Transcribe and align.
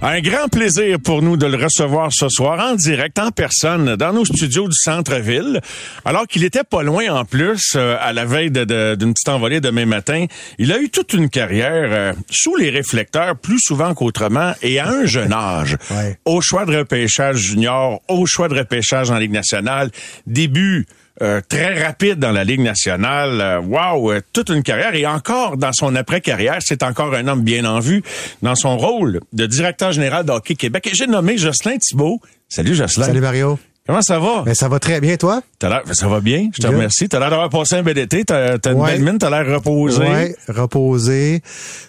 Un 0.00 0.20
grand 0.20 0.46
plaisir 0.46 1.00
pour 1.00 1.22
nous 1.22 1.36
de 1.36 1.46
le 1.46 1.56
recevoir 1.56 2.10
ce 2.12 2.28
soir 2.28 2.60
en 2.60 2.76
direct, 2.76 3.18
en 3.18 3.32
personne, 3.32 3.96
dans 3.96 4.12
nos 4.12 4.24
studios 4.24 4.68
du 4.68 4.76
centre-ville. 4.76 5.60
Alors 6.04 6.28
qu'il 6.28 6.44
était 6.44 6.62
pas 6.62 6.84
loin 6.84 7.08
en 7.10 7.24
plus, 7.24 7.72
euh, 7.74 7.96
à 8.00 8.12
la 8.12 8.24
veille 8.24 8.52
d'une 8.52 9.12
petite 9.12 9.28
envolée 9.28 9.60
demain 9.60 9.86
matin. 9.86 10.26
Il 10.58 10.72
a 10.72 10.78
eu 10.78 10.88
toute 10.88 11.14
une 11.14 11.28
carrière 11.28 11.88
euh, 11.90 12.12
sous 12.30 12.54
les 12.54 12.70
réflecteurs, 12.70 13.36
plus 13.36 13.58
souvent 13.60 13.92
qu'autrement, 13.92 14.52
et 14.62 14.78
à 14.78 14.88
un 14.88 15.04
jeune 15.04 15.32
âge. 15.32 15.76
Au 16.24 16.40
choix 16.40 16.64
de 16.64 16.76
repêchage 16.76 17.38
junior, 17.38 18.00
au 18.06 18.24
choix 18.24 18.48
de 18.48 18.54
repêchage 18.54 19.10
en 19.10 19.18
Ligue 19.18 19.32
nationale, 19.32 19.90
début 20.28 20.86
euh, 21.22 21.40
très 21.48 21.82
rapide 21.82 22.18
dans 22.18 22.32
la 22.32 22.44
Ligue 22.44 22.60
nationale. 22.60 23.60
Waouh, 23.64 24.12
wow, 24.12 24.20
toute 24.32 24.50
une 24.50 24.62
carrière. 24.62 24.94
Et 24.94 25.06
encore 25.06 25.56
dans 25.56 25.72
son 25.72 25.94
après-carrière, 25.94 26.58
c'est 26.60 26.82
encore 26.82 27.14
un 27.14 27.26
homme 27.28 27.42
bien 27.42 27.64
en 27.64 27.80
vue 27.80 28.02
dans 28.42 28.54
son 28.54 28.76
rôle 28.76 29.20
de 29.32 29.46
directeur 29.46 29.92
général 29.92 30.24
d'Hockey 30.24 30.54
Québec. 30.54 30.86
Et 30.86 30.94
j'ai 30.94 31.06
nommé 31.06 31.38
Jocelyn 31.38 31.78
Thibault. 31.78 32.20
Salut 32.48 32.74
Jocelyn. 32.74 33.06
Salut 33.06 33.20
Mario. 33.20 33.58
Comment 33.88 34.02
ça 34.02 34.18
va? 34.18 34.42
Ben, 34.42 34.54
ça 34.54 34.68
va 34.68 34.78
très 34.78 35.00
bien, 35.00 35.16
toi? 35.16 35.40
T'as 35.58 35.80
ça 35.94 36.08
va 36.08 36.20
bien, 36.20 36.50
je 36.54 36.60
te 36.60 36.66
remercie. 36.66 37.08
T'as 37.08 37.20
l'air 37.20 37.30
d'avoir 37.30 37.48
passé 37.48 37.76
un 37.76 37.82
bel 37.82 37.96
été, 37.96 38.22
t'as 38.22 38.58
as 38.62 38.70
une 38.70 38.84
belle 38.84 39.02
mine, 39.02 39.16
t'as 39.16 39.30
l'air 39.30 39.50
reposé. 39.50 40.04
Oui, 40.04 40.34
reposé. 40.54 41.40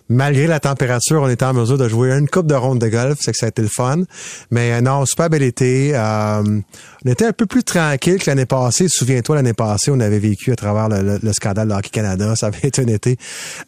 Malgré 0.08 0.48
la 0.48 0.62
température, 0.62 1.22
on 1.22 1.28
était 1.28 1.44
en 1.44 1.54
mesure 1.54 1.78
de 1.78 1.90
jouer 1.90 2.14
une 2.14 2.30
coupe 2.30 2.48
de 2.48 2.56
ronde 2.56 2.80
de 2.80 2.88
golf, 2.88 3.18
c'est 3.20 3.34
que 3.34 3.38
ça 3.38 3.48
a 3.48 3.50
été 3.50 3.62
le 3.62 3.68
fun. 3.68 4.04
Mais 4.50 4.72
euh, 4.72 4.82
non, 4.82 5.06
super 5.06 5.30
bel 5.30 5.44
été. 5.44 5.92
Euh, 5.94 6.62
on 7.06 7.10
était 7.10 7.26
un 7.26 7.34
peu 7.34 7.46
plus 7.46 7.64
tranquille 7.64 8.18
que 8.18 8.30
l'année 8.30 8.46
passée. 8.46 8.88
Souviens-toi, 8.90 9.38
l'année 9.38 9.54
passée, 9.54 9.92
on 9.92 10.00
avait 10.00 10.20
vécu 10.20 10.52
à 10.52 10.56
travers 10.56 10.90
le, 10.90 11.34
scandale 11.34 11.70
de 11.70 11.74
Hockey 11.74 11.90
Canada. 11.90 12.36
Ça 12.36 12.48
avait 12.48 12.60
été 12.68 12.82
un 12.82 12.88
été 12.88 13.18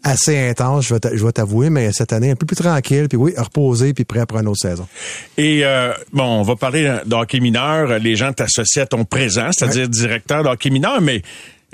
assez 0.03 0.37
intense, 0.37 0.87
je 0.87 1.25
vais 1.25 1.31
t'avouer, 1.31 1.69
mais 1.69 1.91
cette 1.93 2.13
année, 2.13 2.31
un 2.31 2.35
peu 2.35 2.45
plus 2.45 2.55
tranquille, 2.55 3.07
puis 3.07 3.17
oui, 3.17 3.33
reposé, 3.37 3.93
puis 3.93 4.05
prêt 4.05 4.25
pour 4.25 4.39
une 4.39 4.47
autre 4.47 4.61
saison. 4.61 4.87
Et 5.37 5.61
euh, 5.63 5.93
bon, 6.11 6.23
on 6.23 6.43
va 6.43 6.55
parler 6.55 6.99
de 7.05 7.15
hockey 7.15 7.39
mineur. 7.39 7.99
Les 7.99 8.15
gens 8.15 8.33
t'associent 8.33 8.83
à 8.83 8.87
ton 8.87 9.05
présent, 9.05 9.49
c'est-à-dire 9.51 9.87
directeur 9.87 10.43
de 10.43 10.49
hockey 10.49 10.69
mineur, 10.69 11.01
mais 11.01 11.21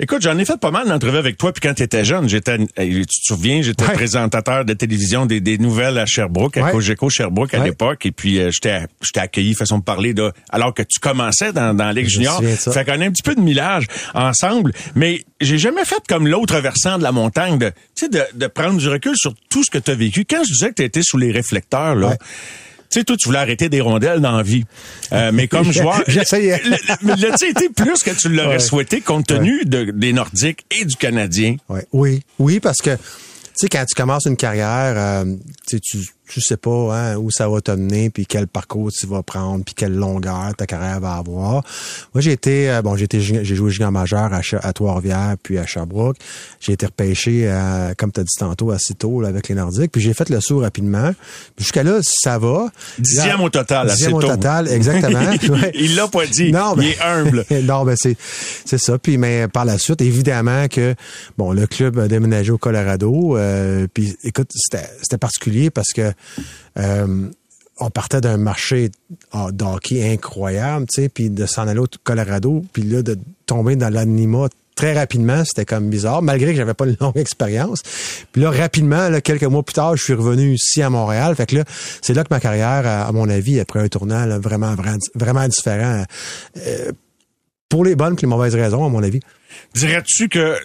Écoute, 0.00 0.22
j'en 0.22 0.38
ai 0.38 0.44
fait 0.44 0.58
pas 0.60 0.70
mal 0.70 0.86
d'entrevues 0.86 1.18
avec 1.18 1.36
toi, 1.38 1.52
puis 1.52 1.60
quand 1.60 1.74
tu 1.74 1.82
étais 1.82 2.04
jeune, 2.04 2.28
j'étais, 2.28 2.56
tu 2.56 3.04
te 3.04 3.12
souviens, 3.22 3.62
j'étais 3.62 3.84
présentateur 3.84 4.64
de 4.64 4.72
télévision 4.72 5.26
des, 5.26 5.40
des, 5.40 5.58
nouvelles 5.58 5.98
à 5.98 6.06
Sherbrooke, 6.06 6.56
à 6.56 6.70
Cogeco 6.70 7.10
Sherbrooke 7.10 7.52
à 7.54 7.64
l'époque, 7.64 8.06
et 8.06 8.12
puis 8.12 8.38
euh, 8.38 8.50
j'étais, 8.52 8.86
j'étais 9.02 9.20
accueilli 9.20 9.54
façon 9.54 9.78
de 9.78 9.82
parler 9.82 10.14
de, 10.14 10.32
alors 10.50 10.72
que 10.72 10.82
tu 10.82 11.00
commençais 11.00 11.52
dans, 11.52 11.74
dans 11.74 11.90
Ligue 11.90 12.08
junior. 12.08 12.40
Fait 12.40 12.84
qu'on 12.84 13.00
a 13.00 13.04
un 13.06 13.10
petit 13.10 13.24
peu 13.24 13.34
de 13.34 13.40
millage 13.40 13.86
ensemble, 14.14 14.72
mais 14.94 15.24
j'ai 15.40 15.58
jamais 15.58 15.84
fait 15.84 16.02
comme 16.08 16.28
l'autre 16.28 16.60
versant 16.60 16.98
de 16.98 17.02
la 17.02 17.10
montagne, 17.10 17.58
de, 17.58 17.70
tu 17.96 18.06
sais, 18.06 18.08
de, 18.08 18.22
de 18.34 18.46
prendre 18.46 18.78
du 18.78 18.88
recul 18.88 19.16
sur 19.16 19.34
tout 19.50 19.64
ce 19.64 19.70
que 19.70 19.78
tu 19.78 19.90
as 19.90 19.94
vécu. 19.96 20.24
Quand 20.24 20.44
je 20.44 20.52
disais 20.52 20.68
que 20.68 20.74
tu 20.74 20.84
étais 20.84 21.02
sous 21.02 21.18
les 21.18 21.32
réflecteurs, 21.32 21.96
là, 21.96 22.16
sais, 22.90 23.04
toi, 23.04 23.16
tu 23.18 23.28
voulais 23.28 23.38
arrêter 23.38 23.68
des 23.68 23.80
rondelles 23.80 24.20
dans 24.20 24.36
la 24.36 24.42
vie. 24.42 24.64
Euh, 25.12 25.30
mais 25.32 25.48
comme 25.48 25.72
joueur, 25.72 26.02
j'essayais. 26.06 26.60
L'as-tu 27.02 27.48
été 27.48 27.68
plus 27.68 28.02
que 28.02 28.10
tu 28.10 28.28
l'aurais 28.28 28.58
souhaité 28.58 29.00
compte 29.00 29.26
tenu 29.26 29.64
de, 29.64 29.90
des 29.90 30.12
Nordiques 30.12 30.64
et 30.70 30.84
du 30.84 30.96
Canadien? 30.96 31.56
Ouais. 31.68 31.86
Oui, 31.92 32.22
oui, 32.38 32.60
parce 32.60 32.78
que, 32.78 32.94
tu 32.94 33.00
sais, 33.54 33.68
quand 33.68 33.84
tu 33.84 33.94
commences 33.94 34.26
une 34.26 34.36
carrière, 34.36 34.94
euh, 34.96 35.24
tu 35.66 35.78
tu 36.28 36.40
sais 36.40 36.56
pas 36.56 36.70
hein, 36.70 37.16
où 37.16 37.30
ça 37.30 37.48
va 37.48 37.60
te 37.60 37.70
mener, 37.70 38.10
puis 38.10 38.26
quel 38.26 38.46
parcours 38.46 38.92
tu 38.92 39.06
vas 39.06 39.22
prendre, 39.22 39.64
puis 39.64 39.74
quelle 39.74 39.94
longueur 39.94 40.54
ta 40.56 40.66
carrière 40.66 41.00
va 41.00 41.14
avoir. 41.14 41.62
Moi, 42.14 42.20
j'ai 42.20 42.32
été, 42.32 42.70
euh, 42.70 42.82
bon, 42.82 42.96
j'ai 42.96 43.04
été, 43.04 43.20
j'ai 43.20 43.44
joué 43.44 43.70
junior 43.70 43.90
majeur 43.90 44.30
à, 44.32 44.40
à 44.62 44.72
Trois-Rivières, 44.72 45.36
puis 45.42 45.58
à 45.58 45.66
Sherbrooke. 45.66 46.16
J'ai 46.60 46.72
été 46.72 46.86
repêché, 46.86 47.48
à, 47.48 47.94
comme 47.96 48.12
tu 48.12 48.20
as 48.20 48.24
dit 48.24 48.34
tantôt, 48.38 48.70
assez 48.70 48.94
tôt 48.94 49.24
avec 49.24 49.48
les 49.48 49.54
Nordiques, 49.54 49.92
puis 49.92 50.00
j'ai 50.00 50.14
fait 50.14 50.28
le 50.28 50.40
saut 50.40 50.60
rapidement. 50.60 51.12
Jusqu'à 51.58 51.82
là, 51.82 51.98
ça 52.02 52.38
va. 52.38 52.68
Dixième 52.98 53.40
au 53.40 53.50
total, 53.50 53.88
Dixième 53.88 54.14
au 54.14 54.20
total, 54.20 54.68
exactement. 54.68 55.20
Il 55.74 55.94
l'a 55.94 56.08
pas 56.08 56.26
dit. 56.26 56.52
Non, 56.52 56.74
Il 56.78 56.88
est 56.88 57.00
humble. 57.00 57.44
non, 57.62 57.84
ben 57.84 57.96
c'est, 57.96 58.16
c'est 58.64 58.78
ça. 58.78 58.98
Puis, 58.98 59.18
mais 59.18 59.48
par 59.48 59.64
la 59.64 59.78
suite, 59.78 60.00
évidemment 60.00 60.68
que, 60.68 60.94
bon, 61.36 61.52
le 61.52 61.66
club 61.66 61.98
a 61.98 62.08
déménagé 62.08 62.52
au 62.52 62.58
Colorado. 62.58 63.36
Euh, 63.36 63.86
puis, 63.92 64.16
écoute, 64.24 64.50
c'était, 64.54 64.86
c'était 65.02 65.18
particulier 65.18 65.70
parce 65.70 65.92
que 65.92 66.12
euh, 66.78 67.28
on 67.80 67.90
partait 67.90 68.20
d'un 68.20 68.36
marché 68.36 68.90
d'hockey 69.52 70.12
incroyable, 70.12 70.86
tu 70.92 71.02
sais, 71.02 71.08
puis 71.08 71.30
de 71.30 71.46
s'en 71.46 71.68
aller 71.68 71.78
au 71.78 71.86
Colorado, 72.02 72.64
puis 72.72 72.82
là, 72.82 73.02
de 73.02 73.16
tomber 73.46 73.76
dans 73.76 73.88
l'anima 73.88 74.48
très 74.78 74.94
rapidement, 74.94 75.44
c'était 75.44 75.64
comme 75.64 75.90
bizarre, 75.90 76.22
malgré 76.22 76.52
que 76.52 76.56
j'avais 76.56 76.74
pas 76.74 76.86
une 76.86 76.96
longue 77.00 77.16
expérience. 77.16 77.82
Puis 78.30 78.40
là, 78.40 78.50
rapidement, 78.50 79.20
quelques 79.20 79.44
mois 79.44 79.64
plus 79.64 79.74
tard, 79.74 79.96
je 79.96 80.04
suis 80.04 80.14
revenu 80.14 80.54
ici 80.54 80.82
à 80.82 80.88
Montréal. 80.88 81.34
Fait 81.34 81.46
que 81.46 81.56
là, 81.56 81.64
c'est 82.00 82.14
là 82.14 82.22
que 82.22 82.28
ma 82.30 82.38
carrière, 82.38 82.86
à, 82.86 83.10
mon 83.10 83.28
avis, 83.28 83.58
après 83.58 83.80
un 83.80 83.88
tournant 83.88 84.38
vraiment, 84.38 84.76
vraiment, 85.16 85.48
différent. 85.48 86.04
Euh, 86.58 86.92
pour 87.68 87.84
les 87.84 87.96
bonnes 87.96 88.14
et 88.14 88.22
les 88.22 88.28
mauvaises 88.28 88.54
raisons, 88.54 88.84
à 88.84 88.88
mon 88.88 89.02
avis. 89.02 89.20
Dirais-tu 89.74 90.28
que 90.28 90.56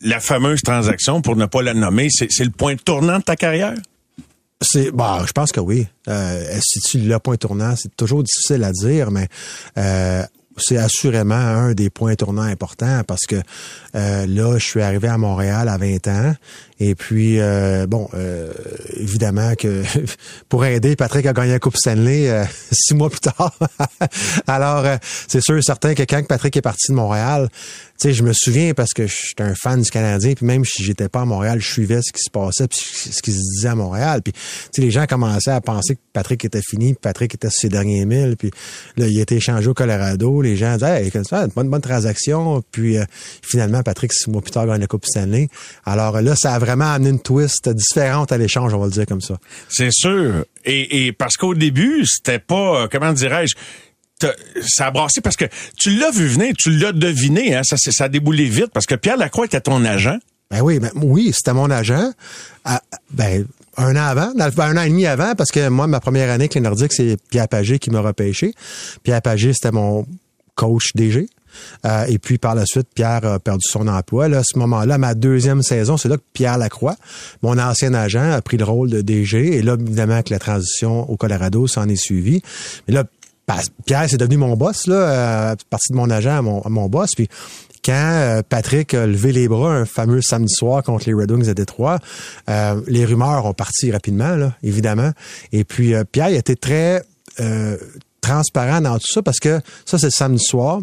la 0.00 0.18
fameuse 0.18 0.62
transaction, 0.62 1.20
pour 1.20 1.36
ne 1.36 1.44
pas 1.44 1.60
la 1.60 1.74
nommer, 1.74 2.08
c'est 2.10 2.44
le 2.44 2.50
point 2.50 2.76
tournant 2.76 3.18
de 3.18 3.24
ta 3.24 3.36
carrière? 3.36 3.74
C'est 4.60 4.90
bah, 4.90 5.22
je 5.26 5.32
pense 5.32 5.52
que 5.52 5.60
oui. 5.60 5.86
Euh, 6.08 6.58
si 6.60 6.80
tu 6.80 6.98
le 6.98 7.18
point 7.18 7.36
tournant, 7.36 7.74
c'est 7.76 7.94
toujours 7.96 8.24
difficile 8.24 8.64
à 8.64 8.72
dire, 8.72 9.10
mais 9.10 9.28
euh, 9.76 10.24
c'est 10.56 10.76
assurément 10.76 11.34
un 11.34 11.74
des 11.74 11.90
points 11.90 12.16
tournants 12.16 12.42
importants 12.42 13.02
parce 13.06 13.26
que 13.26 13.36
euh, 13.98 14.26
là, 14.26 14.58
je 14.58 14.64
suis 14.64 14.80
arrivé 14.80 15.08
à 15.08 15.18
Montréal 15.18 15.68
à 15.68 15.76
20 15.76 16.06
ans 16.08 16.34
et 16.80 16.94
puis 16.94 17.40
euh, 17.40 17.86
bon, 17.88 18.08
euh, 18.14 18.52
évidemment 18.96 19.54
que 19.56 19.82
pour 20.48 20.64
aider, 20.64 20.94
Patrick 20.94 21.26
a 21.26 21.32
gagné 21.32 21.52
la 21.52 21.58
Coupe 21.58 21.76
Stanley 21.76 22.46
six 22.70 22.94
mois 22.94 23.10
plus 23.10 23.20
tard. 23.20 23.58
Alors, 24.46 24.84
c'est 25.26 25.42
sûr 25.42 25.56
et 25.56 25.62
certain 25.62 25.94
que 25.94 26.02
quand 26.02 26.24
Patrick 26.26 26.56
est 26.56 26.62
parti 26.62 26.92
de 26.92 26.96
Montréal, 26.96 27.48
tu 28.00 28.10
sais, 28.10 28.14
je 28.14 28.22
me 28.22 28.32
souviens 28.32 28.74
parce 28.74 28.92
que 28.92 29.08
j'étais 29.08 29.42
un 29.42 29.56
fan 29.60 29.82
du 29.82 29.90
Canadien, 29.90 30.34
puis 30.34 30.46
même 30.46 30.64
si 30.64 30.84
j'étais 30.84 31.08
pas 31.08 31.22
à 31.22 31.24
Montréal, 31.24 31.60
je 31.60 31.66
suivais 31.66 32.00
ce 32.00 32.12
qui 32.12 32.22
se 32.22 32.30
passait, 32.30 32.68
puis 32.68 32.78
ce 32.78 33.20
qui 33.20 33.32
se 33.32 33.38
disait 33.38 33.70
à 33.70 33.74
Montréal. 33.74 34.22
Puis, 34.22 34.32
tu 34.32 34.40
sais, 34.70 34.82
les 34.82 34.92
gens 34.92 35.06
commençaient 35.06 35.50
à 35.50 35.60
penser 35.60 35.96
que 35.96 36.00
Patrick 36.12 36.44
était 36.44 36.62
fini, 36.62 36.94
puis 36.94 37.00
Patrick 37.02 37.34
était 37.34 37.50
sur 37.50 37.62
ses 37.62 37.68
derniers 37.68 38.04
milles, 38.04 38.36
puis 38.38 38.52
là, 38.96 39.08
il 39.08 39.18
a 39.18 39.22
été 39.22 39.34
échangé 39.34 39.66
au 39.66 39.74
Colorado. 39.74 40.42
Les 40.42 40.56
gens 40.56 40.74
disaient, 40.74 41.06
hey, 41.06 41.10
c'est 41.10 41.32
une 41.32 41.48
bonne, 41.48 41.70
bonne 41.70 41.80
transaction. 41.80 42.62
Puis, 42.70 42.98
finalement, 43.42 43.82
Patrick, 43.88 44.12
six 44.12 44.28
mois 44.28 44.42
plus 44.42 44.50
tard, 44.50 44.66
gagne 44.66 44.82
la 44.82 44.86
Coupe 44.86 45.06
Stanley. 45.06 45.48
Alors 45.86 46.20
là, 46.20 46.34
ça 46.36 46.52
a 46.52 46.58
vraiment 46.58 46.92
amené 46.92 47.08
une 47.08 47.20
twist 47.20 47.70
différente 47.70 48.32
à 48.32 48.36
l'échange, 48.36 48.74
on 48.74 48.78
va 48.78 48.84
le 48.84 48.92
dire 48.92 49.06
comme 49.06 49.22
ça. 49.22 49.38
C'est 49.70 49.90
sûr. 49.90 50.44
Et, 50.66 51.06
et 51.06 51.12
parce 51.12 51.38
qu'au 51.38 51.54
début, 51.54 52.04
c'était 52.04 52.38
pas, 52.38 52.82
euh, 52.82 52.88
comment 52.92 53.14
dirais-je, 53.14 53.54
ça 54.66 54.88
a 54.88 54.90
brassé 54.90 55.22
parce 55.22 55.36
que 55.36 55.46
tu 55.78 55.96
l'as 55.96 56.10
vu 56.10 56.26
venir, 56.26 56.52
tu 56.58 56.70
l'as 56.70 56.92
deviné, 56.92 57.56
hein, 57.56 57.62
ça, 57.64 57.76
ça 57.78 58.04
a 58.04 58.08
déboulé 58.10 58.44
vite 58.44 58.72
parce 58.74 58.84
que 58.84 58.94
Pierre 58.94 59.16
Lacroix 59.16 59.46
était 59.46 59.62
ton 59.62 59.82
agent. 59.86 60.18
Ben 60.50 60.60
oui, 60.60 60.78
ben 60.80 60.90
oui, 60.96 61.30
c'était 61.32 61.54
mon 61.54 61.70
agent. 61.70 62.12
Ah, 62.64 62.82
ben 63.10 63.46
un 63.78 63.96
an 63.96 64.04
avant, 64.04 64.32
un 64.36 64.76
an 64.76 64.82
et 64.82 64.88
demi 64.90 65.06
avant, 65.06 65.34
parce 65.34 65.50
que 65.50 65.68
moi, 65.68 65.86
ma 65.86 66.00
première 66.00 66.28
année 66.30 66.44
avec 66.44 66.54
les 66.54 66.60
Nordiques, 66.60 66.92
c'est 66.92 67.16
Pierre 67.30 67.48
Pagé 67.48 67.78
qui 67.78 67.90
m'a 67.90 68.00
repêché. 68.00 68.52
Pierre 69.02 69.22
Pagé, 69.22 69.54
c'était 69.54 69.70
mon 69.70 70.06
coach 70.56 70.88
DG. 70.94 71.28
Euh, 71.84 72.04
et 72.08 72.18
puis 72.18 72.38
par 72.38 72.54
la 72.54 72.66
suite, 72.66 72.88
Pierre 72.94 73.24
a 73.24 73.38
perdu 73.38 73.64
son 73.68 73.88
emploi. 73.88 74.28
Là, 74.28 74.38
à 74.38 74.42
ce 74.44 74.58
moment-là, 74.58 74.98
ma 74.98 75.14
deuxième 75.14 75.62
saison, 75.62 75.96
c'est 75.96 76.08
là 76.08 76.16
que 76.16 76.22
Pierre 76.32 76.58
Lacroix, 76.58 76.96
mon 77.42 77.58
ancien 77.58 77.94
agent, 77.94 78.32
a 78.32 78.42
pris 78.42 78.56
le 78.56 78.64
rôle 78.64 78.90
de 78.90 79.00
DG. 79.00 79.56
Et 79.56 79.62
là, 79.62 79.76
évidemment, 79.78 80.22
que 80.22 80.30
la 80.30 80.38
transition 80.38 81.08
au 81.10 81.16
Colorado 81.16 81.66
s'en 81.66 81.88
est 81.88 81.96
suivie. 81.96 82.42
Mais 82.86 82.94
là, 82.94 83.04
Pierre, 83.86 84.06
c'est 84.08 84.18
devenu 84.18 84.36
mon 84.36 84.56
boss, 84.56 84.86
là, 84.86 84.94
euh, 84.94 85.56
partie 85.70 85.92
de 85.92 85.96
mon 85.96 86.10
agent 86.10 86.36
à 86.36 86.42
mon, 86.42 86.88
boss. 86.88 87.14
Puis 87.14 87.28
quand 87.82 87.92
euh, 87.94 88.42
Patrick 88.46 88.92
a 88.92 89.06
levé 89.06 89.32
les 89.32 89.48
bras 89.48 89.72
un 89.72 89.86
fameux 89.86 90.20
samedi 90.20 90.52
soir 90.52 90.82
contre 90.82 91.06
les 91.06 91.14
Red 91.14 91.30
Wings 91.30 91.46
de 91.46 91.54
Détroit, 91.54 91.98
les 92.86 93.04
rumeurs 93.06 93.46
ont 93.46 93.54
parti 93.54 93.90
rapidement, 93.90 94.52
évidemment. 94.62 95.12
Et 95.52 95.64
puis 95.64 95.94
Pierre 96.12 96.28
il 96.28 96.36
était 96.36 96.56
très 96.56 97.02
transparent 98.20 98.80
dans 98.80 98.98
tout 98.98 99.12
ça 99.12 99.22
parce 99.22 99.38
que 99.38 99.60
ça, 99.84 99.98
c'est 99.98 100.10
samedi 100.10 100.42
soir. 100.42 100.80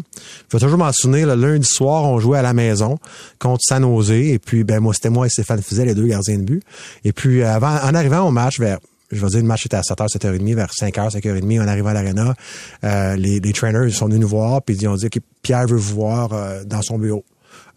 Je 0.50 0.56
vais 0.56 0.60
toujours 0.60 0.78
m'en 0.78 0.92
souvenir, 0.92 1.26
le 1.26 1.34
lundi 1.34 1.66
soir, 1.66 2.04
on 2.04 2.18
jouait 2.18 2.38
à 2.38 2.42
la 2.42 2.52
maison 2.52 2.98
contre 3.38 3.62
San 3.62 3.82
Jose. 3.82 4.10
Et 4.10 4.38
puis, 4.38 4.64
ben, 4.64 4.80
moi, 4.80 4.94
c'était 4.94 5.10
moi 5.10 5.26
et 5.26 5.30
Stéphane 5.30 5.62
Fizet, 5.62 5.84
les 5.84 5.94
deux 5.94 6.06
gardiens 6.06 6.38
de 6.38 6.44
but. 6.44 6.62
Et 7.04 7.12
puis, 7.12 7.42
avant, 7.42 7.76
en 7.76 7.94
arrivant 7.94 8.26
au 8.26 8.30
match 8.30 8.58
vers 8.58 8.78
je 9.12 9.20
vais 9.20 9.28
dire, 9.28 9.40
le 9.40 9.46
match 9.46 9.64
était 9.66 9.76
à 9.76 9.82
7h, 9.82 10.08
7h30, 10.08 10.54
vers 10.56 10.70
5h, 10.70 11.12
5h30, 11.12 11.60
on 11.62 11.68
arrive 11.68 11.86
à 11.86 11.92
l'arena. 11.92 12.34
Euh, 12.82 13.14
les, 13.14 13.38
les 13.38 13.52
trainers 13.52 13.90
sont 13.92 14.06
venus 14.06 14.20
nous 14.20 14.26
voir, 14.26 14.62
puis 14.62 14.74
ils 14.74 14.88
ont 14.88 14.96
dit 14.96 15.08
que 15.10 15.20
Pierre 15.42 15.68
veut 15.68 15.76
vous 15.76 15.94
voir 15.94 16.32
euh, 16.32 16.64
dans 16.64 16.82
son 16.82 16.98
bureau. 16.98 17.24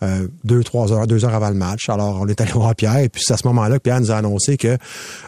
Euh, 0.01 0.27
deux, 0.45 0.63
trois 0.63 0.93
heures, 0.93 1.07
deux 1.07 1.25
heures 1.25 1.35
avant 1.35 1.49
le 1.49 1.55
match. 1.55 1.89
Alors, 1.89 2.19
on 2.21 2.27
est 2.27 2.39
allé 2.39 2.51
voir 2.53 2.73
Pierre, 2.73 2.99
et 2.99 3.09
puis 3.09 3.21
c'est 3.23 3.33
à 3.33 3.37
ce 3.37 3.45
moment-là 3.47 3.77
que 3.77 3.83
Pierre 3.83 3.99
nous 3.99 4.11
a 4.11 4.15
annoncé 4.15 4.55
que 4.55 4.77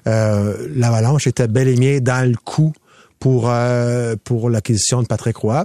euh, 0.08 0.68
l'Avalanche 0.76 1.28
était 1.28 1.48
bel 1.48 1.68
et 1.68 1.76
bien 1.76 2.00
dans 2.00 2.28
le 2.28 2.38
coup 2.38 2.74
pour 3.22 3.50
euh, 3.50 4.16
pour 4.24 4.50
l'acquisition 4.50 5.02
de 5.02 5.08
Patrick 5.08 5.38
Roy. 5.38 5.64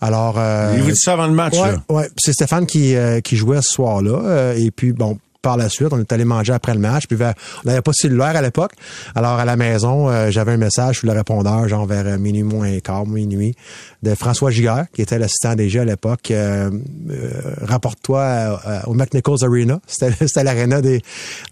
Alors 0.00 0.36
euh, 0.38 0.72
Il 0.76 0.82
vous 0.82 0.90
dit 0.90 0.96
ça 0.96 1.12
avant 1.12 1.26
le 1.28 1.34
match, 1.34 1.54
ouais, 1.54 1.74
ouais. 1.94 2.08
C'est 2.16 2.32
Stéphane 2.32 2.66
qui 2.66 2.96
euh, 2.96 3.20
qui 3.20 3.36
jouait 3.36 3.58
ce 3.62 3.74
soir-là 3.74 4.20
euh, 4.24 4.54
et 4.56 4.72
puis 4.72 4.92
bon 4.92 5.18
par 5.44 5.56
la 5.56 5.68
suite, 5.68 5.88
on 5.92 6.00
est 6.00 6.10
allé 6.12 6.24
manger 6.24 6.52
après 6.54 6.72
le 6.74 6.80
match. 6.80 7.06
Puis 7.06 7.16
vers- 7.16 7.34
on 7.64 7.68
n'avait 7.68 7.82
pas 7.82 7.90
de 7.92 7.96
cellulaire 7.96 8.34
à 8.34 8.42
l'époque. 8.42 8.72
Alors 9.14 9.38
à 9.38 9.44
la 9.44 9.56
maison, 9.56 10.08
euh, 10.08 10.30
j'avais 10.30 10.52
un 10.52 10.56
message 10.56 10.98
sur 10.98 11.06
le 11.06 11.12
répondeur, 11.12 11.68
genre 11.68 11.86
vers 11.86 12.06
euh, 12.06 12.18
minuit 12.18 12.42
moins 12.42 12.80
quart, 12.80 13.06
minuit, 13.06 13.54
de 14.02 14.14
François 14.14 14.50
Giguère, 14.50 14.86
qui 14.94 15.02
était 15.02 15.18
l'assistant 15.18 15.54
DG 15.54 15.78
à 15.78 15.84
l'époque. 15.84 16.30
Euh, 16.30 16.70
euh, 17.10 17.30
Rapporte-toi 17.62 18.20
euh, 18.20 18.80
au 18.86 18.94
McNichols 18.94 19.38
Arena. 19.44 19.80
C'était 19.86 20.42
l'aréna 20.44 20.80
des 20.80 21.02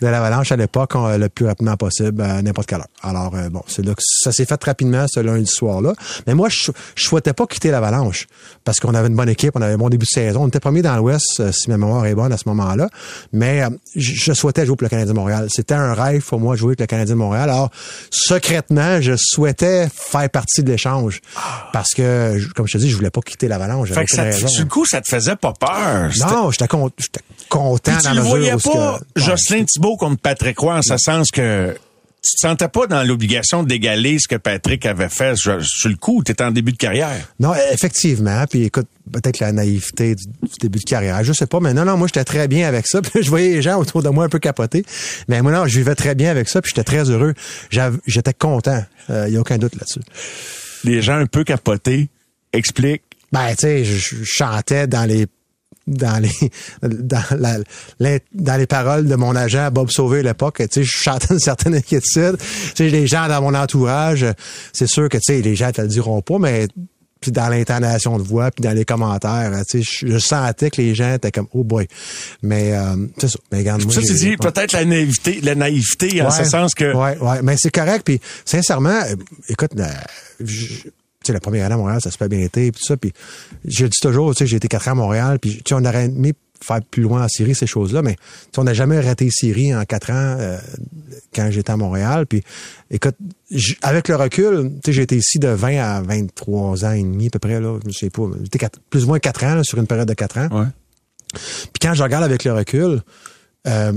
de 0.01 0.07
l'Avalanche 0.07 0.51
à 0.53 0.57
l'époque, 0.57 0.93
on- 0.95 1.17
le 1.17 1.29
plus 1.29 1.47
rapidement 1.47 1.77
possible, 1.77 2.23
n'importe 2.43 2.69
quelle 2.69 2.79
heure. 2.81 2.87
Alors 3.03 3.33
euh, 3.35 3.49
bon, 3.51 3.63
c'est 3.67 3.85
là 3.85 3.95
que 3.95 4.03
ça 4.03 4.33
s'est 4.33 4.47
fait 4.47 4.63
rapidement 4.65 5.05
ce 5.09 5.21
lundi 5.21 5.47
soir-là. 5.47 5.93
Mais 6.27 6.35
moi, 6.35 6.49
je, 6.49 6.71
je 6.95 7.05
souhaitais 7.05 7.33
pas 7.35 7.47
quitter 7.47 7.71
l'Avalanche 7.71 8.27
parce 8.65 8.81
qu'on 8.81 8.95
avait 8.95 9.09
une 9.09 9.17
bonne 9.17 9.29
équipe, 9.29 9.53
on 9.55 9.61
avait 9.63 9.75
un 9.75 9.79
bon 9.79 9.91
début 9.91 10.07
de 10.07 10.11
saison. 10.11 10.45
On 10.45 10.49
était 10.49 10.61
premier 10.61 10.81
dans 10.83 10.97
l'Ouest, 10.97 11.41
euh, 11.41 11.53
si 11.53 11.69
ma 11.71 11.77
mémoire 11.77 12.07
est 12.07 12.15
bonne 12.15 12.33
à 12.33 12.37
ce 12.39 12.49
moment-là. 12.49 12.89
Mais 13.33 13.63
euh, 13.63 13.69
je, 13.95 14.33
souhaitais 14.33 14.65
jouer 14.65 14.77
pour 14.77 14.85
le 14.85 14.89
Canadien 14.89 15.13
de 15.13 15.19
Montréal. 15.19 15.49
C'était 15.51 15.75
un 15.75 15.93
rêve 15.95 16.23
pour 16.25 16.41
moi 16.41 16.55
de 16.55 16.59
jouer 16.61 16.71
avec 16.71 16.81
le 16.81 16.87
Canadien 16.87 17.15
de 17.15 17.19
Montréal. 17.19 17.51
Alors, 17.51 17.71
secrètement, 18.11 19.01
je 19.01 19.13
souhaitais 19.17 19.89
faire 19.95 20.29
partie 20.31 20.63
de 20.63 20.71
l'échange 20.71 21.21
parce 21.73 21.91
que, 21.95 22.39
comme 22.55 22.67
je 22.67 22.73
te 22.73 22.79
dis, 22.79 22.91
je 22.91 22.97
voulais 22.97 23.11
pas 23.11 23.21
quitter 23.21 23.49
l'Avalanche. 23.49 23.91
Fait 23.93 24.05
que 24.05 24.11
ça, 24.15 24.25
te- 24.31 24.59
le 24.59 24.65
coup, 24.67 24.85
ça 24.87 25.01
te 25.01 25.09
faisait 25.09 25.37
pas 25.37 25.53
peur. 25.53 26.11
Non, 26.21 26.51
j'étais 26.51 26.69
con- 26.69 26.91
content 27.49 27.93
Puis 27.93 27.95
dans 27.95 27.99
tu 28.01 28.05
la 28.07 28.15
le 28.15 28.21
mesure 28.23 28.29
voyais 28.31 28.55
où 28.55 28.59
pas, 28.59 28.99
que- 29.15 29.21
Jocelyn 29.21 29.65
Thibault 29.65 29.97
contre 29.97 30.21
Patrick 30.21 30.59
Roy, 30.59 30.75
en 30.79 30.83
ce 30.83 30.97
sens 30.97 31.31
que 31.31 31.75
tu 32.23 32.37
te 32.37 32.41
sentais 32.41 32.69
pas 32.69 32.87
dans 32.87 33.03
l'obligation 33.03 33.65
d'égaler 33.65 34.19
ce 34.21 34.29
que 34.29 34.37
Patrick 34.37 34.87
avait 34.87 35.09
fait 35.09 35.37
sur 35.37 35.63
sur 35.65 35.89
le 35.89 35.97
coup? 35.97 36.23
Tu 36.25 36.31
étais 36.31 36.45
en 36.45 36.53
début 36.53 36.71
de 36.71 36.77
carrière. 36.77 37.29
Non, 37.41 37.53
effectivement. 37.73 38.45
Puis 38.49 38.65
écoute, 38.65 38.87
peut-être 39.13 39.41
la 39.41 39.51
naïveté 39.51 40.15
du, 40.15 40.25
du 40.27 40.55
début 40.61 40.79
de 40.79 40.85
carrière. 40.85 41.25
Je 41.25 41.33
sais 41.33 41.47
pas, 41.47 41.59
mais 41.59 41.75
non, 41.75 41.85
non, 41.85 41.97
moi 41.97 42.07
j'étais 42.07 42.25
très 42.25 42.47
bien 42.47 42.69
avec 42.69 42.87
ça. 42.87 43.03
Puis 43.03 43.25
je 43.25 43.29
voyais 43.29 43.49
les 43.49 43.63
gens 43.63 43.79
autour 43.81 44.05
de 44.05 44.09
moi 44.09 44.25
un 44.25 44.29
peu 44.29 44.39
capoter. 44.39 44.85
Mais 45.27 45.43
moi, 45.43 45.51
non, 45.51 45.67
je 45.67 45.77
vivais 45.77 45.97
très 45.97 46.15
bien 46.15 46.31
avec 46.31 46.49
ça. 46.49 46.63
Puis 46.63 46.71
j'étais 46.75 46.85
très 46.85 47.11
heureux. 47.11 47.35
J'étais 48.07 48.35
content. 48.35 48.85
Il 49.09 49.33
y 49.33 49.37
a 49.37 49.41
aucun 49.41 49.59
doute 49.59 49.75
là-dessus. 49.75 50.01
Les 50.85 51.03
gens 51.03 51.17
un 51.17 51.27
peu 51.27 51.43
capotés 51.43 52.09
expliquent. 52.53 53.03
Ben, 53.33 53.49
tu 53.51 53.63
sais, 53.63 53.85
je, 53.85 54.17
je 54.17 54.25
chantais 54.25 54.87
dans 54.87 55.09
les 55.09 55.27
dans 55.87 56.21
les 56.23 56.51
dans, 56.83 57.23
la, 57.39 58.19
dans 58.33 58.57
les 58.57 58.67
paroles 58.67 59.07
de 59.07 59.15
mon 59.17 59.35
agent 59.37 59.71
Bob 59.71 59.91
Sauvé 59.91 60.21
à 60.21 60.23
l'époque, 60.23 60.59
tu 60.59 60.67
sais, 60.71 60.83
je 60.83 60.91
chantais 60.97 61.29
une 61.35 61.41
certaine 61.41 61.75
inquiétude. 61.75 62.37
Tu 62.39 62.45
sais, 62.77 62.89
les 62.89 63.07
gens 63.07 63.29
dans 63.29 63.43
mon 63.43 63.55
entourage, 63.55 64.27
c'est 64.73 64.89
sûr 64.89 65.09
que 65.09 65.19
tu 65.19 65.35
sais, 65.35 65.41
les 65.43 65.57
gens 65.57 65.73
te 65.73 65.81
le 65.81 65.89
diront 65.89 66.23
pas, 66.23 66.39
mais 66.39 66.69
puis 67.21 67.31
dans 67.31 67.49
l'intonation 67.49 68.19
de 68.19 68.23
voix, 68.25 68.51
puis 68.51 68.63
dans 68.65 68.73
les 68.73 68.85
commentaires, 68.85 69.53
tu 69.71 69.85
sais, 69.85 69.89
je, 70.07 70.13
je 70.13 70.19
sentais 70.19 70.71
que 70.71 70.83
les 70.83 70.93
gens 70.93 71.15
étaient 71.15 71.31
comme 71.31 71.47
oh 71.53 71.63
boy. 71.63 71.87
Mais 72.43 72.73
euh, 72.75 72.97
c'est 73.17 73.29
ça. 73.29 73.39
Mais 73.53 73.59
regarde, 73.59 73.85
moi, 73.85 73.95
Ça, 73.95 74.01
tu 74.01 74.13
dis 74.15 74.37
peut-être 74.37 74.73
la 74.73 74.85
naïveté, 74.85 75.41
la 75.41 75.55
naïveté 75.55 76.21
en 76.21 76.33
ce 76.33 76.43
sens 76.43 76.75
que 76.75 76.93
Ouais, 76.93 77.17
ouais, 77.19 77.41
mais 77.45 77.55
c'est 77.59 77.71
correct. 77.71 78.03
Puis 78.05 78.21
sincèrement, 78.45 78.91
euh, 78.91 79.15
écoute, 79.49 79.71
euh, 79.79 79.87
je- 80.45 80.89
sais, 81.27 81.33
la 81.33 81.41
première 81.41 81.67
année 81.67 81.75
à 81.75 81.79
Montréal, 81.79 82.01
ça 82.01 82.11
se 82.11 82.17
fait 82.17 82.29
bien 82.29 82.41
été, 82.41 82.71
puis 82.73 82.81
tout 82.81 82.87
ça. 82.87 82.97
Puis 82.97 83.13
je 83.65 83.87
dis 83.87 83.99
toujours, 84.01 84.35
tu 84.35 84.39
sais, 84.39 84.47
j'ai 84.47 84.57
été 84.57 84.69
quatre 84.69 84.89
ans 84.89 84.93
à 84.93 84.97
Montréal, 84.97 85.39
puis 85.39 85.57
tu 85.57 85.63
sais, 85.69 85.75
on 85.75 85.85
aurait 85.85 86.07
aimé 86.07 86.35
faire 86.63 86.81
plus 86.83 87.03
loin 87.03 87.25
en 87.25 87.29
série 87.29 87.55
ces 87.55 87.67
choses-là, 87.67 88.03
mais 88.03 88.17
on 88.57 88.65
n'a 88.65 88.75
jamais 88.75 89.01
raté 89.01 89.29
série 89.31 89.75
en 89.75 89.85
quatre 89.85 90.11
ans 90.11 90.37
euh, 90.39 90.59
quand 91.35 91.51
j'étais 91.51 91.73
à 91.73 91.77
Montréal. 91.77 92.27
Puis 92.27 92.43
écoute, 92.91 93.17
avec 93.83 94.09
le 94.09 94.17
recul, 94.17 94.71
tu 94.77 94.81
sais, 94.87 94.93
j'ai 94.93 95.03
été 95.03 95.17
ici 95.17 95.39
de 95.39 95.49
20 95.49 95.79
à 95.79 96.03
23 96.03 96.85
ans 96.85 96.93
et 96.93 97.03
demi 97.03 97.27
à 97.27 97.31
peu 97.31 97.39
près 97.39 97.61
là, 97.61 97.79
je 97.87 97.93
sais 97.93 98.11
pas, 98.11 98.23
j'étais 98.43 98.67
plus 98.91 99.05
ou 99.05 99.09
moins 99.09 99.19
quatre 99.19 99.45
ans 99.45 99.57
là, 99.57 99.65
sur 99.65 99.79
une 99.79 99.87
période 99.87 100.09
de 100.09 100.15
quatre 100.15 100.39
ans. 100.39 100.49
Ouais. 100.53 100.67
Puis 101.35 101.81
quand 101.81 101.95
je 101.95 102.03
regarde 102.03 102.25
avec 102.25 102.45
le 102.45 102.53
recul, 102.53 103.03
euh, 103.67 103.93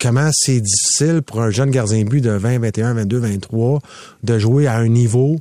comment 0.00 0.30
c'est 0.32 0.60
difficile 0.60 1.22
pour 1.22 1.40
un 1.40 1.50
jeune 1.50 1.70
gardien 1.70 2.04
but 2.04 2.20
de 2.20 2.30
20, 2.30 2.58
21, 2.58 2.94
22, 2.94 3.18
23 3.18 3.80
de 4.22 4.38
jouer 4.38 4.66
à 4.66 4.76
un 4.76 4.88
niveau 4.88 5.38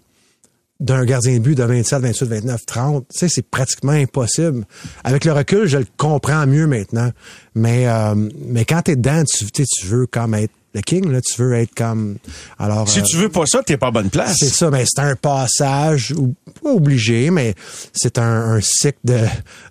d'un 0.81 1.06
gardien 1.06 1.36
de 1.36 1.39
but 1.39 1.56
de 1.56 1.63
27, 1.63 2.01
28, 2.01 2.25
29, 2.25 2.66
30, 2.66 3.06
tu 3.07 3.19
sais, 3.19 3.28
c'est 3.30 3.48
pratiquement 3.48 3.92
impossible. 3.92 4.66
Avec 5.04 5.24
le 5.25 5.31
recul, 5.31 5.68
je 5.68 5.78
le 5.78 5.86
comprends 5.95 6.45
mieux 6.48 6.68
maintenant. 6.68 7.12
Mais, 7.56 7.88
euh, 7.88 8.16
mais 8.48 8.66
quand 8.66 8.81
t'es 8.81 8.95
dedans, 8.95 9.24
tu, 9.24 9.45
tu 9.51 9.86
veux 9.86 10.07
comme 10.07 10.33
être 10.33 10.51
le 10.74 10.81
king, 10.81 11.12
là, 11.12 11.19
tu 11.22 11.42
veux 11.42 11.54
être 11.54 11.75
comme... 11.75 12.18
Alors, 12.57 12.88
si 12.88 13.00
euh, 13.00 13.04
tu 13.04 13.18
veux 13.18 13.30
pas 13.30 13.45
ça, 13.45 13.62
t'es 13.62 13.78
pas 13.78 13.88
à 13.88 13.92
bonne 13.92 14.10
place. 14.10 14.38
c'est 14.39 14.48
ça, 14.48 14.72
mais 14.72 14.86
c'est 14.88 15.01
un 15.01 15.16
passage, 15.16 16.13
ou 16.18 16.33
pas 16.63 16.72
obligé, 16.72 17.30
mais 17.30 17.56
c'est 17.94 18.18
un, 18.18 18.54
un 18.54 18.62
cycle 18.62 19.00
de, 19.04 19.19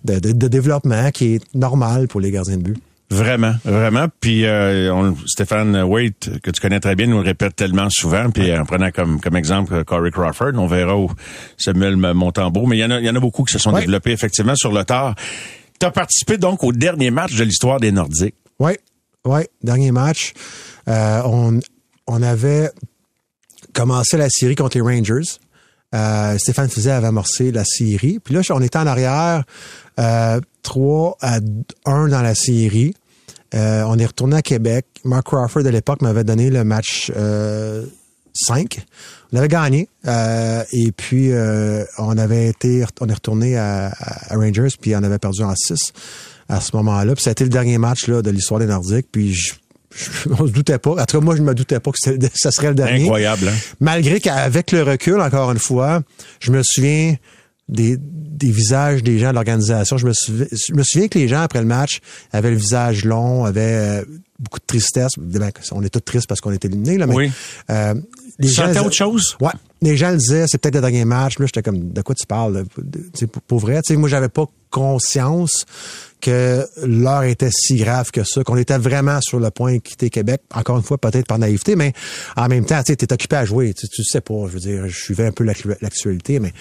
de, 0.05 0.19
de, 0.19 0.31
de 0.31 0.47
développement 0.47 1.09
qui 1.11 1.35
est 1.35 1.55
normal 1.55 2.07
pour 2.07 2.21
les 2.21 2.31
gardiens 2.31 2.57
de 2.57 2.63
but. 2.63 2.81
Vraiment, 3.11 3.53
vraiment. 3.65 4.07
Puis 4.21 4.45
euh, 4.45 4.91
on- 4.93 5.15
Stéphane 5.27 5.83
Waite, 5.83 6.39
que 6.41 6.49
tu 6.49 6.61
connais 6.61 6.79
très 6.79 6.95
bien, 6.95 7.07
nous 7.07 7.17
le 7.17 7.23
répète 7.25 7.55
tellement 7.57 7.89
souvent. 7.89 8.29
Puis 8.31 8.55
en 8.57 8.63
prenant 8.65 8.89
comme, 8.89 9.19
comme 9.19 9.35
exemple 9.35 9.73
euh, 9.73 9.83
Corey 9.83 10.11
Crawford, 10.11 10.53
on 10.55 10.65
verra 10.65 10.95
où 10.97 11.11
Samuel 11.57 11.97
Montembeau. 11.97 12.65
Mais 12.65 12.77
il 12.77 12.79
y 12.79 12.85
en 12.85 12.91
a, 12.91 12.99
il 12.99 13.05
y 13.05 13.09
en 13.09 13.15
a 13.15 13.19
beaucoup 13.19 13.43
qui 13.43 13.51
se 13.53 13.59
sont 13.59 13.73
Ouais. 13.73 13.81
développés 13.81 14.11
effectivement 14.13 14.55
sur 14.55 14.71
le 14.71 14.85
tard. 14.85 15.15
Tu 15.79 15.85
as 15.85 15.91
participé 15.91 16.37
donc 16.37 16.63
au 16.63 16.71
dernier 16.71 17.11
match 17.11 17.35
de 17.35 17.43
l'histoire 17.43 17.79
des 17.81 17.91
Nordiques. 17.91 18.35
Oui, 18.59 18.73
oui, 19.25 19.41
dernier 19.61 19.91
match. 19.91 20.31
Euh, 20.87 21.21
on, 21.25 21.59
on 22.07 22.21
avait 22.23 22.69
commencé 23.73 24.15
la 24.17 24.29
série 24.29 24.55
contre 24.55 24.77
les 24.77 24.81
Rangers. 24.81 25.27
Euh, 25.93 26.37
Stéphane 26.37 26.69
Fizet 26.69 26.91
avait 26.91 27.07
amorcé 27.07 27.51
la 27.51 27.65
série. 27.65 28.19
Puis 28.23 28.33
là, 28.33 28.41
on 28.51 28.61
était 28.61 28.77
en 28.79 28.87
arrière 28.87 29.43
euh, 29.99 30.39
3 30.63 31.17
à 31.19 31.39
1 31.85 32.07
dans 32.07 32.21
la 32.21 32.35
série. 32.35 32.93
Euh, 33.53 33.83
on 33.87 33.97
est 33.97 34.05
retourné 34.05 34.37
à 34.37 34.41
Québec. 34.41 34.85
Mark 35.03 35.25
Crawford, 35.25 35.65
à 35.65 35.71
l'époque, 35.71 36.01
m'avait 36.01 36.23
donné 36.23 36.49
le 36.49 36.63
match 36.63 37.11
euh, 37.15 37.85
5. 38.33 38.79
On 39.33 39.37
avait 39.37 39.47
gagné. 39.47 39.89
Euh, 40.07 40.63
et 40.71 40.91
puis, 40.91 41.31
euh, 41.31 41.83
on 41.97 42.17
avait 42.17 42.47
été, 42.47 42.85
on 43.01 43.07
est 43.09 43.13
retourné 43.13 43.57
à, 43.57 43.91
à 44.29 44.35
Rangers, 44.35 44.69
puis 44.79 44.95
on 44.95 45.03
avait 45.03 45.19
perdu 45.19 45.43
en 45.43 45.53
6 45.55 45.93
à 46.49 46.61
ce 46.61 46.75
moment-là. 46.77 47.13
Puis 47.15 47.23
ça 47.23 47.29
a 47.29 47.33
été 47.33 47.43
le 47.43 47.49
dernier 47.49 47.77
match 47.77 48.07
là, 48.07 48.21
de 48.21 48.29
l'histoire 48.29 48.59
des 48.59 48.67
Nordiques. 48.67 49.07
Puis 49.11 49.33
je, 49.33 49.53
je- 49.93 50.29
on 50.39 50.47
se 50.47 50.51
doutait 50.51 50.77
pas. 50.79 50.91
En 50.91 51.05
tout 51.05 51.19
cas, 51.19 51.23
moi, 51.25 51.35
je 51.35 51.41
me 51.41 51.53
doutais 51.53 51.79
pas 51.81 51.91
que 51.91 51.97
ça 52.33 52.51
serait 52.51 52.69
le 52.69 52.75
dernier. 52.75 53.03
Incroyable, 53.03 53.49
hein? 53.49 53.55
Malgré 53.81 54.19
qu'avec 54.21 54.71
le 54.71 54.83
recul, 54.83 55.19
encore 55.19 55.51
une 55.51 55.59
fois, 55.59 56.01
je 56.39 56.51
me 56.51 56.61
souviens 56.63 57.15
des, 57.71 57.97
des 57.97 58.51
visages 58.51 59.01
des 59.03 59.17
gens 59.19 59.29
de 59.29 59.35
l'organisation. 59.35 59.97
Je 59.97 60.05
me, 60.07 60.13
souviens, 60.13 60.45
je 60.51 60.73
me 60.73 60.83
souviens 60.83 61.07
que 61.07 61.17
les 61.17 61.27
gens, 61.27 61.41
après 61.41 61.59
le 61.59 61.65
match, 61.67 61.99
avaient 62.31 62.51
le 62.51 62.57
visage 62.57 63.05
long, 63.05 63.45
avaient 63.45 63.61
euh, 64.01 64.05
beaucoup 64.39 64.59
de 64.59 64.65
tristesse. 64.65 65.11
Ben, 65.17 65.51
on 65.71 65.81
est 65.83 65.89
tous 65.89 65.99
tristes 66.01 66.27
parce 66.27 66.41
qu'on 66.41 66.51
est 66.51 66.63
éliminés, 66.65 66.97
là, 66.97 67.07
mais 67.07 67.15
Oui. 67.15 67.31
euh, 67.69 67.93
les 68.39 68.47
Tu 68.47 68.53
sentais 68.55 68.79
autre 68.79 68.95
chose? 68.95 69.37
Ouais. 69.39 69.51
Les 69.83 69.97
gens 69.97 70.11
le 70.11 70.17
disaient, 70.17 70.45
c'est 70.47 70.57
peut-être 70.59 70.75
le 70.75 70.81
dernier 70.81 71.05
match. 71.05 71.39
Là, 71.39 71.45
j'étais 71.47 71.61
comme, 71.63 71.91
de 71.91 72.01
quoi 72.01 72.13
tu 72.15 72.25
parles? 72.27 72.53
là? 72.53 72.63
Pour, 73.27 73.41
pour 73.43 73.59
vrai, 73.59 73.81
tu 73.83 73.93
sais, 73.93 73.97
moi, 73.99 74.09
j'avais 74.09 74.29
pas 74.29 74.45
conscience 74.69 75.65
que 76.21 76.65
l'heure 76.83 77.23
était 77.23 77.49
si 77.51 77.75
grave 77.77 78.11
que 78.11 78.23
ça, 78.23 78.43
qu'on 78.43 78.57
était 78.57 78.77
vraiment 78.77 79.19
sur 79.21 79.39
le 79.39 79.49
point 79.51 79.73
de 79.75 79.79
quitter 79.79 80.09
Québec. 80.09 80.41
Encore 80.53 80.77
une 80.77 80.83
fois, 80.83 80.97
peut-être 80.97 81.25
par 81.27 81.39
naïveté, 81.39 81.75
mais 81.75 81.93
en 82.35 82.47
même 82.47 82.65
temps, 82.65 82.81
tu 82.83 82.91
sais, 82.91 82.95
t'es 82.95 83.11
occupé 83.11 83.35
à 83.37 83.45
jouer. 83.45 83.73
Tu, 83.73 83.87
tu 83.87 84.03
sais 84.03 84.21
pas, 84.21 84.33
je 84.47 84.53
veux 84.53 84.59
dire, 84.59 84.87
je 84.87 84.95
suivais 84.97 85.25
un 85.25 85.31
peu 85.31 85.43
l'actu- 85.43 85.75
l'actualité, 85.81 86.39
mais 86.39 86.53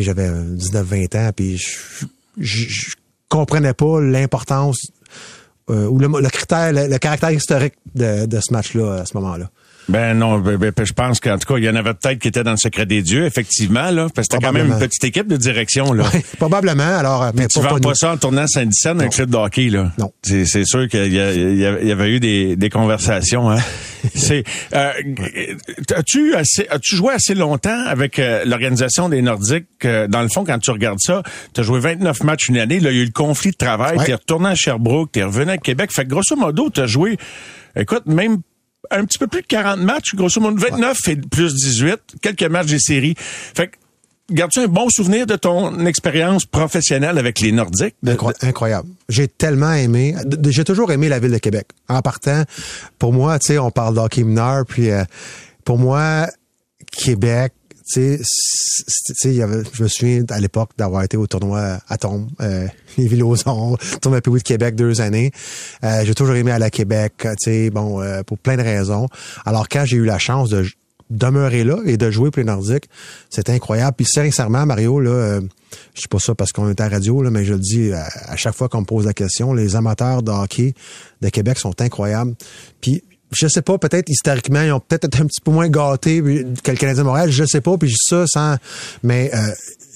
j'avais 0.00 0.28
19-20 0.28 1.18
ans, 1.18 1.30
puis 1.34 1.58
je, 1.58 2.06
je, 2.38 2.94
comprenais 3.28 3.72
pas 3.72 4.00
l'importance 4.00 4.92
euh, 5.70 5.86
ou 5.86 5.98
le, 5.98 6.28
critère, 6.28 6.72
le, 6.72 6.98
caractère 6.98 7.30
historique 7.30 7.74
de 7.94 8.40
ce 8.40 8.52
match-là 8.52 9.00
à 9.00 9.06
ce 9.06 9.16
moment-là. 9.16 9.50
Ben 9.88 10.14
non, 10.16 10.38
ben, 10.38 10.56
ben, 10.56 10.72
je 10.82 10.92
pense 10.92 11.18
qu'en 11.20 11.38
tout 11.38 11.52
cas, 11.52 11.58
il 11.58 11.64
y 11.64 11.68
en 11.68 11.74
avait 11.74 11.94
peut-être 11.94 12.18
qui 12.18 12.28
étaient 12.28 12.44
dans 12.44 12.52
le 12.52 12.56
secret 12.56 12.86
des 12.86 13.02
dieux, 13.02 13.24
effectivement, 13.26 13.90
là, 13.90 14.06
parce 14.14 14.28
que 14.28 14.34
c'était 14.34 14.46
quand 14.46 14.52
même 14.52 14.68
une 14.68 14.78
petite 14.78 15.02
équipe 15.04 15.26
de 15.26 15.36
direction, 15.36 15.92
là. 15.92 16.04
Probablement, 16.38 16.96
alors, 16.98 17.30
mais 17.34 17.48
Tu 17.48 17.60
vends 17.60 17.78
pas 17.78 17.88
nous. 17.90 17.94
ça 17.94 18.12
en 18.12 18.16
tournant 18.16 18.46
Saint-Dicenne 18.46 19.00
avec 19.00 19.12
club 19.12 19.30
de 19.30 19.36
hockey, 19.36 19.68
là. 19.70 19.92
Non. 19.98 20.12
C'est, 20.22 20.44
c'est 20.46 20.64
sûr 20.64 20.88
qu'il 20.88 21.12
y, 21.12 21.18
avait 21.20 22.10
eu 22.10 22.20
des, 22.20 22.56
des 22.56 22.70
conversations, 22.70 23.50
hein. 23.50 23.58
c'est, 24.14 24.44
euh, 24.74 24.92
as-tu 25.94 26.34
assez, 26.34 26.66
as-tu 26.70 26.96
joué 26.96 27.14
assez 27.14 27.34
longtemps 27.34 27.84
avec 27.86 28.18
euh, 28.18 28.44
l'organisation 28.44 29.08
des 29.08 29.22
Nordiques? 29.22 29.66
euh, 29.84 30.06
dans 30.08 30.22
le 30.22 30.28
fond, 30.28 30.44
quand 30.44 30.58
tu 30.58 30.70
regardes 30.70 31.00
ça, 31.00 31.22
tu 31.54 31.60
as 31.60 31.64
joué 31.64 31.80
29 31.80 32.22
matchs 32.24 32.48
une 32.48 32.58
année, 32.58 32.80
là, 32.80 32.90
il 32.90 32.96
y 32.96 33.00
a 33.00 33.02
eu 33.02 33.06
le 33.06 33.12
conflit 33.12 33.50
de 33.50 33.56
travail, 33.56 33.98
Ouais. 33.98 34.04
t'es 34.06 34.14
retourné 34.14 34.48
à 34.50 34.54
Sherbrooke, 34.54 35.12
t'es 35.12 35.22
revenu 35.24 35.50
à 35.50 35.58
Québec. 35.58 35.90
Fait 35.92 36.04
que 36.04 36.10
grosso 36.10 36.34
modo, 36.36 36.70
tu 36.70 36.80
as 36.80 36.86
joué, 36.86 37.16
écoute, 37.76 38.06
même 38.06 38.38
un 38.90 39.04
petit 39.04 39.18
peu 39.18 39.26
plus 39.26 39.42
de 39.42 39.46
40 39.46 39.80
matchs, 39.80 40.14
grosso 40.14 40.40
modo 40.40 40.56
29 40.56 40.98
et 41.08 41.16
plus 41.16 41.54
18, 41.54 42.00
quelques 42.20 42.42
matchs 42.44 42.66
des 42.66 42.78
séries. 42.78 43.14
Fait 43.16 43.68
que, 43.68 43.76
gardes-tu 44.30 44.60
un 44.60 44.66
bon 44.66 44.88
souvenir 44.90 45.26
de 45.26 45.36
ton 45.36 45.86
expérience 45.86 46.44
professionnelle 46.44 47.18
avec 47.18 47.40
les 47.40 47.52
Nordiques? 47.52 47.96
Incroyable. 48.42 48.88
J'ai 49.08 49.28
tellement 49.28 49.72
aimé. 49.72 50.14
J'ai 50.46 50.64
toujours 50.64 50.90
aimé 50.92 51.08
la 51.08 51.18
ville 51.18 51.32
de 51.32 51.38
Québec. 51.38 51.68
En 51.88 52.02
partant, 52.02 52.42
pour 52.98 53.12
moi, 53.12 53.38
tu 53.38 53.48
sais, 53.48 53.58
on 53.58 53.70
parle 53.70 53.94
d'hockey 53.94 54.24
mineur, 54.24 54.64
puis 54.66 54.90
euh, 54.90 55.04
pour 55.64 55.78
moi, 55.78 56.28
Québec, 56.90 57.52
tu 57.90 58.18
sais, 58.22 59.34
je 59.34 59.82
me 59.82 59.88
souviens 59.88 60.24
à 60.30 60.40
l'époque 60.40 60.70
d'avoir 60.76 61.02
été 61.02 61.16
au 61.16 61.26
tournoi 61.26 61.78
à 61.88 61.98
Tombe, 61.98 62.28
euh, 62.40 62.66
les 62.98 63.06
Villosons, 63.06 63.76
tournoi 64.00 64.20
Pays 64.20 64.34
de 64.34 64.38
Québec 64.40 64.74
deux 64.74 65.00
années. 65.00 65.32
Euh, 65.84 66.02
j'ai 66.04 66.14
toujours 66.14 66.34
aimé 66.34 66.50
aller 66.52 66.64
à 66.64 66.70
Québec, 66.70 67.14
tu 67.18 67.28
sais, 67.38 67.70
bon, 67.70 68.00
euh, 68.00 68.22
pour 68.22 68.38
plein 68.38 68.56
de 68.56 68.62
raisons. 68.62 69.08
Alors 69.44 69.68
quand 69.68 69.84
j'ai 69.84 69.96
eu 69.96 70.04
la 70.04 70.18
chance 70.18 70.50
de 70.50 70.66
demeurer 71.12 71.62
là 71.62 71.78
et 71.84 71.96
de 71.96 72.10
jouer 72.10 72.30
pour 72.30 72.40
les 72.40 72.44
Nordiques, 72.44 72.88
c'était 73.30 73.52
incroyable. 73.52 73.94
Puis 73.96 74.06
sincèrement, 74.06 74.66
Mario, 74.66 74.98
là, 74.98 75.10
euh, 75.10 75.40
je 75.94 76.02
sais 76.02 76.08
pas 76.08 76.18
ça 76.18 76.34
parce 76.34 76.52
qu'on 76.52 76.68
est 76.70 76.80
à 76.80 76.88
radio, 76.88 77.22
là, 77.22 77.30
mais 77.30 77.44
je 77.44 77.52
le 77.54 77.60
dis 77.60 77.92
à, 77.92 78.36
chaque 78.36 78.54
fois 78.54 78.68
qu'on 78.68 78.80
me 78.80 78.86
pose 78.86 79.06
la 79.06 79.12
question, 79.12 79.52
les 79.52 79.76
amateurs 79.76 80.22
de 80.22 80.30
hockey 80.30 80.74
de 81.20 81.28
Québec 81.28 81.58
sont 81.58 81.80
incroyables. 81.80 82.34
Puis 82.80 83.02
je 83.34 83.48
sais 83.48 83.62
pas, 83.62 83.78
peut-être 83.78 84.08
historiquement, 84.08 84.62
ils 84.62 84.72
ont 84.72 84.80
peut-être 84.80 85.06
été 85.06 85.20
un 85.20 85.26
petit 85.26 85.40
peu 85.40 85.50
moins 85.50 85.68
gâtés 85.68 86.22
que 86.22 86.70
le 86.70 86.76
Canadien 86.76 87.04
Montréal, 87.04 87.30
je 87.30 87.44
sais 87.44 87.60
pas, 87.60 87.76
puis 87.76 87.88
je 87.88 87.96
ça 87.98 88.24
sans... 88.26 88.56
Mais 89.02 89.30
euh, 89.34 89.52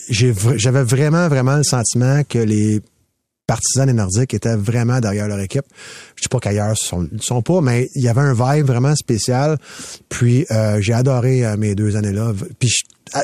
j'avais 0.08 0.82
vraiment, 0.82 1.28
vraiment 1.28 1.56
le 1.56 1.64
sentiment 1.64 2.22
que 2.24 2.38
les 2.38 2.80
partisans 3.46 3.86
des 3.86 3.92
Nordiques 3.92 4.34
étaient 4.34 4.56
vraiment 4.56 5.00
derrière 5.00 5.28
leur 5.28 5.40
équipe. 5.40 5.64
Je 6.16 6.22
dis 6.22 6.28
pas 6.28 6.40
qu'ailleurs 6.40 6.74
ils 6.80 6.86
sont, 6.86 7.08
sont 7.20 7.42
pas, 7.42 7.60
mais 7.60 7.88
il 7.94 8.02
y 8.02 8.08
avait 8.08 8.20
un 8.20 8.34
vibe 8.34 8.66
vraiment 8.66 8.94
spécial. 8.96 9.58
Puis 10.08 10.46
euh, 10.50 10.80
j'ai 10.80 10.92
adoré 10.92 11.44
euh, 11.44 11.56
mes 11.56 11.74
deux 11.74 11.96
années-là. 11.96 12.32
Puis 12.58 12.72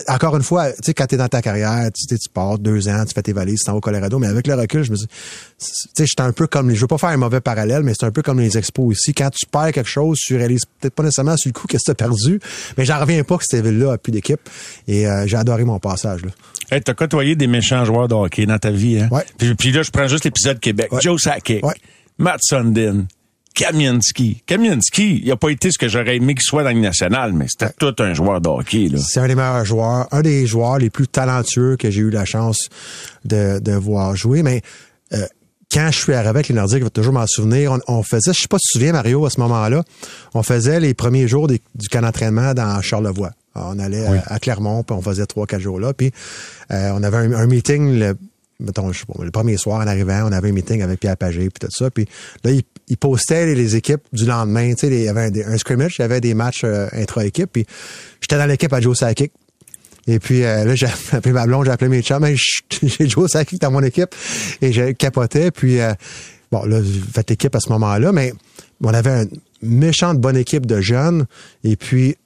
encore 0.09 0.37
une 0.37 0.43
fois, 0.43 0.71
tu 0.71 0.79
sais, 0.85 0.95
quand 0.95 1.07
t'es 1.07 1.17
dans 1.17 1.29
ta 1.29 1.43
carrière, 1.43 1.91
tu, 1.93 2.07
tu 2.07 2.29
pars 2.33 2.59
deux 2.59 2.89
ans, 2.89 3.05
tu 3.05 3.15
fais 3.15 3.23
tes 3.23 3.33
valises, 3.33 3.61
tu 3.61 3.65
t'en 3.65 3.73
vas 3.73 3.79
au 3.79 3.81
Colorado, 3.81 4.19
mais 4.19 4.29
avec 4.29 4.47
le 4.47 4.55
recul, 4.55 4.85
je 4.85 4.93
me 4.93 4.97
dis, 4.97 5.07
tu 5.07 5.67
sais, 5.97 6.07
j'étais 6.07 6.23
un 6.23 6.33
peu 6.33 6.47
comme, 6.47 6.73
je 6.73 6.81
veux 6.81 6.87
pas 6.87 6.99
faire 6.99 7.11
un 7.11 7.17
mauvais 7.17 7.41
parallèle, 7.41 7.83
mais 7.83 7.93
c'est 7.99 8.07
un 8.07 8.13
peu 8.13 8.23
comme 8.23 8.39
les 8.39 8.57
expos 8.57 8.97
ici. 8.97 9.13
Quand 9.13 9.31
tu 9.31 9.47
perds 9.47 9.73
quelque 9.73 9.89
chose, 9.89 10.19
tu 10.19 10.37
réalises 10.37 10.65
peut-être 10.81 10.95
pas 10.95 11.03
nécessairement 11.03 11.37
sur 11.37 11.49
le 11.49 11.53
coup 11.53 11.67
qu'est-ce 11.67 11.91
que 11.91 11.93
t'as 11.93 12.07
perdu, 12.07 12.41
mais 12.77 12.85
j'en 12.85 13.01
reviens 13.01 13.25
pas 13.25 13.39
que 13.39 13.45
cette 13.47 13.65
ville-là 13.65 13.93
a 13.93 13.99
plus 13.99 14.13
d'équipe. 14.13 14.41
Et 14.87 15.07
euh, 15.07 15.27
j'ai 15.27 15.37
adoré 15.37 15.65
mon 15.65 15.79
passage, 15.79 16.25
là. 16.25 16.31
Hey, 16.71 16.81
t'as 16.81 16.95
côtoyé 16.95 17.37
des 17.37 17.49
méchants 17.49 17.85
joueurs 17.85 18.09
de 18.09 18.15
hockey 18.15 18.47
dans 18.47 18.59
ta 18.59 18.71
vie, 18.71 19.01
hein? 19.01 19.09
Ouais. 19.11 19.25
Puis, 19.59 19.73
là, 19.73 19.83
je 19.83 19.91
prends 19.91 20.07
juste 20.07 20.25
l'épisode 20.25 20.59
Québec. 20.59 20.91
Joe 21.01 21.21
Sakic. 21.21 21.65
Ouais. 21.65 21.75
Matt 22.19 22.41
Sundin. 22.43 23.05
Kamienski. 23.55 24.43
Kamienski, 24.47 25.21
il 25.25 25.31
a 25.31 25.37
pas 25.37 25.51
été 25.51 25.71
ce 25.71 25.79
que 25.79 25.89
j'aurais 25.89 26.17
aimé 26.17 26.35
qu'il 26.35 26.43
soit 26.43 26.63
dans 26.63 26.71
la 26.71 26.75
nationale, 26.75 27.33
mais 27.33 27.47
c'était 27.49 27.73
tout 27.79 27.95
un 27.99 28.15
joueur 28.15 28.41
de 28.41 28.49
hockey. 28.49 28.89
Là. 28.89 28.99
C'est 28.99 29.21
un 29.21 29.29
des 29.29 29.35
meilleurs 29.35 29.65
joueurs, 29.65 30.09
un 30.11 30.23
des 30.23 30.47
joueurs 30.47 30.79
les 30.79 30.91
plus 30.91 31.09
talentueux 31.09 31.77
que 31.77 31.91
j'ai 31.91 32.01
eu 32.01 32.11
la 32.11 32.25
chance 32.25 32.69
de, 33.25 33.59
de 33.59 33.73
voir 33.73 34.17
jouer. 34.17 34.43
Mais 34.43 34.63
euh, 35.13 35.27
quand 35.71 35.89
je 35.91 35.99
suis 35.99 36.13
arrivé 36.13 36.31
avec 36.31 36.49
les 36.49 36.55
Nordiques, 36.55 36.81
je 36.81 36.85
vais 36.85 36.91
toujours 36.91 37.15
m'en 37.15 37.27
souvenir, 37.27 37.79
on, 37.89 38.03
faisait, 38.03 38.33
je 38.33 38.43
sais 38.43 38.49
pas 38.49 38.59
si 38.59 38.69
tu 38.69 38.73
te 38.73 38.79
souviens, 38.79 38.93
Mario, 38.93 39.25
à 39.27 39.31
ce 39.31 39.41
moment-là, 39.41 39.83
on 40.35 40.43
faisait 40.43 40.81
les 40.81 40.95
premiers 40.95 41.29
jours 41.29 41.49
du 41.49 41.89
camp 41.91 42.03
d'entraînement 42.03 42.55
dans 42.55 42.81
Charlevoix. 42.83 43.31
On 43.55 43.79
allait 43.79 44.07
à, 44.27 44.39
Clermont, 44.39 44.83
puis 44.83 44.97
on 44.97 45.03
faisait 45.03 45.27
trois, 45.27 45.47
quatre 45.47 45.61
jours 45.61 45.79
là. 45.79 45.93
Puis 45.93 46.11
euh, 46.71 46.91
on 46.95 47.03
avait 47.03 47.19
un, 47.19 47.33
un 47.33 47.47
meeting 47.47 47.99
le, 47.99 48.17
mettons, 48.63 48.93
je 48.93 49.05
le 49.23 49.31
premier 49.31 49.57
soir 49.57 49.81
en 49.81 49.87
arrivant, 49.87 50.29
on 50.29 50.33
avait 50.33 50.51
un 50.51 50.53
meeting 50.53 50.83
avec 50.83 51.01
Pierre 51.01 51.17
Pagé 51.17 51.51
puis 51.51 51.61
tout 51.61 51.69
ça. 51.71 51.91
Puis 51.91 52.07
là, 52.45 52.51
il, 52.51 52.63
il 52.89 52.97
postait 52.97 53.55
les, 53.55 53.77
équipes 53.77 54.03
du 54.13 54.27
lendemain. 54.27 54.75
Tu 54.75 54.87
sais, 54.87 54.95
il 54.95 55.03
y 55.03 55.09
avait 55.09 55.45
un, 55.45 55.59
scrimmage, 55.59 55.97
il 55.99 56.03
y 56.03 56.05
avait 56.05 56.21
des 56.21 56.35
matchs 56.35 56.63
euh, 56.65 56.89
intra-équipe. 56.93 57.51
Puis 57.53 57.67
j'étais 58.21 58.37
dans 58.37 58.47
l'équipe 58.47 58.73
à 58.73 58.81
Joe 58.81 58.97
Sakic. 58.97 59.33
Et 60.07 60.19
puis 60.19 60.45
euh, 60.45 60.65
là, 60.65 60.75
j'ai 60.75 60.87
appelé 61.13 61.33
ma 61.33 61.47
blonde, 61.47 61.65
j'ai 61.67 61.71
appelé 61.71 61.89
mes 61.89 62.03
chums. 62.03 62.27
J'ai 62.83 63.09
Joe 63.09 63.31
Sakic 63.31 63.61
dans 63.61 63.71
mon 63.71 63.83
équipe. 63.83 64.15
Et 64.61 64.73
j'ai 64.73 64.95
capoté. 64.95 65.51
Puis 65.51 65.81
euh, 65.81 65.95
bon, 66.51 66.65
là, 66.65 66.81
fait 67.13 67.31
l'équipe 67.31 67.55
à 67.55 67.61
ce 67.61 67.71
moment-là. 67.71 68.13
Mais 68.13 68.35
on 68.83 68.93
avait 68.93 69.23
une 69.23 69.31
méchante 69.63 70.19
bonne 70.19 70.37
équipe 70.37 70.67
de 70.67 70.81
jeunes. 70.81 71.27
Et 71.65 71.77
puis 71.77 72.17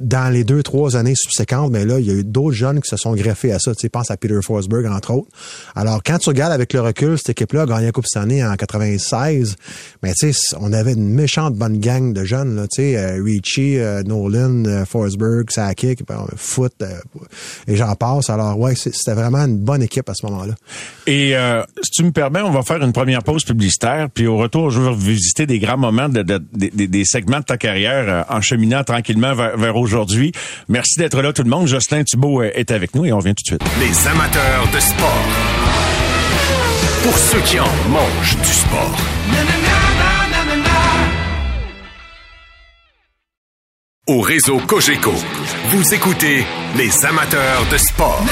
dans 0.00 0.32
les 0.32 0.44
deux, 0.44 0.62
trois 0.62 0.96
années 0.96 1.14
subséquentes, 1.14 1.70
mais 1.70 1.84
là, 1.84 1.98
il 1.98 2.06
y 2.06 2.10
a 2.10 2.14
eu 2.14 2.24
d'autres 2.24 2.56
jeunes 2.56 2.80
qui 2.80 2.88
se 2.88 2.96
sont 2.96 3.14
greffés 3.14 3.52
à 3.52 3.58
ça. 3.58 3.74
Tu 3.74 3.82
sais, 3.82 3.88
pense 3.88 4.10
à 4.10 4.16
Peter 4.16 4.38
Forsberg, 4.42 4.86
entre 4.86 5.12
autres. 5.12 5.28
Alors, 5.74 6.02
quand 6.02 6.18
tu 6.18 6.30
regardes 6.30 6.52
avec 6.52 6.72
le 6.72 6.80
recul, 6.80 7.18
cette 7.18 7.30
équipe-là 7.30 7.62
a 7.62 7.66
gagné 7.66 7.86
la 7.86 7.92
Coupe 7.92 8.06
Stanley 8.06 8.44
en 8.44 8.54
96. 8.54 9.56
Mais 10.02 10.12
tu 10.14 10.32
sais, 10.32 10.56
on 10.60 10.72
avait 10.72 10.94
une 10.94 11.08
méchante 11.08 11.54
bonne 11.54 11.78
gang 11.78 12.12
de 12.12 12.24
jeunes, 12.24 12.56
là. 12.56 12.66
Tu 12.68 12.82
sais, 12.82 12.96
euh, 12.96 13.22
Richie, 13.22 13.78
euh, 13.78 14.02
Nolan, 14.02 14.64
euh, 14.64 14.84
Forsberg, 14.84 15.50
Sakic, 15.50 16.00
Foot, 16.36 16.82
et 17.66 17.76
j'en 17.76 17.94
passe. 17.94 18.30
Alors, 18.30 18.58
ouais, 18.58 18.74
c'était 18.74 19.14
vraiment 19.14 19.44
une 19.44 19.58
bonne 19.58 19.82
équipe 19.82 20.08
à 20.08 20.14
ce 20.14 20.26
moment-là. 20.26 20.54
Et 21.06 21.34
si 21.82 21.90
tu 21.90 22.04
me 22.04 22.12
permets, 22.12 22.40
on 22.40 22.50
va 22.50 22.62
faire 22.62 22.82
une 22.82 22.92
première 22.92 23.22
pause 23.22 23.44
publicitaire, 23.44 24.08
puis 24.12 24.26
au 24.26 24.36
retour, 24.36 24.70
je 24.70 24.80
veux 24.80 24.94
visiter 24.94 25.46
des 25.46 25.58
grands 25.58 25.78
moments 25.78 26.08
de, 26.08 26.22
des 26.22 27.04
segments 27.04 27.40
de 27.40 27.44
ta 27.44 27.56
carrière 27.56 28.26
en 28.28 28.40
cheminant 28.40 28.82
tranquillement 28.84 29.34
vers 29.34 29.65
aujourd'hui. 29.74 30.32
Merci 30.68 30.98
d'être 30.98 31.20
là 31.20 31.32
tout 31.32 31.42
le 31.42 31.50
monde. 31.50 31.66
Jocelyn 31.66 32.04
Thibault 32.04 32.42
euh, 32.42 32.50
est 32.54 32.70
avec 32.70 32.94
nous 32.94 33.04
et 33.04 33.12
on 33.12 33.18
vient 33.18 33.34
tout 33.34 33.42
de 33.42 33.48
suite. 33.48 33.64
Les 33.80 34.08
amateurs 34.08 34.68
de 34.72 34.78
sport. 34.78 35.24
Pour 37.02 37.18
ceux 37.18 37.40
qui 37.40 37.58
en 37.58 37.72
mangent 37.88 38.36
du 38.36 38.52
sport. 38.52 38.96
Au 44.08 44.20
réseau 44.20 44.58
Cogeco, 44.60 45.12
vous 45.70 45.94
écoutez 45.94 46.44
les 46.76 47.04
amateurs 47.04 47.66
de 47.72 47.76
sport. 47.76 48.22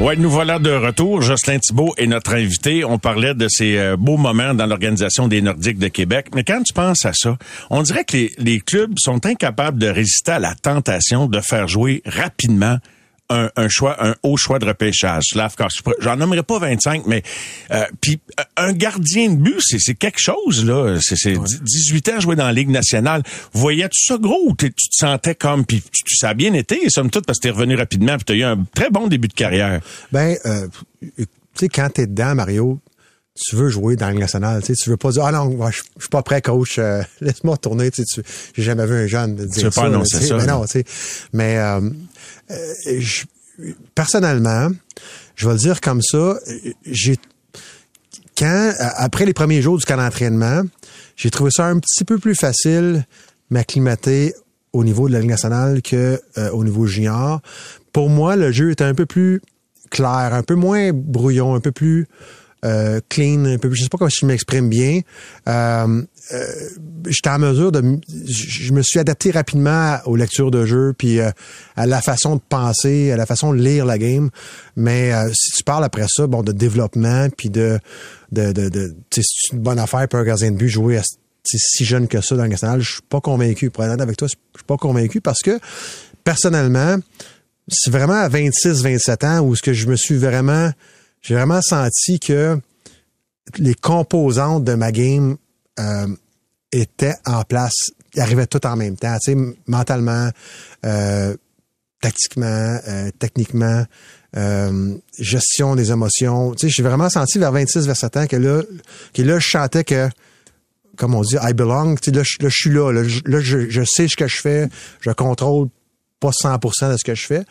Ouais, 0.00 0.16
nous 0.16 0.30
voilà 0.30 0.58
de 0.58 0.70
retour. 0.70 1.20
Jocelyn 1.20 1.58
Thibault 1.58 1.92
est 1.98 2.06
notre 2.06 2.32
invité. 2.32 2.86
On 2.86 2.98
parlait 2.98 3.34
de 3.34 3.48
ces 3.50 3.76
euh, 3.76 3.96
beaux 3.98 4.16
moments 4.16 4.54
dans 4.54 4.64
l'organisation 4.64 5.28
des 5.28 5.42
Nordiques 5.42 5.78
de 5.78 5.88
Québec. 5.88 6.28
Mais 6.34 6.42
quand 6.42 6.62
tu 6.62 6.72
penses 6.72 7.04
à 7.04 7.12
ça, 7.12 7.36
on 7.68 7.82
dirait 7.82 8.04
que 8.04 8.16
les, 8.16 8.32
les 8.38 8.60
clubs 8.60 8.94
sont 8.98 9.26
incapables 9.26 9.78
de 9.78 9.88
résister 9.88 10.32
à 10.32 10.38
la 10.38 10.54
tentation 10.54 11.26
de 11.26 11.38
faire 11.40 11.68
jouer 11.68 12.02
rapidement 12.06 12.78
un, 13.30 13.68
choix, 13.68 13.96
un 14.04 14.14
haut 14.22 14.36
choix 14.36 14.58
de 14.58 14.66
repêchage. 14.66 15.24
J'en 16.00 16.16
nommerai 16.16 16.42
pas 16.42 16.58
25, 16.58 17.06
mais 17.06 17.22
euh, 17.70 17.84
puis 18.00 18.20
euh, 18.38 18.42
un 18.56 18.72
gardien 18.72 19.30
de 19.30 19.36
but, 19.36 19.60
c'est 19.60 19.94
quelque 19.94 20.20
chose 20.20 20.64
là. 20.64 20.98
C'est 21.00 21.34
18 21.62 22.08
ans 22.10 22.20
jouer 22.20 22.36
dans 22.36 22.46
la 22.46 22.52
Ligue 22.52 22.70
nationale. 22.70 23.22
Voyais-tu 23.52 24.04
ça 24.04 24.18
gros 24.18 24.40
ou 24.46 24.54
tu 24.56 24.70
te 24.72 24.76
sentais 24.90 25.34
comme 25.34 25.64
puis 25.64 25.82
tu, 25.82 26.16
ça 26.16 26.30
a 26.30 26.34
bien 26.34 26.52
été, 26.54 26.88
somme 26.88 27.10
toute 27.10 27.26
parce 27.26 27.38
que 27.38 27.44
t'es 27.44 27.50
revenu 27.50 27.76
rapidement 27.76 28.16
puis 28.16 28.24
t'as 28.24 28.34
eu 28.34 28.44
un 28.44 28.64
très 28.74 28.90
bon 28.90 29.06
début 29.06 29.28
de 29.28 29.34
carrière? 29.34 29.80
Ben, 30.12 30.36
euh, 30.46 30.66
tu 31.00 31.26
sais 31.54 31.68
quand 31.68 31.88
t'es 31.90 32.06
dedans, 32.06 32.34
Mario, 32.34 32.80
tu 33.40 33.56
veux 33.56 33.68
jouer 33.68 33.96
dans 33.96 34.06
la 34.06 34.12
Ligue 34.12 34.20
nationale, 34.20 34.60
tu 34.60 34.74
sais, 34.74 34.74
tu 34.74 34.90
veux 34.90 34.96
pas 34.96 35.10
dire 35.12 35.24
ah 35.24 35.32
non, 35.32 35.70
je 35.70 35.76
suis 35.76 36.08
pas 36.10 36.22
prêt 36.22 36.42
coach, 36.42 36.78
euh, 36.78 37.02
laisse-moi 37.20 37.56
tourner, 37.56 37.90
tu 37.90 38.04
sais, 38.04 38.22
j'ai 38.54 38.62
jamais 38.62 38.86
vu 38.86 38.94
un 38.94 39.06
jeune 39.06 39.34
dire 39.36 39.48
tu 39.50 39.60
veux 39.60 39.70
pas 39.70 39.84
annoncer 39.84 40.20
ça. 40.20 40.36
Mais 40.36 40.46
non, 40.46 40.64
tu 40.64 40.72
sais, 40.72 40.84
mais 41.32 41.56
euh, 41.58 41.80
euh, 42.50 43.00
personnellement, 43.94 44.70
je 45.36 45.46
vais 45.46 45.52
le 45.54 45.58
dire 45.58 45.80
comme 45.80 46.02
ça, 46.02 46.38
j'ai 46.84 47.16
quand 48.36 48.72
après 48.78 49.26
les 49.26 49.34
premiers 49.34 49.60
jours 49.60 49.76
du 49.76 49.84
camp 49.84 49.98
d'entraînement, 49.98 50.62
j'ai 51.16 51.30
trouvé 51.30 51.50
ça 51.50 51.66
un 51.66 51.78
petit 51.78 52.04
peu 52.04 52.18
plus 52.18 52.34
facile 52.34 53.04
m'acclimater 53.50 54.34
au 54.72 54.82
niveau 54.82 55.08
de 55.08 55.12
la 55.12 55.20
Ligue 55.20 55.30
nationale 55.30 55.82
que 55.82 56.20
au 56.52 56.64
niveau 56.64 56.86
junior. 56.86 57.42
Pour 57.92 58.08
moi, 58.08 58.36
le 58.36 58.50
jeu 58.50 58.70
était 58.70 58.84
un 58.84 58.94
peu 58.94 59.04
plus 59.04 59.42
clair, 59.90 60.32
un 60.32 60.42
peu 60.42 60.54
moins 60.54 60.92
brouillon, 60.92 61.54
un 61.54 61.60
peu 61.60 61.72
plus 61.72 62.06
euh, 62.64 63.00
clean, 63.08 63.44
un 63.44 63.58
peu, 63.58 63.72
je 63.72 63.82
sais 63.82 63.88
pas 63.88 63.98
comment 63.98 64.10
je 64.10 64.26
m'exprime 64.26 64.68
bien. 64.68 65.00
Euh, 65.48 66.02
euh, 66.32 66.44
j'étais 67.08 67.30
en 67.30 67.38
mesure 67.38 67.72
de, 67.72 67.98
je 68.08 68.72
me 68.72 68.82
suis 68.82 68.98
adapté 68.98 69.30
rapidement 69.30 69.98
aux 70.04 70.16
lectures 70.16 70.50
de 70.50 70.66
jeu, 70.66 70.92
puis 70.96 71.20
euh, 71.20 71.30
à 71.76 71.86
la 71.86 72.00
façon 72.00 72.36
de 72.36 72.40
penser, 72.46 73.10
à 73.12 73.16
la 73.16 73.26
façon 73.26 73.52
de 73.52 73.58
lire 73.58 73.84
la 73.84 73.98
game. 73.98 74.30
Mais 74.76 75.12
si 75.32 75.50
tu 75.56 75.64
parles 75.64 75.84
après 75.84 76.06
ça, 76.08 76.26
bon, 76.26 76.42
de 76.42 76.52
développement, 76.52 77.28
puis 77.36 77.50
de, 77.50 77.78
de, 78.32 78.52
de, 78.52 78.68
de 78.68 78.94
c'est 79.10 79.22
une 79.52 79.60
bonne 79.60 79.78
affaire 79.78 80.06
pour 80.08 80.18
un 80.18 80.24
gardien 80.24 80.50
de 80.50 80.56
but 80.56 80.68
jouer 80.68 80.98
à 80.98 81.02
si 81.44 81.84
jeune 81.84 82.06
que 82.06 82.20
ça 82.20 82.36
dans 82.36 82.42
le 82.42 82.50
national, 82.50 82.80
je 82.80 82.92
suis 82.92 83.02
pas 83.08 83.20
convaincu. 83.20 83.70
Pour 83.70 83.84
être 83.84 84.00
avec 84.00 84.16
toi, 84.16 84.28
je 84.28 84.34
suis 84.58 84.66
pas 84.66 84.76
convaincu 84.76 85.20
parce 85.20 85.40
que 85.40 85.58
personnellement, 86.22 86.96
c'est 87.68 87.90
vraiment 87.90 88.14
à 88.14 88.28
26, 88.28 88.82
27 88.82 89.24
ans 89.24 89.40
où 89.40 89.56
ce 89.56 89.62
que 89.62 89.72
je 89.72 89.86
me 89.86 89.96
suis 89.96 90.16
vraiment 90.16 90.70
j'ai 91.22 91.34
vraiment 91.34 91.60
senti 91.62 92.18
que 92.18 92.60
les 93.58 93.74
composantes 93.74 94.64
de 94.64 94.74
ma 94.74 94.92
game 94.92 95.36
euh, 95.78 96.06
étaient 96.72 97.16
en 97.26 97.42
place, 97.42 97.74
ils 98.14 98.20
arrivaient 98.20 98.46
tout 98.46 98.64
en 98.66 98.76
même 98.76 98.96
temps, 98.96 99.16
tu 99.22 99.32
sais, 99.32 99.38
mentalement, 99.66 100.30
euh, 100.84 101.36
tactiquement, 102.00 102.78
euh, 102.88 103.10
techniquement, 103.18 103.84
gestion 105.18 105.74
des 105.74 105.90
émotions. 105.90 106.54
Tu 106.54 106.68
sais, 106.68 106.74
j'ai 106.74 106.82
vraiment 106.82 107.10
senti 107.10 107.38
vers 107.38 107.50
26, 107.50 107.86
27 107.86 108.16
ans 108.16 108.26
que 108.26 108.36
là, 108.36 108.62
que 109.12 109.22
là, 109.22 109.38
je 109.40 109.46
chantais 109.46 109.84
que, 109.84 110.08
comme 110.96 111.14
on 111.14 111.22
dit, 111.22 111.36
I 111.42 111.52
belong. 111.52 111.96
Tu 111.96 112.10
sais, 112.10 112.16
là, 112.16 112.22
je 112.22 112.56
suis 112.56 112.70
là. 112.70 112.92
Là, 112.92 113.02
je, 113.40 113.82
sais 113.84 114.06
ce 114.06 114.16
que 114.16 114.28
je 114.28 114.40
fais. 114.40 114.68
Je 115.00 115.10
contrôle 115.10 115.68
pas 116.20 116.30
100% 116.30 116.92
de 116.92 116.96
ce 116.96 117.04
que 117.04 117.14
je 117.14 117.26
fais. 117.26 117.42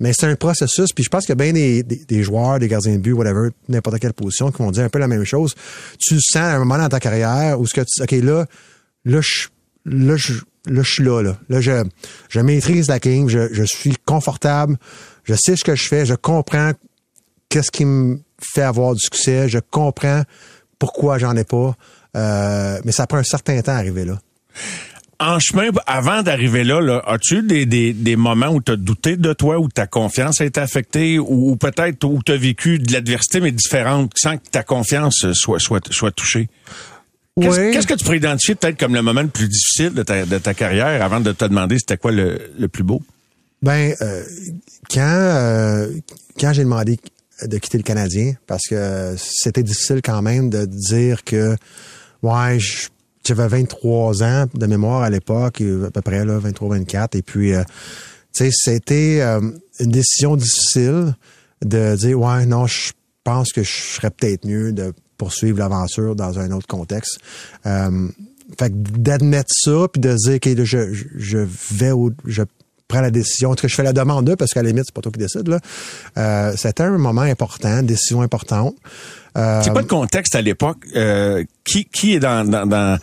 Mais 0.00 0.12
c'est 0.14 0.26
un 0.26 0.34
processus, 0.34 0.92
puis 0.92 1.04
je 1.04 1.10
pense 1.10 1.26
qu'il 1.26 1.30
y 1.30 1.40
a 1.40 1.44
bien 1.44 1.52
des, 1.52 1.82
des, 1.82 2.22
joueurs, 2.22 2.58
des 2.58 2.68
gardiens 2.68 2.94
de 2.94 2.98
but, 2.98 3.12
whatever, 3.12 3.50
n'importe 3.68 3.98
quelle 3.98 4.14
position, 4.14 4.50
qui 4.50 4.58
vont 4.58 4.70
dire 4.70 4.84
un 4.84 4.88
peu 4.88 4.98
la 4.98 5.08
même 5.08 5.24
chose. 5.24 5.54
Tu 5.98 6.14
le 6.14 6.20
sens 6.20 6.42
à 6.42 6.56
un 6.56 6.58
moment 6.58 6.78
dans 6.78 6.88
ta 6.88 7.00
carrière 7.00 7.60
où 7.60 7.66
ce 7.66 7.74
que 7.74 7.82
tu, 7.82 8.02
OK, 8.02 8.10
là, 8.12 8.46
là, 9.04 9.20
je, 9.20 9.48
là, 9.84 10.16
je, 10.16 10.32
là, 10.66 10.82
je 10.82 10.90
suis 10.90 11.04
là, 11.04 11.20
là. 11.20 11.38
Là, 11.50 11.60
je, 11.60 11.84
je 12.30 12.40
maîtrise 12.40 12.88
la 12.88 12.98
game, 12.98 13.28
je, 13.28 13.52
je 13.52 13.62
suis 13.62 13.94
confortable, 14.06 14.78
je 15.24 15.34
sais 15.34 15.54
ce 15.54 15.64
que 15.64 15.74
je 15.76 15.86
fais, 15.86 16.06
je 16.06 16.14
comprends 16.14 16.72
qu'est-ce 17.50 17.70
qui 17.70 17.84
me 17.84 18.20
fait 18.40 18.62
avoir 18.62 18.94
du 18.94 19.00
succès, 19.00 19.48
je 19.48 19.58
comprends 19.58 20.22
pourquoi 20.78 21.18
j'en 21.18 21.36
ai 21.36 21.44
pas. 21.44 21.76
Euh, 22.16 22.80
mais 22.84 22.92
ça 22.92 23.06
prend 23.06 23.18
un 23.18 23.22
certain 23.22 23.60
temps 23.60 23.72
à 23.72 23.76
arriver 23.76 24.04
là. 24.04 24.18
En 25.20 25.38
chemin, 25.38 25.68
avant 25.86 26.22
d'arriver 26.22 26.64
là, 26.64 26.80
là 26.80 27.02
as-tu 27.06 27.42
des, 27.42 27.66
des, 27.66 27.92
des 27.92 28.16
moments 28.16 28.48
où 28.48 28.62
tu 28.62 28.72
as 28.72 28.76
douté 28.76 29.16
de 29.18 29.32
toi, 29.34 29.58
où 29.58 29.68
ta 29.68 29.86
confiance 29.86 30.40
a 30.40 30.46
été 30.46 30.60
affectée, 30.60 31.18
ou, 31.18 31.50
ou 31.50 31.56
peut-être 31.56 32.02
où 32.04 32.22
tu 32.24 32.32
as 32.32 32.38
vécu 32.38 32.78
de 32.78 32.90
l'adversité, 32.92 33.40
mais 33.40 33.52
différente, 33.52 34.12
sans 34.16 34.38
que 34.38 34.48
ta 34.50 34.62
confiance 34.62 35.26
soit, 35.34 35.58
soit, 35.58 35.86
soit 35.92 36.10
touchée? 36.10 36.48
Qu'est-ce 37.40 37.60
Oui. 37.60 37.70
qu'est-ce 37.70 37.86
que 37.86 37.94
tu 37.94 38.04
pourrais 38.04 38.16
identifier 38.16 38.54
peut-être 38.54 38.78
comme 38.78 38.94
le 38.94 39.02
moment 39.02 39.20
le 39.22 39.28
plus 39.28 39.46
difficile 39.48 39.90
de 39.92 40.02
ta, 40.02 40.24
de 40.24 40.38
ta 40.38 40.54
carrière 40.54 41.02
avant 41.02 41.20
de 41.20 41.32
te 41.32 41.44
demander 41.44 41.76
c'était 41.78 41.96
quoi 41.98 42.12
le, 42.12 42.50
le 42.58 42.68
plus 42.68 42.82
beau? 42.82 43.02
Ben, 43.62 43.94
euh, 44.00 44.24
quand, 44.90 45.00
euh, 45.02 45.86
quand 46.40 46.52
j'ai 46.54 46.64
demandé 46.64 46.98
de 47.42 47.58
quitter 47.58 47.76
le 47.78 47.84
Canadien, 47.84 48.32
parce 48.46 48.66
que 48.68 49.14
c'était 49.18 49.62
difficile 49.62 50.00
quand 50.02 50.22
même 50.22 50.48
de 50.48 50.64
dire 50.64 51.24
que, 51.24 51.56
ouais, 52.22 52.58
je- 52.58 52.88
j'avais 53.24 53.48
23 53.48 54.22
ans 54.22 54.46
de 54.52 54.66
mémoire 54.66 55.02
à 55.02 55.10
l'époque, 55.10 55.60
euh, 55.60 55.86
à 55.86 55.90
peu 55.90 56.00
près, 56.00 56.24
là, 56.24 56.38
23-24, 56.38 57.16
et 57.16 57.22
puis, 57.22 57.54
euh, 57.54 57.62
tu 58.32 58.44
sais, 58.44 58.50
c'était 58.52 59.20
euh, 59.20 59.40
une 59.78 59.90
décision 59.90 60.36
difficile 60.36 61.14
de 61.64 61.96
dire, 61.96 62.18
ouais, 62.18 62.46
non, 62.46 62.66
je 62.66 62.92
pense 63.24 63.52
que 63.52 63.62
je 63.62 63.70
serais 63.70 64.10
peut-être 64.10 64.46
mieux 64.46 64.72
de 64.72 64.92
poursuivre 65.18 65.58
l'aventure 65.58 66.16
dans 66.16 66.38
un 66.38 66.50
autre 66.52 66.66
contexte. 66.66 67.18
Euh, 67.66 68.08
fait 68.58 68.70
que 68.70 68.74
d'admettre 68.74 69.52
ça, 69.52 69.86
puis 69.92 70.00
de 70.00 70.14
dire 70.14 70.40
que 70.40 70.64
je, 70.64 70.92
je, 70.92 71.04
je 71.16 71.38
vais 71.72 71.90
au, 71.90 72.10
je 72.24 72.42
prends 72.88 73.00
la 73.00 73.10
décision, 73.10 73.50
en 73.50 73.54
je 73.62 73.68
fais 73.68 73.82
la 73.82 73.92
demande 73.92 74.24
d'eux, 74.24 74.36
parce 74.36 74.52
qu'à 74.52 74.62
la 74.62 74.70
limite, 74.70 74.86
c'est 74.86 74.94
pas 74.94 75.02
toi 75.02 75.12
qui 75.12 75.18
décide, 75.18 75.46
là. 75.46 76.52
C'était 76.56 76.82
un 76.82 76.98
moment 76.98 77.20
important, 77.20 77.68
une 77.68 77.86
décision 77.86 78.22
importante. 78.22 78.74
Euh, 79.38 79.60
C'est 79.62 79.70
quoi 79.70 79.82
le 79.82 79.86
contexte 79.86 80.34
à 80.34 80.42
l'époque? 80.42 80.78
Euh, 80.96 81.44
qui, 81.64 81.84
qui 81.84 82.14
est 82.14 82.18
dans, 82.20 82.44
dans, 82.48 82.66
dans... 82.66 82.98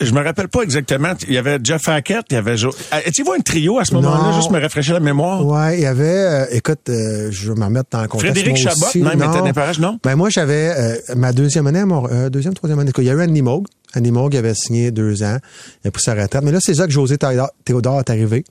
Je 0.00 0.12
me 0.12 0.22
rappelle 0.22 0.48
pas 0.48 0.62
exactement. 0.62 1.14
Il 1.26 1.32
y 1.34 1.38
avait 1.38 1.58
Jeff 1.64 1.88
Hackett, 1.88 2.24
il 2.30 2.34
y 2.34 2.36
avait... 2.36 2.56
Jo... 2.58 2.70
Ah, 2.90 2.98
Étiez-vous 3.06 3.32
un 3.32 3.38
trio 3.40 3.78
à 3.78 3.84
ce 3.86 3.94
moment-là? 3.94 4.32
Juste 4.36 4.50
me 4.50 4.60
rafraîchir 4.60 4.92
la 4.94 5.00
mémoire. 5.00 5.46
Ouais, 5.46 5.78
il 5.78 5.82
y 5.82 5.86
avait, 5.86 6.04
euh, 6.04 6.44
écoute, 6.50 6.80
euh, 6.90 7.28
je 7.30 7.52
vais 7.52 7.58
m'en 7.58 7.70
mettre 7.70 7.88
dans 7.90 8.02
le 8.02 8.08
contexte. 8.08 8.34
Frédéric 8.34 8.56
Chabot, 8.58 8.86
aussi. 8.86 9.00
même, 9.00 9.18
Non. 9.18 9.32
était 9.44 9.52
parages, 9.54 9.78
non? 9.80 9.98
Ben 10.04 10.14
moi, 10.14 10.28
j'avais 10.28 10.74
euh, 10.76 10.96
ma 11.16 11.32
deuxième 11.32 11.66
année, 11.66 11.78
à 11.80 11.86
Mont- 11.86 12.06
euh, 12.10 12.28
deuxième, 12.28 12.52
troisième 12.54 12.78
année. 12.80 12.92
Il 12.98 13.04
y 13.04 13.10
a 13.10 13.14
eu 13.14 13.22
Andy 13.22 13.40
Moog. 13.40 13.66
Andy 13.96 14.10
Moog 14.10 14.36
avait 14.36 14.54
signé 14.54 14.90
deux 14.90 15.22
ans. 15.22 15.38
Il 15.84 15.88
a 15.88 15.90
pris 15.90 16.02
sa 16.02 16.12
retraite. 16.14 16.42
Mais 16.42 16.52
là, 16.52 16.58
c'est 16.60 16.74
ça 16.74 16.86
que 16.86 16.92
José 16.92 17.16
Théodore 17.64 18.00
est 18.00 18.10
arrivé. 18.10 18.44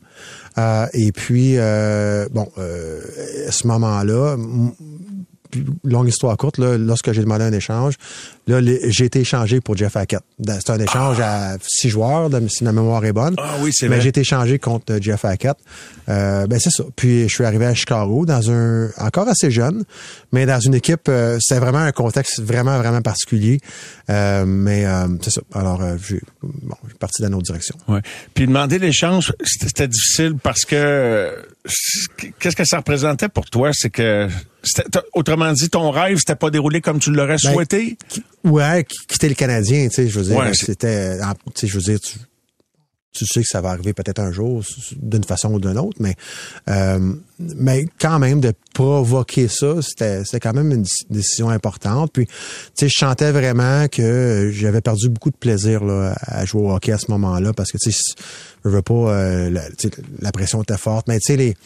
Euh, 0.58 0.86
et 0.94 1.12
puis, 1.12 1.54
euh, 1.58 2.28
bon, 2.32 2.48
euh, 2.58 3.00
à 3.48 3.52
ce 3.52 3.68
moment-là, 3.68 4.38
longue 5.84 6.08
histoire 6.08 6.36
courte, 6.38 6.58
là, 6.58 6.78
lorsque 6.78 7.12
j'ai 7.12 7.22
demandé 7.22 7.44
un 7.44 7.54
échange, 7.54 7.96
là, 8.52 8.62
j'ai 8.88 9.06
été 9.06 9.20
échangé 9.20 9.62
pour 9.62 9.78
Jeff 9.78 9.96
Hackett. 9.96 10.22
C'est 10.46 10.70
un 10.70 10.80
échange 10.80 11.20
à 11.20 11.58
six 11.66 11.90
joueurs, 11.90 12.30
si 12.50 12.64
ma 12.64 12.72
mémoire 12.72 13.04
est 13.06 13.14
bonne. 13.14 13.36
Ah 13.38 13.56
oui, 13.62 13.72
c'est 13.74 13.88
Mais 13.88 13.96
vrai. 13.96 14.04
j'ai 14.04 14.10
été 14.10 14.22
échangé 14.22 14.60
contre 14.60 14.98
Jeff 15.02 15.26
Hackett. 15.26 15.58
Euh, 16.10 16.48
ben 16.48 16.60
c'est 16.60 16.70
ça. 16.72 16.84
Puis 16.96 17.24
je 17.30 17.34
suis 17.34 17.46
arrivé 17.46 17.66
à 17.66 17.74
Chicago 17.74 18.26
dans 18.26 18.52
un 18.52 18.90
encore 18.98 19.28
assez 19.28 19.52
jeune, 19.52 19.84
mais 20.32 20.46
dans 20.46 20.60
une 20.60 20.76
équipe. 20.76 21.08
euh, 21.10 21.38
C'était 21.40 21.60
vraiment 21.60 21.80
un 21.80 21.92
contexte 21.92 22.42
vraiment 22.42 22.78
vraiment 22.78 23.02
particulier. 23.02 23.60
Euh, 24.10 24.46
mais 24.46 24.86
euh, 24.86 25.08
c'est 25.22 25.32
ça. 25.32 25.42
Alors 25.54 25.82
j'ai 26.08 26.22
bon, 26.44 26.76
j'ai 26.88 26.96
parti 26.96 27.22
dans 27.22 27.28
une 27.30 27.36
autre 27.36 27.46
direction. 27.46 27.76
Ouais. 27.88 28.02
Puis 28.34 28.48
demander 28.48 28.80
l'échange, 28.80 29.34
c'était 29.44 29.68
c'était 29.72 29.88
difficile 29.88 30.36
parce 30.42 30.66
que 30.66 31.34
qu'est-ce 32.40 32.56
que 32.56 32.66
ça 32.66 32.78
représentait 32.78 33.30
pour 33.30 33.46
toi, 33.50 33.70
c'est 33.74 33.90
que 33.90 34.28
c'était- 34.64 35.00
autrement 35.14 35.52
dit, 35.54 35.70
ton 35.70 35.90
rêve 35.92 36.18
s'était 36.18 36.36
pas 36.36 36.50
déroulé 36.50 36.82
comme 36.82 37.00
tu 37.00 37.12
l'aurais 37.12 37.38
Ben, 37.44 37.54
souhaité? 37.54 37.98
Ouais, 38.44 38.84
qui- 38.84 39.06
quitter 39.08 39.30
le 39.30 39.36
Canadien, 39.36 39.88
tu 39.90 39.96
sais, 39.96 40.08
je 40.08 40.20
veux 40.20 40.26
dire, 40.26 40.38
Ouais, 40.38 40.54
c'est- 40.54 40.66
c'était, 40.68 41.18
tu 41.20 41.24
sais, 41.56 41.68
je 41.68 41.76
veux 41.76 41.82
dire, 41.84 42.00
tu, 42.00 42.18
tu 43.14 43.26
sais 43.26 43.42
que 43.42 43.48
ça 43.48 43.60
va 43.60 43.72
arriver 43.72 43.92
peut-être 43.94 44.20
un 44.20 44.32
jour 44.32 44.64
d'une 44.96 45.26
façon 45.26 45.54
ou 45.54 45.60
d'une 45.60 45.78
autre, 45.78 45.98
mais 46.00 46.16
euh, 46.70 47.14
mais 47.40 47.86
quand 48.00 48.20
même 48.20 48.40
de 48.40 48.54
provoquer 48.74 49.50
ça, 49.50 49.82
c'était 49.82 50.24
c'était 50.24 50.40
quand 50.40 50.54
même 50.54 50.72
une 50.72 50.84
déc- 50.84 51.08
décision 51.10 51.50
importante. 51.50 52.12
Puis, 52.14 52.26
tu 52.28 52.34
sais, 52.76 52.88
je 52.88 52.98
sentais 52.98 53.32
vraiment 53.34 53.88
que 53.90 54.50
j'avais 54.54 54.80
perdu 54.80 55.10
beaucoup 55.10 55.30
de 55.30 55.36
plaisir 55.36 55.84
là, 55.84 56.16
à 56.22 56.46
jouer 56.46 56.62
au 56.62 56.72
hockey 56.72 56.94
à 56.94 56.98
ce 56.98 57.12
moment-là 57.12 57.52
parce 57.52 57.72
que 57.74 57.78
tu 57.78 57.92
sais, 57.92 58.00
je 58.64 58.70
veux 58.70 58.82
pas, 58.82 58.94
euh, 58.94 59.50
la, 59.50 59.64
la 60.22 60.32
pression 60.32 60.64
était 60.64 60.78
forte, 60.78 61.08
mais 61.10 61.20
tu 61.20 61.34
sais 61.34 61.36
les 61.38 61.58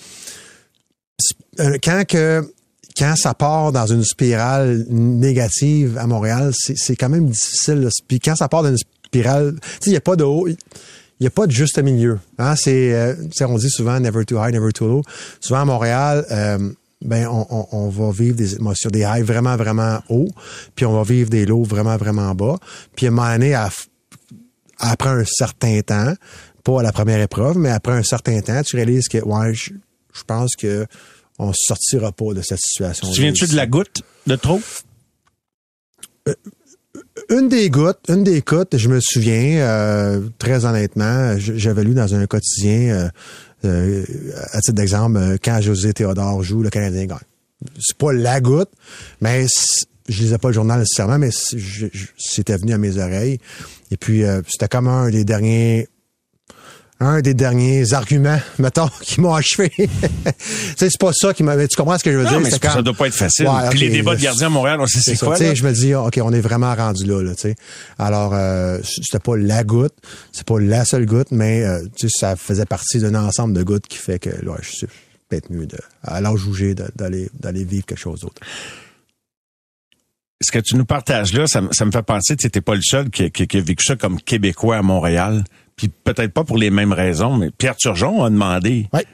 euh, 1.60 1.78
quand 1.84 2.04
que 2.08 2.52
quand 2.98 3.16
ça 3.16 3.34
part 3.34 3.72
dans 3.72 3.88
une 3.88 4.04
spirale 4.04 4.86
négative 4.90 5.98
à 5.98 6.08
Montréal, 6.08 6.54
c'est 6.54 6.96
quand 6.96 7.10
même 7.10 7.30
difficile. 7.30 7.88
Puis 8.08 8.20
quand 8.20 8.36
ça 8.36 8.48
part 8.48 8.64
dans 8.64 8.70
une 8.70 8.78
spirale, 8.78 9.56
il 9.86 9.90
n'y 9.90 9.98
a 9.98 10.02
pas 10.02 10.16
de 10.16 10.24
haut, 10.24 10.48
il 10.48 10.58
n'y 11.20 11.28
a 11.28 11.32
pas 11.32 11.46
de 11.46 11.52
juste 11.52 11.78
milieu. 11.80 12.20
Hein? 12.38 12.56
C'est, 12.56 12.94
euh, 12.94 13.16
on 13.42 13.58
dit 13.58 13.70
souvent 13.70 14.00
never 14.00 14.26
too 14.26 14.38
high, 14.38 14.54
never 14.54 14.72
too 14.72 14.88
low. 14.88 15.02
Souvent 15.40 15.62
à 15.62 15.66
Montréal, 15.66 16.26
euh, 16.32 16.72
ben 17.02 17.28
on, 17.28 17.46
on, 17.50 17.68
on 17.72 17.90
va 17.90 18.12
vivre 18.12 18.36
des 18.36 18.56
émotions, 18.56 18.90
des 18.90 19.04
highs 19.04 19.24
vraiment 19.24 19.58
vraiment 19.58 20.00
hauts, 20.10 20.30
puis 20.76 20.86
on 20.86 20.94
va 20.94 21.04
vivre 21.04 21.30
des 21.30 21.46
lows 21.46 21.64
vraiment 21.64 21.98
vraiment 21.98 22.34
bas. 22.34 22.58
Puis 22.96 23.08
à 23.08 23.10
un 23.10 23.12
moment 23.12 23.32
donné, 23.32 23.54
à, 23.54 23.70
après 24.80 25.10
un 25.10 25.24
certain 25.26 25.82
temps, 25.82 26.14
pas 26.64 26.80
à 26.80 26.84
la 26.84 26.92
première 26.92 27.22
épreuve, 27.22 27.58
mais 27.58 27.70
après 27.70 27.94
un 27.94 28.04
certain 28.04 28.42
temps, 28.42 28.62
tu 28.64 28.76
réalises 28.78 29.08
que 29.08 29.24
ouais, 29.24 29.54
je, 29.54 29.72
je 30.14 30.24
pense 30.24 30.56
que 30.56 30.88
on 31.40 31.52
sortira 31.54 32.12
pas 32.12 32.34
de 32.34 32.42
cette 32.42 32.60
situation. 32.60 33.12
Tu 33.12 33.22
viens-tu 33.22 33.48
de 33.48 33.56
la 33.56 33.68
goutte 33.68 34.02
de 34.28 34.36
trop? 34.36 34.62
Une 37.30 37.50
des 37.50 37.70
gouttes, 37.70 38.00
une 38.10 38.24
des 38.24 38.42
gouttes, 38.42 38.78
je 38.78 38.90
me 38.90 39.00
souviens, 39.02 39.60
euh, 39.60 40.22
très 40.38 40.66
honnêtement, 40.66 41.36
j'avais 41.38 41.84
lu 41.84 41.94
dans 41.94 42.14
un 42.14 42.26
quotidien, 42.28 42.94
euh, 42.94 43.10
euh, 43.66 44.06
à 44.52 44.60
titre 44.62 44.76
d'exemple, 44.76 45.18
euh, 45.18 45.38
quand 45.44 45.60
José 45.62 45.94
Théodore 45.94 46.44
joue, 46.44 46.62
le 46.62 46.70
Canadien 46.70 47.06
gagne. 47.06 47.18
C'est 47.80 47.98
pas 47.98 48.14
la 48.14 48.42
goutte, 48.42 48.70
mais 49.22 49.48
je 50.08 50.22
lisais 50.22 50.38
pas 50.38 50.50
le 50.50 50.54
journal 50.54 50.80
nécessairement, 50.80 51.18
mais 51.18 51.32
c'était 51.32 52.58
venu 52.58 52.74
à 52.74 52.78
mes 52.78 52.98
oreilles. 52.98 53.40
Et 53.92 53.98
puis, 53.98 54.24
euh, 54.24 54.42
c'était 54.48 54.68
comme 54.68 54.88
un 54.88 55.10
des 55.10 55.24
derniers 55.26 55.88
un 57.02 57.22
des 57.22 57.34
derniers 57.34 57.94
arguments, 57.94 58.40
mettons, 58.60 58.88
qui 59.02 59.20
m'ont 59.22 59.34
achevé. 59.34 59.70
tu 59.78 59.86
sais, 60.78 60.90
c'est 60.90 61.00
pas 61.00 61.12
ça 61.14 61.34
qui 61.34 61.44
m'a... 61.44 61.56
Tu 61.68 61.76
comprends 61.76 61.98
ce 61.98 62.04
que 62.04 62.12
je 62.12 62.18
veux 62.18 62.24
Non, 62.24 62.30
dire? 62.32 62.40
mais 62.40 62.50
c'est- 62.52 62.64
ça 62.64 62.82
doit 62.82 62.94
pas 62.94 63.08
être 63.08 63.14
facile. 63.16 63.48
Ouais, 63.48 63.70
Puis 63.70 63.80
les 63.80 63.90
débats 63.90 64.16
de 64.16 64.22
gardiens 64.22 64.48
à 64.48 64.50
Montréal, 64.50 64.80
on 64.80 64.88
sait 64.88 65.00
c'est 65.02 65.18
quoi. 65.20 65.36
Je 65.38 65.64
me 65.64 65.72
dis, 65.74 65.94
OK, 65.94 66.20
on 66.24 66.32
est 66.34 66.40
vraiment 66.42 66.74
rendu 66.74 67.06
là, 67.06 67.22
là. 67.22 67.34
Alors, 68.00 68.34
euh, 68.34 68.80
c'était 68.84 69.20
pas 69.20 69.36
la 69.38 69.64
goutte, 69.64 69.94
c'est 70.32 70.46
pas 70.46 70.60
la 70.60 70.86
seule 70.86 71.06
goutte, 71.06 71.32
mais 71.32 71.64
euh, 71.64 71.80
ça 72.08 72.36
faisait 72.36 72.66
partie 72.66 73.00
d'un 73.00 73.16
ensemble 73.16 73.54
de 73.54 73.64
gouttes 73.64 73.88
qui 73.88 73.98
fait 73.98 74.20
que, 74.20 74.30
là, 74.30 74.56
je 74.62 74.70
suis 74.70 74.88
peut-être 75.28 75.50
mieux 75.52 75.66
de, 75.68 75.78
à 76.04 76.22
l'âge 76.22 76.46
où 76.46 76.54
j'ai, 76.54 76.76
de- 76.76 76.90
d'aller, 76.96 77.30
d'aller 77.40 77.64
vivre 77.66 77.86
quelque 77.86 78.00
chose 78.00 78.22
d'autre. 78.22 78.42
Ce 80.42 80.52
que 80.52 80.60
tu 80.60 80.76
nous 80.76 80.86
partages 80.86 81.34
là, 81.34 81.48
ça, 81.48 81.62
me- 81.62 81.72
ça 81.74 81.86
me 81.86 81.92
fait 81.92 82.04
penser, 82.04 82.36
tu 82.36 82.46
n'étais 82.46 82.62
pas 82.62 82.76
le 82.76 82.82
seul 82.84 83.10
qui, 83.10 83.32
qui- 83.32 83.48
qui 83.48 83.58
a 83.58 83.62
vécu 83.62 83.84
ça 83.86 83.96
comme 83.96 84.22
Québécois 84.22 84.78
à 84.78 84.82
Montréal. 84.82 85.44
Puis 85.76 85.90
peut-être 85.90 86.32
pas 86.34 86.44
pour 86.44 86.58
les 86.58 86.70
mêmes 86.70 86.94
raisons, 86.94 87.36
mais 87.38 87.52
Pierre 87.52 87.76
Turgeon 87.76 88.24
a 88.24 88.30
demandé. 88.30 88.88
Ouais. 88.94 89.06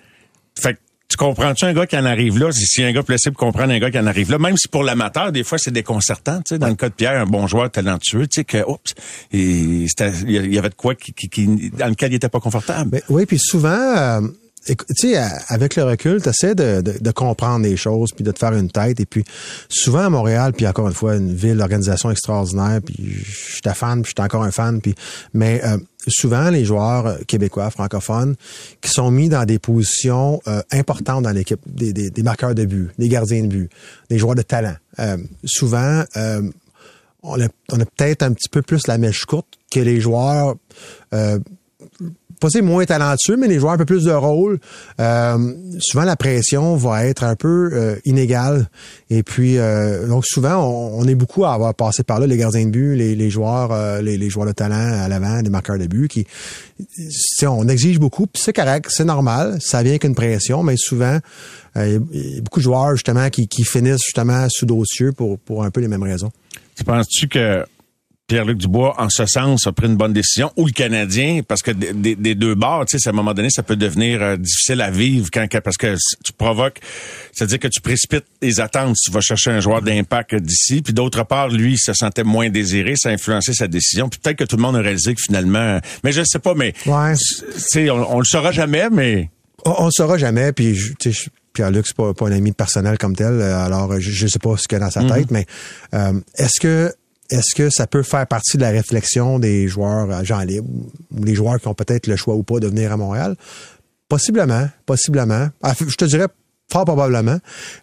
Fait 0.59 0.73
que 0.75 0.79
tu 1.09 1.17
comprends-tu 1.17 1.65
un 1.65 1.73
gars 1.73 1.85
qui 1.87 1.97
en 1.97 2.05
arrive 2.05 2.37
là? 2.39 2.51
Si, 2.53 2.83
un 2.83 2.91
gars 2.93 3.03
possible 3.03 3.35
comprendre 3.35 3.73
un 3.73 3.79
gars 3.79 3.91
qui 3.91 3.99
en 3.99 4.05
arrive 4.05 4.31
là, 4.31 4.37
même 4.37 4.55
si 4.55 4.67
pour 4.69 4.83
l'amateur, 4.83 5.31
des 5.33 5.43
fois, 5.43 5.57
c'est 5.57 5.71
déconcertant, 5.71 6.37
tu 6.37 6.55
sais, 6.55 6.59
dans 6.59 6.67
le 6.69 6.75
cas 6.75 6.87
de 6.89 6.93
Pierre, 6.93 7.19
un 7.21 7.25
bon 7.25 7.47
joueur 7.47 7.69
talentueux, 7.69 8.27
tu 8.27 8.35
sais, 8.41 8.43
que, 8.45 8.63
oups, 8.65 8.93
il 9.33 9.87
y 9.87 10.57
avait 10.57 10.69
de 10.69 10.75
quoi 10.75 10.95
qui, 10.95 11.11
qui- 11.13 11.27
qui- 11.29 11.69
dans 11.71 11.87
lequel 11.87 12.13
il 12.13 12.15
était 12.15 12.29
pas 12.29 12.39
confortable. 12.39 12.89
Mais, 12.93 13.03
oui, 13.09 13.25
puis 13.25 13.39
souvent, 13.39 13.69
euh, 13.71 14.21
tu 14.65 14.75
sais, 14.95 15.17
avec 15.47 15.75
le 15.75 15.83
recul, 15.83 16.21
tu 16.21 16.29
essaies 16.29 16.55
de, 16.55 16.81
de, 16.81 16.93
de 16.99 17.11
comprendre 17.11 17.65
les 17.65 17.77
choses, 17.77 18.11
puis 18.11 18.23
de 18.23 18.31
te 18.31 18.39
faire 18.39 18.53
une 18.53 18.69
tête. 18.69 18.99
Et 18.99 19.05
puis, 19.05 19.23
souvent 19.69 20.05
à 20.05 20.09
Montréal, 20.09 20.53
puis 20.53 20.67
encore 20.67 20.87
une 20.87 20.93
fois, 20.93 21.15
une 21.15 21.33
ville, 21.33 21.59
organisation 21.61 22.11
extraordinaire, 22.11 22.79
puis 22.85 23.13
je 23.23 23.69
fan, 23.73 24.01
puis 24.01 24.11
je 24.15 24.21
suis 24.21 24.25
encore 24.25 24.43
un 24.43 24.51
fan. 24.51 24.81
Puis, 24.81 24.95
mais 25.33 25.61
euh, 25.63 25.77
souvent, 26.07 26.49
les 26.49 26.65
joueurs 26.65 27.07
euh, 27.07 27.17
québécois, 27.27 27.71
francophones, 27.71 28.35
qui 28.81 28.89
sont 28.91 29.11
mis 29.11 29.29
dans 29.29 29.45
des 29.45 29.59
positions 29.59 30.41
euh, 30.47 30.61
importantes 30.71 31.23
dans 31.23 31.31
l'équipe, 31.31 31.61
des, 31.65 31.93
des, 31.93 32.09
des 32.09 32.23
marqueurs 32.23 32.55
de 32.55 32.65
but, 32.65 32.91
des 32.99 33.09
gardiens 33.09 33.43
de 33.43 33.47
but, 33.47 33.69
des 34.09 34.17
joueurs 34.17 34.35
de 34.35 34.41
talent. 34.41 34.75
Euh, 34.99 35.17
souvent, 35.43 36.03
euh, 36.17 36.41
on 37.23 37.39
a, 37.39 37.47
on 37.71 37.79
a 37.79 37.85
peut-être 37.85 38.23
un 38.23 38.33
petit 38.33 38.49
peu 38.49 38.61
plus 38.61 38.87
la 38.87 38.97
mèche 38.97 39.25
courte 39.25 39.47
que 39.71 39.79
les 39.79 40.01
joueurs 40.01 40.55
euh, 41.13 41.39
pas 42.41 42.49
dire 42.49 42.63
moins 42.63 42.83
talentueux, 42.83 43.37
mais 43.37 43.47
les 43.47 43.59
joueurs 43.59 43.73
un 43.73 43.77
peu 43.77 43.85
plus 43.85 44.03
de 44.03 44.11
rôle, 44.11 44.59
euh, 44.99 45.53
souvent 45.79 46.03
la 46.03 46.15
pression 46.15 46.75
va 46.75 47.05
être 47.05 47.23
un 47.23 47.35
peu 47.35 47.69
euh, 47.71 47.95
inégale. 48.03 48.67
Et 49.09 49.21
puis, 49.23 49.57
euh, 49.57 50.07
donc 50.07 50.25
souvent, 50.25 50.57
on, 50.65 51.07
est 51.07 51.15
beaucoup 51.15 51.45
à 51.45 51.53
avoir 51.53 51.75
passé 51.75 52.03
par 52.03 52.19
là, 52.19 52.25
les 52.27 52.37
gardiens 52.37 52.65
de 52.65 52.71
but, 52.71 52.95
les, 52.95 53.29
joueurs, 53.29 54.01
les, 54.01 54.29
joueurs 54.29 54.47
de 54.47 54.53
talent 54.53 54.75
à 54.75 55.07
l'avant, 55.07 55.39
les 55.41 55.49
marqueurs 55.49 55.77
de 55.77 55.85
but, 55.85 56.07
qui, 56.07 56.25
on 57.45 57.67
exige 57.67 57.99
beaucoup, 57.99 58.25
puis 58.25 58.41
c'est 58.41 58.53
correct, 58.53 58.87
c'est 58.89 59.05
normal, 59.05 59.57
ça 59.61 59.83
vient 59.83 59.97
qu'une 59.97 60.15
pression, 60.15 60.63
mais 60.63 60.77
souvent, 60.77 61.19
il 61.75 62.01
y 62.11 62.37
a 62.37 62.41
beaucoup 62.41 62.59
de 62.59 62.63
joueurs 62.63 62.95
justement 62.95 63.29
qui, 63.29 63.47
qui 63.47 63.63
finissent 63.63 64.03
justement 64.03 64.47
sous 64.49 64.65
dossier 64.65 65.11
pour, 65.11 65.37
pour 65.39 65.63
un 65.63 65.69
peu 65.69 65.79
les 65.79 65.87
mêmes 65.87 66.03
raisons. 66.03 66.31
Tu 66.75 66.83
penses-tu 66.83 67.27
que 67.27 67.63
Pierre-Luc 68.31 68.59
Dubois, 68.59 68.95
en 68.97 69.09
ce 69.09 69.25
sens, 69.25 69.67
a 69.67 69.73
pris 69.73 69.87
une 69.87 69.97
bonne 69.97 70.13
décision, 70.13 70.53
ou 70.55 70.65
le 70.65 70.71
Canadien, 70.71 71.41
parce 71.45 71.61
que 71.61 71.71
des, 71.71 72.15
deux 72.33 72.55
bords, 72.55 72.85
tu 72.85 72.97
sais, 72.97 73.09
à 73.09 73.11
un 73.11 73.13
moment 73.13 73.33
donné, 73.33 73.49
ça 73.49 73.61
peut 73.61 73.75
devenir 73.75 74.21
euh, 74.21 74.37
difficile 74.37 74.79
à 74.79 74.89
vivre 74.89 75.27
quand, 75.33 75.45
parce 75.61 75.75
que 75.75 75.97
tu 76.23 76.31
provoques, 76.31 76.79
c'est-à-dire 77.33 77.59
que 77.59 77.67
tu 77.67 77.81
précipites 77.81 78.23
les 78.41 78.61
attentes, 78.61 78.95
tu 79.03 79.11
vas 79.11 79.19
chercher 79.19 79.51
un 79.51 79.59
joueur 79.59 79.81
d'impact 79.81 80.35
d'ici, 80.35 80.81
puis 80.81 80.93
d'autre 80.93 81.25
part, 81.25 81.49
lui, 81.49 81.73
il 81.73 81.77
se 81.77 81.91
sentait 81.91 82.23
moins 82.23 82.49
désiré, 82.49 82.93
ça 82.95 83.09
a 83.09 83.11
influencé 83.11 83.51
sa 83.51 83.67
décision, 83.67 84.07
puis 84.07 84.17
peut-être 84.23 84.37
que 84.37 84.45
tout 84.45 84.55
le 84.55 84.61
monde 84.61 84.77
a 84.77 84.79
réalisé 84.79 85.13
que 85.13 85.21
finalement, 85.21 85.81
mais 86.05 86.13
je 86.13 86.23
sais 86.23 86.39
pas, 86.39 86.53
mais, 86.53 86.73
ouais. 86.85 87.89
on, 87.89 88.15
on 88.15 88.19
le 88.19 88.25
saura 88.25 88.53
jamais, 88.53 88.89
mais... 88.89 89.29
On, 89.65 89.87
le 89.87 89.91
saura 89.91 90.17
jamais, 90.17 90.53
puis 90.53 90.79
Pierre-Luc, 91.51 91.85
c'est 91.85 91.97
pas, 91.97 92.13
pas 92.13 92.29
un 92.29 92.31
ami 92.31 92.53
personnel 92.53 92.97
comme 92.97 93.13
tel, 93.13 93.41
alors 93.41 93.99
je, 93.99 94.23
ne 94.23 94.29
sais 94.29 94.39
pas 94.39 94.55
ce 94.55 94.69
qu'il 94.69 94.77
y 94.77 94.81
a 94.81 94.85
dans 94.85 94.89
sa 94.89 95.01
mm-hmm. 95.01 95.15
tête, 95.15 95.31
mais 95.31 95.45
euh, 95.93 96.13
est-ce 96.37 96.61
que 96.61 96.93
est-ce 97.31 97.55
que 97.55 97.69
ça 97.69 97.87
peut 97.87 98.03
faire 98.03 98.27
partie 98.27 98.57
de 98.57 98.61
la 98.61 98.69
réflexion 98.69 99.39
des 99.39 99.67
joueurs 99.67 100.11
agents 100.11 100.41
libres 100.41 100.69
ou 101.11 101.23
les 101.23 101.33
joueurs 101.33 101.59
qui 101.59 101.67
ont 101.67 101.73
peut-être 101.73 102.07
le 102.07 102.15
choix 102.15 102.35
ou 102.35 102.43
pas 102.43 102.59
de 102.59 102.67
venir 102.67 102.91
à 102.91 102.97
Montréal? 102.97 103.35
Possiblement, 104.09 104.67
possiblement. 104.85 105.47
Ah, 105.63 105.73
je 105.79 105.95
te 105.95 106.05
dirais 106.05 106.27
fort 106.71 106.85
probablement, 106.85 107.37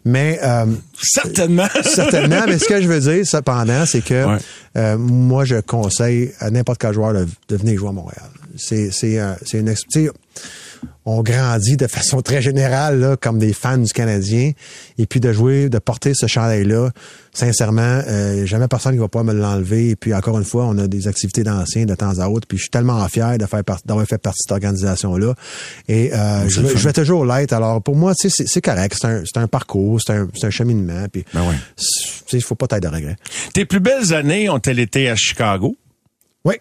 mais 0.05 0.39
euh, 0.43 0.65
certainement. 1.01 1.67
certainement. 1.83 2.43
Mais 2.47 2.57
ce 2.57 2.65
que 2.65 2.81
je 2.81 2.87
veux 2.87 2.99
dire, 2.99 3.25
cependant, 3.25 3.85
c'est 3.85 4.01
que 4.01 4.37
euh, 4.77 4.97
moi, 4.97 5.45
je 5.45 5.57
conseille 5.61 6.31
à 6.39 6.49
n'importe 6.49 6.81
quel 6.81 6.93
joueur 6.93 7.13
de, 7.13 7.55
venir 7.55 7.79
jouer 7.79 7.89
à 7.89 7.93
Montréal. 7.93 8.29
C'est 8.57 8.91
c'est 8.91 9.19
euh, 9.19 9.33
c'est 9.45 9.59
une 9.59 9.69
on 11.05 11.23
grandit 11.23 11.77
de 11.77 11.87
façon 11.87 12.21
très 12.21 12.41
générale 12.41 12.99
là, 12.99 13.17
comme 13.17 13.39
des 13.39 13.53
fans 13.53 13.77
du 13.77 13.91
Canadien. 13.91 14.51
Et 14.97 15.05
puis 15.05 15.19
de 15.19 15.31
jouer, 15.33 15.69
de 15.69 15.79
porter 15.79 16.13
ce 16.13 16.27
chandail-là, 16.27 16.91
sincèrement, 17.33 18.01
euh, 18.07 18.45
jamais 18.45 18.67
personne 18.67 18.93
qui 18.93 18.99
va 18.99 19.07
pas 19.07 19.23
me 19.23 19.33
l'enlever. 19.33 19.89
Et 19.89 19.95
puis 19.95 20.13
encore 20.13 20.37
une 20.37 20.45
fois, 20.45 20.65
on 20.65 20.77
a 20.77 20.87
des 20.87 21.07
activités 21.07 21.43
d'anciens 21.43 21.85
de 21.85 21.95
temps 21.95 22.19
à 22.19 22.27
autre. 22.27 22.47
Puis 22.47 22.57
je 22.57 22.63
suis 22.63 22.69
tellement 22.69 23.07
fier 23.07 23.37
de 23.37 23.45
faire 23.45 23.63
d'avoir 23.85 24.05
fait 24.05 24.17
partie 24.17 24.39
de 24.39 24.43
cette 24.43 24.51
organisation-là. 24.51 25.33
Et 25.87 26.13
euh, 26.13 26.47
je, 26.47 26.61
vais, 26.61 26.93
toujours 26.93 27.25
l'être. 27.25 27.53
Alors 27.53 27.81
pour 27.81 27.95
moi, 27.95 28.13
c'est 28.15 28.61
correct. 28.61 28.97
C'est 28.99 29.07
un, 29.37 29.43
un, 29.43 29.47
parcours, 29.47 29.99
c'est 30.01 30.13
un, 30.13 30.27
un, 30.43 30.49
cheminement. 30.49 31.07
Puis 31.11 31.25
ben 31.33 31.41
ouais. 31.47 31.55
il 32.33 32.41
faut 32.41 32.55
pas 32.55 32.67
être 32.77 32.83
de 32.83 32.87
regret. 32.87 33.15
Tes 33.53 33.65
plus 33.65 33.79
belles 33.79 34.13
années 34.13 34.49
ont-elles 34.49 34.79
été 34.79 35.09
à 35.09 35.15
Chicago? 35.15 35.75
Oui. 36.45 36.55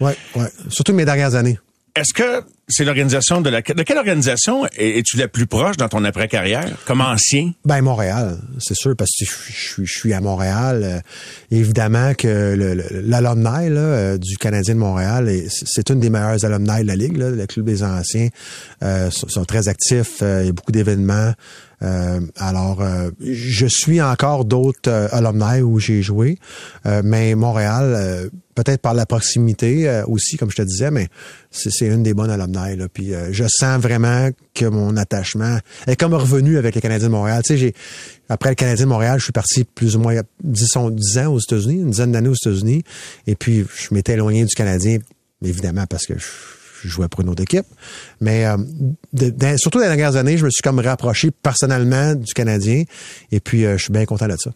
Oui, 0.00 0.12
oui. 0.36 0.44
Surtout 0.68 0.92
mes 0.92 1.04
dernières 1.04 1.34
années. 1.34 1.58
Est-ce 1.94 2.14
que 2.14 2.42
c'est 2.72 2.84
l'organisation 2.84 3.40
de 3.40 3.50
la 3.50 3.62
de 3.62 3.82
quelle 3.82 3.98
organisation 3.98 4.66
es-tu 4.76 5.16
la 5.16 5.28
plus 5.28 5.46
proche 5.46 5.76
dans 5.76 5.88
ton 5.88 6.04
après 6.04 6.28
carrière 6.28 6.68
comme 6.86 7.00
ancien? 7.00 7.52
Ben 7.64 7.80
Montréal, 7.82 8.38
c'est 8.58 8.74
sûr 8.74 8.96
parce 8.96 9.10
que 9.18 9.24
je, 9.24 9.84
suis 9.84 10.12
à 10.12 10.20
Montréal. 10.20 10.80
Euh, 10.84 11.00
évidemment 11.50 12.14
que 12.14 12.56
l'alumni 12.90 13.68
euh, 13.70 14.18
du 14.18 14.36
Canadien 14.36 14.74
de 14.74 14.80
Montréal, 14.80 15.30
c'est 15.48 15.90
une 15.90 16.00
des 16.00 16.10
meilleures 16.10 16.44
alumni 16.44 16.82
de 16.82 16.86
la 16.86 16.96
ligue. 16.96 17.16
Là, 17.16 17.30
le 17.30 17.46
club 17.46 17.66
des 17.66 17.82
anciens 17.82 18.28
euh, 18.82 19.10
sont, 19.10 19.44
très 19.44 19.68
actifs. 19.68 20.18
il 20.20 20.46
y 20.46 20.48
a 20.48 20.52
beaucoup 20.52 20.72
d'événements. 20.72 21.32
Alors, 22.36 22.82
je 23.20 23.66
suis 23.66 24.00
encore 24.00 24.44
d'autres 24.44 25.08
alumni 25.12 25.60
où 25.62 25.78
j'ai 25.78 26.02
joué, 26.02 26.38
mais 27.02 27.34
Montréal, 27.34 28.30
peut-être 28.54 28.80
par 28.80 28.94
la 28.94 29.06
proximité 29.06 30.02
aussi, 30.06 30.36
comme 30.36 30.50
je 30.50 30.56
te 30.56 30.62
disais, 30.62 30.90
mais 30.90 31.08
c'est 31.50 31.86
une 31.86 32.02
des 32.02 32.14
bonnes 32.14 32.30
alumni. 32.30 32.76
Puis 32.92 33.14
euh, 33.14 33.32
je 33.32 33.44
sens 33.48 33.80
vraiment 33.80 34.30
que 34.54 34.66
mon 34.66 34.96
attachement 34.96 35.58
est 35.86 35.96
comme 35.96 36.14
revenu 36.14 36.58
avec 36.58 36.74
les 36.74 36.80
Canadiens 36.80 37.08
de 37.08 37.12
Montréal. 37.12 37.42
Tu 37.44 37.58
sais, 37.58 37.74
après 38.28 38.50
le 38.50 38.54
Canadien 38.54 38.84
de 38.84 38.90
Montréal, 38.90 39.18
je 39.18 39.24
suis 39.24 39.32
parti 39.32 39.64
plus 39.64 39.96
ou 39.96 40.00
moins 40.00 40.20
10, 40.42 40.76
ans 40.76 40.86
aux 41.32 41.38
États-Unis, 41.38 41.80
une 41.80 41.90
dizaine 41.90 42.12
d'années 42.12 42.28
aux 42.28 42.34
États-Unis. 42.34 42.82
Et 43.26 43.34
puis 43.34 43.64
je 43.74 43.94
m'étais 43.94 44.14
éloigné 44.14 44.44
du 44.44 44.54
Canadien, 44.54 44.98
évidemment 45.44 45.86
parce 45.86 46.06
que 46.06 46.14
je 46.18 46.26
jouais 46.88 47.08
pour 47.08 47.20
une 47.20 47.28
autre 47.28 47.42
équipe. 47.42 47.66
Mais 48.20 48.46
euh, 48.46 48.56
surtout 49.56 49.78
dans 49.78 49.84
les 49.84 49.96
dernières 49.96 50.16
années, 50.16 50.36
je 50.36 50.44
me 50.44 50.50
suis 50.50 50.62
comme 50.62 50.78
rapproché 50.78 51.30
personnellement 51.30 52.14
du 52.14 52.32
Canadien. 52.32 52.84
Et 53.30 53.40
puis, 53.40 53.64
euh, 53.64 53.76
je 53.76 53.84
suis 53.84 53.92
bien 53.92 54.04
content 54.04 54.28
de 54.28 54.36
ça 54.36 54.50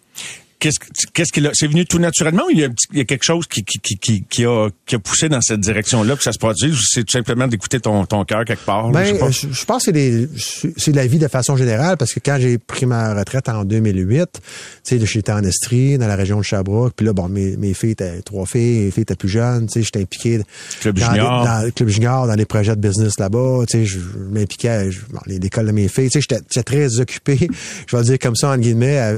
qu'est-ce 0.59 0.79
qu'est-ce 1.13 1.33
qu'il 1.33 1.47
a 1.47 1.51
c'est 1.55 1.67
venu 1.67 1.85
tout 1.85 1.99
naturellement 1.99 2.45
ou 2.47 2.51
il 2.51 2.59
y 2.59 2.65
a, 2.65 2.69
il 2.93 2.99
y 2.99 3.01
a 3.01 3.05
quelque 3.05 3.25
chose 3.25 3.47
qui, 3.47 3.63
qui, 3.65 3.79
qui, 3.79 4.25
qui, 4.25 4.45
a, 4.45 4.69
qui 4.87 4.95
a 4.95 4.99
poussé 4.99 5.29
dans 5.29 5.41
cette 5.41 5.61
direction-là 5.61 6.17
que 6.17 6.23
ça 6.23 6.33
se 6.33 6.39
produise 6.39 6.75
ou 6.75 6.83
c'est 6.83 7.05
tout 7.05 7.13
simplement 7.13 7.47
d'écouter 7.47 7.81
ton, 7.81 8.07
ton 8.07 8.25
cœur 8.25 8.45
quelque 8.45 8.65
part? 8.65 8.91
Ben, 8.91 9.17
je, 9.31 9.49
je, 9.51 9.65
pense 9.65 9.87
que 9.87 10.29
c'est, 10.77 10.93
la 10.93 11.07
vie 11.07 11.19
de 11.19 11.29
façon 11.29 11.57
générale 11.57 11.97
parce 11.97 12.13
que 12.13 12.21
quand 12.21 12.39
j'ai 12.41 12.59
pris 12.59 12.87
ma 12.87 13.15
retraite 13.15 13.49
en 13.49 13.65
2008, 13.65 14.29
tu 14.33 14.41
sais, 14.83 15.07
j'étais 15.07 15.33
en 15.33 15.43
Estrie, 15.43 15.99
dans 15.99 16.07
la 16.07 16.17
région 16.17 16.39
de 16.39 16.45
Sherbrooke, 16.45 16.95
puis 16.97 17.07
là, 17.07 17.13
bon, 17.13 17.29
mes, 17.29 17.57
mes 17.57 17.75
filles 17.75 17.91
étaient 17.91 18.23
trois 18.23 18.47
filles, 18.47 18.87
mes 18.87 18.91
filles 18.91 19.03
étaient 19.03 19.17
plus 19.17 19.29
jeunes, 19.29 19.67
tu 19.67 19.75
sais, 19.75 19.83
j'étais 19.83 20.01
impliqué 20.01 20.41
club 20.81 20.99
dans, 20.99 21.13
junior. 21.13 21.45
dans 21.45 21.65
le 21.65 21.71
club 21.71 21.89
junior, 21.89 22.27
dans 22.27 22.35
les 22.35 22.47
projets 22.47 22.77
de 22.77 22.81
business 22.81 23.19
là-bas, 23.19 23.65
tu 23.69 23.79
sais, 23.79 23.85
je 23.85 23.99
m'impliquais 24.31 24.69
à 24.69 24.83
l'école 25.27 25.67
de 25.67 25.73
mes 25.73 25.89
filles, 25.89 26.11
tu 26.11 26.21
sais, 26.21 26.27
j'étais 26.29 26.63
très 26.63 26.99
occupé, 27.01 27.37
je 27.87 27.97
vais 27.97 28.03
le 28.03 28.09
dire 28.09 28.19
comme 28.19 28.37
ça, 28.37 28.51
en 28.51 28.57
guillemets, 28.57 28.99
à, 28.99 29.15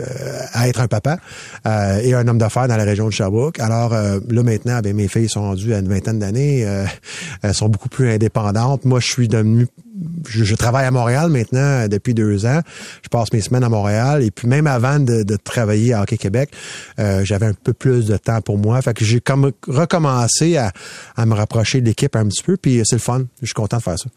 à 0.53 0.69
être 0.69 0.81
un 0.81 0.89
papa. 0.89 1.19
Euh, 1.67 2.01
et 2.03 2.15
un 2.15 2.27
homme 2.29 2.39
d'affaires 2.39 2.69
dans 2.69 2.77
la 2.77 2.85
région 2.85 3.07
de 3.07 3.13
Sherbrooke. 3.13 3.61
Alors 3.61 3.93
euh, 3.93 4.21
là 4.31 4.43
maintenant, 4.43 4.81
ben, 4.81 4.95
mes 4.95 5.09
filles 5.09 5.29
sont 5.29 5.43
rendues 5.43 5.75
à 5.75 5.79
une 5.79 5.89
vingtaine 5.89 6.19
d'années, 6.19 6.67
euh, 6.67 6.85
elles 7.43 7.55
sont 7.55 7.69
beaucoup 7.69 7.89
plus 7.89 8.11
indépendantes. 8.11 8.85
Moi, 8.85 9.01
je 9.01 9.07
suis 9.07 9.29
devenu 9.29 9.67
je, 10.29 10.55
travaille 10.55 10.87
à 10.87 10.93
Montréal 10.93 11.29
maintenant 11.29 11.89
depuis 11.89 12.15
deux 12.15 12.47
ans. 12.47 12.61
Je 13.03 13.09
passe 13.09 13.33
mes 13.33 13.41
semaines 13.41 13.65
à 13.65 13.69
Montréal 13.69 14.23
et 14.23 14.31
puis 14.31 14.47
même 14.47 14.69
avant 14.69 15.01
de, 15.01 15.25
travailler 15.43 15.93
à 15.93 16.03
Hockey 16.03 16.17
Québec, 16.17 16.51
j'avais 16.97 17.47
un 17.47 17.53
peu 17.53 17.73
plus 17.73 18.07
de 18.07 18.17
temps 18.17 18.41
pour 18.41 18.59
moi. 18.59 18.81
Fait 18.81 18.95
que 18.95 19.05
j'ai 19.05 19.21
comme 19.21 19.51
recommencé 19.67 20.57
à, 20.57 20.73
à 21.17 21.27
me 21.27 21.35
rapprocher 21.35 21.81
de 21.81 21.87
l'équipe 21.87 22.15
un 22.15 22.27
petit 22.27 22.45
peu. 22.45 22.57
Puis 22.57 22.81
c'est 22.85 22.97
le 22.97 23.01
fun. 23.01 23.25
Je 23.43 23.47
suis 23.47 23.55
content 23.55 23.79
de 23.79 23.83
faire 23.83 23.99
ça. 23.99 24.09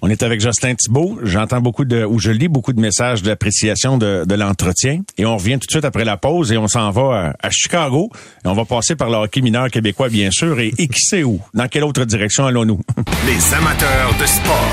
On 0.00 0.10
est 0.10 0.22
avec 0.22 0.40
Justin 0.40 0.74
Thibault. 0.74 1.18
J'entends 1.22 1.60
beaucoup 1.60 1.84
de, 1.84 2.04
ou 2.04 2.18
je 2.18 2.30
lis 2.30 2.48
beaucoup 2.48 2.72
de 2.72 2.80
messages 2.80 3.22
d'appréciation 3.22 3.98
de, 3.98 4.34
l'entretien. 4.34 5.02
Et 5.18 5.26
on 5.26 5.36
revient 5.36 5.58
tout 5.58 5.66
de 5.66 5.70
suite 5.70 5.84
après 5.84 6.04
la 6.04 6.16
pause 6.16 6.52
et 6.52 6.58
on 6.58 6.68
s'en 6.68 6.90
va 6.90 7.34
à, 7.40 7.50
Chicago. 7.50 8.10
Et 8.44 8.48
on 8.48 8.54
va 8.54 8.64
passer 8.64 8.96
par 8.96 9.10
le 9.10 9.16
hockey 9.16 9.40
mineur 9.40 9.70
québécois, 9.70 10.08
bien 10.08 10.30
sûr. 10.30 10.58
Et, 10.58 10.72
et 10.78 10.88
qui 10.88 11.22
où? 11.22 11.40
Dans 11.54 11.68
quelle 11.68 11.84
autre 11.84 12.04
direction 12.04 12.46
allons-nous? 12.46 12.80
Les 13.26 13.54
amateurs 13.54 14.14
de 14.18 14.26
sport. 14.26 14.70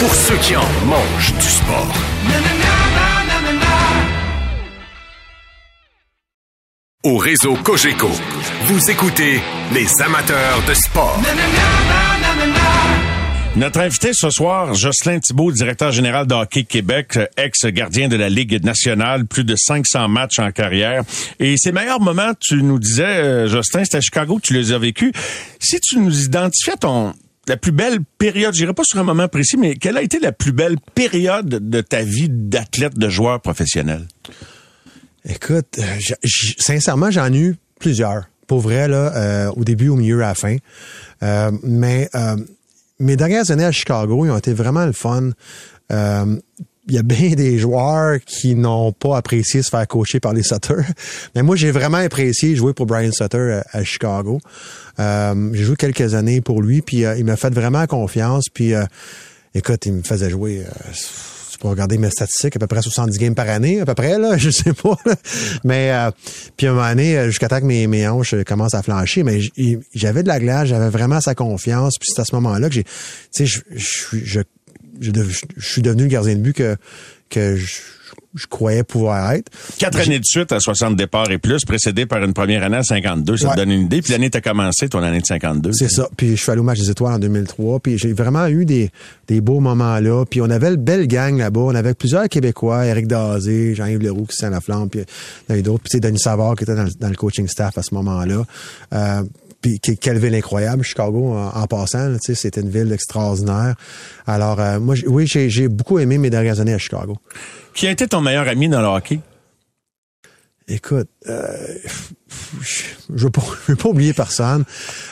Pour 0.00 0.14
ceux 0.14 0.36
qui 0.36 0.56
en 0.56 0.66
mangent 0.86 1.34
du 1.34 1.46
sport. 1.46 1.94
Au 7.04 7.16
réseau 7.16 7.56
Cogeco, 7.56 8.10
vous 8.66 8.90
écoutez 8.90 9.40
les 9.72 10.02
amateurs 10.02 10.62
de 10.68 10.74
sport. 10.74 11.18
Notre 13.54 13.80
invité 13.80 14.12
ce 14.14 14.30
soir, 14.30 14.72
Jocelyn 14.72 15.20
Thibault, 15.20 15.52
directeur 15.52 15.92
général 15.92 16.26
de 16.26 16.32
Hockey 16.32 16.64
Québec, 16.64 17.18
ex-gardien 17.36 18.08
de 18.08 18.16
la 18.16 18.30
Ligue 18.30 18.64
nationale, 18.64 19.26
plus 19.26 19.44
de 19.44 19.54
500 19.54 20.08
matchs 20.08 20.38
en 20.38 20.50
carrière. 20.52 21.04
Et 21.38 21.58
ses 21.58 21.70
meilleurs 21.70 22.00
moments, 22.00 22.32
tu 22.40 22.62
nous 22.62 22.78
disais, 22.78 23.04
euh, 23.04 23.48
Jocelyn, 23.48 23.84
c'était 23.84 23.98
à 23.98 24.00
Chicago 24.00 24.36
que 24.36 24.40
tu 24.40 24.54
les 24.54 24.72
as 24.72 24.78
vécus. 24.78 25.12
Si 25.60 25.78
tu 25.80 25.98
nous 25.98 26.24
identifiais 26.24 26.76
ton, 26.80 27.12
la 27.46 27.58
plus 27.58 27.72
belle 27.72 27.98
période, 28.16 28.54
je 28.54 28.60
dirais 28.60 28.72
pas 28.72 28.84
sur 28.84 28.98
un 28.98 29.04
moment 29.04 29.28
précis, 29.28 29.58
mais 29.58 29.74
quelle 29.74 29.98
a 29.98 30.02
été 30.02 30.18
la 30.18 30.32
plus 30.32 30.52
belle 30.52 30.76
période 30.94 31.46
de 31.46 31.80
ta 31.82 32.02
vie 32.02 32.30
d'athlète, 32.30 32.96
de 32.96 33.08
joueur 33.10 33.42
professionnel? 33.42 34.08
Écoute, 35.28 35.78
euh, 35.78 36.26
sincèrement, 36.58 37.10
j'en 37.10 37.30
ai 37.30 37.38
eu 37.38 37.56
plusieurs. 37.78 38.24
Pour 38.46 38.60
vrai, 38.60 38.88
là, 38.88 39.14
euh, 39.14 39.52
au 39.56 39.64
début, 39.64 39.88
au 39.88 39.96
milieu, 39.96 40.22
à 40.22 40.28
la 40.28 40.34
fin. 40.34 40.56
mais 41.62 42.08
mes 43.02 43.16
dernières 43.16 43.50
années 43.50 43.64
à 43.64 43.72
Chicago, 43.72 44.24
ils 44.24 44.30
ont 44.30 44.38
été 44.38 44.52
vraiment 44.52 44.86
le 44.86 44.92
fun. 44.92 45.30
Euh, 45.92 46.36
il 46.88 46.94
y 46.94 46.98
a 46.98 47.02
bien 47.02 47.30
des 47.30 47.58
joueurs 47.58 48.18
qui 48.24 48.54
n'ont 48.54 48.92
pas 48.92 49.16
apprécié 49.16 49.62
se 49.62 49.70
faire 49.70 49.86
coacher 49.86 50.18
par 50.18 50.32
les 50.32 50.42
Sutter. 50.42 50.74
Mais 51.34 51.42
moi, 51.42 51.54
j'ai 51.54 51.70
vraiment 51.70 51.98
apprécié 51.98 52.56
jouer 52.56 52.72
pour 52.72 52.86
Brian 52.86 53.12
Sutter 53.12 53.60
à, 53.70 53.84
Chicago. 53.84 54.40
Euh, 54.98 55.50
j'ai 55.52 55.64
joué 55.64 55.76
quelques 55.76 56.14
années 56.14 56.40
pour 56.40 56.60
lui, 56.62 56.82
puis 56.82 57.04
euh, 57.04 57.16
il 57.16 57.24
m'a 57.24 57.36
fait 57.36 57.52
vraiment 57.52 57.86
confiance. 57.86 58.48
Puis, 58.52 58.72
écoute, 59.54 59.86
il 59.86 59.92
me 59.92 60.02
faisait 60.02 60.30
jouer 60.30 60.64
peux 61.62 61.68
regarder 61.68 61.98
mes 61.98 62.10
statistiques, 62.10 62.56
à 62.56 62.58
peu 62.58 62.66
près 62.66 62.82
70 62.82 63.18
games 63.18 63.34
par 63.34 63.48
année, 63.48 63.80
à 63.80 63.86
peu 63.86 63.94
près, 63.94 64.18
là, 64.18 64.36
je 64.38 64.50
sais 64.50 64.72
pas. 64.72 64.96
là. 65.06 65.14
Mais 65.64 65.92
euh, 65.92 66.10
puis 66.56 66.66
à 66.66 66.70
un 66.70 66.74
moment 66.74 66.88
donné, 66.88 67.16
euh, 67.16 67.26
jusqu'à 67.26 67.48
temps 67.48 67.60
que 67.60 67.66
mes, 67.66 67.86
mes 67.86 68.06
hanches 68.08 68.34
commencent 68.44 68.74
à 68.74 68.82
flancher, 68.82 69.22
mais 69.22 69.40
j'avais 69.94 70.22
de 70.22 70.28
la 70.28 70.40
glace, 70.40 70.68
j'avais 70.68 70.90
vraiment 70.90 71.20
sa 71.20 71.34
confiance. 71.34 71.94
Puis 71.98 72.10
c'est 72.14 72.20
à 72.20 72.24
ce 72.24 72.34
moment-là 72.34 72.68
que 72.68 72.74
j'ai. 72.74 72.84
Tu 72.84 73.46
sais, 73.46 73.46
je, 73.46 73.60
je, 73.74 74.40
je 75.00 75.68
suis 75.68 75.82
devenu 75.82 76.02
le 76.02 76.08
gardien 76.08 76.34
de 76.34 76.40
but 76.40 76.52
que, 76.52 76.76
que 77.32 77.56
je, 77.56 77.80
je 78.34 78.46
croyais 78.46 78.82
pouvoir 78.84 79.32
être. 79.32 79.50
Quatre 79.78 79.98
années 80.00 80.18
de 80.18 80.24
suite 80.24 80.52
à 80.52 80.60
60 80.60 80.96
départs 80.96 81.30
et 81.30 81.38
plus, 81.38 81.64
précédé 81.64 82.06
par 82.06 82.22
une 82.22 82.32
première 82.32 82.62
année 82.62 82.76
à 82.78 82.82
52. 82.82 83.36
Ça 83.36 83.46
Ouais. 83.48 83.52
te 83.54 83.56
donne 83.58 83.70
une 83.70 83.82
idée. 83.82 84.00
Puis 84.02 84.12
l'année 84.12 84.30
t'as 84.30 84.40
commencé, 84.40 84.88
ton 84.88 85.02
année 85.02 85.20
de 85.20 85.26
52. 85.26 85.70
C'est 85.72 85.90
ça. 85.90 86.08
Puis 86.16 86.36
je 86.36 86.42
suis 86.42 86.50
allé 86.50 86.60
au 86.60 86.64
match 86.64 86.78
des 86.78 86.90
étoiles 86.90 87.14
en 87.14 87.18
2003. 87.18 87.80
Puis 87.80 87.98
j'ai 87.98 88.12
vraiment 88.14 88.46
eu 88.46 88.64
des, 88.64 88.90
des 89.28 89.40
beaux 89.40 89.60
moments 89.60 89.98
là. 89.98 90.24
Puis 90.24 90.40
on 90.40 90.48
avait 90.50 90.68
une 90.68 90.76
belle 90.76 91.06
gang 91.06 91.36
là-bas. 91.36 91.60
On 91.60 91.74
avait 91.74 91.94
plusieurs 91.94 92.28
Québécois, 92.28 92.86
Eric 92.86 93.06
Dazé, 93.06 93.74
Jean-Yves 93.74 94.02
Leroux, 94.02 94.24
Christian 94.24 94.50
Laflamme, 94.50 94.88
puis 94.88 95.00
il 95.48 95.52
y 95.54 95.56
en 95.56 95.58
a 95.58 95.62
d'autres. 95.62 95.82
Puis 95.84 95.90
sais, 95.92 96.00
Denis 96.00 96.18
Savard 96.20 96.54
qui 96.56 96.64
était 96.64 96.74
dans, 96.76 96.84
le- 96.84 96.90
dans 96.98 97.08
le 97.08 97.16
coaching 97.16 97.46
staff 97.48 97.76
à 97.76 97.82
ce 97.82 97.94
moment-là. 97.94 98.44
Euh, 98.94 99.22
puis 99.62 99.80
que- 99.80 99.92
quelle 99.92 100.18
ville 100.18 100.34
incroyable, 100.34 100.82
Chicago, 100.82 101.32
en, 101.34 101.48
en 101.48 101.66
passant. 101.66 102.08
là, 102.08 102.18
Tu 102.18 102.34
sais, 102.34 102.34
c'était 102.34 102.60
une 102.60 102.68
ville 102.70 102.92
extraordinaire. 102.92 103.74
Alors, 104.26 104.60
euh, 104.60 104.78
moi, 104.80 104.94
j'ai- 104.96 105.06
oui, 105.06 105.26
j'ai 105.26 105.48
j'ai 105.48 105.68
beaucoup 105.68 105.98
aimé 105.98 106.18
mes 106.18 106.28
dernières 106.30 106.60
années 106.60 106.74
à 106.74 106.78
Chicago. 106.78 107.16
Qui 107.74 107.86
a 107.86 107.90
été 107.92 108.06
ton 108.08 108.20
meilleur 108.20 108.46
ami 108.48 108.68
dans 108.68 108.80
le 108.82 108.88
hockey? 108.88 109.20
Écoute, 110.68 111.08
euh, 111.28 111.56
je 112.60 112.82
ne 113.10 113.18
veux, 113.18 113.30
pas- 113.30 113.42
je 113.66 113.72
veux 113.72 113.76
pas 113.76 113.88
oublier 113.88 114.12
personne. 114.12 114.64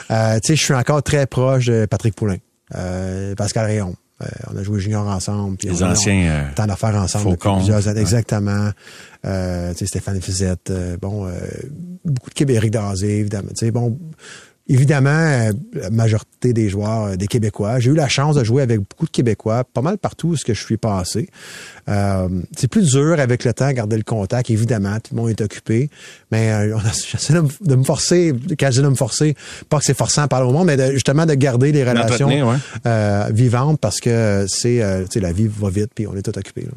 Euh, 0.09 0.35
tu 0.35 0.47
sais, 0.47 0.55
je 0.55 0.63
suis 0.63 0.73
encore 0.73 1.03
très 1.03 1.25
proche 1.27 1.65
de 1.65 1.85
Patrick 1.85 2.15
Poulain, 2.15 2.37
euh, 2.75 3.35
Pascal 3.35 3.65
Rayon. 3.65 3.95
Euh, 4.21 4.27
on 4.53 4.57
a 4.57 4.63
joué 4.63 4.79
junior 4.79 5.07
ensemble. 5.07 5.57
puis 5.57 5.69
Les 5.69 5.83
on 5.83 5.87
anciens, 5.87 6.29
euh, 6.29 6.43
on 6.57 6.65
d'affaires 6.67 6.95
ensemble 6.95 7.23
Faucon. 7.31 7.53
depuis 7.53 7.63
plusieurs 7.65 7.87
années. 7.87 7.95
Ouais. 7.97 8.01
Exactement. 8.01 8.69
Euh, 9.25 9.71
tu 9.71 9.79
sais, 9.79 9.85
Stéphane 9.87 10.21
Fizette. 10.21 10.69
euh, 10.69 10.97
bon, 11.01 11.27
euh, 11.27 11.31
beaucoup 12.05 12.29
de 12.29 12.35
Québécois, 12.35 12.69
Dazé, 12.69 13.19
évidemment. 13.19 13.49
Tu 13.49 13.65
sais, 13.65 13.71
bon, 13.71 13.97
évidemment, 14.73 15.09
euh, 15.09 15.51
la 15.73 15.89
majorité 15.89 16.53
des 16.53 16.69
joueurs, 16.69 17.03
euh, 17.05 17.15
des 17.15 17.27
Québécois. 17.27 17.79
J'ai 17.79 17.91
eu 17.91 17.95
la 17.95 18.07
chance 18.07 18.35
de 18.35 18.43
jouer 18.43 18.61
avec 18.61 18.79
beaucoup 18.79 19.05
de 19.05 19.11
Québécois, 19.11 19.63
pas 19.63 19.81
mal 19.81 19.97
partout 19.97 20.29
où 20.29 20.35
je 20.35 20.53
suis 20.53 20.77
passé. 20.77 21.29
Euh, 21.89 22.27
c'est 22.57 22.67
plus 22.67 22.91
dur 22.91 23.19
avec 23.19 23.43
le 23.43 23.53
temps 23.53 23.71
garder 23.71 23.97
le 23.97 24.03
contact, 24.03 24.49
évidemment. 24.49 24.95
Tout 24.99 25.15
le 25.15 25.21
monde 25.21 25.29
est 25.29 25.41
occupé. 25.41 25.89
Mais 26.31 26.51
euh, 26.51 26.75
on 26.75 26.79
a- 26.79 26.91
j'essaie 27.11 27.33
de, 27.33 27.41
me- 27.41 27.49
de 27.67 27.75
me 27.75 27.83
forcer, 27.83 28.31
dis 28.33 28.55
de 28.55 28.87
me 28.87 28.95
forcer, 28.95 29.35
pas 29.69 29.79
que 29.79 29.85
c'est 29.85 29.97
forçant 29.97 30.23
à 30.23 30.27
parler 30.27 30.47
au 30.49 30.53
monde, 30.53 30.67
mais 30.67 30.77
de- 30.77 30.91
justement 30.93 31.25
de 31.25 31.33
garder 31.33 31.71
les 31.71 31.83
relations 31.83 32.27
ouais. 32.49 32.57
euh, 32.85 33.29
vivantes 33.31 33.79
parce 33.79 33.99
que 33.99 34.45
c'est, 34.47 34.81
euh, 34.81 35.05
sais, 35.09 35.19
la 35.19 35.31
vie 35.33 35.47
va 35.47 35.69
vite 35.69 35.91
puis 35.93 36.07
on 36.07 36.15
est 36.15 36.21
tout 36.21 36.37
occupé. 36.37 36.61
là. 36.61 36.71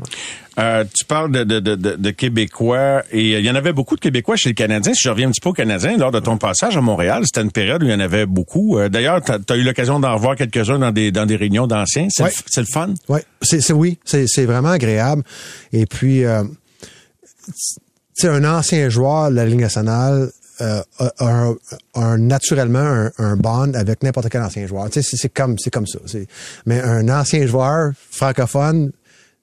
Euh, 0.58 0.84
tu 0.94 1.04
parles 1.04 1.32
de, 1.32 1.42
de, 1.42 1.58
de, 1.58 1.74
de- 1.74 1.96
de 1.96 2.10
Québécois 2.10 3.02
et 3.10 3.34
euh, 3.34 3.40
il 3.40 3.44
y 3.44 3.50
en 3.50 3.56
avait 3.56 3.72
beaucoup 3.72 3.96
de 3.96 4.00
Québécois 4.00 4.36
chez 4.36 4.50
les 4.50 4.54
Canadiens. 4.54 4.94
Si 4.94 5.00
je 5.02 5.10
reviens 5.10 5.26
un 5.26 5.30
petit 5.32 5.40
peu 5.40 5.48
aux 5.48 5.52
Canadiens, 5.54 5.96
lors 5.96 6.12
de 6.12 6.20
ton 6.20 6.38
passage 6.38 6.76
à 6.76 6.80
Montréal, 6.80 7.22
c'était 7.24 7.42
une 7.42 7.50
période 7.50 7.82
où 7.82 7.86
il 7.86 7.90
y 7.90 7.94
en 7.94 7.98
avait 8.00 8.24
beaucoup. 8.26 8.78
Euh, 8.78 8.88
D'ailleurs, 8.88 9.20
tu 9.22 9.32
as, 9.32 9.56
eu 9.56 9.62
l'occasion 9.62 9.98
d'en 9.98 10.16
voir 10.16 10.36
quelques-uns 10.36 10.78
dans 10.78 10.92
des, 10.92 11.10
dans 11.10 11.26
des 11.26 11.34
réunions 11.36 11.66
d'anciens. 11.66 12.06
C'est 12.10 12.22
Ouais. 12.22 12.30
le 12.30 12.42
c'est 12.46 12.68
fun? 12.70 12.94
Oui, 13.08 13.20
c'est, 13.42 13.60
c'est- 13.60 13.72
oui, 13.72 13.98
c'est, 14.04 14.26
c'est 14.28 14.44
vraiment 14.44 14.68
agréable. 14.70 15.24
Et 15.72 15.86
puis, 15.86 16.24
euh, 16.24 16.44
tu 17.46 17.52
sais, 18.14 18.28
un 18.28 18.44
ancien 18.44 18.88
joueur 18.88 19.30
de 19.30 19.34
la 19.36 19.46
Ligue 19.46 19.60
nationale 19.60 20.30
euh, 20.60 20.80
a, 21.18 22.16
naturellement 22.16 22.78
un, 22.78 23.10
un 23.18 23.36
bond 23.36 23.72
avec 23.74 24.04
n'importe 24.04 24.28
quel 24.28 24.42
ancien 24.42 24.66
joueur. 24.68 24.88
Tu 24.88 25.02
sais, 25.02 25.08
c'est, 25.10 25.16
c'est 25.16 25.28
comme, 25.34 25.58
c'est 25.58 25.70
comme 25.70 25.86
ça. 25.88 25.98
C'est, 26.06 26.28
mais 26.64 26.80
un 26.80 27.08
ancien 27.08 27.44
joueur 27.46 27.90
francophone 28.12 28.92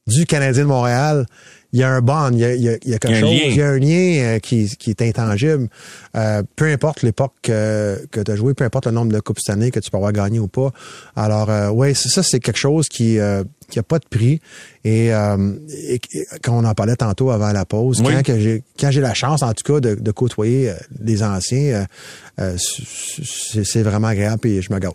du 0.07 0.25
Canadien 0.25 0.63
de 0.63 0.67
Montréal, 0.67 1.25
il 1.73 1.79
y 1.79 1.83
a 1.83 1.89
un 1.89 2.01
bond, 2.01 2.31
il 2.33 2.39
y 2.39 2.43
a, 2.43 2.53
il 2.53 2.61
y 2.61 2.69
a- 2.69 2.77
il 2.83 2.89
y 2.89 2.93
a 2.93 2.97
quelque 2.99 3.13
Il 3.15 3.19
y 3.19 3.23
a 3.23 3.25
un 3.25 3.29
chose, 3.29 3.53
il 3.53 3.55
y 3.55 3.61
a 3.61 3.69
un 3.69 3.77
lien 3.79 4.23
euh, 4.35 4.39
qui, 4.39 4.67
qui 4.77 4.89
est 4.89 5.01
intangible. 5.01 5.69
Euh, 6.17 6.43
peu 6.57 6.65
importe 6.65 7.01
l'époque 7.03 7.33
que, 7.43 8.05
que 8.11 8.19
tu 8.19 8.29
as 8.31 8.35
joué, 8.35 8.53
peu 8.53 8.65
importe 8.65 8.87
le 8.87 8.91
nombre 8.91 9.13
de 9.13 9.19
coupes 9.21 9.39
cette 9.39 9.53
année 9.53 9.71
que 9.71 9.79
tu 9.79 9.89
peux 9.89 9.95
avoir 9.97 10.11
gagné 10.11 10.39
ou 10.39 10.47
pas. 10.49 10.71
Alors, 11.15 11.49
euh, 11.49 11.69
ouais, 11.69 11.93
ça, 11.93 12.23
c'est 12.23 12.39
quelque 12.41 12.57
chose 12.59 12.89
qui 12.89 13.19
euh, 13.19 13.43
qui 13.69 13.79
a 13.79 13.83
pas 13.83 13.99
de 13.99 14.05
prix. 14.09 14.41
Et, 14.83 15.13
euh, 15.13 15.53
et- 15.87 16.01
et 16.11 16.25
quand 16.43 16.57
on 16.59 16.65
en 16.65 16.73
parlait 16.73 16.97
tantôt 16.97 17.31
avant 17.31 17.53
la 17.53 17.63
pause, 17.63 18.01
Oui. 18.03 18.11
quand 18.13 18.23
que 18.23 18.37
j'ai 18.39 18.63
quand 18.77 18.91
j'ai 18.91 18.99
la 19.01 19.13
chance, 19.13 19.43
en 19.43 19.53
tout 19.53 19.63
cas, 19.73 19.79
de, 19.79 19.95
de 19.95 20.11
côtoyer 20.11 20.71
euh, 20.71 20.75
des 20.99 21.23
anciens, 21.23 21.61
euh, 21.61 21.85
euh, 22.41 22.57
c'est 22.57 23.63
c'est 23.63 23.83
vraiment 23.83 24.07
agréable 24.09 24.45
et 24.49 24.61
je 24.61 24.73
me 24.73 24.79
gâte. 24.79 24.91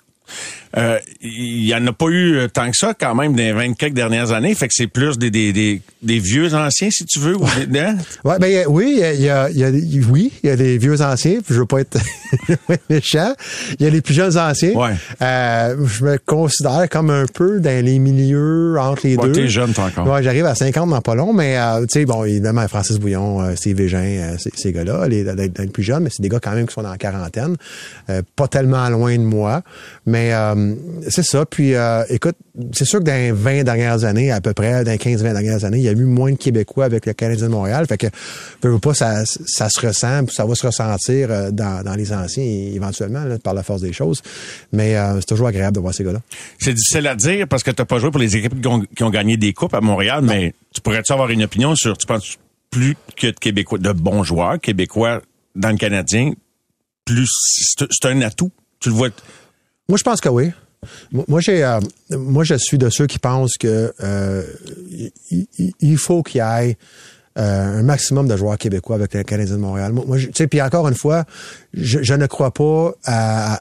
Euh, 0.76 0.98
Il 1.22 1.64
y 1.66 1.74
en 1.74 1.86
a 1.86 1.92
pas 1.92 2.06
eu 2.08 2.36
euh, 2.36 2.48
tant 2.48 2.70
que 2.70 2.76
ça 2.76 2.92
quand 2.98 3.14
même 3.14 3.32
dans 3.32 3.38
les 3.42 3.52
20 3.52 3.74
quelques 3.74 3.94
dernières 3.94 4.32
années. 4.32 4.54
Fait 4.54 4.68
que 4.68 4.74
c'est 4.76 4.86
plus 4.88 5.16
des, 5.18 5.30
des, 5.30 5.52
des, 5.52 5.80
des 6.02 6.18
vieux 6.18 6.52
anciens, 6.54 6.88
si 6.90 7.04
tu 7.06 7.18
veux. 7.18 7.36
ou 7.36 7.44
des- 7.66 7.78
hein? 7.78 7.96
Ouais, 8.24 8.38
ben 8.38 8.66
oui, 8.68 8.98
il 9.14 9.22
y 9.22 9.30
a, 9.30 9.48
y 9.50 9.64
a- 9.64 9.70
oui, 10.10 10.32
il 10.42 10.48
y 10.48 10.52
a 10.52 10.56
des 10.56 10.76
vieux 10.78 11.00
anciens. 11.00 11.38
Je 11.48 11.54
veux 11.54 11.66
pas 11.66 11.80
être, 11.80 11.98
je 12.48 12.52
veux 12.52 12.58
pas 12.66 12.74
être 12.74 12.90
méchant. 12.90 13.32
Il 13.78 13.84
y 13.84 13.86
a 13.86 13.90
les 13.90 14.02
plus 14.02 14.14
jeunes 14.14 14.36
anciens. 14.36 14.72
Ouais. 14.74 14.92
Euh, 15.22 15.76
je 15.86 16.04
me 16.04 16.18
considère 16.18 16.86
comme 16.90 17.10
un 17.10 17.26
peu 17.32 17.60
dans 17.60 17.84
les 17.84 17.98
milieux 17.98 18.76
entre 18.78 19.06
les 19.06 19.16
Ouais, 19.16 19.26
deux. 19.28 19.32
t'es 19.32 19.48
jeune, 19.48 19.72
toi, 19.72 19.84
encore. 19.84 20.06
Ouais, 20.12 20.22
j'arrive 20.22 20.44
à 20.46 20.54
50 20.54 20.90
dans 20.90 21.00
pas 21.00 21.14
long, 21.14 21.32
mais 21.32 21.56
euh, 21.58 21.80
tu 21.86 22.00
sais, 22.00 22.04
bon, 22.04 22.24
évidemment, 22.24 22.66
Francis 22.68 22.98
Bouillon, 22.98 23.40
euh, 23.40 23.54
Steve 23.56 23.76
Végin, 23.78 23.98
euh, 23.98 24.36
ces, 24.38 24.50
ces 24.54 24.72
gars-là, 24.72 25.08
les, 25.08 25.24
les, 25.24 25.50
les 25.58 25.66
plus 25.68 25.82
jeunes, 25.82 26.02
mais 26.04 26.10
c'est 26.12 26.22
des 26.22 26.28
gars 26.28 26.40
quand 26.40 26.52
même 26.52 26.66
qui 26.66 26.74
sont 26.74 26.82
dans 26.82 26.90
la 26.90 26.98
quarantaine, 26.98 27.56
euh, 28.10 28.20
pas 28.36 28.48
tellement 28.48 28.88
loin 28.90 29.12
de 29.16 29.22
moi, 29.22 29.62
mais 30.04 30.15
euh, 30.32 30.74
c'est 31.08 31.24
ça. 31.24 31.44
Puis, 31.46 31.74
euh, 31.74 32.04
écoute, 32.08 32.36
c'est 32.72 32.84
sûr 32.84 33.00
que 33.00 33.04
dans 33.04 33.12
les 33.12 33.32
20 33.32 33.64
dernières 33.64 34.04
années, 34.04 34.30
à 34.30 34.40
peu 34.40 34.52
près, 34.52 34.84
dans 34.84 34.90
les 34.90 34.98
15-20 34.98 35.32
dernières 35.32 35.64
années, 35.64 35.78
il 35.78 35.84
y 35.84 35.88
a 35.88 35.92
eu 35.92 36.04
moins 36.04 36.32
de 36.32 36.36
Québécois 36.36 36.84
avec 36.84 37.06
le 37.06 37.12
Canadien 37.12 37.46
de 37.46 37.52
Montréal, 37.52 37.86
fait 37.86 37.98
que, 37.98 38.06
veux, 38.62 38.78
pas, 38.78 38.94
ça, 38.94 39.24
ça 39.24 39.68
se 39.68 39.84
ressent, 39.84 40.24
puis 40.24 40.34
ça 40.34 40.44
va 40.44 40.54
se 40.54 40.66
ressentir 40.66 41.28
euh, 41.30 41.50
dans, 41.50 41.94
les 41.96 42.12
anciens, 42.12 42.44
éventuellement, 42.44 43.24
par 43.42 43.54
la 43.54 43.62
force 43.62 43.80
des 43.80 43.92
choses, 43.92 44.22
mais 44.72 44.96
c'est 45.16 45.26
toujours 45.26 45.48
agréable 45.48 45.74
de 45.74 45.80
voir 45.80 45.94
ces 45.94 46.04
gars-là. 46.04 46.20
C'est 46.58 46.74
difficile 46.74 47.06
à 47.06 47.14
dire 47.14 47.48
parce 47.48 47.62
que 47.62 47.70
t'as 47.70 47.84
pas 47.84 47.98
joué 47.98 48.10
pour 48.10 48.20
les 48.20 48.36
équipes 48.36 48.60
qui 48.60 49.02
ont, 49.02 49.10
gagné 49.10 49.36
des 49.36 49.52
coupes 49.52 49.74
à 49.74 49.80
Montréal, 49.80 50.20
mais 50.22 50.54
tu 50.74 50.80
pourrais-tu 50.80 51.12
avoir 51.12 51.30
une 51.30 51.42
opinion 51.42 51.74
sur, 51.74 51.96
tu 51.96 52.06
penses 52.06 52.38
plus 52.70 52.96
que 53.16 53.28
de 53.28 53.32
Québécois, 53.32 53.78
de 53.78 53.92
bons 53.92 54.22
joueurs 54.22 54.60
québécois 54.60 55.22
dans 55.54 55.70
le 55.70 55.76
Canadien, 55.76 56.32
plus, 57.06 57.30
c'est 57.90 58.06
un 58.06 58.20
atout? 58.20 58.50
Tu 58.80 58.90
le 58.90 58.94
vois. 58.94 59.08
Moi, 59.88 59.98
je 59.98 60.02
pense 60.02 60.20
que 60.20 60.28
oui. 60.28 60.52
Moi, 61.12 61.40
j'ai, 61.40 61.64
euh, 61.64 61.80
moi, 62.10 62.44
je 62.44 62.54
suis 62.54 62.78
de 62.78 62.90
ceux 62.90 63.06
qui 63.06 63.18
pensent 63.18 63.56
que 63.56 63.92
euh, 64.02 64.42
il, 65.80 65.98
faut 65.98 66.22
qu'il 66.22 66.40
y 66.40 66.44
ait 66.44 66.76
euh, 67.38 67.78
un 67.78 67.82
maximum 67.82 68.28
de 68.28 68.36
joueurs 68.36 68.58
québécois 68.58 68.96
avec 68.96 69.14
le 69.14 69.22
Canadien 69.22 69.56
de 69.56 69.60
Montréal. 69.60 69.92
Moi, 69.92 70.18
tu 70.18 70.30
sais, 70.34 70.46
puis 70.46 70.62
encore 70.62 70.86
une 70.88 70.94
fois, 70.94 71.24
je, 71.74 72.02
je 72.02 72.14
ne 72.14 72.26
crois 72.26 72.52
pas 72.52 72.92
à, 73.04 73.60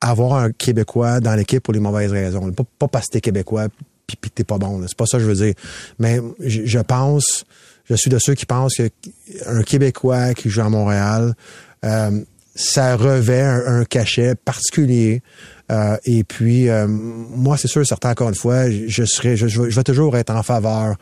avoir 0.00 0.34
un 0.34 0.52
Québécois 0.52 1.20
dans 1.20 1.34
l'équipe 1.34 1.62
pour 1.62 1.74
les 1.74 1.80
mauvaises 1.80 2.12
raisons. 2.12 2.50
Pas, 2.52 2.64
pas 2.78 2.88
parce 2.88 3.06
que 3.06 3.12
t'es 3.12 3.20
Québécois 3.20 3.68
puis, 4.06 4.16
puis 4.20 4.30
t'es 4.30 4.44
pas 4.44 4.58
bon. 4.58 4.82
C'est 4.86 4.96
pas 4.96 5.06
ça 5.06 5.18
que 5.18 5.24
je 5.24 5.28
veux 5.28 5.46
dire. 5.46 5.54
Mais 5.98 6.20
je, 6.40 6.62
je 6.64 6.78
pense, 6.78 7.44
je 7.84 7.94
suis 7.94 8.10
de 8.10 8.18
ceux 8.18 8.34
qui 8.34 8.46
pensent 8.46 8.74
que 8.74 8.90
un 9.46 9.62
Québécois 9.62 10.34
qui 10.34 10.50
joue 10.50 10.60
à 10.60 10.68
Montréal, 10.68 11.34
euh, 11.84 12.20
ça 12.54 12.96
revêt 12.96 13.42
un, 13.42 13.80
un 13.80 13.84
cachet 13.84 14.34
particulier. 14.34 15.22
Euh, 15.72 15.96
et 16.04 16.24
puis, 16.24 16.68
euh, 16.68 16.86
moi, 16.88 17.56
c'est 17.56 17.68
sûr, 17.68 17.86
certain, 17.86 18.10
encore 18.10 18.28
une 18.28 18.34
fois, 18.34 18.70
je 18.70 19.04
serai, 19.04 19.36
je, 19.36 19.46
vais 19.46 19.82
toujours 19.82 20.16
être 20.16 20.30
en 20.30 20.42
faveur 20.42 20.96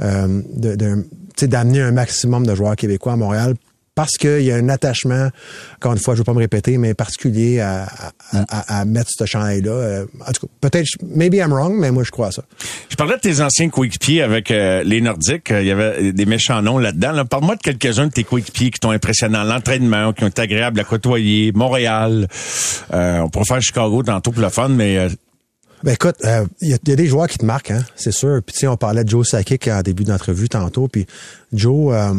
euh, 0.00 0.42
de, 0.54 1.04
d'amener 1.46 1.82
un 1.82 1.92
maximum 1.92 2.46
de 2.46 2.54
joueurs 2.54 2.76
québécois 2.76 3.12
à 3.12 3.16
Montréal 3.16 3.54
parce 3.96 4.12
qu'il 4.18 4.42
y 4.42 4.52
a 4.52 4.56
un 4.56 4.68
attachement, 4.68 5.30
encore 5.76 5.94
une 5.94 5.98
fois, 5.98 6.14
je 6.14 6.18
ne 6.18 6.20
veux 6.20 6.24
pas 6.24 6.34
me 6.34 6.38
répéter, 6.38 6.78
mais 6.78 6.94
particulier 6.94 7.58
à, 7.60 7.88
à, 8.30 8.44
à, 8.48 8.80
à 8.80 8.84
mettre 8.84 9.10
ce 9.10 9.24
chandail-là. 9.24 9.72
Euh, 9.72 10.06
en 10.20 10.32
tout 10.32 10.46
cas, 10.46 10.52
peut-être, 10.60 10.86
maybe 11.02 11.34
I'm 11.34 11.52
wrong, 11.52 11.74
mais 11.76 11.90
moi, 11.90 12.04
je 12.04 12.10
crois 12.10 12.28
à 12.28 12.30
ça. 12.30 12.42
Je 12.88 12.94
parlais 12.94 13.16
de 13.16 13.20
tes 13.20 13.40
anciens 13.40 13.70
coéquipiers 13.70 14.22
avec 14.22 14.50
euh, 14.50 14.84
les 14.84 15.00
Nordiques. 15.00 15.50
Euh, 15.50 15.62
Il 15.62 15.66
y 15.66 15.70
avait 15.72 16.12
des 16.12 16.26
méchants 16.26 16.60
noms 16.62 16.78
là-dedans. 16.78 17.12
Là. 17.12 17.24
Parle-moi 17.24 17.56
de 17.56 17.62
quelques-uns 17.62 18.06
de 18.06 18.12
tes 18.12 18.22
coéquipiers 18.24 18.70
qui 18.70 18.78
t'ont 18.78 18.90
impressionné 18.90 19.32
dans 19.32 19.44
l'entraînement, 19.44 20.12
qui 20.12 20.24
ont 20.24 20.28
été 20.28 20.42
agréables 20.42 20.78
à 20.78 20.84
côtoyer. 20.84 21.50
Montréal. 21.54 22.28
Euh, 22.92 23.20
on 23.20 23.30
pourrait 23.30 23.46
faire 23.46 23.62
Chicago 23.62 24.02
tantôt 24.02 24.30
pour 24.30 24.42
le 24.42 24.50
fun, 24.50 24.68
mais 24.68 24.98
euh, 24.98 25.08
Ben 25.82 25.94
écoute, 25.94 26.16
il 26.22 26.68
y, 26.68 26.74
a, 26.74 26.78
y, 26.86 26.92
a 26.92 26.96
des 26.96 27.06
joueurs 27.06 27.28
qui 27.28 27.38
te 27.38 27.46
marquent, 27.46 27.70
hein, 27.70 27.82
c'est 27.96 28.12
sûr. 28.12 28.40
Puis 28.44 28.52
tu 28.52 28.60
sais, 28.60 28.66
on 28.66 28.76
parlait 28.76 29.04
de 29.04 29.08
Joe 29.08 29.26
Sakic 29.26 29.68
en 29.68 29.80
début 29.80 30.04
d'entrevue 30.04 30.48
tantôt. 30.50 30.86
Puis 30.86 31.06
Joe, 31.52 31.94
euh, 31.94 32.12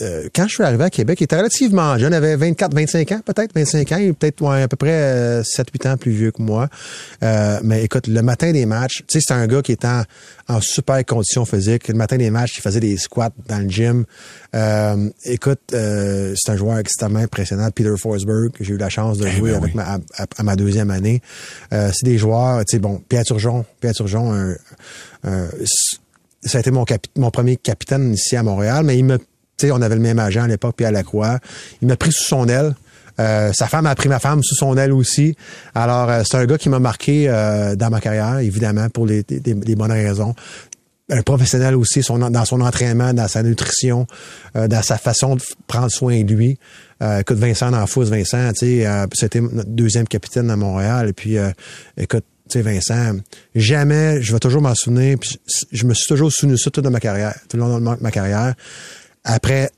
euh, 0.00 0.28
quand 0.34 0.46
je 0.48 0.54
suis 0.54 0.62
arrivé 0.62 0.84
à 0.84 0.90
Québec, 0.90 1.20
il 1.20 1.24
était 1.24 1.36
relativement 1.36 1.96
jeune, 1.98 2.12
il 2.12 2.16
avait 2.16 2.36
24, 2.36 2.74
25 2.74 3.12
ans, 3.12 3.20
peut-être 3.24 3.52
25 3.54 3.92
ans, 3.92 3.96
il 3.98 4.08
est 4.08 4.12
peut-être 4.12 4.40
ouais, 4.42 4.62
à 4.62 4.68
peu 4.68 4.76
près 4.76 4.90
euh, 4.92 5.42
7-8 5.42 5.88
ans 5.88 5.96
plus 5.96 6.10
vieux 6.12 6.30
que 6.32 6.42
moi. 6.42 6.68
Euh, 7.22 7.58
mais 7.62 7.84
écoute, 7.84 8.06
le 8.06 8.20
matin 8.22 8.52
des 8.52 8.66
matchs, 8.66 9.04
tu 9.06 9.18
sais, 9.18 9.24
c'est 9.26 9.34
un 9.34 9.46
gars 9.46 9.62
qui 9.62 9.72
est 9.72 9.84
en, 9.84 10.02
en 10.48 10.60
super 10.60 11.04
condition 11.04 11.44
physique. 11.44 11.88
Le 11.88 11.94
matin 11.94 12.16
des 12.16 12.30
matchs, 12.30 12.58
il 12.58 12.60
faisait 12.62 12.80
des 12.80 12.96
squats 12.96 13.30
dans 13.48 13.58
le 13.58 13.68
gym. 13.68 14.04
Euh, 14.54 15.08
écoute, 15.24 15.60
euh, 15.72 16.34
c'est 16.36 16.52
un 16.52 16.56
joueur 16.56 16.78
extrêmement 16.78 17.20
impressionnant, 17.20 17.70
Peter 17.70 17.94
Forsberg, 17.96 18.50
que 18.52 18.64
j'ai 18.64 18.74
eu 18.74 18.78
la 18.78 18.88
chance 18.88 19.18
de 19.18 19.26
jouer 19.28 19.50
ben 19.52 19.56
avec 19.58 19.74
oui. 19.74 19.76
ma, 19.76 19.94
à, 19.94 20.26
à 20.36 20.42
ma 20.42 20.56
deuxième 20.56 20.90
année. 20.90 21.22
Euh, 21.72 21.90
c'est 21.94 22.04
des 22.06 22.18
joueurs, 22.18 22.64
tu 22.64 22.72
sais, 22.76 22.78
bon, 22.78 23.00
Pierre 23.08 23.24
Turgeon, 23.24 23.64
Pierre 23.80 23.94
Turgeon, 23.94 24.32
un, 24.32 24.54
un- 25.24 25.48
ça 26.46 26.58
a 26.58 26.60
été 26.60 26.70
mon, 26.70 26.84
capi- 26.84 27.08
mon 27.16 27.30
premier 27.30 27.56
capitaine 27.56 28.12
ici 28.12 28.36
à 28.36 28.42
Montréal, 28.42 28.84
mais 28.84 28.98
il 28.98 29.04
me, 29.04 29.18
on 29.64 29.80
avait 29.82 29.94
le 29.94 30.00
même 30.00 30.18
agent 30.18 30.42
à 30.42 30.48
l'époque, 30.48 30.74
puis 30.76 30.86
à 30.86 30.90
la 30.90 31.02
Croix. 31.02 31.38
Il 31.82 31.88
m'a 31.88 31.96
pris 31.96 32.12
sous 32.12 32.24
son 32.24 32.48
aile. 32.48 32.74
Euh, 33.20 33.52
sa 33.52 33.68
femme 33.68 33.86
a 33.86 33.94
pris 33.94 34.08
ma 34.08 34.18
femme 34.18 34.42
sous 34.42 34.56
son 34.56 34.76
aile 34.76 34.92
aussi. 34.92 35.36
Alors, 35.74 36.10
euh, 36.10 36.22
c'est 36.24 36.36
un 36.36 36.46
gars 36.46 36.58
qui 36.58 36.68
m'a 36.68 36.80
marqué 36.80 37.26
euh, 37.28 37.76
dans 37.76 37.88
ma 37.88 38.00
carrière, 38.00 38.38
évidemment, 38.38 38.88
pour 38.90 39.06
les, 39.06 39.22
des- 39.22 39.38
des 39.54 39.76
bonnes 39.76 39.92
raisons. 39.92 40.34
Un 41.10 41.22
professionnel 41.22 41.76
aussi, 41.76 42.00
dans 42.00 42.44
son 42.44 42.60
entraînement, 42.60 43.12
dans 43.12 43.28
sa 43.28 43.42
nutrition, 43.42 44.06
euh, 44.56 44.66
dans 44.68 44.82
sa 44.82 44.96
façon 44.98 45.36
de 45.36 45.42
prendre 45.66 45.90
soin 45.90 46.22
de 46.24 46.34
lui. 46.34 46.58
Écoute, 47.20 47.36
Vincent 47.36 47.70
D'Anfous, 47.70 48.04
Vincent, 48.06 48.50
c'était 48.54 49.40
notre 49.42 49.68
deuxième 49.68 50.08
capitaine 50.08 50.50
à 50.50 50.56
Montréal. 50.56 51.10
Et 51.10 51.12
puis, 51.12 51.36
écoute, 51.98 52.24
tu 52.48 52.58
sais, 52.58 52.62
Vincent, 52.62 53.16
jamais, 53.54 54.22
je 54.22 54.32
vais 54.32 54.38
toujours 54.38 54.62
m'en 54.62 54.74
souvenir, 54.74 55.18
puis 55.20 55.38
je, 55.70 55.84
me 55.84 55.92
suis 55.92 56.06
toujours 56.06 56.32
souvenu 56.32 56.56
ça 56.56 56.70
toute 56.70 56.86
ma 56.86 57.00
carrière, 57.00 57.34
tout 57.48 57.58
le 57.58 57.62
long 57.64 57.78
de 57.78 58.02
ma 58.02 58.10
carrière. 58.10 58.54
Après 59.24 59.70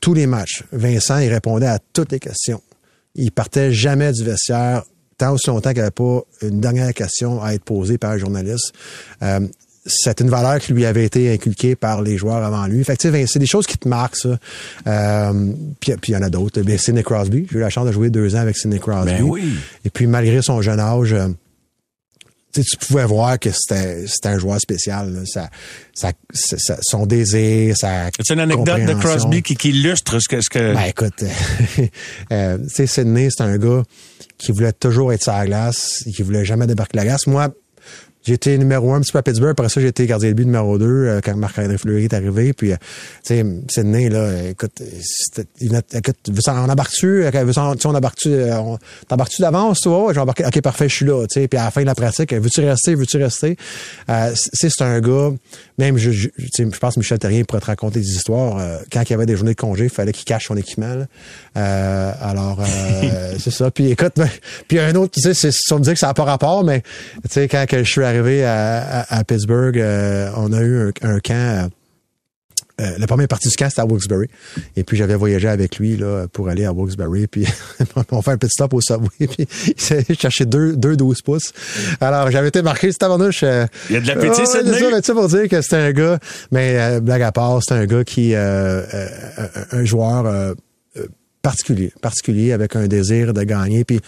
tous 0.00 0.14
les 0.14 0.26
matchs, 0.26 0.64
Vincent, 0.72 1.18
il 1.18 1.32
répondait 1.32 1.66
à 1.66 1.78
toutes 1.92 2.12
les 2.12 2.20
questions. 2.20 2.62
Il 3.14 3.32
partait 3.32 3.72
jamais 3.72 4.12
du 4.12 4.24
vestiaire 4.24 4.82
tant 5.18 5.32
aussi 5.32 5.46
longtemps 5.48 5.70
qu'il 5.70 5.78
n'y 5.78 5.82
avait 5.82 5.90
pas 5.90 6.20
une 6.42 6.60
dernière 6.60 6.92
question 6.92 7.42
à 7.42 7.54
être 7.54 7.64
posée 7.64 7.98
par 7.98 8.10
un 8.10 8.18
journaliste. 8.18 8.72
Euh, 9.22 9.40
c'est 9.86 10.20
une 10.20 10.28
valeur 10.28 10.58
qui 10.58 10.72
lui 10.72 10.84
avait 10.84 11.04
été 11.04 11.32
inculquée 11.32 11.76
par 11.76 12.02
les 12.02 12.16
joueurs 12.16 12.42
avant 12.42 12.66
lui. 12.66 12.82
Fait 12.82 12.96
que, 12.96 13.26
c'est 13.26 13.38
des 13.38 13.46
choses 13.46 13.66
qui 13.66 13.78
te 13.78 13.88
marquent, 13.88 14.16
ça. 14.16 14.36
Euh, 14.86 15.52
puis 15.80 15.94
il 16.08 16.12
y 16.12 16.16
en 16.16 16.22
a 16.22 16.28
d'autres. 16.28 16.60
Ben, 16.62 16.76
Sidney 16.76 17.04
Crosby. 17.04 17.46
J'ai 17.50 17.58
eu 17.58 17.60
la 17.60 17.70
chance 17.70 17.86
de 17.86 17.92
jouer 17.92 18.10
deux 18.10 18.34
ans 18.34 18.40
avec 18.40 18.56
Sidney 18.56 18.80
Crosby. 18.80 19.12
Ben 19.12 19.22
oui. 19.22 19.54
Et 19.84 19.90
puis, 19.90 20.08
malgré 20.08 20.42
son 20.42 20.60
jeune 20.60 20.80
âge, 20.80 21.14
tu 22.62 22.76
pouvais 22.76 23.04
voir 23.04 23.38
que 23.38 23.50
c'était 23.50 24.06
c'était 24.06 24.28
un 24.28 24.38
joueur 24.38 24.60
spécial. 24.60 25.12
là. 25.12 25.20
Ça, 25.24 25.48
ça, 25.94 26.12
ça- 26.32 26.78
son 26.82 27.06
désir, 27.06 27.76
sa 27.76 28.10
C'est 28.22 28.34
une 28.34 28.40
anecdote 28.40 28.84
de. 28.84 28.94
Crosby 28.94 29.42
qui, 29.42 29.56
qui 29.56 29.70
illustre 29.70 30.18
ce 30.20 30.28
que... 30.28 30.40
Ce 30.40 30.48
que... 30.48 30.74
Ben 30.74 30.84
écoute, 30.84 31.22
euh, 32.32 32.58
tu 32.58 32.68
sais, 32.68 32.86
Sidney, 32.86 33.28
c'est 33.30 33.42
un 33.42 33.56
gars 33.58 33.82
qui 34.38 34.52
voulait 34.52 34.72
toujours 34.72 35.12
être 35.12 35.22
sur 35.22 35.32
la 35.32 35.46
glace, 35.46 36.04
qui 36.14 36.22
voulait 36.22 36.44
jamais 36.44 36.66
débarquer 36.66 36.98
la 36.98 37.04
glace. 37.04 37.26
Moi, 37.26 37.48
été 38.34 38.56
numéro 38.58 38.92
un 38.92 38.96
un 38.96 39.00
petit 39.00 39.12
peu 39.12 39.18
à 39.18 39.22
Pittsburgh. 39.22 39.50
Après 39.50 39.68
ça, 39.68 39.80
j'ai 39.80 39.88
été 39.88 40.06
gardien 40.06 40.30
de 40.30 40.34
but 40.34 40.44
numéro 40.44 40.78
deux 40.78 40.86
euh, 40.86 41.20
quand 41.22 41.36
Marc-André 41.36 41.78
Fleury 41.78 42.04
est 42.04 42.14
arrivé. 42.14 42.52
Puis, 42.52 42.72
euh, 42.72 42.76
tu 43.24 43.34
sais, 43.34 43.44
Sidney, 43.68 44.08
là, 44.08 44.48
écoute, 44.48 44.82
il 45.60 45.82
écoute, 45.92 46.16
on 46.48 46.68
embarque-tu? 46.68 47.22
Euh, 47.24 47.30
on 47.84 47.94
embarque-tu? 47.94 48.34
T'embarques-tu 49.08 49.42
d'avance, 49.42 49.80
tu 49.80 49.88
vois? 49.88 50.12
J'ai 50.12 50.20
embarqué. 50.20 50.44
OK, 50.44 50.60
parfait, 50.60 50.88
je 50.88 50.94
suis 50.94 51.06
là. 51.06 51.26
Tu 51.26 51.40
sais, 51.40 51.48
puis 51.48 51.58
à 51.58 51.64
la 51.64 51.70
fin 51.70 51.82
de 51.82 51.86
la 51.86 51.94
pratique, 51.94 52.32
veux-tu 52.32 52.60
rester? 52.60 52.94
Veux-tu 52.94 53.16
rester? 53.18 53.56
Euh, 54.08 54.32
c'est 54.34 54.82
un 54.82 55.00
gars, 55.00 55.30
même, 55.78 55.96
je, 55.98 56.10
je, 56.10 56.28
je 56.38 56.78
pense 56.78 56.94
que 56.94 57.00
Michel 57.00 57.18
Terrien 57.18 57.44
pourrait 57.44 57.60
te 57.60 57.66
raconter 57.66 58.00
des 58.00 58.10
histoires. 58.10 58.60
quand 58.92 59.02
il 59.02 59.10
y 59.10 59.14
avait 59.14 59.26
des 59.26 59.36
journées 59.36 59.54
de 59.54 59.60
congé, 59.60 59.84
il 59.84 59.90
fallait 59.90 60.12
qu'il 60.12 60.24
cache 60.24 60.46
son 60.46 60.56
équipement. 60.56 60.94
là. 60.94 62.10
Alors, 62.20 62.60
c'est 63.38 63.50
ça. 63.50 63.70
Puis 63.70 63.90
écoute, 63.90 64.12
ben, 64.16 64.28
puis 64.68 64.78
un 64.78 64.94
autre, 64.94 65.12
tu 65.20 65.34
sais, 65.34 65.50
on 65.70 65.78
me 65.78 65.84
dit 65.84 65.92
que 65.92 65.98
ça 65.98 66.08
n'a 66.08 66.14
pas 66.14 66.24
rapport, 66.24 66.64
mais 66.64 66.80
tu 66.80 67.28
sais, 67.30 67.48
quand 67.48 67.66
que 67.66 67.82
je 67.82 67.90
suis 67.90 68.02
arrivé 68.02 68.15
à, 68.44 69.00
à, 69.00 69.18
à 69.18 69.24
Pittsburgh, 69.24 69.78
euh, 69.78 70.30
on 70.36 70.52
a 70.52 70.60
eu 70.62 70.88
un, 71.02 71.08
un 71.10 71.20
camp. 71.20 71.64
euh, 71.64 71.68
euh, 72.78 72.90
la 72.98 73.06
première 73.06 73.26
partie 73.26 73.48
du 73.48 73.56
camp, 73.56 73.70
c'était 73.70 73.80
à 73.80 73.86
Wilkes-Barre. 73.86 74.26
Et 74.76 74.84
puis, 74.84 74.98
j'avais 74.98 75.14
voyagé 75.14 75.48
avec 75.48 75.78
lui 75.78 75.96
là, 75.96 76.26
pour 76.30 76.50
aller 76.50 76.66
à 76.66 76.72
Wilkes-Barre. 76.74 77.26
Puis, 77.30 77.46
on 78.10 78.20
fait 78.20 78.32
un 78.32 78.36
petit 78.36 78.50
stop 78.50 78.74
au 78.74 78.82
Subway. 78.82 79.08
Puis, 79.26 79.46
il 79.68 79.80
s'est 79.80 80.04
allé 80.06 80.14
chercher 80.14 80.44
deux, 80.44 80.76
deux 80.76 80.94
12 80.94 81.22
pouces. 81.22 81.52
Alors, 82.02 82.30
j'avais 82.30 82.48
été 82.48 82.60
marqué, 82.60 82.88
c'était 82.88 82.98
tabarnouche. 83.06 83.42
euh, 83.44 83.66
Il 83.88 83.94
y 83.94 83.96
a 83.96 84.00
de 84.02 84.06
l'appétit, 84.06 84.42
c'est 84.46 84.62
ça, 84.62 84.90
mais 84.92 85.00
tu 85.00 85.12
pour 85.14 85.28
dire 85.28 85.48
que 85.48 85.62
c'était 85.62 85.76
un 85.76 85.92
gars, 85.92 86.18
mais 86.52 86.76
euh, 86.78 87.00
blague 87.00 87.22
à 87.22 87.32
part, 87.32 87.60
c'est 87.66 87.74
un 87.74 87.86
gars 87.86 88.04
qui, 88.04 88.34
un, 88.34 88.82
joueur 89.84 90.54
particulier, 91.40 91.92
particulier 92.02 92.52
avec 92.52 92.76
un 92.76 92.88
désir 92.88 93.32
de 93.32 93.42
gagner, 93.44 93.84
puis 93.84 94.00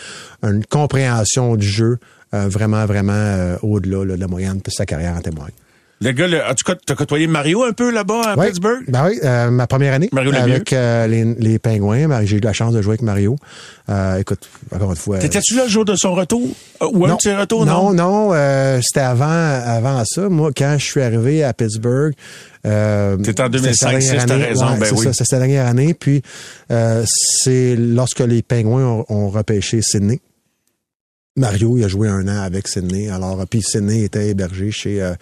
une 0.43 0.65
compréhension 0.67 1.57
du 1.57 1.67
jeu 1.67 1.99
vraiment, 2.33 2.85
vraiment 2.87 3.13
euh, 3.15 3.57
au-delà 3.63 4.05
là, 4.05 4.15
de 4.17 4.21
la 4.21 4.29
moyenne, 4.29 4.61
puis 4.63 4.73
sa 4.73 4.87
carrière 4.87 5.15
en 5.17 5.21
témoigne. 5.21 5.53
Le 6.01 6.13
gars, 6.13 6.29
le, 6.29 6.41
as-tu 6.45 6.63
as 6.93 6.95
côtoyé 6.95 7.27
Mario 7.27 7.65
un 7.65 7.73
peu 7.73 7.91
là-bas 7.91 8.21
à. 8.25 8.37
Pittsburgh? 8.37 8.85
Ben 8.87 9.07
oui, 9.09 9.19
euh, 9.25 9.51
ma 9.51 9.67
première 9.67 9.93
année 9.95 10.09
Mario 10.13 10.33
avec 10.33 10.73
euh, 10.73 11.09
les, 11.09 11.25
les 11.25 11.59
Pingouins. 11.59 12.07
Ben, 12.07 12.25
J'ai 12.25 12.37
eu 12.37 12.41
la 12.41 12.53
chance 12.53 12.73
de 12.73 12.81
jouer 12.81 12.93
avec 12.93 13.03
Mario. 13.03 13.35
Euh, 13.91 14.19
écoute, 14.19 14.49
encore 14.73 14.91
une 14.91 14.97
fois. 14.97 15.19
T'étais-tu 15.19 15.57
là 15.57 15.65
le 15.65 15.69
jour 15.69 15.85
de 15.85 15.97
son 15.97 16.15
retour? 16.15 16.47
Euh, 16.83 16.87
Ou 16.93 17.05
un 17.07 17.09
non, 17.09 17.17
de 17.17 17.21
ses 17.21 17.35
retours? 17.35 17.67
non, 17.67 17.93
Non, 17.93 17.95
non, 17.95 18.31
euh, 18.33 18.79
c'était 18.81 19.01
avant, 19.01 19.27
avant 19.29 20.05
ça. 20.05 20.29
Moi, 20.29 20.53
quand 20.57 20.77
je 20.79 20.85
suis 20.85 21.03
arrivé 21.03 21.43
à 21.43 21.53
Pittsburgh, 21.53 22.15
euh, 22.65 23.17
T'étais 23.17 23.43
en 23.43 23.47
c'était 23.47 23.59
2005, 23.59 23.75
sa 23.75 23.89
dernière 23.91 24.21
c'est, 24.21 24.27
t'as 24.29 24.35
année. 24.35 24.45
raison, 24.45 24.67
Ouais, 24.67 24.79
ben 24.79 24.85
c'est 24.87 24.93
oui. 24.95 25.07
c'était 25.11 25.25
sa 25.25 25.39
dernière 25.41 25.67
année. 25.67 25.95
Puis 25.95 26.23
euh, 26.71 27.03
c'est 27.09 27.75
lorsque 27.75 28.21
les 28.21 28.43
Pingouins 28.43 28.85
ont, 28.87 29.05
ont 29.09 29.29
repêché 29.31 29.83
Sydney. 29.83 30.21
Mario, 31.39 31.77
il 31.79 31.85
a 31.85 31.89
joué 31.89 32.09
un 32.09 32.27
an 32.29 32.43
avec 32.43 32.69
Sydney. 32.69 33.09
Alors, 33.09 33.47
puis 33.49 33.63
Sydney 33.63 34.03
était 34.05 34.29
hébergé 34.29 34.71
chez 34.71 35.01
euh, 35.03 35.15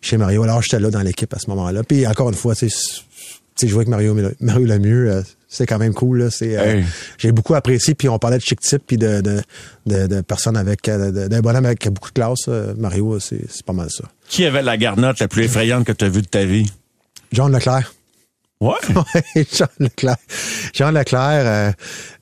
chez 0.00 0.16
Mario. 0.16 0.42
Alors, 0.44 0.62
j'étais 0.62 0.78
là 0.78 0.90
dans 0.90 1.00
l'équipe 1.02 1.32
à 1.34 1.38
ce 1.38 1.48
moment-là. 1.50 1.82
Puis 1.82 2.06
encore 2.06 2.28
une 2.28 2.34
fois, 2.34 2.54
tu 2.54 2.68
sais, 2.70 3.68
jouer 3.68 3.78
avec 3.78 3.88
Mario, 3.88 4.16
Mario 4.40 4.66
Lemieux, 4.66 5.10
euh, 5.10 5.22
c'est 5.48 5.66
quand 5.66 5.78
même 5.78 5.94
cool. 5.94 6.24
Là. 6.24 6.30
C'est, 6.30 6.56
euh, 6.56 6.76
Hey. 6.76 6.84
J'ai 7.18 7.32
beaucoup 7.32 7.54
apprécié. 7.54 7.94
Puis 7.94 8.08
on 8.08 8.18
parlait 8.18 8.38
de 8.38 8.42
chic 8.42 8.60
type, 8.60 8.82
puis 8.86 8.98
de, 8.98 9.20
de, 9.20 9.40
de, 9.86 10.06
de 10.06 10.20
personnes 10.20 10.56
avec, 10.56 10.84
d'un 10.84 11.40
bonhomme 11.40 11.66
avec 11.66 11.88
beaucoup 11.88 12.10
de 12.10 12.14
classe. 12.14 12.48
Mario, 12.76 13.18
c'est, 13.20 13.40
c'est 13.50 13.64
pas 13.64 13.72
mal 13.72 13.88
ça. 13.90 14.04
Qui 14.28 14.44
avait 14.44 14.62
la 14.62 14.76
garnotte 14.76 15.18
la 15.20 15.28
plus 15.28 15.44
effrayante 15.44 15.84
que 15.84 15.92
tu 15.92 16.04
as 16.04 16.08
vue 16.08 16.22
de 16.22 16.26
ta 16.28 16.44
vie? 16.44 16.70
John 17.32 17.52
Leclerc. 17.52 17.92
Ouais. 18.60 19.44
Jean 19.52 19.66
Leclerc. 19.78 20.16
Jean 20.72 20.90
Leclerc, 20.90 21.74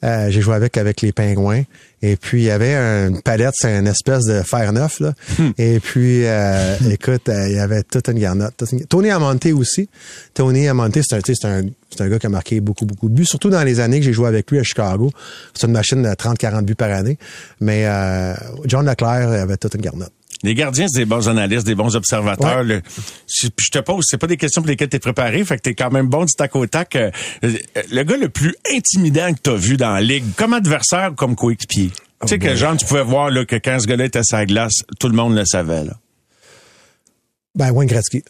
j'ai 0.03 0.41
joué 0.41 0.57
avec 0.57 0.77
avec 0.77 1.01
les 1.03 1.13
Pingouins. 1.13 1.63
Et 2.03 2.17
puis, 2.17 2.43
il 2.43 2.45
y 2.47 2.51
avait 2.51 2.75
une 2.75 3.23
palette, 3.23 3.55
c'est 3.55 3.79
une 3.79 3.87
espèce 3.87 4.25
de 4.25 4.43
fer 4.43 4.73
neuf. 4.73 4.99
Là. 5.01 5.13
Et 5.57 5.79
puis, 5.79 6.27
euh, 6.27 6.77
écoute, 6.91 7.29
euh, 7.29 7.49
il 7.49 7.55
y 7.55 7.59
avait 7.61 7.83
toute 7.85 8.09
une 8.09 8.19
garnotte. 8.19 8.55
toute 8.57 8.73
une- 8.73 8.85
Tony 8.87 9.11
Amonte 9.11 9.47
aussi. 9.47 9.89
Tony 10.35 10.67
Amonte, 10.69 10.99
c'est 11.01 11.15
un, 11.17 11.21
c'est 11.25 11.45
un, 11.45 11.63
c'est 11.91 12.01
un 12.03 12.09
gars 12.09 12.19
qui 12.19 12.27
a 12.27 12.29
marqué 12.31 12.61
beaucoup, 12.61 12.87
beaucoup 12.87 13.09
de 13.09 13.15
buts, 13.15 13.25
surtout 13.27 13.51
dans 13.51 13.63
les 13.63 13.79
années 13.81 14.01
que 14.01 14.05
j'ai 14.05 14.13
joué 14.13 14.27
avec 14.27 14.51
lui 14.51 14.59
à 14.59 14.63
Chicago. 14.65 15.11
C'est 15.55 15.67
une 15.67 15.73
machine 15.73 16.03
de 16.03 16.09
30-40 16.09 16.63
buts 16.65 16.75
par 16.75 16.91
année. 16.91 17.19
Mais 17.61 17.85
euh, 17.87 18.35
John 18.67 18.85
Leclerc 18.87 19.29
avait 19.31 19.57
toute 19.57 19.75
une 19.75 19.81
garnotte. 19.83 20.13
Les 20.43 20.55
gardiens, 20.55 20.87
c'est 20.89 20.99
des 21.01 21.05
bons 21.05 21.29
analystes, 21.29 21.67
des 21.67 21.75
bons 21.75 21.95
observateurs. 21.95 22.59
Ouais. 22.59 22.65
Le- 22.65 22.83
je 23.29 23.49
te 23.71 23.79
pose, 23.79 24.05
c'est 24.09 24.19
pas 24.19 24.27
des 24.27 24.37
questions 24.37 24.61
pour 24.63 24.69
lesquelles 24.69 24.89
tu 24.89 24.97
es 24.97 25.01
préparé, 25.01 25.45
fait 25.45 25.57
que 25.57 25.63
t'es 25.63 25.75
quand 25.75 25.91
même 25.91 26.09
bon 26.09 26.25
du 26.25 26.33
tac 26.35 26.55
au 26.57 26.67
tac. 26.67 26.97
Euh, 26.97 27.11
le 27.43 28.03
gars 28.03 28.17
le 28.17 28.29
plus 28.29 28.55
intimidant 28.75 29.33
que 29.33 29.39
tu 29.43 29.51
as 29.51 29.55
vu 29.55 29.77
dans 29.77 29.93
la 29.93 30.01
ligue, 30.01 30.25
comme 30.37 30.53
adversaire 30.53 31.11
ou 31.13 31.15
comme 31.15 31.37
coéquipier? 31.37 31.91
tu 32.23 32.29
sais 32.29 32.39
que 32.39 32.47
boy. 32.47 32.57
genre, 32.57 32.77
tu 32.77 32.87
pouvais 32.87 33.03
voir 33.03 33.31
là, 33.31 33.45
que 33.45 33.57
quand 33.57 33.79
ce 33.81 33.87
gars-là 33.87 34.05
était 34.05 34.21
la 34.33 34.47
glace, 34.47 34.83
tout 35.01 35.09
le 35.09 35.15
monde 35.15 35.35
le 35.37 35.45
savait. 35.45 35.85
Là. 35.85 35.93
Ben, 37.55 37.71
Wayne 37.71 37.89
Gretzky. 37.89 38.23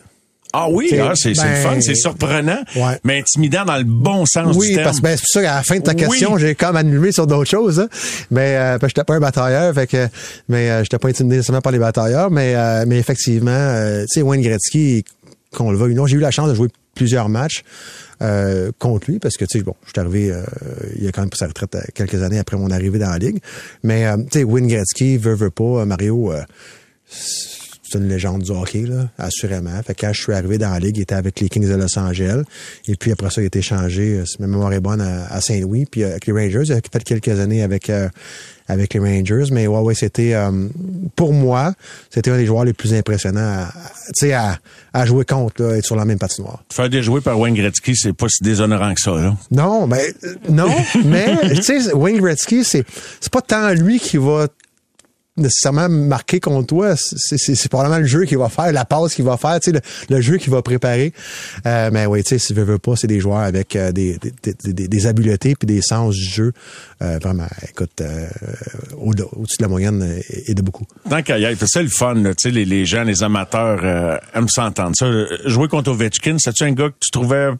Ah 0.54 0.68
oui, 0.68 0.90
ah, 1.00 1.12
c'est 1.14 1.34
c'est 1.34 1.42
ben, 1.42 1.54
fun, 1.56 1.80
c'est 1.80 1.94
surprenant, 1.94 2.58
ouais. 2.76 2.98
mais 3.04 3.20
intimidant 3.20 3.64
dans 3.64 3.78
le 3.78 3.84
bon 3.84 4.26
sens 4.26 4.54
Oui, 4.56 4.68
du 4.68 4.74
terme. 4.74 4.84
parce 4.84 4.98
que 4.98 5.02
ben, 5.02 5.16
c'est 5.16 5.20
pour 5.22 5.28
ça 5.28 5.42
qu'à 5.42 5.54
la 5.56 5.62
fin 5.62 5.76
de 5.78 5.82
ta 5.82 5.92
Oui. 5.92 5.96
question, 5.98 6.36
j'ai 6.38 6.54
comme 6.54 6.76
annulé 6.76 7.10
sur 7.12 7.26
d'autres 7.26 7.48
choses. 7.50 7.80
hein. 7.80 7.88
Mais 8.30 8.56
euh, 8.56 8.78
que 8.78 8.86
j'étais 8.88 9.04
pas 9.04 9.14
un 9.14 9.20
batailleur, 9.20 9.72
fait 9.74 9.86
que 9.86 10.08
mais 10.48 10.70
euh, 10.70 10.82
j'étais 10.82 10.98
pas 10.98 11.08
intimidé 11.08 11.36
nécessairement 11.36 11.62
par 11.62 11.72
les 11.72 11.78
batailleurs, 11.78 12.30
mais 12.30 12.54
euh, 12.54 12.84
mais 12.86 12.98
effectivement, 12.98 13.50
euh, 13.50 14.02
tu 14.02 14.06
sais 14.20 14.22
Wayne 14.22 14.42
Gretzky, 14.42 15.04
qu'on 15.56 15.70
le 15.70 15.78
veuille 15.78 15.92
ou 15.92 15.96
non, 15.96 16.06
j'ai 16.06 16.16
eu 16.16 16.20
la 16.20 16.30
chance 16.30 16.48
de 16.50 16.54
jouer 16.54 16.68
plusieurs 16.94 17.30
matchs 17.30 17.62
euh, 18.20 18.70
contre 18.78 19.10
lui 19.10 19.18
parce 19.18 19.38
que 19.38 19.46
tu 19.46 19.56
sais 19.58 19.64
bon, 19.64 19.74
je 19.86 19.92
suis 19.92 20.00
arrivé 20.00 20.30
euh, 20.30 20.42
il 21.00 21.06
a 21.08 21.12
quand 21.12 21.22
même 21.22 21.30
pris 21.30 21.38
sa 21.38 21.46
retraite 21.46 21.74
euh, 21.76 21.80
quelques 21.94 22.22
années 22.22 22.38
après 22.38 22.58
mon 22.58 22.70
arrivée 22.70 22.98
dans 22.98 23.08
la 23.10 23.16
ligue, 23.18 23.38
mais 23.82 24.04
euh, 24.06 24.18
tu 24.30 24.40
sais 24.40 24.44
Wayne 24.44 24.66
Gretzky 24.68 25.16
veut 25.16 25.34
veut 25.34 25.48
pas 25.50 25.64
euh, 25.80 25.84
Mario 25.86 26.30
euh, 26.30 26.42
c'est 27.92 27.98
une 27.98 28.08
légende 28.08 28.42
du 28.42 28.50
hockey, 28.50 28.82
là, 28.86 29.08
assurément. 29.18 29.70
Fait 29.86 29.94
que 29.94 30.00
quand 30.06 30.12
je 30.12 30.20
suis 30.22 30.32
arrivé 30.32 30.58
dans 30.58 30.70
la 30.70 30.78
ligue, 30.78 30.96
il 30.96 31.02
était 31.02 31.14
avec 31.14 31.38
les 31.40 31.48
Kings 31.48 31.68
de 31.68 31.74
Los 31.74 31.98
Angeles. 31.98 32.42
Et 32.88 32.96
puis 32.96 33.12
après 33.12 33.30
ça, 33.30 33.40
il 33.40 33.44
a 33.44 33.46
été 33.48 33.62
changé, 33.62 34.18
euh, 34.18 34.24
si 34.26 34.36
ma 34.40 34.46
mémoire 34.46 34.72
est 34.72 34.80
bonne, 34.80 35.00
à, 35.00 35.26
à 35.32 35.40
Saint-Louis. 35.40 35.86
Puis 35.90 36.02
euh, 36.02 36.10
avec 36.10 36.26
les 36.26 36.32
Rangers, 36.32 36.62
il 36.66 36.72
a 36.72 36.76
fait 36.76 37.04
quelques 37.04 37.38
années 37.40 37.62
avec 37.62 37.90
euh, 37.90 38.08
avec 38.68 38.94
les 38.94 39.00
Rangers. 39.00 39.44
Mais 39.52 39.66
ouais, 39.66 39.80
ouais, 39.80 39.94
c'était 39.94 40.34
euh, 40.34 40.68
pour 41.16 41.32
moi, 41.32 41.74
c'était 42.10 42.30
un 42.30 42.36
des 42.36 42.46
joueurs 42.46 42.64
les 42.64 42.72
plus 42.72 42.94
impressionnants 42.94 43.66
à, 44.30 44.58
à- 44.94 45.06
jouer 45.06 45.24
contre, 45.24 45.62
là, 45.62 45.76
être 45.76 45.84
sur 45.84 45.96
la 45.96 46.04
même 46.04 46.18
patinoire. 46.18 46.62
Faire 46.72 46.88
déjouer 46.88 47.20
par 47.20 47.38
Wayne 47.38 47.54
Gretzky, 47.54 47.94
c'est 47.96 48.12
pas 48.12 48.28
si 48.28 48.42
déshonorant 48.42 48.94
que 48.94 49.00
ça. 49.00 49.10
Là. 49.12 49.36
Non, 49.50 49.86
mais 49.86 50.14
euh, 50.24 50.34
non, 50.48 50.68
mais 51.04 51.36
tu 51.56 51.62
sais, 51.62 51.92
Wayne 51.92 52.18
Gretzky, 52.18 52.64
c'est 52.64 52.84
c'est 53.20 53.32
pas 53.32 53.42
tant 53.42 53.70
lui 53.70 53.98
qui 53.98 54.16
va 54.16 54.46
nécessairement 55.36 55.88
marqué 55.88 56.40
contre 56.40 56.66
toi. 56.66 56.94
C'est, 56.96 57.68
probablement 57.68 57.98
le 57.98 58.06
jeu 58.06 58.24
qui 58.24 58.34
va 58.34 58.48
faire, 58.48 58.72
la 58.72 58.84
passe 58.84 59.14
qu'il 59.14 59.24
va 59.24 59.36
faire, 59.36 59.58
le, 59.66 59.80
le 60.10 60.20
jeu 60.20 60.36
qu'il 60.36 60.50
va 60.50 60.62
préparer. 60.62 61.12
Euh, 61.66 61.90
mais 61.92 62.06
oui, 62.06 62.22
tu 62.22 62.30
sais, 62.30 62.38
si 62.38 62.54
tu 62.54 62.60
veux 62.60 62.78
pas, 62.78 62.96
c'est 62.96 63.06
des 63.06 63.20
joueurs 63.20 63.38
avec 63.38 63.76
euh, 63.76 63.92
des, 63.92 64.18
des, 64.18 64.54
des, 64.72 64.88
des, 64.88 65.06
habiletés 65.06 65.54
puis 65.54 65.66
des 65.66 65.80
sens 65.80 66.14
du 66.14 66.24
jeu. 66.24 66.52
Euh, 67.02 67.18
vraiment, 67.18 67.48
écoute, 67.68 68.00
euh, 68.00 68.28
au, 68.96 69.10
au-dessus 69.10 69.56
de 69.58 69.62
la 69.62 69.68
moyenne 69.68 70.22
et, 70.30 70.52
et 70.52 70.54
de 70.54 70.62
beaucoup. 70.62 70.84
Tant 71.10 71.22
qu'à 71.22 71.38
y 71.38 71.44
être, 71.44 71.64
c'est 71.66 71.82
le 71.82 71.88
fun, 71.88 72.14
là, 72.14 72.32
tu 72.34 72.42
sais, 72.48 72.50
les, 72.50 72.64
les 72.64 72.86
gens, 72.86 73.02
les 73.02 73.24
amateurs 73.24 73.80
euh, 73.82 74.18
aiment 74.34 74.48
s'entendre 74.48 74.94
ça. 74.94 75.06
Jouer 75.46 75.66
contre 75.66 75.90
Ovechkin, 75.90 76.36
c'est-tu 76.38 76.62
un 76.62 76.72
gars 76.72 76.90
que 76.90 76.96
tu 77.00 77.10
trouvais 77.10 77.50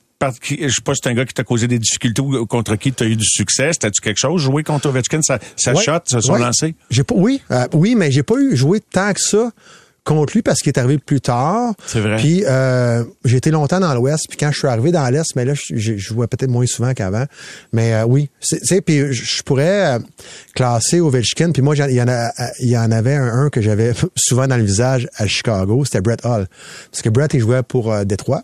je 0.41 0.69
sais 0.69 0.83
pas 0.85 0.95
si 0.95 1.01
c'est 1.03 1.11
un 1.11 1.15
gars 1.15 1.25
qui 1.25 1.35
t'a 1.35 1.43
causé 1.43 1.67
des 1.67 1.81
difficultés 1.81 2.23
ou 2.23 2.47
contre 2.47 2.77
qui 2.77 2.93
tu 2.93 3.03
as 3.03 3.07
eu 3.09 3.17
du 3.17 3.27
succès? 3.27 3.71
C'était-tu 3.73 4.01
quelque 4.01 4.19
chose? 4.19 4.41
Jouer 4.41 4.63
contre 4.63 4.89
Ovechkin, 4.89 5.21
ça, 5.21 5.41
ça 5.57 5.73
Ouais, 5.75 5.83
shot, 5.83 5.99
ça 6.07 6.21
sont 6.21 6.35
ouais. 6.35 6.39
lancés? 6.39 6.77
J'ai 6.91 7.03
pas, 7.03 7.17
oui, 7.17 7.43
euh, 7.51 7.67
oui, 7.73 7.97
mais 7.97 8.13
j'ai 8.13 8.23
pas 8.23 8.37
eu 8.37 8.55
joué 8.57 8.79
tant 8.79 9.13
que 9.13 9.21
ça 9.21 9.51
contre 10.05 10.33
lui 10.35 10.43
parce 10.43 10.61
qu'il 10.61 10.71
est 10.71 10.79
arrivé 10.79 10.99
plus 10.99 11.21
tard. 11.21 11.75
C'est 11.87 12.01
vrai. 12.01 12.17
Puis 12.17 12.45
euh, 12.47 13.05
j'ai 13.25 13.37
été 13.37 13.51
longtemps 13.51 13.81
dans 13.81 13.95
l'Ouest, 13.95 14.27
puis 14.29 14.37
quand 14.37 14.51
je 14.51 14.59
suis 14.59 14.69
arrivé 14.69 14.91
dans 14.91 15.09
l'Est, 15.09 15.37
mais 15.37 15.45
là 15.45 15.55
je, 15.55 15.97
jouais 15.97 16.27
peut-être 16.27 16.51
moins 16.51 16.67
souvent 16.67 16.93
qu'avant. 16.93 17.25
Mais 17.73 17.95
euh, 17.95 18.05
oui, 18.05 18.29
c'est- 18.41 18.61
tu 18.61 18.67
sais, 18.67 18.81
puis 18.81 19.13
je, 19.13 19.43
pourrais 19.43 19.97
euh, 19.97 19.99
classer 20.55 21.01
Ovechkin. 21.01 21.53
Puis 21.53 21.63
moi, 21.63 21.77
il 21.77 21.95
y 21.95 22.03
en 22.03 22.09
a, 22.09 22.31
il 22.61 22.69
y 22.69 22.77
en 22.77 22.91
avait 22.91 23.15
un, 23.15 23.45
un 23.45 23.51
que 23.51 23.61
j'avais 23.61 23.93
souvent 24.17 24.47
dans 24.47 24.57
le 24.57 24.65
visage 24.65 25.09
à 25.17 25.27
Chicago, 25.27 25.85
c'était 25.85 26.01
Brett 26.01 26.25
Hall, 26.25 26.47
parce 26.91 27.03
que 27.03 27.09
Brett 27.09 27.33
il 27.35 27.41
jouait 27.41 27.63
pour 27.63 27.93
euh, 27.93 28.05
Détroit, 28.05 28.43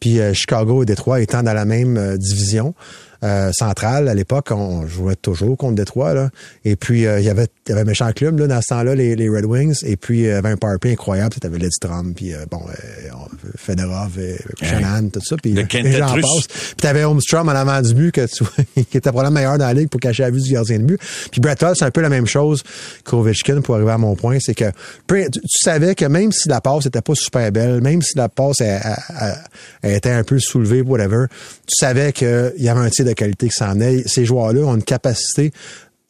puis 0.00 0.20
euh, 0.20 0.32
Chicago 0.34 0.82
et 0.82 0.86
Détroit 0.86 1.20
étant 1.20 1.42
dans 1.42 1.52
la 1.54 1.64
même 1.64 1.96
euh, 1.96 2.16
division. 2.16 2.74
euh, 3.22 3.52
centrale 3.52 4.08
à 4.08 4.14
l'époque, 4.14 4.48
on 4.50 4.86
jouait 4.86 5.14
toujours 5.14 5.54
contre 5.58 5.74
Détroit 5.74 6.14
là. 6.14 6.30
Et 6.64 6.74
puis 6.74 7.04
euh, 7.06 7.20
il 7.20 7.26
y 7.26 7.28
avait 7.28 7.48
y 7.68 7.72
avait 7.72 7.82
un 7.82 7.84
méchant 7.84 8.10
club 8.12 8.38
là 8.38 8.46
dans 8.46 8.62
ce 8.62 8.68
temps-là 8.68 8.94
les, 8.94 9.14
les 9.14 9.28
Red 9.28 9.44
Wings 9.44 9.76
et 9.84 9.98
puis 9.98 10.24
euh, 10.24 10.30
il 10.30 10.32
y 10.32 10.36
avait 10.36 10.48
un 10.48 10.56
power 10.56 10.78
play 10.80 10.92
incroyable, 10.92 11.34
tu 11.38 11.46
avais 11.46 11.58
Lidstrom 11.58 12.14
puis 12.14 12.32
euh, 12.32 12.46
bon 12.50 12.62
euh, 12.66 13.08
on- 13.12 13.28
Fedorov 13.58 14.18
et 14.18 14.38
Shannon 14.62 15.10
tout 15.10 15.20
ça 15.22 15.36
puis 15.36 15.52
j'en 15.98 16.14
passe. 16.22 16.46
Puis 16.46 16.76
t'avais 16.80 17.04
Holmstrom 17.04 17.46
en 17.46 17.52
avant 17.52 17.82
du 17.82 17.92
but 17.92 18.10
que 18.12 18.24
tu, 18.24 18.42
qui 18.90 18.96
était 18.96 19.00
probablement 19.10 19.34
meilleur 19.34 19.58
dans 19.58 19.66
la 19.66 19.74
ligue 19.74 19.90
pour 19.90 20.00
cacher 20.00 20.22
la 20.22 20.30
vue 20.30 20.40
du 20.40 20.52
gardien 20.54 20.78
de 20.78 20.84
but. 20.84 20.98
Puis 21.30 21.42
Brett 21.42 21.62
Hull, 21.62 21.74
c'est 21.76 21.84
un 21.84 21.90
peu 21.90 22.00
la 22.00 22.08
même 22.08 22.26
chose 22.26 22.62
qu'Ovechkin 23.04 23.60
pour 23.60 23.74
arriver 23.74 23.90
à 23.92 23.98
mon 23.98 24.16
point, 24.16 24.38
c'est 24.40 24.54
que 24.54 24.70
tu, 25.06 25.28
tu 25.30 25.40
savais 25.62 25.94
que 25.94 26.06
même 26.06 26.32
si 26.32 26.48
la 26.48 26.62
passe 26.62 26.86
était 26.86 27.02
pas 27.02 27.14
super 27.14 27.52
belle, 27.52 27.82
même 27.82 28.00
si 28.00 28.16
la 28.16 28.30
passe 28.30 28.62
elle- 28.62 28.80
elle 29.20 29.36
était 29.82 30.10
un 30.10 30.24
peu 30.24 30.38
soulevée, 30.38 30.82
whatever, 30.82 31.26
tu 31.66 31.74
savais 31.78 32.12
qu'il 32.12 32.52
y 32.58 32.68
avait 32.68 32.80
un 32.80 32.90
tir 32.90 33.04
de 33.04 33.12
qualité 33.12 33.48
qui 33.48 33.54
s'en 33.54 33.80
est. 33.80 34.06
Ces 34.08 34.24
joueurs-là 34.24 34.62
ont 34.62 34.74
une 34.74 34.82
capacité 34.82 35.52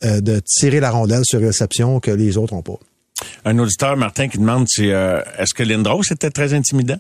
euh, 0.05 0.21
de 0.21 0.41
tirer 0.45 0.81
la 0.81 0.91
rondelle 0.91 1.23
sur 1.25 1.41
réception 1.41 2.01
que 2.01 2.11
les 2.11 2.37
autres 2.37 2.55
ont 2.55 2.63
pas. 2.63 2.79
Un 3.45 3.59
auditeur, 3.59 3.97
Martin, 3.97 4.29
qui 4.29 4.39
demande 4.39 4.67
si, 4.69 4.91
euh, 4.91 5.21
est-ce 5.39 5.55
que 5.55 5.63
Lindros 5.63 6.03
était 6.11 6.31
très 6.31 6.55
intimidant? 6.55 6.99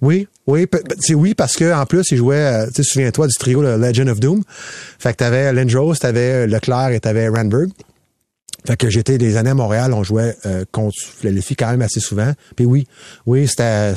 Oui, 0.00 0.26
oui, 0.46 0.66
c'est 0.98 1.14
oui 1.14 1.34
parce 1.34 1.56
que 1.56 1.72
en 1.72 1.86
plus 1.86 2.10
il 2.10 2.16
jouait, 2.16 2.36
euh, 2.36 2.66
tu 2.66 2.76
sais, 2.76 2.82
souviens-toi 2.82 3.28
du 3.28 3.34
trio 3.34 3.62
le 3.62 3.76
Legend 3.76 4.08
of 4.08 4.18
Doom. 4.18 4.42
Fait 4.98 5.12
que 5.12 5.18
t'avais 5.18 5.52
Lindros, 5.52 5.94
t'avais 5.94 6.46
Leclerc 6.46 6.90
et 6.90 7.00
t'avais 7.00 7.28
Randberg. 7.28 7.70
Fait 8.66 8.76
que 8.76 8.90
j'étais 8.90 9.18
des 9.18 9.36
années 9.36 9.50
à 9.50 9.54
Montréal, 9.54 9.92
on 9.94 10.02
jouait 10.02 10.36
euh, 10.46 10.64
contre 10.72 10.94
Philadelphie 10.98 11.56
quand 11.56 11.70
même 11.70 11.82
assez 11.82 12.00
souvent. 12.00 12.32
Puis 12.56 12.66
oui, 12.66 12.86
oui, 13.26 13.46
c'était 13.46 13.94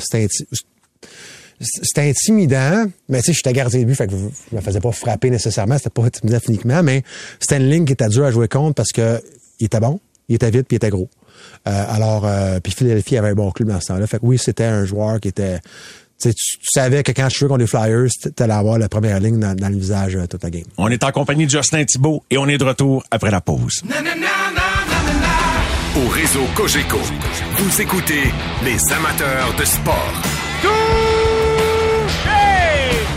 c'était 1.62 2.08
intimidant, 2.08 2.84
mais 3.08 3.20
tu 3.20 3.26
sais, 3.26 3.32
j'étais 3.32 3.52
gardien 3.52 3.80
de 3.80 3.84
but, 3.84 3.94
fait 3.94 4.06
que 4.06 4.12
je 4.12 4.56
me 4.56 4.60
faisais 4.60 4.80
pas 4.80 4.92
frapper 4.92 5.30
nécessairement, 5.30 5.76
c'était 5.78 5.90
pas 5.90 6.04
intimidant 6.04 6.40
physiquement, 6.40 6.82
mais 6.82 7.02
c'était 7.40 7.58
une 7.58 7.70
ligne 7.70 7.84
qui 7.84 7.92
était 7.92 8.08
dure 8.08 8.24
à 8.24 8.30
jouer 8.30 8.48
contre 8.48 8.74
parce 8.74 8.92
que 8.92 9.22
il 9.60 9.66
était 9.66 9.80
bon, 9.80 10.00
il 10.28 10.34
était 10.34 10.50
vite, 10.50 10.66
puis 10.66 10.74
il 10.74 10.76
était 10.76 10.90
gros. 10.90 11.08
Euh, 11.68 11.84
alors, 11.88 12.26
euh, 12.26 12.58
puis 12.60 12.72
Philadelphie 12.72 13.16
avait 13.16 13.30
un 13.30 13.34
bon 13.34 13.50
club 13.50 13.68
dans 13.68 13.80
ce 13.80 13.88
temps-là. 13.88 14.06
Fait 14.06 14.18
que 14.18 14.26
oui, 14.26 14.38
c'était 14.38 14.64
un 14.64 14.84
joueur 14.84 15.20
qui 15.20 15.28
était. 15.28 15.60
Tu, 16.20 16.28
sais, 16.28 16.34
tu 16.34 16.58
tu 16.58 16.66
savais 16.72 17.02
que 17.02 17.12
quand 17.12 17.28
je 17.28 17.38
jouais 17.38 17.48
contre 17.48 17.60
les 17.60 17.66
Flyers, 17.66 18.10
tu 18.20 18.42
allais 18.42 18.52
avoir 18.52 18.78
la 18.78 18.88
première 18.88 19.20
ligne 19.20 19.38
dans, 19.38 19.54
dans 19.54 19.68
le 19.68 19.76
visage 19.76 20.16
euh, 20.16 20.26
toute 20.26 20.42
la 20.42 20.50
game. 20.50 20.64
On 20.78 20.88
est 20.88 21.02
en 21.04 21.10
compagnie 21.10 21.46
de 21.46 21.50
Justin 21.50 21.84
Thibault 21.84 22.24
et 22.30 22.38
on 22.38 22.46
est 22.48 22.58
de 22.58 22.64
retour 22.64 23.04
après 23.10 23.30
la 23.30 23.40
pause. 23.40 23.82
Au 25.94 26.08
réseau 26.08 26.44
Cogeco, 26.54 26.98
vous 27.58 27.80
écoutez 27.80 28.22
les 28.64 28.92
amateurs 28.92 29.54
de 29.58 29.64
sport. 29.64 30.41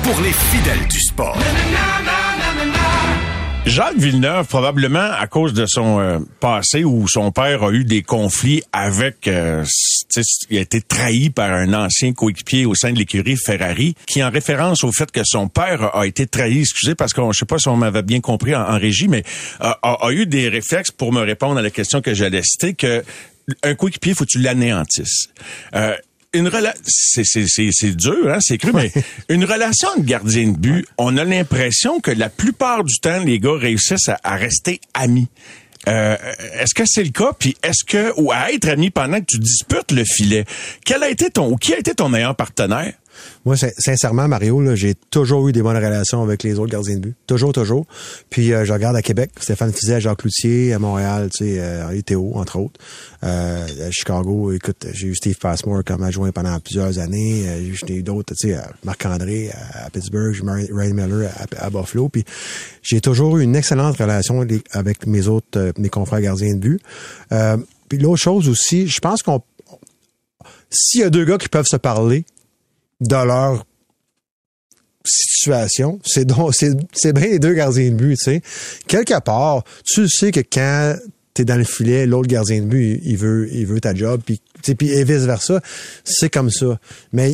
Pour 0.06 0.22
les 0.22 0.32
fidèles 0.32 0.88
du 0.88 1.00
sport. 1.00 1.36
Jacques 3.66 3.98
Villeneuve, 3.98 4.46
probablement 4.46 5.00
à 5.12 5.26
cause 5.26 5.54
de 5.54 5.66
son 5.66 6.00
euh, 6.00 6.20
passé 6.40 6.84
où 6.84 7.08
son 7.08 7.32
père 7.32 7.64
a 7.64 7.72
eu 7.72 7.86
des 7.86 8.04
conflits 8.04 8.62
avec, 8.72 9.28
euh, 9.28 9.66
il 10.52 10.60
a 10.60 10.62
été 10.62 10.82
trahi 10.82 11.32
par 11.32 11.52
un 11.52 11.74
ancien 11.74 12.14
coéquipier 12.14 12.68
au 12.68 12.76
sein 12.76 12.94
de 12.94 13.00
l'écurie 13.00 13.36
Ferrari, 13.36 13.96
qui 14.06 14.24
en 14.24 14.30
référence 14.30 14.84
au 14.84 14.92
fait 14.92 15.12
que 15.12 15.22
son 15.24 15.48
père 15.48 15.96
a 15.96 16.06
été 16.06 16.28
trahi, 16.28 16.60
excusez 16.60 16.94
parce 16.94 17.12
que 17.12 17.22
je 17.32 17.40
sais 17.40 17.46
pas 17.46 17.58
si 17.58 17.68
on 17.70 17.76
m'avait 17.76 18.04
bien 18.04 18.22
compris 18.22 18.56
en, 18.56 18.78
régie, 18.78 19.08
mais 19.08 19.24
euh, 19.62 19.72
a, 19.82 20.12
eu 20.12 20.28
des 20.28 20.50
réflexes 20.50 20.92
pour 20.92 21.12
me 21.12 21.22
répondre 21.22 21.58
à 21.58 21.64
la 21.64 21.72
question 21.72 22.02
que 22.02 22.14
j'allais 22.14 22.44
citer 22.44 22.76
que 22.76 23.04
un 23.64 23.74
coéquipier, 23.74 24.14
faut 24.14 24.26
que 24.26 24.30
tu 24.30 24.40
l'anéantisses. 24.40 25.30
Euh, 26.36 26.40
une 26.40 26.48
rela 26.48 26.74
c'est 26.86 27.24
c'est 27.26 27.46
c'est 27.48 27.70
c'est 27.72 27.96
dur 27.96 28.30
hein 28.30 28.40
c'est 28.42 28.58
cru 28.58 28.72
mais 28.74 28.92
une 29.30 29.46
relation 29.46 29.90
de 29.98 30.04
gardien 30.04 30.52
de 30.52 30.58
but 30.58 30.86
on 30.98 31.18
a 31.18 31.24
l'impression 31.24 32.00
que 32.00 32.12
la 32.12 32.30
plupart 32.30 32.84
du 32.84 32.96
temps 33.00 33.20
les 33.24 33.40
gars 33.40 33.58
réussissent 33.58 34.10
à, 34.10 34.20
à 34.24 34.36
rester 34.36 34.80
amis. 34.94 35.28
Euh, 35.88 36.18
est-ce 36.60 36.74
que 36.74 36.84
c'est 36.86 37.04
le 37.04 37.12
cas? 37.12 37.32
Puis 37.38 37.56
est-ce 37.62 37.84
que 37.86 38.12
ou 38.20 38.32
à 38.32 38.52
être 38.52 38.68
amis 38.68 38.90
pendant 38.90 39.20
que 39.20 39.26
tu 39.28 39.38
disputes 39.38 39.92
le 39.92 40.04
filet? 40.04 40.46
Quel 40.84 41.04
a 41.04 41.10
été 41.10 41.30
ton 41.30 41.52
ou 41.52 41.58
qui 41.58 41.74
a 41.76 41.80
été 41.80 41.94
ton 41.94 42.10
meilleur 42.10 42.36
partenaire? 42.36 42.94
Moi, 43.46 43.56
sin- 43.58 43.72
sincèrement, 43.78 44.28
Mario, 44.28 44.76
j'ai 44.76 44.96
toujours 45.10 45.48
eu 45.48 45.52
des 45.52 45.62
bonnes 45.62 45.76
relations 45.78 46.22
avec 46.24 46.44
les 46.44 46.60
autres 46.60 46.72
gardiens 46.72 46.96
de 46.96 47.00
but. 47.00 47.16
Toujours, 47.28 47.54
toujours. 47.54 47.86
Puis 48.30 48.54
euh, 48.54 48.66
je 48.66 48.74
regarde 48.74 48.96
à 48.96 49.02
Québec, 49.02 49.32
Stéphane 49.40 49.72
Fizet, 49.74 50.02
Jacques 50.02 50.20
Cloutier, 50.20 50.74
à 50.74 50.80
Montréal, 50.80 51.30
tu 51.36 51.46
sais, 51.46 51.58
euh, 51.60 52.02
Théo, 52.02 52.32
entre 52.36 52.58
autres. 52.60 52.80
Euh, 53.24 53.88
à 53.88 53.92
Chicago, 53.92 54.52
écoute, 54.52 54.86
j'ai 54.94 55.08
eu 55.08 55.16
Steve 55.16 55.38
Passmore 55.38 55.84
comme 55.84 56.04
adjoint 56.04 56.32
pendant 56.32 56.60
plusieurs 56.60 57.00
années. 57.00 57.44
Euh, 57.48 57.74
j'ai 57.88 57.96
eu 57.96 58.04
d'autres, 58.04 58.34
tu 58.36 58.50
sais, 58.50 58.56
à 58.56 58.70
Marc-André 58.84 59.50
à, 59.74 59.86
à 59.86 59.90
Pittsburgh, 59.90 60.36
Ray 60.72 60.94
Miller 60.94 61.32
à, 61.60 61.66
à 61.66 61.70
Buffalo. 61.70 62.10
Puis 62.10 62.24
j'ai 62.82 63.02
toujours 63.02 63.38
eu 63.38 63.44
une 63.44 63.56
excellente 63.56 63.98
relation 63.98 64.42
avec- 64.42 65.06
mes 65.08 65.28
autres, 65.28 65.48
euh, 65.58 65.72
mes 65.78 65.90
confrères 65.90 66.22
gardiens 66.22 66.54
de 66.54 66.60
but. 66.60 66.82
Euh, 67.32 67.58
puis 67.90 67.98
l'autre 67.98 68.22
chose 68.22 68.50
aussi, 68.50 68.88
je 68.88 69.00
pense 69.00 69.22
qu'on 69.24 69.42
s'il 70.70 71.02
y 71.02 71.04
a 71.04 71.10
deux 71.10 71.26
gars 71.26 71.38
qui 71.38 71.48
peuvent 71.48 71.66
se 71.70 71.78
parler 71.78 72.26
de 73.02 73.16
leur 73.16 73.66
situation, 75.06 76.00
c'est 76.04 76.26
bien 76.26 77.28
les 77.28 77.40
deux 77.40 77.54
gardiens 77.54 77.92
de 77.92 77.96
but, 77.96 78.18
tu 78.18 78.24
sais. 78.24 78.42
Quelque 78.88 79.20
part, 79.20 79.64
tu 79.86 80.10
sais 80.10 80.32
que 80.32 80.40
quand 80.40 80.96
t'es 81.36 81.46
dans 81.46 81.58
le 81.58 81.66
filet, 81.66 82.08
l'autre 82.08 82.28
gardien 82.28 82.62
de 82.62 82.66
but, 82.66 83.00
il 83.04 83.18
veut 83.18 83.48
il 83.52 83.68
veut 83.68 83.82
ta 83.82 83.94
job 83.94 84.22
puis 84.26 84.42
tu 84.64 84.72
et 84.86 85.04
vice 85.04 85.26
versa, 85.26 85.62
c'est 86.04 86.30
comme 86.30 86.50
ça. 86.50 86.80
Mais 87.14 87.32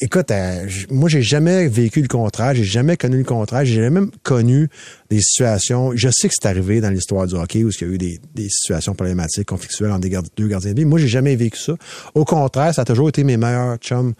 écoute, 0.00 0.30
euh, 0.32 0.66
moi 0.90 1.08
j'ai 1.08 1.22
jamais 1.22 1.68
vécu 1.68 2.02
le 2.02 2.08
contraire, 2.08 2.54
j'ai 2.54 2.64
jamais 2.64 2.96
connu 2.96 3.18
le 3.18 3.24
contraire, 3.24 3.64
j'ai 3.64 3.76
jamais 3.76 3.90
même 3.90 4.10
connu 4.24 4.68
des 5.10 5.20
situations. 5.20 5.92
Je 5.94 6.08
sais 6.10 6.28
que 6.28 6.34
c'est 6.36 6.48
arrivé 6.48 6.80
dans 6.80 6.90
l'histoire 6.90 7.26
du 7.26 7.34
hockey 7.34 7.62
où 7.62 7.70
il 7.70 7.80
y 7.80 7.84
a 7.84 7.92
eu 7.92 7.98
des, 7.98 8.18
des 8.34 8.48
situations 8.48 8.94
problématiques, 8.94 9.46
conflictuelles 9.46 9.92
entre 9.92 10.08
des 10.08 10.18
deux 10.36 10.48
gardiens 10.48 10.70
de 10.70 10.76
but. 10.76 10.86
Moi 10.86 10.98
j'ai 10.98 11.08
jamais 11.08 11.36
vécu 11.36 11.58
ça. 11.58 11.74
Au 12.14 12.24
contraire, 12.24 12.74
ça 12.74 12.82
a 12.82 12.84
toujours 12.84 13.10
été 13.10 13.22
mes 13.22 13.36
meilleurs 13.36 13.76
chums 13.76 14.14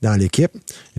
dans 0.00 0.14
l'équipe. 0.14 0.50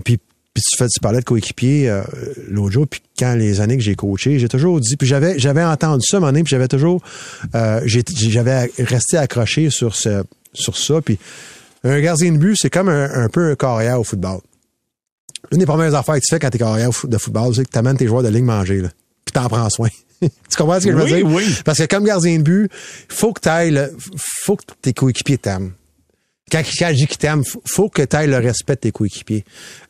Puis 0.04 0.20
puis 0.54 0.62
tu 0.70 0.76
fais 0.78 0.86
tu 0.88 1.00
parlais 1.00 1.18
de 1.18 1.24
coéquipier 1.24 1.90
euh, 1.90 2.02
l'autre 2.48 2.72
jour 2.72 2.86
puis 2.88 3.02
quand 3.18 3.34
les 3.34 3.60
années 3.60 3.76
que 3.76 3.82
j'ai 3.82 3.96
coaché 3.96 4.38
j'ai 4.38 4.48
toujours 4.48 4.78
dit 4.80 4.96
puis 4.96 5.06
j'avais 5.08 5.36
j'avais 5.38 5.64
entendu 5.64 6.04
ça 6.08 6.16
à 6.16 6.18
un 6.18 6.20
moment 6.20 6.32
donné, 6.32 6.44
puis 6.44 6.50
j'avais 6.52 6.68
toujours 6.68 7.02
euh, 7.56 7.80
j'ai- 7.84 8.04
j'avais 8.08 8.70
resté 8.78 9.16
accroché 9.16 9.68
sur 9.70 9.94
ce 9.96 10.22
sur 10.52 10.76
ça 10.78 11.00
puis 11.02 11.18
un 11.82 12.00
gardien 12.00 12.30
de 12.32 12.38
but 12.38 12.56
c'est 12.58 12.70
comme 12.70 12.88
un, 12.88 13.10
un 13.24 13.28
peu 13.28 13.50
un 13.50 13.54
carrière 13.56 14.00
au 14.00 14.04
football. 14.04 14.38
Une 15.52 15.58
des 15.58 15.66
premières 15.66 15.94
affaires 15.94 16.14
que 16.14 16.20
tu 16.20 16.30
fais 16.34 16.38
quand 16.38 16.50
t'es 16.50 16.58
carrière 16.58 16.90
de 17.04 17.18
football 17.18 17.54
c'est 17.54 17.64
que 17.64 17.70
tu 17.70 17.78
amènes 17.78 17.96
tes 17.96 18.06
joueurs 18.06 18.22
de 18.22 18.28
ligne 18.28 18.44
manger 18.44 18.80
là 18.80 18.88
puis 19.24 19.32
t'en 19.32 19.48
prends 19.48 19.68
soin. 19.70 19.88
Tu 20.22 20.56
comprends 20.56 20.80
ce 20.80 20.86
que 20.86 20.92
je 20.92 20.96
veux 20.96 21.06
dire? 21.06 21.26
oui. 21.26 21.44
parce 21.66 21.78
que 21.78 21.84
comme 21.84 22.04
gardien 22.04 22.38
de 22.38 22.42
but 22.44 22.70
faut 23.08 23.32
que 23.34 23.40
t'ailles 23.40 23.88
faut 24.16 24.56
que 24.56 24.62
tes 24.80 24.92
coéquipiers 24.94 25.36
t'aiment 25.36 25.72
quand, 26.62 26.88
je 26.90 26.94
dis 26.94 27.06
qu'ils 27.06 27.18
t'aiment, 27.18 27.42
faut- 27.66 27.88
que 27.88 28.02
tu 28.02 28.16
ailles 28.16 28.28
le 28.28 28.38
respect 28.38 28.74
de 28.74 28.80
tes 28.80 28.92
coéquipiers. 28.92 29.44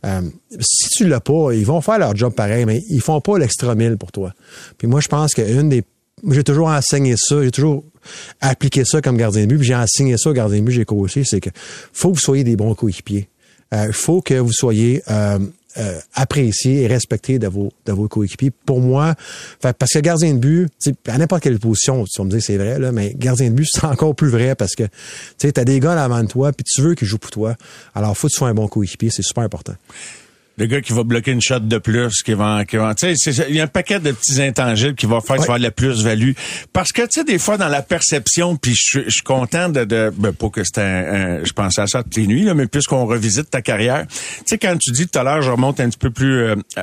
Euh, 0.04 0.22
si 0.60 0.88
tu 0.90 1.06
l'as 1.06 1.20
pas, 1.20 1.52
ils 1.52 1.66
vont 1.66 1.80
faire 1.80 1.98
leur 1.98 2.16
job 2.16 2.34
pareil, 2.34 2.64
mais 2.64 2.82
ils 2.90 3.00
font 3.00 3.20
pas 3.20 3.38
l'extra 3.38 3.74
mille 3.74 3.96
pour 3.96 4.12
toi. 4.12 4.32
Puis 4.78 4.86
moi, 4.86 5.00
je 5.00 5.08
pense 5.08 5.34
qu'une 5.34 5.68
des... 5.68 5.82
J'ai 6.30 6.44
toujours 6.44 6.68
enseigné 6.68 7.16
ça, 7.18 7.42
j'ai 7.42 7.50
toujours 7.50 7.84
appliqué 8.40 8.84
ça 8.84 9.00
comme 9.02 9.16
gardien 9.16 9.42
de 9.42 9.46
but, 9.46 9.58
puis 9.58 9.66
j'ai 9.66 9.74
enseigné 9.74 10.16
ça 10.16 10.30
au 10.30 10.32
gardien 10.32 10.60
de 10.60 10.64
but, 10.64 10.72
j'ai 10.72 10.84
coaché, 10.84 11.24
c'est 11.24 11.40
que 11.40 11.50
faut 11.92 12.10
que 12.10 12.14
vous 12.14 12.20
soyez 12.20 12.44
des 12.44 12.56
bons 12.56 12.74
coéquipiers. 12.74 13.28
Il 13.72 13.92
faut 13.92 14.22
que 14.22 14.34
vous 14.34 14.52
soyez 14.52 15.02
euh, 15.10 15.38
euh, 15.78 15.98
apprécié 16.14 16.82
et 16.82 16.86
respecté 16.86 17.38
de 17.38 17.48
vos 17.48 17.72
de 17.86 17.92
vos 17.92 18.08
coéquipiers. 18.08 18.50
Pour 18.50 18.80
moi, 18.80 19.14
parce 19.60 19.92
que 19.92 19.98
gardien 19.98 20.34
de 20.34 20.38
but, 20.38 20.70
à 21.06 21.18
n'importe 21.18 21.42
quelle 21.42 21.58
position, 21.58 22.04
tu 22.04 22.20
vas 22.20 22.24
me 22.24 22.30
dire 22.30 22.42
c'est 22.42 22.56
vrai 22.56 22.78
là, 22.78 22.92
mais 22.92 23.14
gardien 23.14 23.50
de 23.50 23.54
but 23.54 23.66
c'est 23.72 23.84
encore 23.84 24.14
plus 24.14 24.28
vrai 24.28 24.54
parce 24.54 24.74
que 24.74 24.84
tu 25.38 25.52
t'as 25.52 25.64
des 25.64 25.80
gars 25.80 25.94
là 25.94 26.04
avant 26.04 26.22
de 26.22 26.28
toi 26.28 26.52
puis 26.52 26.64
tu 26.64 26.82
veux 26.82 26.94
qu'ils 26.94 27.08
jouent 27.08 27.18
pour 27.18 27.30
toi. 27.30 27.56
Alors 27.94 28.16
faut 28.16 28.28
que 28.28 28.32
tu 28.32 28.38
sois 28.38 28.48
un 28.48 28.54
bon 28.54 28.68
coéquipier, 28.68 29.10
c'est 29.10 29.22
super 29.22 29.44
important. 29.44 29.74
Le 30.56 30.66
gars 30.66 30.80
qui 30.80 30.92
va 30.92 31.02
bloquer 31.02 31.32
une 31.32 31.40
shot 31.42 31.58
de 31.58 31.78
plus, 31.78 32.22
qui 32.22 32.32
va, 32.34 32.64
qui 32.64 32.76
va, 32.76 32.94
tu 32.94 33.16
sais, 33.16 33.32
il 33.48 33.56
y 33.56 33.60
a 33.60 33.64
un 33.64 33.66
paquet 33.66 33.98
de 33.98 34.12
petits 34.12 34.40
intangibles 34.40 34.94
qui 34.94 35.06
va 35.06 35.20
faire 35.20 35.36
vas 35.36 35.42
avoir 35.42 35.58
la 35.58 35.72
plus-value. 35.72 36.30
Parce 36.72 36.92
que, 36.92 37.02
tu 37.02 37.08
sais, 37.10 37.24
des 37.24 37.38
fois, 37.40 37.56
dans 37.56 37.68
la 37.68 37.82
perception, 37.82 38.54
puis 38.56 38.72
je, 38.76 39.00
je 39.06 39.10
suis 39.10 39.22
content 39.22 39.68
de, 39.68 39.82
de 39.84 40.12
ben, 40.16 40.32
pas 40.32 40.50
que 40.50 40.62
c'était 40.62 40.80
un, 40.82 41.14
un- 41.40 41.44
je 41.44 41.52
pensais 41.52 41.80
à 41.80 41.86
ça 41.88 42.04
toutes 42.04 42.14
les 42.16 42.28
nuits, 42.28 42.44
là, 42.44 42.54
mais 42.54 42.66
puisqu'on 42.68 43.04
revisite 43.04 43.50
ta 43.50 43.62
carrière, 43.62 44.06
tu 44.08 44.16
sais, 44.46 44.58
quand 44.58 44.76
tu 44.78 44.92
dis 44.92 45.08
tout 45.08 45.18
à 45.18 45.24
l'heure, 45.24 45.42
je 45.42 45.50
remonte 45.50 45.80
un 45.80 45.88
petit 45.88 45.98
peu 45.98 46.10
plus 46.10 46.34
euh, 46.42 46.54
euh, 46.78 46.82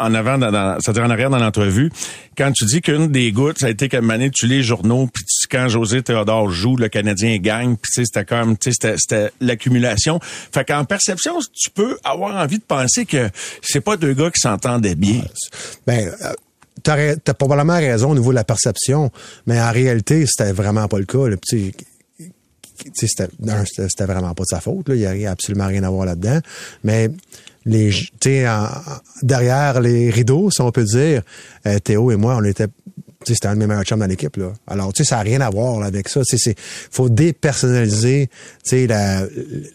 en 0.00 0.12
avant, 0.12 0.36
dans, 0.36 0.50
dans- 0.50 0.76
c'est-à-dire 0.80 1.04
en 1.04 1.10
arrière 1.10 1.30
dans 1.30 1.38
l'entrevue, 1.38 1.90
quand 2.36 2.50
tu 2.50 2.64
dis 2.64 2.80
qu'une 2.82 3.08
des 3.12 3.30
gouttes, 3.30 3.60
ça 3.60 3.66
a 3.66 3.70
été 3.70 3.88
qu'à 3.88 3.98
un 3.98 4.00
moment 4.00 4.14
donné, 4.14 4.30
tu 4.30 4.46
lis 4.48 4.56
les 4.56 4.62
journaux, 4.64 5.08
puis 5.12 5.22
tu- 5.24 5.43
quand 5.50 5.68
José 5.68 6.02
Théodore 6.02 6.50
joue, 6.50 6.76
le 6.76 6.88
Canadien 6.88 7.36
gagne, 7.38 7.76
puis 7.76 7.90
c'était 7.94 8.24
comme, 8.24 8.56
c'était- 8.60 9.30
l'accumulation. 9.40 10.18
Fait 10.22 10.64
qu'en 10.64 10.84
perception, 10.84 11.38
tu 11.52 11.70
peux 11.70 11.98
avoir 12.04 12.36
envie 12.36 12.58
de 12.58 12.64
penser 12.64 13.06
que 13.06 13.28
c'est 13.62 13.80
pas 13.80 13.96
deux 13.96 14.14
gars 14.14 14.30
qui 14.30 14.40
s'entendaient 14.40 14.94
bien. 14.94 15.22
Ben, 15.86 16.12
euh, 16.22 16.32
t'as, 16.82 17.16
t'as 17.16 17.34
probablement 17.34 17.76
raison 17.76 18.10
au 18.10 18.14
niveau 18.14 18.30
de 18.30 18.36
la 18.36 18.44
perception, 18.44 19.10
mais 19.46 19.60
en 19.60 19.70
réalité, 19.72 20.24
c'était 20.26 20.52
vraiment 20.52 20.88
pas 20.88 20.98
le 20.98 21.04
cas. 21.06 21.18
sais, 21.46 21.72
c'était, 23.06 24.04
vraiment 24.04 24.34
pas 24.34 24.42
de 24.42 24.48
sa 24.48 24.60
faute. 24.60 24.86
Il 24.88 24.96
y 24.96 25.26
a 25.26 25.30
absolument 25.30 25.66
rien 25.66 25.82
à 25.84 25.90
voir 25.90 26.06
là-dedans. 26.06 26.40
Mais 26.82 27.08
les, 27.64 27.90
en- 28.48 28.68
derrière 29.22 29.80
les 29.80 30.10
rideaux, 30.10 30.50
si 30.50 30.60
on 30.60 30.70
peut 30.70 30.84
dire, 30.84 31.22
euh, 31.66 31.78
Théo 31.78 32.10
et 32.10 32.16
moi, 32.16 32.36
on 32.38 32.44
était 32.44 32.66
c'était 33.32 33.48
un 33.48 33.54
de 33.54 33.60
mes 33.60 33.66
meilleurs 33.66 33.84
chums 33.84 33.98
dans 34.00 34.06
l'équipe 34.06 34.36
là. 34.36 34.52
Alors 34.66 34.92
tu 34.92 35.02
sais 35.02 35.08
ça 35.08 35.16
n'a 35.16 35.22
rien 35.22 35.40
à 35.40 35.48
voir 35.50 35.82
avec 35.82 36.08
ça. 36.08 36.22
Sais, 36.24 36.36
c'est 36.36 36.54
faut 36.58 37.08
dépersonnaliser 37.08 38.28
la- 38.72 39.26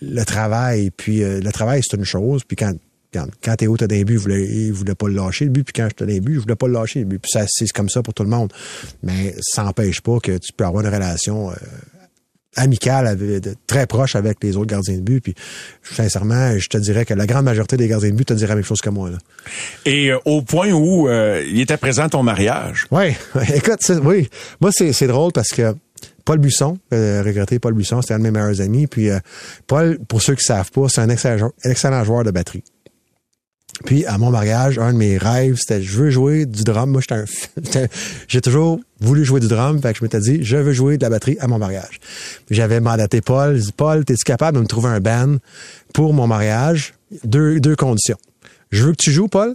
le 0.02 0.24
travail 0.26 0.91
puis 0.95 1.24
euh, 1.24 1.39
le 1.41 1.52
travail 1.52 1.82
c'est 1.88 1.97
une 1.97 2.06
chose 2.06 2.43
puis 2.43 2.56
quand 2.56 2.74
quand, 3.12 3.26
quand 3.43 3.56
Théo 3.56 3.76
dans 3.76 3.88
les 3.89 4.06
buts, 4.06 4.14
il 4.14 4.20
voulait, 4.20 4.45
il 4.47 4.72
voulait 4.72 4.93
pas 4.93 5.08
le 5.08 5.16
lâcher 5.16 5.45
le 5.45 5.50
but, 5.50 5.64
puis 5.64 5.74
quand 5.74 5.89
dans 5.97 6.06
les 6.06 6.20
buts, 6.20 6.36
je 6.36 6.41
voulais 6.41 6.56
pas 6.56 6.68
le 6.68 6.74
lâcher 6.74 7.00
le 7.00 7.06
but. 7.06 7.18
Puis 7.18 7.32
ça, 7.34 7.43
c'est 7.50 7.68
comme 7.72 7.89
ça 7.89 8.04
pour 8.04 8.14
tout 8.14 8.22
le 8.22 8.30
monde. 8.30 8.54
Mais 9.02 9.34
ça 9.41 9.64
n'empêche 9.64 10.00
pas 10.02 10.20
que 10.20 10.38
tu 10.38 10.54
peux 10.56 10.64
avoir 10.64 10.86
une 10.86 10.93
relation 10.93 11.50
euh, 11.50 11.56
de- 12.58 13.56
très 13.68 13.88
proche 13.88 14.16
avec 14.16 14.43
les 14.43 14.58
autres 14.58 14.68
gardiens 14.68 14.95
de 14.95 15.02
but. 15.02 15.22
Puis 15.22 15.36
sincèrement, 15.84 16.58
je 16.58 16.68
te 16.68 16.78
dirais 16.78 17.06
que 17.06 17.14
la 17.14 17.26
grande 17.26 17.45
majorité 17.45 17.78
des 17.78 17.88
gardiens 17.88 18.10
de 18.10 18.16
but 18.16 18.26
te 18.26 18.34
diraient 18.34 18.50
la 18.50 18.56
même 18.56 18.64
chose 18.64 18.82
que 18.82 18.89
moi. 18.89 19.10
Là. 19.10 19.18
Et 19.86 20.12
euh, 20.12 20.18
au 20.26 20.41
point 20.41 20.72
où 20.72 21.08
euh, 21.08 21.43
il 21.47 21.60
était 21.62 21.78
présent 21.78 22.10
ton 22.10 22.24
mariage? 22.24 22.86
Oui, 22.91 23.14
écoute, 23.54 23.80
oui. 24.04 24.30
Moi, 24.62 24.72
c'est, 24.74 25.08
drôle 25.08 25.32
parce 25.32 25.50
que 25.50 25.76
Paul 26.26 26.39
Buisson, 26.39 26.78
euh, 26.93 27.24
regretté 27.26 27.60
Paul 27.60 27.74
Buisson, 27.74 28.02
c'était 28.02 28.14
un 28.16 28.20
de 28.20 28.24
mes 28.24 28.32
meilleurs 28.32 28.62
amis. 28.62 28.88
Puis 28.88 29.10
euh, 29.10 29.20
Paul, 29.68 30.00
pour 30.08 30.22
ceux 30.22 30.36
qui 30.36 30.43
savent 30.43 30.72
pas, 30.72 30.88
c'est 30.89 31.02
un 31.02 31.10
excellent, 31.10 31.52
excellent 31.64 32.04
joueur 32.04 32.24
de 32.24 32.32
batterie. 32.32 32.64
Puis 33.86 34.05
à 34.05 34.17
mon 34.17 34.30
mariage, 34.30 34.77
un 34.77 34.93
de 34.93 34.97
mes 34.97 35.17
rêves, 35.17 35.55
c'était 35.57 35.82
je 35.82 35.97
veux 35.97 36.09
jouer 36.09 36.45
du 36.45 36.63
drum. 36.63 36.91
Moi, 36.91 37.01
j'étais 37.01 37.80
un, 37.80 37.88
j'ai 38.27 38.41
toujours 38.41 38.80
voulu 38.99 39.23
jouer 39.23 39.39
du 39.39 39.47
drum, 39.47 39.82
fait 39.82 39.93
que 39.93 39.99
je 39.99 40.03
m'étais 40.03 40.19
dit 40.19 40.43
je 40.43 40.57
veux 40.57 40.73
jouer 40.73 40.97
de 40.97 41.03
la 41.03 41.09
batterie 41.09 41.38
à 41.39 41.47
mon 41.47 41.57
mariage. 41.57 41.99
J'avais 42.49 42.80
mandaté 42.80 43.21
Paul, 43.21 43.55
j'ai 43.55 43.63
dit 43.63 43.73
Paul, 43.75 43.99
es-tu 44.01 44.23
capable 44.25 44.57
de 44.57 44.61
me 44.61 44.67
trouver 44.67 44.89
un 44.89 44.99
band 44.99 45.38
pour 45.93 46.13
mon 46.13 46.27
mariage? 46.27 46.93
Deux 47.23 47.75
conditions. 47.75 48.17
Je 48.71 48.84
veux 48.84 48.91
que 48.91 49.01
tu 49.01 49.11
joues, 49.11 49.27
Paul, 49.27 49.53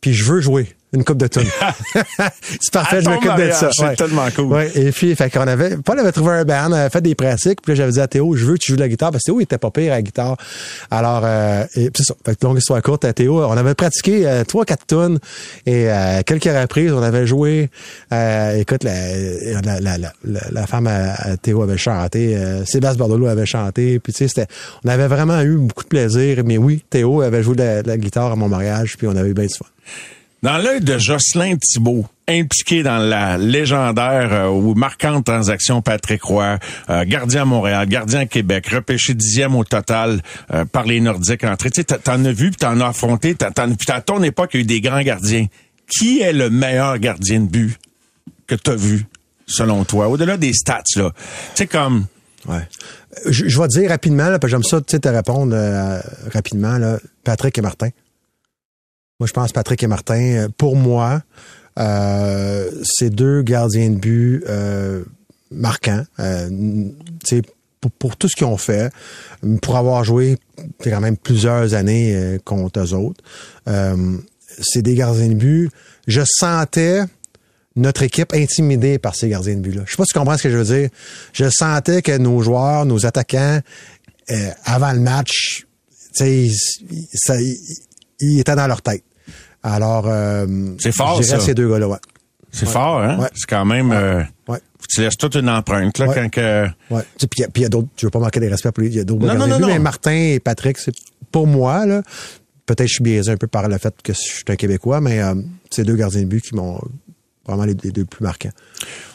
puis 0.00 0.14
je 0.14 0.24
veux 0.24 0.40
jouer 0.40 0.74
une 0.94 1.04
coupe 1.04 1.18
de 1.18 1.26
tunes. 1.26 1.42
c'est 2.60 2.72
parfait, 2.72 3.02
je 3.02 3.08
m'occupe 3.08 3.36
de 3.36 3.50
ça. 3.50 3.70
c'est 3.72 3.96
tellement 3.96 4.26
cool. 4.34 4.46
Ouais, 4.46 4.70
et 4.74 4.92
puis, 4.92 5.14
fait 5.14 5.30
qu'on 5.30 5.46
avait, 5.46 5.76
Paul 5.76 5.98
avait 5.98 6.12
trouvé 6.12 6.32
un 6.32 6.44
band, 6.44 6.72
avait 6.72 6.90
fait 6.90 7.00
des 7.00 7.14
pratiques, 7.14 7.60
puis 7.62 7.72
là, 7.72 7.76
j'avais 7.76 7.92
dit 7.92 8.00
à 8.00 8.06
Théo, 8.06 8.34
je 8.36 8.44
veux 8.44 8.54
que 8.54 8.60
tu 8.60 8.72
joues 8.72 8.76
de 8.76 8.82
la 8.82 8.88
guitare, 8.88 9.10
parce 9.10 9.22
que 9.22 9.26
Théo, 9.26 9.40
il 9.40 9.44
était 9.44 9.58
pas 9.58 9.70
pire 9.70 9.92
à 9.92 9.96
la 9.96 10.02
guitare. 10.02 10.36
Alors, 10.90 11.22
euh, 11.24 11.64
et 11.74 11.90
puis 11.90 12.04
c'est 12.04 12.12
ça. 12.12 12.14
Fait 12.24 12.36
que 12.36 12.46
longue 12.46 12.58
histoire 12.58 12.80
courte, 12.82 13.04
à 13.04 13.12
Théo, 13.12 13.44
on 13.44 13.56
avait 13.56 13.74
pratiqué 13.74 14.26
euh, 14.26 14.44
trois, 14.44 14.64
quatre 14.64 14.86
tunes, 14.86 15.18
et 15.66 15.90
euh, 15.90 16.22
quelques 16.24 16.44
reprises, 16.44 16.92
on 16.92 17.02
avait 17.02 17.26
joué, 17.26 17.70
euh, 18.12 18.56
écoute, 18.58 18.84
la, 18.84 19.80
la, 19.80 19.98
la, 19.98 20.12
la, 20.50 20.66
femme 20.66 20.86
à, 20.86 21.14
à 21.14 21.36
Théo 21.36 21.62
avait 21.62 21.76
chanté, 21.76 22.36
euh, 22.36 22.64
Sébastien 22.64 22.98
Bordelot 22.98 23.26
avait 23.26 23.46
chanté, 23.46 23.98
puis 23.98 24.12
tu 24.12 24.18
sais, 24.18 24.28
c'était, 24.28 24.46
on 24.84 24.88
avait 24.88 25.08
vraiment 25.08 25.40
eu 25.40 25.56
beaucoup 25.56 25.84
de 25.84 25.88
plaisir, 25.88 26.42
mais 26.44 26.58
oui, 26.58 26.84
Théo 26.88 27.20
avait 27.20 27.42
joué 27.42 27.56
de 27.56 27.62
la, 27.62 27.82
de 27.82 27.88
la 27.88 27.96
guitare 27.96 28.32
à 28.32 28.36
mon 28.36 28.48
mariage, 28.48 28.96
puis 28.96 29.06
on 29.06 29.16
avait 29.16 29.30
eu 29.30 29.34
bien 29.34 29.46
du 29.46 29.54
fun. 29.54 29.66
Dans 30.44 30.58
l'œil 30.58 30.80
de 30.82 30.98
Jocelyn 30.98 31.56
Thibault, 31.56 32.04
impliqué 32.28 32.82
dans 32.82 32.98
la 32.98 33.38
légendaire 33.38 34.28
euh, 34.30 34.48
ou 34.48 34.74
marquante 34.74 35.24
transaction 35.24 35.80
Patrick 35.80 36.22
Roy, 36.22 36.58
euh, 36.90 37.04
gardien 37.06 37.42
à 37.42 37.44
Montréal, 37.46 37.88
gardien 37.88 38.20
à 38.20 38.26
Québec, 38.26 38.68
repêché 38.68 39.14
dixième 39.14 39.56
au 39.56 39.64
total 39.64 40.20
euh, 40.52 40.66
par 40.66 40.84
les 40.84 41.00
Nordiques 41.00 41.44
entrés. 41.44 41.70
Tu 41.70 41.82
t'en- 41.82 42.24
as 42.26 42.32
vu, 42.32 42.50
puis 42.50 42.56
t'en 42.58 42.78
as 42.82 42.88
affronté, 42.88 43.34
puis 43.34 43.48
à 43.88 44.00
ton 44.02 44.22
époque, 44.22 44.50
il 44.52 44.56
y 44.56 44.60
a 44.60 44.62
eu 44.64 44.66
des 44.66 44.80
grands 44.82 45.00
gardiens. 45.00 45.46
Qui 45.88 46.20
est 46.20 46.34
le 46.34 46.50
meilleur 46.50 46.98
gardien 46.98 47.40
de 47.40 47.46
but 47.46 47.78
que 48.46 48.54
t'as 48.54 48.74
vu, 48.74 49.06
selon 49.46 49.84
toi, 49.84 50.08
au-delà 50.08 50.36
des 50.36 50.52
stats, 50.52 50.82
là? 50.96 51.10
Tu 51.14 51.22
sais, 51.54 51.66
comme... 51.66 52.04
Ouais. 52.46 52.68
Je, 53.30 53.48
je 53.48 53.58
vais 53.58 53.68
te 53.68 53.78
dire 53.80 53.88
rapidement, 53.88 54.28
là, 54.28 54.38
parce 54.38 54.50
que 54.52 54.56
j'aime 54.58 54.62
ça, 54.62 54.78
tu 54.82 54.90
sais, 54.90 54.98
te 54.98 55.08
répondre 55.08 55.54
euh, 55.56 55.98
rapidement, 56.34 56.76
là, 56.76 56.98
Patrick 57.24 57.56
et 57.56 57.62
Martin. 57.62 57.88
Moi, 59.20 59.26
je 59.26 59.32
pense 59.32 59.52
Patrick 59.52 59.82
et 59.82 59.86
Martin, 59.86 60.20
euh, 60.20 60.48
pour 60.56 60.76
moi, 60.76 61.22
euh, 61.78 62.70
c'est 62.84 63.10
deux 63.10 63.42
gardiens 63.42 63.90
de 63.90 63.96
but 63.96 64.44
euh, 64.48 65.04
marquants. 65.50 66.04
Euh, 66.18 66.48
pour, 67.80 67.90
pour 67.92 68.16
tout 68.16 68.28
ce 68.28 68.34
qu'ils 68.36 68.46
ont 68.46 68.56
fait, 68.56 68.90
pour 69.62 69.76
avoir 69.76 70.04
joué 70.04 70.38
quand 70.82 71.00
même 71.00 71.16
plusieurs 71.16 71.74
années 71.74 72.14
euh, 72.16 72.38
contre 72.44 72.80
eux 72.80 72.94
autres. 72.94 73.22
Euh, 73.68 74.16
c'est 74.60 74.82
des 74.82 74.94
gardiens 74.94 75.28
de 75.28 75.34
but. 75.34 75.70
Je 76.06 76.22
sentais 76.26 77.02
notre 77.76 78.02
équipe 78.02 78.32
intimidée 78.34 78.98
par 78.98 79.14
ces 79.14 79.28
gardiens 79.28 79.56
de 79.56 79.60
but-là. 79.60 79.82
Je 79.86 79.90
sais 79.92 79.96
pas 79.96 80.04
si 80.04 80.12
tu 80.12 80.18
comprends 80.18 80.36
ce 80.38 80.42
que 80.44 80.50
je 80.50 80.56
veux 80.56 80.64
dire. 80.80 80.88
Je 81.32 81.46
sentais 81.50 82.02
que 82.02 82.16
nos 82.16 82.40
joueurs, 82.40 82.84
nos 82.86 83.04
attaquants, 83.04 83.60
avant 84.64 84.92
le 84.92 85.00
match, 85.00 85.66
ça- 86.14 87.34
ils- 88.24 88.32
ils 88.36 88.40
étaient 88.40 88.56
dans 88.56 88.66
leur 88.66 88.82
tête. 88.82 89.02
Alors, 89.62 90.04
euh, 90.06 90.46
C'est 90.78 90.92
fort, 90.92 91.16
je 91.22 91.26
dirais 91.26 91.38
ça. 91.40 91.44
ces 91.46 91.54
deux 91.54 91.68
gars-là, 91.70 91.88
ouais. 91.88 91.98
C'est 92.52 92.66
fort, 92.68 93.00
hein? 93.00 93.18
Ouais. 93.18 93.28
C'est 93.34 93.48
quand 93.48 93.64
même... 93.64 93.90
euh, 93.92 94.22
Ouais. 94.46 94.58
tu 94.88 95.00
laisses 95.00 95.16
toute 95.16 95.34
une 95.36 95.48
empreinte, 95.48 95.98
là, 95.98 96.06
quand 96.14 96.28
que... 96.30 96.66
Ouais. 96.90 97.00
Tu 97.18 97.22
sais, 97.22 97.26
Puis 97.26 97.38
il 97.38 97.40
y 97.62 97.64
a- 97.64 97.66
il 97.66 97.68
d'autres, 97.70 97.88
je 97.96 98.06
veux 98.06 98.10
pas 98.10 98.18
manquer 98.20 98.40
de 98.40 98.46
respect 98.48 98.70
pour 98.72 98.82
les, 98.82 98.88
il 98.90 98.94
y 98.96 99.00
a 99.00 99.04
d'autres 99.04 99.26
Non, 99.26 99.34
non, 99.34 99.46
non, 99.48 99.58
non. 99.58 99.66
mais 99.66 99.78
Martin 99.78 100.12
et 100.12 100.38
Patrick, 100.40 100.78
c'est 100.78 100.94
pour 101.32 101.46
moi, 101.48 101.84
là, 101.86 102.02
peut-être 102.66 102.86
je 102.86 102.94
suis 102.94 103.02
biaisé 103.02 103.32
un 103.32 103.36
peu 103.36 103.46
par 103.48 103.68
le 103.68 103.76
fait 103.78 103.94
que 104.04 104.12
je 104.12 104.18
suis 104.18 104.44
un 104.48 104.56
Québécois, 104.56 105.00
mais 105.00 105.20
euh, 105.20 105.34
c'est 105.70 105.84
deux 105.84 105.96
gardiens 105.96 106.20
de 106.22 106.26
but 106.26 106.42
qui 106.42 106.54
m'ont 106.54 106.80
vraiment 107.46 107.64
les, 107.64 107.74
les 107.82 107.90
deux 107.90 108.04
plus 108.04 108.22
marquants. 108.24 108.50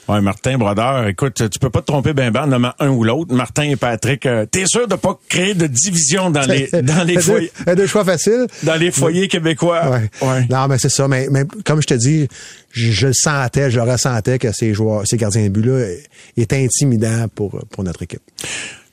Ouais, 0.07 0.21
Martin 0.21 0.57
Brodeur, 0.57 1.07
écoute, 1.07 1.47
tu 1.51 1.59
peux 1.59 1.69
pas 1.69 1.81
te 1.81 1.85
tromper 1.85 2.13
ben 2.13 2.31
ben 2.31 2.45
en 2.45 2.47
nommant 2.47 2.73
un 2.79 2.89
ou 2.89 3.03
l'autre. 3.03 3.31
Martin 3.35 3.63
et 3.69 3.75
Patrick, 3.75 4.25
euh, 4.25 4.47
t'es 4.47 4.65
sûr 4.65 4.87
de 4.87 4.95
pas 4.95 5.19
créer 5.29 5.53
de 5.53 5.67
division 5.67 6.31
dans 6.31 6.41
les 6.47 6.67
dans 6.81 7.03
les 7.05 7.19
foyers? 7.21 7.51
deux 7.77 7.85
choix 7.85 8.03
faciles. 8.03 8.47
dans 8.63 8.73
les 8.75 8.89
foyers 8.89 9.27
québécois. 9.27 9.87
Ouais. 9.87 10.09
Ouais. 10.27 10.47
Non, 10.49 10.67
mais 10.67 10.79
c'est 10.79 10.89
ça. 10.89 11.07
Mais, 11.07 11.27
mais 11.29 11.43
comme 11.63 11.79
je 11.81 11.87
te 11.87 11.93
dis, 11.93 12.27
je, 12.71 12.91
je 12.91 13.07
le 13.07 13.13
sentais, 13.13 13.69
je 13.69 13.79
le 13.79 13.83
ressentais 13.91 14.39
que 14.39 14.51
ces 14.51 14.73
joueurs, 14.73 15.03
ces 15.05 15.17
gardiens 15.17 15.43
de 15.43 15.49
but-là 15.49 15.73
euh, 15.73 15.95
étaient 16.37 16.63
intimidants 16.63 17.27
pour, 17.35 17.59
pour 17.69 17.83
notre 17.83 18.01
équipe. 18.01 18.21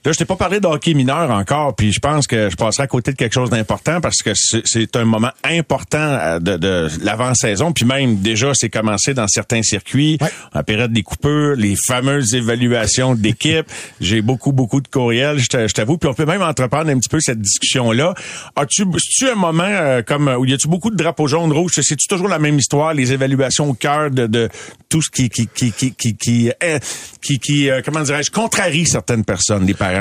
Là, 0.06 0.12
je 0.12 0.18
t'ai 0.18 0.24
pas 0.24 0.36
parlé 0.36 0.60
de 0.60 0.66
hockey 0.68 0.94
mineur 0.94 1.32
encore, 1.32 1.74
puis 1.74 1.92
je 1.92 1.98
pense 1.98 2.28
que 2.28 2.48
je 2.48 2.54
passerai 2.54 2.84
à 2.84 2.86
côté 2.86 3.10
de 3.10 3.16
quelque 3.16 3.32
chose 3.32 3.50
d'important 3.50 4.00
parce 4.00 4.18
que 4.22 4.30
c'est- 4.34 4.96
un 4.96 5.04
moment 5.04 5.32
important 5.42 5.98
euh, 5.98 6.38
de, 6.38 6.56
de 6.56 6.88
l'avant-saison, 7.02 7.72
puis 7.72 7.84
même 7.84 8.18
déjà 8.20 8.52
c'est 8.54 8.70
commencé 8.70 9.14
dans 9.14 9.26
certains 9.26 9.62
circuits, 9.62 10.16
Ouais. 10.20 10.30
en 10.54 10.62
période 10.62 10.92
des 10.92 11.02
coupures, 11.02 11.56
les 11.56 11.74
fameuses 11.88 12.34
évaluations 12.34 13.16
d'équipe. 13.16 13.66
J'ai 14.00 14.22
beaucoup 14.22 14.52
beaucoup 14.52 14.80
de 14.80 14.86
courriels, 14.86 15.38
je 15.40 15.48
t'a- 15.48 15.66
je 15.66 15.74
t'avoue, 15.74 15.98
puis 15.98 16.08
on 16.08 16.14
peut 16.14 16.24
même 16.24 16.40
entreprendre 16.42 16.88
un 16.88 16.98
petit 17.00 17.08
peu 17.08 17.18
cette 17.20 17.40
discussion 17.40 17.90
là. 17.90 18.14
As-tu 18.54 18.84
tu 19.10 19.28
un 19.28 19.34
moment 19.34 19.64
euh, 19.66 20.02
comme 20.02 20.28
où 20.28 20.44
y 20.44 20.52
a-tu 20.54 20.68
beaucoup 20.68 20.90
de 20.90 20.96
drapeaux 20.96 21.26
jaunes 21.26 21.52
rouges, 21.52 21.72
c'est-tu 21.74 22.06
toujours 22.06 22.28
la 22.28 22.38
même 22.38 22.58
histoire, 22.60 22.94
les 22.94 23.12
évaluations 23.12 23.70
au 23.70 23.74
cœur 23.74 24.12
de, 24.12 24.28
de 24.28 24.48
tout 24.88 25.02
ce 25.02 25.10
qui 25.10 25.28
qui 25.28 25.48
qui 25.48 25.72
qui 25.72 25.92
qui 25.94 26.16
qui, 26.16 26.50
euh, 26.62 26.78
qui, 27.20 27.40
qui, 27.40 27.68
euh, 27.70 27.82
comment 27.84 28.02
dirais-je 28.02 28.30
contrarie 28.30 28.86
certaines 28.86 29.24
personnes, 29.24 29.66
les 29.66 29.74
parents? 29.74 29.95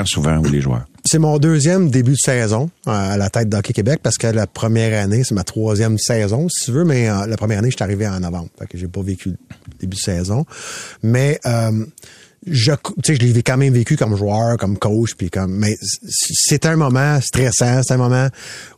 C'est 1.04 1.18
mon 1.18 1.38
deuxième 1.38 1.88
début 1.88 2.12
de 2.12 2.16
saison 2.16 2.68
euh, 2.88 2.90
à 2.90 3.16
la 3.16 3.30
tête 3.30 3.48
d'Hockey 3.48 3.72
Québec 3.72 4.00
parce 4.02 4.18
que 4.18 4.26
la 4.26 4.46
première 4.46 5.00
année, 5.00 5.22
c'est 5.22 5.34
ma 5.34 5.44
troisième 5.44 5.98
saison, 5.98 6.48
si 6.48 6.66
tu 6.66 6.72
veux, 6.72 6.84
mais 6.84 7.08
euh, 7.08 7.26
la 7.26 7.36
première 7.36 7.60
année, 7.60 7.70
je 7.70 7.76
suis 7.76 7.84
arrivé 7.84 8.08
en 8.08 8.18
novembre. 8.18 8.48
Fait 8.58 8.66
que 8.66 8.76
j'ai 8.76 8.88
pas 8.88 9.02
vécu 9.02 9.30
le 9.30 9.36
début 9.78 9.96
de 9.96 10.00
saison. 10.00 10.44
Mais 11.02 11.38
euh, 11.46 11.86
je, 12.46 12.72
je 13.04 13.12
l'ai 13.12 13.42
quand 13.42 13.56
même 13.56 13.72
vécu 13.72 13.96
comme 13.96 14.16
joueur, 14.16 14.56
comme 14.56 14.78
coach, 14.78 15.14
puis 15.14 15.30
comme, 15.30 15.56
mais 15.56 15.76
c'est 16.08 16.66
un 16.66 16.76
moment 16.76 17.20
stressant, 17.20 17.82
c'est 17.82 17.94
un 17.94 17.98
moment 17.98 18.28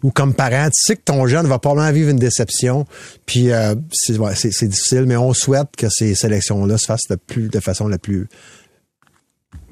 où, 0.03 0.11
comme 0.11 0.35
parent, 0.35 0.67
tu 0.67 0.83
sais 0.83 0.97
que 0.97 1.03
ton 1.05 1.27
jeune 1.27 1.47
va 1.47 1.59
probablement 1.59 1.93
vivre 1.93 2.11
une 2.11 2.19
déception, 2.19 2.87
puis 3.27 3.53
euh, 3.53 3.75
c'est 3.93 4.69
difficile, 4.69 5.05
mais 5.07 5.17
on 5.17 5.35
souhaite 5.35 5.69
que 5.77 5.89
ces 5.91 6.15
sélections-là 6.15 6.79
se 6.79 6.87
fassent 6.87 7.09
de 7.09 7.61
façon 7.61 7.89
la 7.89 7.99
plus 7.99 8.29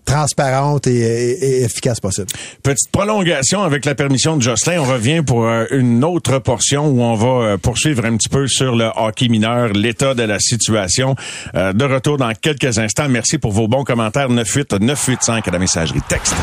transparente 0.06 0.86
et, 0.86 0.94
et- 0.96 1.44
et 1.60 1.64
efficace 1.64 2.00
possible. 2.00 2.28
Petite 2.62 2.90
prolongation 2.90 3.62
avec 3.62 3.84
la 3.84 3.94
permission 3.94 4.36
de 4.36 4.42
Jocelyn. 4.42 4.80
On 4.80 4.84
revient 4.84 5.20
pour 5.22 5.44
euh, 5.46 5.64
une 5.70 6.02
autre 6.04 6.38
portion 6.38 6.86
où 6.88 7.02
on 7.02 7.14
va 7.14 7.26
euh, 7.46 7.56
poursuivre 7.58 8.04
un 8.06 8.16
petit 8.16 8.28
peu 8.30 8.46
sur 8.46 8.74
le 8.74 8.88
hockey 8.96 9.28
mineur, 9.28 9.68
l'état 9.74 10.14
de 10.14 10.22
la 10.22 10.38
situation. 10.38 11.14
Euh, 11.54 11.72
de 11.74 11.84
retour 11.84 12.16
dans 12.16 12.32
quelques 12.32 12.78
instants. 12.78 13.08
Merci 13.10 13.36
pour 13.38 13.52
vos 13.52 13.68
bons 13.68 13.84
commentaires. 13.84 14.28
98 14.28 14.72
985 14.80 15.48
à 15.48 15.50
la 15.50 15.58
messagerie 15.58 16.00
texte. 16.08 16.34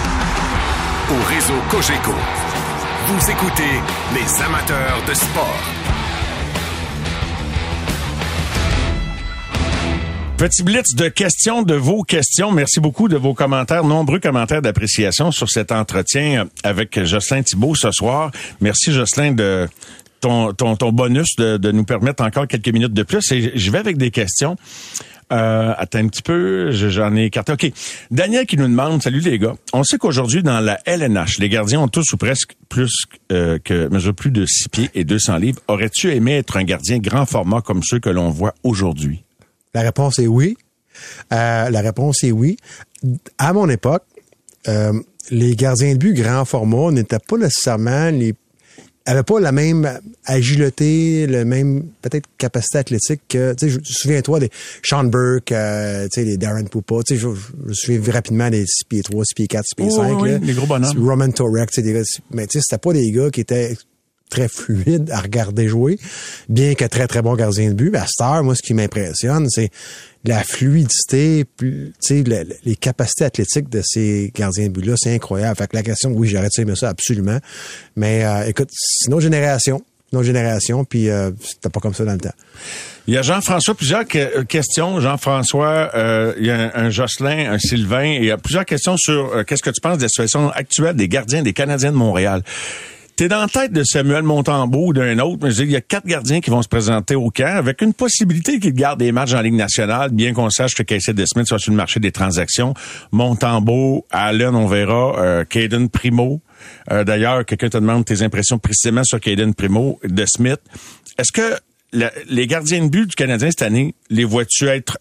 Au 1.10 1.34
réseau 1.34 1.54
Cogeco. 1.70 2.12
Vous 3.08 3.32
écoutez 3.32 3.64
les 4.14 4.44
amateurs 4.44 5.02
de 5.08 5.14
sport. 5.14 5.60
Petit 10.44 10.62
blitz 10.64 10.94
de 10.96 11.08
questions, 11.08 11.62
de 11.62 11.74
vos 11.74 12.04
questions. 12.04 12.52
Merci 12.52 12.82
beaucoup 12.82 13.08
de 13.08 13.16
vos 13.16 13.34
commentaires, 13.34 13.86
nombreux 13.86 14.20
commentaires 14.20 14.62
d'appréciation 14.62 15.32
sur 15.32 15.50
cet 15.50 15.72
entretien 15.72 16.50
avec 16.66 17.02
Jocelyn 17.02 17.44
Thibault 17.44 17.76
ce 17.76 17.92
soir. 17.92 18.30
Merci 18.60 18.92
Jocelyn 18.92 19.32
de 19.32 19.70
ton, 20.20 20.52
bonus 20.92 21.38
de, 21.38 21.72
nous 21.72 21.86
permettre 21.86 22.26
encore 22.26 22.46
quelques 22.46 22.68
minutes 22.68 22.92
de 22.92 23.04
plus. 23.04 23.32
Et 23.32 23.58
je 23.58 23.72
vais 23.72 23.78
avec 23.78 23.96
des 23.96 24.12
questions. 24.12 24.58
Euh, 25.32 25.74
attends 25.78 26.00
un 26.00 26.10
petit 26.10 26.22
peu, 26.22 26.72
je- 26.72 26.90
j'en 26.90 27.16
ai 27.16 27.24
écarté. 27.24 27.54
OK. 27.54 27.72
Daniel 28.12 28.46
qui 28.46 28.58
nous 28.58 28.68
demande, 28.68 29.02
salut 29.02 29.22
les 29.22 29.40
gars. 29.40 29.56
On 29.72 29.86
sait 29.86 29.98
qu'aujourd'hui, 29.98 30.44
dans 30.44 30.60
la 30.60 30.78
LNH, 30.86 31.40
les 31.40 31.48
gardiens 31.48 31.80
ont 31.80 31.88
tous 31.88 32.12
ou 32.12 32.18
presque 32.18 32.58
plus 32.68 33.06
euh, 33.32 33.60
que 33.64 33.88
mesurent 33.88 34.14
plus 34.14 34.32
de 34.32 34.46
6 34.46 34.68
pieds 34.68 34.90
et 34.94 35.06
200 35.06 35.38
livres. 35.38 35.62
Aurais-tu 35.70 36.12
aimé 36.12 36.34
être 36.34 36.58
un 36.58 36.66
gardien 36.66 36.98
grand 36.98 37.26
format 37.26 37.62
comme 37.62 37.82
ceux 37.82 38.00
que 38.00 38.10
l'on 38.10 38.30
voit 38.30 38.54
aujourd'hui? 38.64 39.24
La 39.74 39.82
réponse 39.82 40.20
est 40.20 40.28
oui. 40.28 40.58
Euh, 41.32 41.70
la 41.70 41.82
réponse 41.82 42.24
est 42.24 42.32
oui. 42.32 42.58
À 43.38 43.54
mon 43.54 43.68
époque, 43.70 44.04
euh, 44.68 44.94
les 45.32 45.56
gardiens 45.56 45.94
de 45.94 45.98
but 45.98 46.14
grand 46.14 46.46
format 46.46 46.92
n'étaient 46.92 47.18
pas 47.20 47.38
nécessairement 47.38 48.10
les 48.10 48.36
avaient 49.06 49.24
pas 49.24 49.40
la 49.42 49.52
même 49.52 50.00
agilité, 50.26 51.28
le 51.28 51.44
même 51.44 51.84
peut-être 52.02 52.26
capacité 52.38 52.78
athlétique 52.78 53.22
que 53.28 53.54
tu 53.54 53.66
sais 53.68 53.70
je- 53.70 53.80
souviens-toi 53.84 54.40
des 54.40 54.50
Sean 54.82 55.04
Burke, 55.04 55.52
euh, 55.52 56.06
tu 56.06 56.22
sais 56.22 56.26
les 56.26 56.38
Darren 56.38 56.64
Poupa, 56.66 56.96
tu 57.06 57.16
sais 57.16 57.20
je, 57.20 57.28
me 57.28 57.74
souviens 57.74 58.14
rapidement 58.14 58.50
des 58.50 58.66
6 58.66 58.86
pieds 58.86 59.04
3, 59.04 59.26
6 59.26 59.34
pieds 59.36 59.48
4, 59.48 59.66
6 59.66 59.76
pieds 59.76 59.88
Oh, 59.92 59.98
5 59.98 60.22
oui, 60.22 60.32
là. 60.32 60.38
les 60.42 60.54
gros 60.54 60.68
bonhommes. 60.68 61.06
Roman 61.06 61.30
Torek, 61.32 61.70
tu 61.72 61.76
sais 61.76 61.82
des 61.82 61.92
gars, 61.92 62.02
mais 62.32 62.48
tu 62.48 62.60
sais 62.60 62.64
c'était 62.66 62.80
pas 62.80 62.94
des 62.94 63.12
gars 63.12 63.30
qui 63.30 63.42
étaient 63.42 63.76
très 64.34 64.48
fluides 64.48 65.10
à 65.12 65.20
regarder 65.22 65.68
jouer, 65.68 66.00
bien 66.50 66.74
que 66.74 66.86
très 66.86 67.08
très 67.08 67.22
bon 67.22 67.36
gardien 67.36 67.70
de 67.70 67.74
but. 67.76 67.92
Mais 67.92 68.00
à 68.00 68.08
Star, 68.08 68.44
moi 68.44 68.56
ce 68.56 68.62
qui 68.62 68.74
m'impressionne, 68.74 69.48
c'est 69.50 69.70
la 70.26 70.44
fluidité, 70.44 71.46
plus- 71.46 71.92
tu 72.02 72.16
sais 72.16 72.24
le- 72.24 72.44
le- 72.50 72.56
les 72.66 72.76
capacités 72.76 73.26
athlétiques 73.26 73.70
de 73.70 73.82
ces 73.86 74.32
gardiens 74.36 74.68
de 74.68 74.72
but 74.72 74.86
là, 74.86 74.94
c'est 74.98 75.14
incroyable. 75.14 75.56
Fait 75.58 75.68
que 75.68 75.76
la 75.76 75.84
question, 75.84 76.12
oui, 76.12 76.28
j'aurais 76.30 76.50
aimé 76.58 76.74
ça 76.76 76.90
absolument, 76.90 77.38
mais 77.96 78.26
euh, 78.26 78.48
écoute, 78.48 78.70
c'est 78.72 79.08
une 79.08 79.14
autre 79.14 79.24
génération, 79.24 79.84
une 80.12 80.20
autre 80.20 80.26
génération, 80.28 80.86
puis 80.86 81.10
euh, 81.10 81.32
c'était 81.44 81.70
pas 81.70 81.80
comme 81.80 81.94
ça 81.94 82.06
dans 82.06 82.14
le 82.14 82.20
temps. 82.20 82.34
Il 83.06 83.14
y 83.14 83.18
a 83.18 83.22
Jean-François, 83.22 83.76
plusieurs 83.76 84.06
euh, 84.16 84.46
questions. 84.46 85.02
Jean-François, 85.02 85.92
euh, 85.94 86.34
il 86.40 86.46
y 86.46 86.52
a 86.52 86.72
un, 86.74 86.90
Jocelyn, 86.90 87.52
un 87.52 87.60
Sylvain, 87.60 88.06
il 88.06 88.24
y 88.24 88.32
a 88.32 88.38
plusieurs 88.38 88.64
questions 88.64 88.96
sur 88.96 89.34
euh, 89.36 89.44
qu'est-ce 89.44 89.62
que 89.62 89.72
tu 89.72 89.82
penses 89.82 89.98
de 89.98 90.04
la 90.04 90.08
situation 90.08 90.50
actuelle 90.52 90.96
des 90.96 91.10
gardiens 91.10 91.44
des 91.44 91.52
Canadiens 91.52 91.92
de 91.92 91.98
Montréal? 91.98 92.44
T'es 93.16 93.28
dans 93.28 93.42
la 93.42 93.48
tête 93.48 93.72
de 93.72 93.84
Samuel 93.84 94.24
Montembeau 94.24 94.88
ou 94.88 94.94
d'un 94.94 95.20
autre, 95.20 95.38
mais 95.44 95.54
il 95.54 95.70
y 95.70 95.76
a 95.76 95.82
quatre 95.82 96.08
gardiens 96.08 96.42
qui 96.42 96.50
vont 96.50 96.64
se 96.64 96.68
présenter 96.68 97.14
au 97.14 97.30
camp 97.30 97.58
avec 97.58 97.84
une 97.84 97.94
possibilité 97.94 98.60
qu'ils 98.60 98.74
gardent 98.74 99.00
des 99.00 99.12
matchs 99.12 99.34
en 99.34 99.42
Ligue 99.42 99.54
nationale, 99.54 100.10
bien 100.10 100.34
qu'on 100.34 100.50
sache 100.50 100.74
que 100.74 100.82
Casey 100.82 101.14
DeSmith 101.14 101.46
soit 101.46 101.60
sur 101.60 101.72
le 101.72 101.78
marché 101.78 102.00
des 102.00 102.12
transactions. 102.12 102.74
Montembeau, 103.12 104.08
Allen, 104.10 104.56
on 104.56 104.66
verra, 104.66 105.20
euh, 105.20 105.46
Caden 105.46 105.90
Primo. 105.90 106.42
Euh, 106.92 107.04
D'ailleurs, 107.04 107.46
quelqu'un 107.46 107.70
te 107.70 107.78
demande 107.78 108.04
tes 108.04 108.24
impressions 108.24 108.58
précisément 108.58 109.04
sur 109.04 109.20
Caden 109.20 109.54
Primo, 109.54 110.00
de 110.04 110.26
Smith. 110.26 110.62
Est-ce 111.20 111.32
que 111.32 111.56
les 112.28 112.48
gardiens 112.48 112.84
de 112.84 112.90
but 112.90 113.08
du 113.10 113.16
Canadien 113.16 113.52
cette 113.52 113.62
année, 113.62 113.94
les 114.10 114.24
vois-tu 114.24 114.68
être 114.68 114.98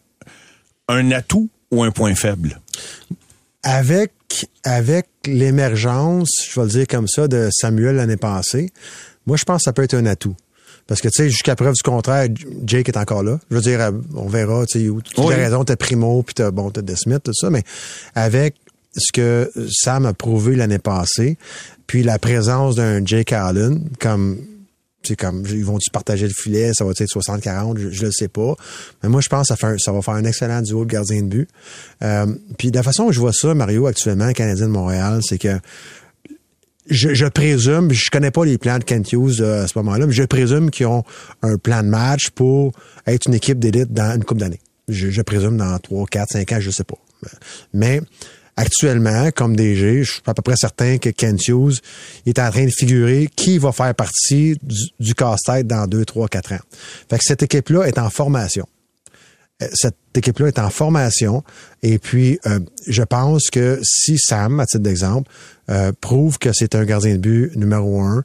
un 0.87 1.13
atout 1.13 1.49
ou 1.71 1.83
un 1.83 1.91
point 1.91 2.15
faible? 2.15 2.61
Avec 3.63 4.13
avec 4.65 5.07
l'émergence, 5.27 6.31
je 6.51 6.59
vais 6.61 6.67
le 6.67 6.73
dire 6.73 6.87
comme 6.89 7.07
ça, 7.09 7.29
de 7.29 7.49
Samuel 7.53 7.97
l'année 7.97 8.17
passée, 8.17 8.71
moi 9.27 9.37
je 9.37 9.45
pense 9.45 9.59
que 9.59 9.65
ça 9.65 9.73
peut 9.73 9.83
être 9.83 9.95
un 9.95 10.07
atout. 10.07 10.35
Parce 10.89 11.01
que, 11.01 11.09
tu 11.09 11.23
sais, 11.23 11.31
jusqu'à 11.31 11.55
preuve 11.55 11.75
du 11.75 11.83
contraire, 11.83 12.27
Jake 12.67 12.89
est 12.89 12.97
encore 12.97 13.23
là. 13.23 13.39
Je 13.51 13.55
veux 13.55 13.63
dire, 13.63 13.81
euh, 13.81 13.93
on 14.17 14.27
verra, 14.27 14.67
tu 14.67 14.81
sais, 14.81 14.89
où- 14.89 15.01
tu 15.01 15.13
Oui. 15.21 15.33
as 15.33 15.37
raison, 15.37 15.65
t'as 15.65 15.77
Primo, 15.77 16.23
puis 16.25 16.35
t'as, 16.35 16.51
bon, 16.51 16.71
t'as 16.73 16.83
Desmith, 16.83 17.23
tout 17.23 17.33
ça, 17.35 17.51
mais 17.51 17.63
avec 18.17 18.57
ce 18.97 19.13
que 19.13 19.51
Sam 19.71 20.07
a 20.07 20.13
prouvé 20.13 20.57
l'année 20.57 20.81
passée, 20.81 21.39
puis 21.87 22.03
la 22.03 22.19
présence 22.19 22.75
d'un 22.75 23.05
Jake 23.07 23.33
Allen, 23.33 23.89
comme, 24.01 24.39
sais, 25.09 25.17
comme, 25.17 25.45
ils 25.49 25.65
vont-tu 25.65 25.91
partager 25.91 26.27
le 26.27 26.33
filet, 26.35 26.73
ça 26.75 26.85
va 26.85 26.91
être 26.93 27.03
60-40, 27.03 27.79
je, 27.79 27.91
je 27.91 28.07
le 28.07 28.13
sais 28.13 28.29
pas. 28.29 28.55
Mais 29.03 29.09
moi, 29.09 29.21
je 29.21 29.29
pense 29.29 29.43
que 29.43 29.49
ça, 29.49 29.57
fait 29.57 29.67
un- 29.67 29.79
ça 29.79 29.93
va 29.93 30.03
faire 30.03 30.15
un 30.15 30.25
excellent 30.25 30.63
duo 30.63 30.85
de 30.85 30.91
gardien 30.91 31.23
de 31.23 31.29
but. 31.29 31.49
Euh, 32.03 32.27
puis 32.59 32.71
de 32.71 32.77
la 32.77 32.83
façon 32.83 33.07
dont 33.07 33.13
je 33.13 33.21
vois 33.21 33.33
ça, 33.33 33.55
Mario, 33.55 33.87
actuellement, 33.87 34.27
le 34.27 34.33
Canadien 34.33 34.67
de 34.67 34.73
Montréal, 34.73 35.21
c'est 35.27 35.39
que 35.39 35.59
je, 36.89 37.15
je 37.15 37.27
présume, 37.27 37.93
je 37.93 38.11
connais 38.11 38.31
pas 38.33 38.45
les 38.45 38.59
plans 38.59 38.79
de 38.79 38.85
Kent 38.85 39.13
Hughes 39.13 39.41
euh, 39.41 39.65
à 39.65 39.69
ce 39.69 39.79
moment-là, 39.79 40.07
mais 40.07 40.13
je 40.13 40.25
présume 40.25 40.71
qu'ils 40.71 40.87
ont 40.87 41.05
un 41.43 41.57
plan 41.57 41.83
de 41.83 41.89
match 41.89 42.31
pour 42.31 42.73
être 43.07 43.27
une 43.29 43.35
équipe 43.35 43.59
d'élite 43.59 43.93
dans 43.93 44.15
une 44.17 44.25
coupe 44.25 44.39
d'années. 44.39 44.61
Je, 44.89 45.09
je 45.11 45.23
présume 45.23 45.57
dans 45.57 45.79
3, 45.79 46.07
4, 46.07 46.29
5 46.33 46.53
ans, 46.53 46.61
je 46.61 46.71
sais 46.71 46.85
pas. 46.85 46.97
Mais 47.73 48.01
actuellement, 48.57 49.31
comme 49.31 49.57
DG, 49.57 50.05
je 50.05 50.13
suis 50.13 50.23
à 50.27 50.35
peu 50.35 50.43
près 50.43 50.57
certain 50.57 50.99
que 50.99 51.09
Kent 51.09 51.49
Hughes 51.49 51.81
est 52.27 52.39
en 52.39 52.51
train 52.51 52.65
de 52.65 52.71
figurer 52.71 53.29
qui 53.35 53.59
va 53.59 53.73
faire 53.73 53.95
partie 53.95 54.59
du, 55.01 55.15
casse-tête 55.15 55.67
dans 55.67 55.87
2, 55.87 56.05
3, 56.05 56.29
4 56.29 56.53
ans. 56.53 56.59
Fait 57.09 57.19
que 57.19 57.25
cette 57.25 57.43
équipe-là 57.43 57.85
est 57.85 57.99
en 57.99 58.11
formation 58.11 58.67
Euh, 59.63 59.69
cette 59.75 59.97
équipe-là 60.15 60.49
est 60.49 60.59
en 60.59 60.71
formation. 60.71 61.43
Et 61.83 61.99
puis, 61.99 62.39
euh, 62.47 62.61
je 62.87 63.03
pense 63.03 63.51
que 63.51 63.81
si 63.83 64.19
Sam, 64.19 64.61
à 64.61 64.67
titre 64.67 64.83
d'exemple, 64.83 65.31
euh, 65.71 65.93
prouve 66.01 66.39
que 66.39 66.51
c'est 66.53 66.75
un 66.75 66.85
gardien 66.85 67.15
de 67.15 67.21
but 67.21 67.57
numéro 67.57 68.01
un, 68.01 68.23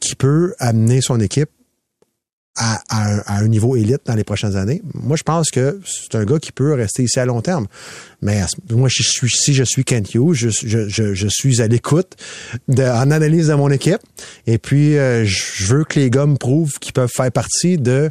qui 0.00 0.14
peut 0.14 0.54
amener 0.58 1.02
son 1.02 1.20
équipe 1.20 1.50
à, 2.56 2.80
à 2.88 3.10
un, 3.10 3.18
à 3.26 3.38
un 3.38 3.48
niveau 3.48 3.76
élite 3.76 4.02
dans 4.04 4.14
les 4.14 4.24
prochaines 4.24 4.56
années, 4.56 4.82
moi, 4.94 5.16
je 5.16 5.22
pense 5.22 5.50
que 5.50 5.80
c'est 5.84 6.14
un 6.14 6.24
gars 6.24 6.38
qui 6.38 6.52
peut 6.52 6.74
rester 6.74 7.04
ici 7.04 7.18
à 7.18 7.24
long 7.24 7.40
terme. 7.40 7.66
Mais 8.20 8.40
moi, 8.70 8.88
je 8.90 9.02
suis, 9.02 9.30
si 9.30 9.54
je 9.54 9.64
suis 9.64 9.84
Kent 9.84 10.14
Hughes, 10.14 10.34
je, 10.34 10.48
je, 10.50 11.14
je, 11.14 11.28
suis 11.28 11.62
à 11.62 11.66
l'écoute, 11.66 12.14
en 12.68 13.10
analyse 13.10 13.48
de 13.48 13.54
mon 13.54 13.70
équipe. 13.70 14.00
Et 14.46 14.58
puis, 14.58 14.98
euh, 14.98 15.24
je 15.24 15.64
veux 15.64 15.84
que 15.84 15.98
les 15.98 16.10
gars 16.10 16.26
me 16.26 16.36
prouvent 16.36 16.78
qu'ils 16.78 16.92
peuvent 16.92 17.10
faire 17.12 17.32
partie 17.32 17.78
de 17.78 18.10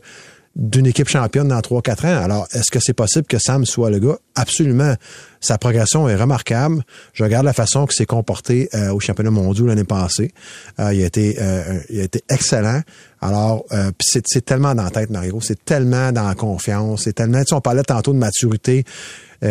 d'une 0.55 0.85
équipe 0.85 1.07
championne 1.07 1.47
dans 1.47 1.59
3-4 1.59 2.07
ans. 2.07 2.23
Alors, 2.23 2.47
est-ce 2.51 2.71
que 2.71 2.79
c'est 2.81 2.93
possible 2.93 3.25
que 3.25 3.37
Sam 3.37 3.65
soit 3.65 3.89
le 3.89 3.99
gars? 3.99 4.17
Absolument. 4.35 4.95
Sa 5.39 5.57
progression 5.57 6.09
est 6.09 6.15
remarquable. 6.15 6.83
Je 7.13 7.23
regarde 7.23 7.45
la 7.45 7.53
façon 7.53 7.85
qu'il 7.85 7.95
s'est 7.95 8.05
comporté 8.05 8.69
euh, 8.75 8.91
au 8.91 8.99
championnat 8.99 9.31
mondial 9.31 9.67
l'année 9.67 9.85
passée. 9.85 10.33
Euh, 10.79 10.93
il, 10.93 11.03
a 11.03 11.05
été, 11.05 11.37
euh, 11.39 11.79
il 11.89 12.01
a 12.01 12.03
été 12.03 12.21
excellent. 12.29 12.81
Alors, 13.21 13.65
euh, 13.71 13.91
c'est, 14.01 14.43
tellement 14.43 14.75
dans 14.75 14.83
la 14.83 14.91
tête, 14.91 15.09
Mario. 15.09 15.39
C'est 15.41 15.63
tellement 15.63 16.11
dans 16.11 16.27
la 16.27 16.35
confiance. 16.35 17.03
C'est 17.05 17.13
tellement... 17.13 17.39
Tu 17.39 17.49
sais, 17.49 17.55
on 17.55 17.61
parlait 17.61 17.83
tantôt 17.83 18.13
de 18.13 18.19
maturité 18.19 18.83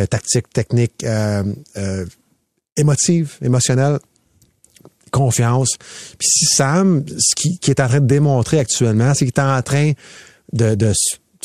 tactique, 0.09 0.49
technique, 0.53 1.05
émotive, 2.77 3.33
émotionnelle 3.43 3.99
confiance. 5.11 5.77
Puis 6.17 6.29
si 6.29 6.45
Sam, 6.47 7.05
ce 7.09 7.35
qui, 7.35 7.59
qui 7.59 7.73
est 7.73 7.81
en 7.81 7.89
train 7.89 7.99
de 7.99 8.07
démontrer 8.07 8.61
actuellement, 8.61 9.13
c'est 9.15 9.27
qu'il 9.27 9.35
est 9.37 9.45
en 9.45 9.61
train 9.63 9.93
de, 10.53 10.75
de, 10.75 10.93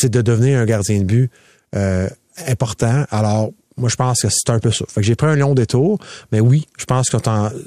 de 0.03 0.21
devenir 0.21 0.59
un 0.59 0.65
gardien 0.65 0.99
de 0.99 1.05
but 1.05 1.31
euh, 1.75 2.09
important. 2.47 3.05
Alors, 3.11 3.51
moi, 3.77 3.89
je 3.89 3.95
pense 3.95 4.21
que 4.21 4.29
c'est 4.29 4.49
un 4.49 4.59
peu 4.59 4.71
ça. 4.71 4.85
Fait 4.87 5.01
que 5.01 5.07
j'ai 5.07 5.15
pris 5.15 5.27
un 5.27 5.35
long 5.35 5.53
détour, 5.53 5.99
mais 6.31 6.39
oui, 6.39 6.65
je 6.77 6.85
pense 6.85 7.09
que 7.09 7.17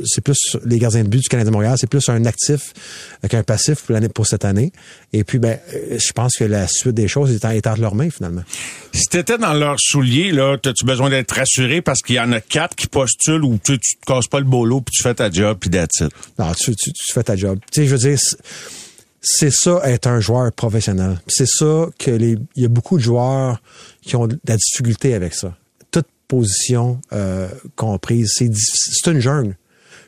c'est 0.06 0.22
plus 0.22 0.56
les 0.64 0.78
gardiens 0.78 1.04
de 1.04 1.08
but 1.08 1.20
du 1.20 1.28
Canadien 1.28 1.50
de 1.50 1.54
Montréal, 1.54 1.76
c'est 1.78 1.88
plus 1.88 2.08
un 2.08 2.24
actif 2.24 2.72
qu'un 3.28 3.42
passif 3.42 3.82
pour, 3.82 3.92
l'année, 3.92 4.08
pour 4.08 4.26
cette 4.26 4.46
année. 4.46 4.72
Et 5.12 5.22
puis, 5.22 5.38
ben, 5.38 5.58
euh, 5.74 5.98
je 5.98 6.12
pense 6.12 6.36
que 6.36 6.44
la 6.44 6.66
suite 6.66 6.94
des 6.94 7.08
choses 7.08 7.30
est, 7.32 7.44
est 7.44 7.66
entre 7.66 7.80
leurs 7.82 7.94
mains, 7.94 8.08
finalement. 8.08 8.42
Si 8.94 9.04
t'étais 9.10 9.36
dans 9.36 9.52
leurs 9.52 9.78
souliers, 9.78 10.32
là, 10.32 10.56
as-tu 10.64 10.86
besoin 10.86 11.10
d'être 11.10 11.32
rassuré 11.32 11.82
parce 11.82 12.00
qu'il 12.00 12.16
y 12.16 12.20
en 12.20 12.32
a 12.32 12.40
quatre 12.40 12.74
qui 12.74 12.86
postulent 12.86 13.44
ou 13.44 13.58
tu, 13.62 13.78
tu 13.78 13.96
te 13.96 14.06
casses 14.06 14.28
pas 14.28 14.38
le 14.38 14.46
bolo 14.46 14.80
puis 14.80 14.94
tu 14.96 15.02
fais 15.02 15.14
ta 15.14 15.30
job 15.30 15.58
puis 15.60 15.68
that's 15.68 16.00
it? 16.00 16.10
Non, 16.38 16.52
tu, 16.54 16.74
tu, 16.74 16.90
tu 16.90 17.12
fais 17.12 17.22
ta 17.22 17.36
job. 17.36 17.58
Tu 17.70 17.82
sais, 17.82 17.86
je 17.86 17.94
veux 17.94 17.98
dire, 17.98 18.18
c'est- 19.20 19.50
ça 19.50 19.80
être 19.84 20.06
un 20.06 20.20
joueur 20.20 20.52
professionnel. 20.52 21.20
C'est 21.26 21.46
ça 21.48 21.88
que 21.98 22.10
les, 22.10 22.38
il 22.56 22.62
y 22.62 22.66
a 22.66 22.68
beaucoup 22.68 22.98
de 22.98 23.02
joueurs 23.02 23.60
qui 24.02 24.16
ont 24.16 24.26
de 24.26 24.38
la 24.46 24.56
difficulté 24.56 25.14
avec 25.14 25.34
ça. 25.34 25.56
Tout 25.90 26.02
positions 26.28 27.00
euh, 27.12 27.48
comprises. 27.76 28.32
C'est 28.34 28.50
c'est 28.54 29.10
une 29.10 29.20
jungle. 29.20 29.56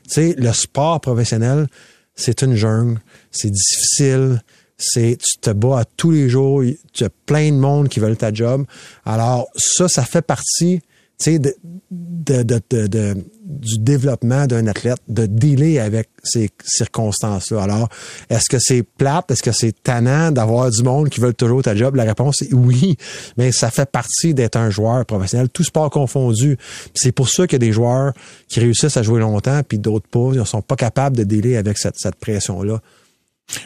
Tu 0.05 0.15
sais, 0.15 0.35
le 0.37 0.53
sport 0.53 1.01
professionnel, 1.01 1.67
c'est 2.15 2.43
une 2.43 2.55
jungle. 2.55 3.01
C'est 3.31 3.51
difficile. 3.51 4.43
C'est, 4.83 5.19
tu 5.23 5.39
te 5.39 5.51
bats 5.51 5.85
tous 5.97 6.11
les 6.11 6.29
jours. 6.31 6.63
Tu 6.95 7.05
as 7.05 7.11
plein 7.27 7.51
de 7.53 7.57
monde 7.59 7.89
qui 7.91 8.01
veulent 8.01 8.17
ta 8.17 8.33
job. 8.33 8.65
Alors, 9.05 9.47
ça, 9.57 9.89
ça 9.89 10.05
fait 10.05 10.23
partie, 10.23 10.81
sais, 11.25 11.39
de, 11.39 11.55
de, 11.91 12.43
de, 12.43 12.87
de- 12.87 13.25
du 13.45 13.79
développement 13.79 14.47
d'un 14.47 14.67
athlète, 14.69 15.01
de 15.09 15.27
dealer 15.27 15.81
avec 15.81 16.09
ces 16.23 16.51
circonstances-là. 16.65 17.63
Alors, 17.63 17.89
est-ce 18.31 18.49
que 18.49 18.59
c'est 18.59 18.83
plate? 18.83 19.31
Est-ce 19.31 19.43
que 19.43 19.53
c'est 19.53 19.75
tannant 19.83 20.31
d'avoir 20.31 20.71
du 20.71 20.83
monde 20.83 21.09
qui 21.09 21.21
veulent 21.21 21.35
toujours 21.35 21.63
ta 21.63 21.75
job? 21.75 21.97
La 21.97 22.05
réponse 22.05 22.43
est 22.43 22.55
oui, 22.55 22.97
mais 23.37 23.53
ça 23.53 23.71
fait 23.71 23.91
partie 23.91 24.35
d'être 24.35 24.57
un 24.57 24.71
joueur 24.71 25.05
professionnel, 25.05 25.49
tout 25.49 25.65
sport 25.65 25.91
confondu. 25.91 26.57
C'est 26.95 27.13
pour 27.13 27.29
ça 27.29 27.47
qu'il 27.47 27.55
y 27.55 27.63
a 27.63 27.67
des 27.67 27.73
joueurs 27.73 28.13
qui 28.49 28.61
réussissent 28.61 28.97
à 28.97 29.03
jouer 29.03 29.21
longtemps, 29.21 29.61
puis 29.67 29.79
d'autres 29.79 30.09
pas. 30.09 30.31
Ils 30.33 30.41
ne 30.41 30.45
sont 30.45 30.63
pas 30.63 30.77
capables 30.77 31.17
de 31.17 31.25
dealer 31.25 31.57
avec 31.57 31.77
cette, 31.77 31.99
cette 31.99 32.17
pression-là. 32.17 32.81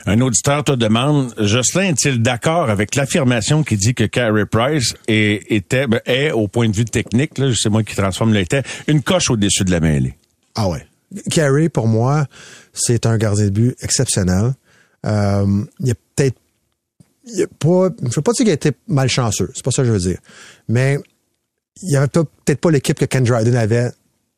Un 0.06 0.20
auditeur 0.20 0.64
te 0.64 0.72
demande, 0.72 1.34
Jocelyn 1.38 1.90
est-il 1.90 2.22
d'accord 2.22 2.70
avec 2.70 2.94
l'affirmation 2.94 3.62
qui 3.62 3.76
dit 3.76 3.94
que 3.94 4.04
Carey 4.04 4.46
Price 4.46 4.94
est, 5.08 5.62
ben, 5.70 6.32
au 6.32 6.48
point 6.48 6.68
de 6.68 6.76
vue 6.76 6.84
technique, 6.84 7.32
c'est 7.54 7.70
moi 7.70 7.82
qui 7.82 7.94
transforme 7.94 8.34
était, 8.36 8.62
une 8.86 9.02
coche 9.02 9.30
au-dessus 9.30 9.64
de 9.64 9.70
la 9.70 9.80
mêlée? 9.80 10.16
Ah 10.54 10.68
ouais. 10.68 10.86
Carey, 11.30 11.68
pour 11.68 11.86
moi, 11.86 12.26
c'est 12.72 13.06
un 13.06 13.16
gardien 13.16 13.46
de 13.46 13.50
but 13.50 13.76
exceptionnel. 13.80 14.52
Euh, 15.06 15.64
il 15.80 15.90
a 15.90 15.94
peut-être. 15.94 16.36
il 17.26 17.46
pas, 17.58 17.88
je 18.00 18.04
ne 18.04 18.10
veux 18.10 18.22
pas 18.22 18.32
dire 18.32 18.44
qu'il 18.44 18.50
a 18.50 18.54
été 18.54 18.72
malchanceux, 18.88 19.50
c'est 19.54 19.64
pas 19.64 19.70
ça 19.70 19.82
que 19.82 19.88
je 19.88 19.92
veux 19.92 19.98
dire. 19.98 20.18
Mais 20.68 20.98
il 21.82 21.88
n'y 21.88 21.96
avait 21.96 22.08
peut-être 22.08 22.60
pas 22.60 22.70
l'équipe 22.70 22.98
que 22.98 23.04
Ken 23.04 23.24
Dryden 23.24 23.56
avait 23.56 23.90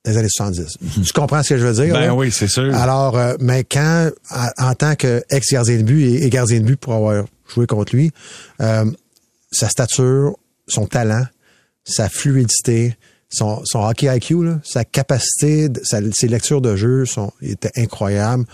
les 0.07 0.17
années 0.17 0.29
70. 0.31 0.79
Tu 1.05 1.13
comprends 1.13 1.43
ce 1.43 1.51
que 1.51 1.59
je 1.59 1.67
veux 1.67 1.85
dire? 1.85 1.95
Ben 1.95 2.01
là? 2.07 2.15
oui, 2.15 2.31
c'est 2.33 2.49
sûr. 2.49 2.75
Alors, 2.75 3.19
euh, 3.19 3.35
mais 3.41 3.65
quand, 3.65 4.11
en, 4.31 4.69
en 4.71 4.75
tant 4.75 4.95
qu'ex-gardien 4.95 5.79
de 5.79 5.83
but 5.83 6.03
et, 6.05 6.25
et 6.25 6.31
gardien 6.31 6.61
de 6.61 6.65
but 6.65 6.77
pour 6.77 6.95
avoir 6.95 7.25
joué 7.53 7.67
contre 7.67 7.95
lui, 7.95 8.11
euh, 8.61 8.85
sa 9.51 9.69
stature, 9.69 10.37
son 10.69 10.87
talent, 10.87 11.25
sa 11.85 12.09
fluidité, 12.09 12.97
son, 13.29 13.61
son 13.65 13.81
hockey 13.81 14.07
IQ, 14.17 14.45
là, 14.45 14.61
sa 14.65 14.85
capacité, 14.85 15.69
sa- 15.83 16.01
ses 16.13 16.29
lectures 16.29 16.61
de 16.61 16.77
jeu 16.77 17.05
sont 17.07 17.33
étaient 17.43 17.73
incroyables. 17.77 18.45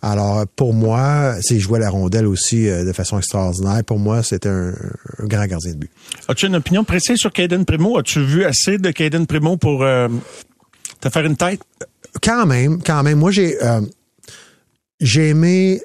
Alors, 0.00 0.46
pour 0.56 0.72
moi, 0.72 1.34
s'il 1.42 1.60
jouait 1.60 1.78
la 1.78 1.90
rondelle 1.90 2.26
aussi 2.26 2.68
euh, 2.68 2.84
de 2.84 2.92
façon 2.92 3.18
extraordinaire, 3.18 3.84
pour 3.84 3.98
moi, 3.98 4.22
c'était 4.22 4.48
un, 4.48 4.70
un 5.18 5.26
grand 5.26 5.46
gardien 5.46 5.72
de 5.72 5.76
but. 5.76 5.90
As-tu 6.28 6.46
une 6.46 6.56
opinion 6.56 6.82
précise 6.84 7.18
sur 7.18 7.30
Caden 7.32 7.64
Primo? 7.66 7.98
As-tu 7.98 8.24
vu 8.24 8.44
assez 8.44 8.78
de 8.78 8.90
Caden 8.90 9.26
Primo 9.26 9.56
pour 9.58 9.82
euh, 9.82 10.08
te 11.02 11.10
faire 11.10 11.26
une 11.26 11.36
tête? 11.36 11.60
quand 12.22 12.46
même, 12.46 12.82
quand 12.82 13.02
même, 13.02 13.18
moi 13.18 13.30
j'ai 13.30 13.62
euh, 13.62 13.80
j'ai 15.00 15.28
aimé 15.30 15.82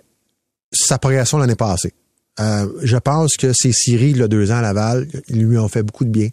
sa 0.72 0.97
progression 0.97 1.38
l'année 1.38 1.55
passée. 1.55 1.93
Euh, 2.39 2.68
je 2.84 2.97
pense 2.97 3.36
que 3.36 3.51
ces 3.53 3.72
séries, 3.72 4.11
il 4.11 4.22
a 4.22 4.28
deux 4.28 4.51
ans 4.51 4.57
à 4.57 4.61
Laval, 4.61 5.07
ils 5.30 5.43
lui 5.43 5.57
ont 5.57 5.68
fait 5.70 5.82
beaucoup 5.82 6.05
de 6.05 6.11
bien. 6.11 6.28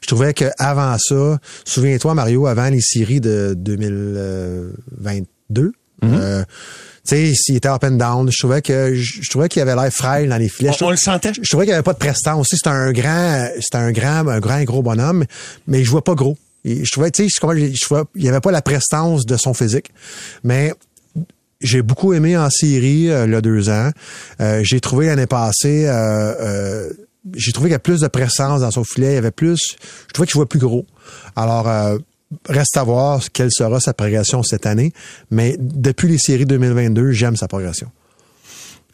Je 0.00 0.06
trouvais 0.06 0.32
qu'avant 0.32 0.96
ça, 0.98 1.38
souviens-toi, 1.66 2.14
Mario, 2.14 2.46
avant 2.46 2.70
les 2.70 2.80
séries 2.80 3.20
de 3.20 3.52
2022, 3.56 5.72
euh, 6.04 6.42
tu 6.44 6.48
sais, 7.04 7.32
s'il 7.34 7.56
était 7.56 7.68
up 7.68 7.84
and 7.84 7.92
down, 7.92 8.30
je 8.32 8.38
trouvais 8.38 8.62
que 8.62 8.94
je, 8.94 9.22
je 9.22 9.30
trouvais 9.30 9.48
qu'il 9.48 9.60
avait 9.62 9.74
l'air 9.74 9.92
frêle 9.92 10.28
dans 10.28 10.36
les 10.38 10.48
filets. 10.48 10.70
Je 10.70 10.74
On, 10.74 10.78
trouvais- 10.78 10.92
le 10.92 10.96
sentait? 10.96 11.32
je 11.34 11.48
trouvais 11.48 11.64
qu'il 11.66 11.74
avait 11.74 11.82
pas 11.82 11.92
de 11.92 11.98
prestance. 11.98 12.48
C'était 12.50 12.68
un 12.68 12.92
grand, 12.92 13.48
c'était 13.60 13.76
un 13.76 13.92
grand, 13.92 14.26
un 14.28 14.40
grand 14.40 14.62
gros 14.64 14.82
bonhomme, 14.82 15.24
mais 15.66 15.80
il 15.80 15.84
jouait 15.84 16.00
pas 16.00 16.14
gros. 16.14 16.36
Je 16.64 16.90
trouvais, 16.90 17.10
tu 17.10 17.24
sais, 17.24 17.28
je- 17.28 17.80
trouvais, 17.80 18.02
il 18.14 18.22
n'y 18.22 18.28
avait 18.28 18.40
pas 18.40 18.52
la 18.52 18.62
prestance 18.62 19.26
de 19.26 19.36
son 19.36 19.52
physique. 19.54 19.90
Mais 20.44 20.72
j'ai 21.60 21.82
beaucoup 21.82 22.12
aimé 22.12 22.36
en 22.36 22.50
série 22.50 23.08
euh, 23.10 23.36
a 23.36 23.40
deux 23.40 23.68
ans. 23.68 23.90
Euh, 24.40 24.60
j'ai 24.62 24.80
trouvé 24.80 25.06
l'année 25.06 25.26
passée, 25.26 25.86
euh, 25.86 25.92
euh, 26.40 26.90
j'ai 27.34 27.52
trouvé 27.52 27.66
qu'il 27.68 27.72
y 27.72 27.74
avait 27.74 27.82
plus 27.82 28.00
de 28.00 28.08
présence 28.08 28.60
dans 28.60 28.70
son 28.70 28.84
filet. 28.84 29.12
Il 29.12 29.14
y 29.14 29.18
avait 29.18 29.30
plus, 29.30 29.76
je 30.08 30.12
trouvais 30.12 30.26
qu'il 30.26 30.34
jouait 30.34 30.46
plus 30.46 30.58
gros. 30.58 30.86
Alors, 31.36 31.68
euh, 31.68 31.98
reste 32.48 32.76
à 32.76 32.82
voir 32.82 33.20
quelle 33.32 33.50
sera 33.52 33.78
sa 33.78 33.92
progression 33.94 34.42
cette 34.42 34.66
année. 34.66 34.92
Mais 35.30 35.56
depuis 35.58 36.08
les 36.08 36.18
séries 36.18 36.46
2022, 36.46 37.12
j'aime 37.12 37.36
sa 37.36 37.46
progression. 37.48 37.90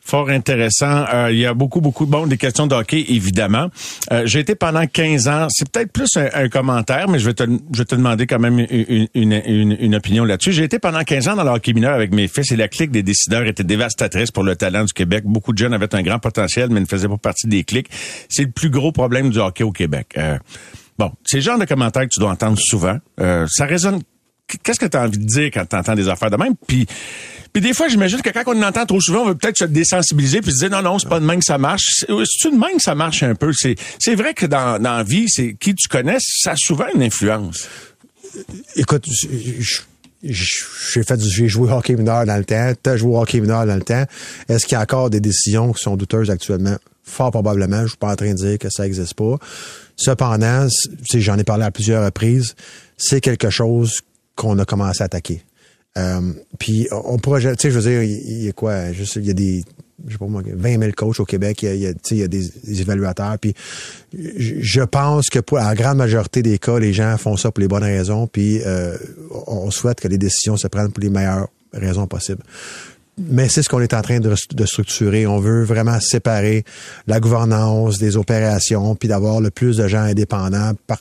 Fort 0.09 0.30
intéressant. 0.30 1.04
Euh, 1.12 1.30
il 1.30 1.38
y 1.38 1.44
a 1.44 1.52
beaucoup, 1.52 1.82
beaucoup 1.82 2.06
bon 2.06 2.26
des 2.26 2.38
questions 2.38 2.66
de 2.66 2.74
hockey, 2.74 3.04
évidemment. 3.09 3.68
Euh, 4.11 4.22
j'ai 4.24 4.38
été 4.40 4.54
pendant 4.54 4.86
15 4.86 5.28
ans. 5.28 5.48
C'est 5.50 5.70
peut-être 5.70 5.92
plus 5.92 6.09
un, 6.16 6.30
un 6.32 6.48
commentaire, 6.48 7.11
mais 7.11 7.18
je 7.18 7.26
vais 7.26 7.34
te, 7.34 7.42
je 7.44 7.78
vais 7.78 7.84
te 7.84 7.94
demander 7.94 8.26
quand 8.26 8.38
même 8.38 8.59
une, 8.59 9.06
une, 9.12 9.32
une, 9.44 9.76
une 9.78 9.94
opinion 9.94 10.24
là-dessus. 10.24 10.52
J'ai 10.52 10.64
été 10.64 10.78
pendant 10.78 11.02
15 11.02 11.28
ans 11.28 11.36
dans 11.36 11.44
le 11.44 11.50
hockey 11.50 11.74
mineur 11.74 11.92
avec 11.92 12.14
mes 12.14 12.26
fils 12.26 12.50
et 12.52 12.56
la 12.56 12.68
clique 12.68 12.90
des 12.90 13.02
décideurs 13.02 13.46
était 13.46 13.64
dévastatrice 13.64 14.30
pour 14.30 14.44
le 14.44 14.56
talent 14.56 14.84
du 14.84 14.94
Québec. 14.94 15.24
Beaucoup 15.26 15.52
de 15.52 15.59
jeunes 15.59 15.74
avaient 15.74 15.94
un 15.94 16.02
grand 16.02 16.18
potentiel, 16.18 16.70
mais 16.70 16.80
ne 16.80 16.86
faisaient 16.86 17.09
pas 17.09 17.18
partie 17.18 17.46
des 17.46 17.64
clics. 17.64 17.90
C'est 18.30 18.44
le 18.44 18.50
plus 18.50 18.70
gros 18.70 18.92
problème 18.92 19.28
du 19.28 19.38
hockey 19.38 19.62
au 19.62 19.72
Québec. 19.72 20.14
Euh, 20.16 20.38
bon, 20.98 21.12
c'est 21.26 21.36
le 21.36 21.42
genre 21.42 21.59
de 21.59 21.66
commentaires 21.66 22.04
que 22.04 22.14
tu 22.14 22.20
dois 22.20 22.30
entendre 22.30 22.56
souvent. 22.59 22.96
Euh, 23.20 23.46
ça 23.50 23.66
résonne 23.66 24.00
qu'est-ce 24.62 24.80
que 24.80 24.86
tu 24.86 24.96
as 24.96 25.03
envie 25.03 25.18
de 25.18 25.24
dire 25.26 25.51
quand 25.53 25.66
tu 25.66 25.76
entends 25.76 25.94
des 25.94 26.09
affaires 26.09 26.30
de 26.30 26.36
même? 26.36 26.55
Puis, 26.66 26.86
puis 27.53 27.62
des 27.62 27.74
fois, 27.74 27.88
j'imagine 27.88 28.20
que 28.20 28.30
quand 28.30 28.42
on 28.46 28.62
entend 28.62 28.86
trop 28.86 29.01
souvent, 29.01 29.22
on 29.22 29.28
veut 29.28 29.34
peut-être 29.34 29.59
se 29.59 29.64
désensibiliser 29.64 30.40
puis 30.40 30.53
se 30.53 30.59
dire 30.59 30.70
non, 30.70 30.82
non, 30.82 30.99
c'est 30.99 31.09
pas 31.09 31.20
de 31.20 31.24
même 31.24 31.40
que 31.40 31.44
ça 31.44 31.59
marche. 31.59 31.84
C'est 31.99 32.09
de 32.09 32.59
même 32.59 32.76
que 32.76 32.82
ça 32.82 32.94
marche 32.94 33.22
un 33.22 33.34
peu? 33.34 33.53
C'est 33.53 33.76
c'est 33.99 34.14
vrai 34.14 34.34
que 34.34 34.46
dans, 34.46 34.80
dans 34.80 34.96
la 34.99 35.03
vie, 35.03 35.26
c'est 35.28 35.55
qui 35.55 35.74
tu 35.74 35.88
connais, 35.88 36.18
ça 36.20 36.53
a 36.53 36.57
souvent 36.57 36.86
une 36.94 37.03
influence. 37.03 37.68
Écoute, 38.76 39.05
j'ai 40.22 41.03
fait 41.03 41.20
j'ai 41.20 41.49
joué 41.49 41.70
hockey 41.70 41.96
mineur 41.96 42.26
dans 42.26 42.36
le 42.36 42.44
temps. 42.44 42.72
T'as 42.82 42.96
joué 42.96 43.16
hockey 43.16 43.40
mineur 43.40 43.66
dans 43.66 43.76
le 43.76 43.82
temps. 43.82 44.05
Est-ce 44.49 44.66
qu'il 44.66 44.74
y 44.74 44.78
a 44.78 44.82
encore 44.82 45.11
des 45.11 45.20
décisions 45.20 45.72
qui 45.72 45.82
sont 45.82 45.96
douteuses 45.96 46.30
actuellement? 46.30 46.76
Fort 47.05 47.30
probablement. 47.30 47.82
Je 47.82 47.88
suis 47.88 47.96
pas 47.96 48.12
en 48.12 48.16
train 48.16 48.32
de 48.32 48.36
dire 48.36 48.59
que 48.59 48.68
ça 48.70 48.86
existe 48.86 49.14
pas. 49.14 49.36
Cependant, 49.96 50.68
j'en 51.14 51.38
ai 51.38 51.44
parlé 51.44 51.64
à 51.64 51.70
plusieurs 51.70 52.05
reprises. 52.05 52.55
C'est 52.96 53.20
quelque 53.20 53.51
chose 53.51 54.01
qu'on 54.39 54.59
a 54.59 54.64
commencé 54.64 55.03
à 55.03 55.07
attaquer. 55.07 55.43
Euh, 55.99 56.32
puis 56.59 56.89
on 56.93 57.18
pourrait, 57.18 57.41
tu 57.41 57.49
sais, 57.59 57.70
je 57.70 57.78
veux 57.78 57.91
dire, 57.91 58.03
il 58.03 58.45
y 58.45 58.49
a 58.49 58.53
quoi? 58.53 58.91
Il 59.16 59.26
y 59.26 59.30
a 59.30 59.34
des, 59.34 59.64
je 60.07 60.12
sais 60.12 60.18
pas 60.18 60.26
moi, 60.26 60.43
20 60.47 60.78
000 60.78 60.93
coachs 60.97 61.18
au 61.18 61.24
Québec, 61.24 61.62
il 61.62 61.76
y 61.76 61.86
a, 61.86 61.93
y 62.11 62.22
a, 62.22 62.28
des, 62.28 62.80
évaluateurs. 62.80 63.36
Puis 63.41 63.55
je 64.16 64.55
je 64.61 64.82
pense 64.82 65.28
que 65.28 65.41
pour 65.41 65.59
la 65.59 65.74
grande 65.74 65.99
majorité 65.99 66.43
des 66.43 66.59
cas, 66.59 66.78
les 66.78 66.93
gens 66.93 67.16
font 67.18 67.36
ça 67.36 67.51
pour 67.51 67.61
les 67.61 67.68
bonnes 67.68 67.82
raisons. 67.82 68.28
Puis 68.28 68.61
euh, 68.64 68.97
on 69.49 69.70
souhaite 69.70 70.01
que 70.01 70.09
les 70.09 70.18
décisions 70.18 70.57
se 70.57 70.68
prennent 70.68 70.93
pour 70.93 71.03
les 71.03 71.11
meilleures 71.11 71.49
raisons 71.72 72.07
possibles. 72.07 72.43
Mais 73.18 73.48
c'est 73.48 73.62
ce 73.62 73.68
qu'on 73.68 73.80
est 73.80 73.94
en 73.94 74.02
train 74.02 74.20
de, 74.20 74.34
structurer. 74.64 75.26
On 75.26 75.38
veut 75.38 75.64
vraiment 75.64 75.98
séparer 76.00 76.64
la 77.06 77.20
gouvernance 77.20 77.98
des 77.98 78.16
opérations, 78.16 78.94
puis 78.94 79.08
d'avoir 79.08 79.40
le 79.40 79.50
plus 79.50 79.76
de 79.76 79.88
gens 79.88 80.02
indépendants 80.02 80.72
par, 80.86 81.00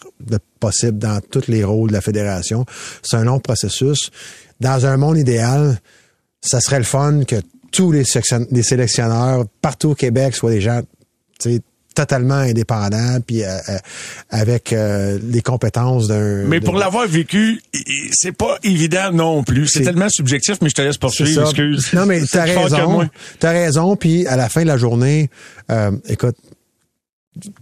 possible 0.60 0.98
dans 0.98 1.22
tous 1.22 1.48
les 1.48 1.64
rôles 1.64 1.90
de 1.90 1.94
la 1.94 2.02
fédération. 2.02 2.66
C'est 3.04 3.18
un 3.18 3.24
long 3.24 3.40
processus. 3.40 4.10
Dans 4.60 4.86
un 4.86 4.98
monde 4.98 5.18
idéal, 5.18 5.80
ça 6.42 6.60
serait 6.60 6.80
le 6.80 6.86
fun 6.86 7.24
que 7.24 7.36
tous 7.72 7.92
les, 7.92 8.04
les 8.52 8.64
sélectionneurs 8.64 9.46
partout 9.62 9.90
au 9.90 9.96
Québec 9.96 10.36
soient 10.36 10.52
des 10.52 10.62
gens 10.62 10.82
totalement 11.98 12.36
indépendants, 12.36 13.18
puis 13.26 13.44
euh, 13.44 13.58
euh, 13.70 13.78
avec 14.30 14.72
euh, 14.72 15.18
les 15.32 15.42
compétences 15.42 16.08
d'un... 16.08 16.44
Mais 16.46 16.62
pour 16.62 16.76
l'avoir 16.76 17.08
vécu, 17.08 17.60
c'est 18.12 18.34
pas 18.34 18.60
évident 18.64 19.12
non 19.12 19.44
plus. 19.44 19.68
C'est 19.68 19.82
tellement 19.82 20.10
subjectif, 20.10 20.58
mais 20.62 20.70
je 20.70 20.76
te 20.76 20.82
laisse 20.84 20.98
poursuivre, 20.98 21.42
excuse. 21.42 21.92
Non, 21.94 22.06
mais 22.06 22.22
t'as 22.32 22.44
raison. 22.44 23.10
T'as 23.40 23.52
raison. 23.52 23.96
Puis 23.96 24.28
à 24.28 24.36
la 24.36 24.48
fin 24.48 24.62
de 24.62 24.68
la 24.68 24.78
journée, 24.78 25.32
euh, 25.72 25.92
écoute, 26.08 26.36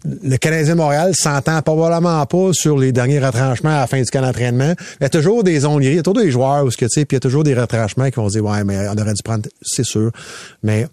le 0.04 0.38
Canadien 0.38 0.76
Montréal 0.76 1.14
s'entend 1.16 1.62
probablement 1.62 2.26
pas 2.26 2.50
sur 2.52 2.78
les 2.78 2.92
derniers 2.92 3.20
retranchements 3.20 3.76
à 3.76 3.82
la 3.82 3.88
fin 3.88 4.02
du 4.02 4.10
camp 4.10 4.22
d'entraînement. 4.22 4.74
Il 5.00 5.04
y 5.04 5.06
a 5.06 5.10
toujours 5.10 5.44
des 5.44 5.62
zones 5.62 5.84
il 5.84 5.94
y 5.94 6.00
a 6.00 6.04
toujours 6.04 6.22
des 6.22 6.32
joueurs 6.32 6.66
où 6.66 6.72
ce 6.72 6.78
que 6.78 6.86
tu 6.86 6.92
sais, 6.92 7.06
puis 7.06 7.16
il 7.16 7.18
y 7.18 7.22
a 7.22 7.22
toujours 7.22 7.44
des 7.44 7.54
retranchements 7.54 8.10
qui 8.10 8.16
vont 8.16 8.28
dire 8.28 8.44
ouais, 8.44 8.64
mais 8.64 8.88
on 8.90 8.98
aurait 9.02 9.14
dû 9.14 9.24
prendre, 9.24 9.48
c'est 9.62 9.86
sûr. 9.86 10.12
Mais 10.64 10.88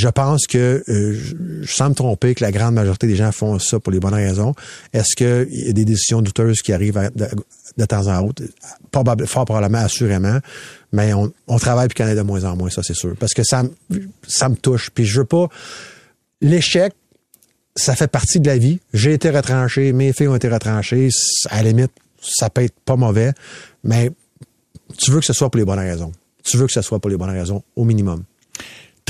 je 0.00 0.08
pense 0.08 0.46
que 0.46 0.82
euh, 0.88 1.14
je 1.60 1.70
sens 1.70 1.90
me 1.90 1.94
tromper 1.94 2.34
que 2.34 2.42
la 2.42 2.52
grande 2.52 2.74
majorité 2.74 3.06
des 3.06 3.16
gens 3.16 3.32
font 3.32 3.58
ça 3.58 3.78
pour 3.78 3.92
les 3.92 4.00
bonnes 4.00 4.14
raisons. 4.14 4.54
Est-ce 4.94 5.14
qu'il 5.14 5.66
y 5.66 5.68
a 5.68 5.72
des 5.72 5.84
décisions 5.84 6.22
douteuses 6.22 6.62
qui 6.62 6.72
arrivent 6.72 7.10
de, 7.14 7.84
temps 7.84 8.06
en 8.06 8.32
temps? 8.32 8.44
Probable, 8.90 9.26
fort 9.26 9.44
probablement, 9.44 9.84
assurément. 9.84 10.38
Mais 10.92 11.12
on, 11.12 11.58
travaille 11.58 11.88
puis 11.88 12.02
en 12.02 12.06
a 12.06 12.14
de 12.14 12.22
moins 12.22 12.44
en 12.44 12.56
moins, 12.56 12.70
ça 12.70 12.82
c'est 12.82 12.94
sûr. 12.94 13.14
Parce 13.18 13.34
que 13.34 13.44
ça, 13.44 13.62
ça 14.26 14.48
me 14.48 14.56
touche. 14.56 14.90
Puis 14.90 15.04
je 15.04 15.20
veux 15.20 15.26
pas. 15.26 15.48
L'échec, 16.40 16.94
ça 17.76 17.94
fait 17.94 18.10
partie 18.10 18.40
de 18.40 18.46
la 18.46 18.56
vie. 18.56 18.80
J'ai 18.94 19.12
été 19.12 19.28
retranché, 19.28 19.92
mes 19.92 20.14
filles 20.14 20.28
ont 20.28 20.36
été 20.36 20.48
retranchées. 20.48 21.10
À 21.50 21.62
la 21.62 21.68
limite, 21.68 21.92
ça 22.22 22.48
peut 22.48 22.62
être 22.62 22.78
pas 22.86 22.96
mauvais, 22.96 23.32
mais 23.84 24.10
tu 24.96 25.10
veux 25.10 25.20
que 25.20 25.26
ce 25.26 25.34
soit 25.34 25.50
pour 25.50 25.58
les 25.58 25.66
bonnes 25.66 25.78
raisons. 25.78 26.12
Tu 26.42 26.56
veux 26.56 26.66
que 26.66 26.72
ce 26.72 26.80
soit 26.80 26.98
pour 26.98 27.10
les 27.10 27.18
bonnes 27.18 27.30
raisons, 27.30 27.62
au 27.76 27.84
minimum. 27.84 28.24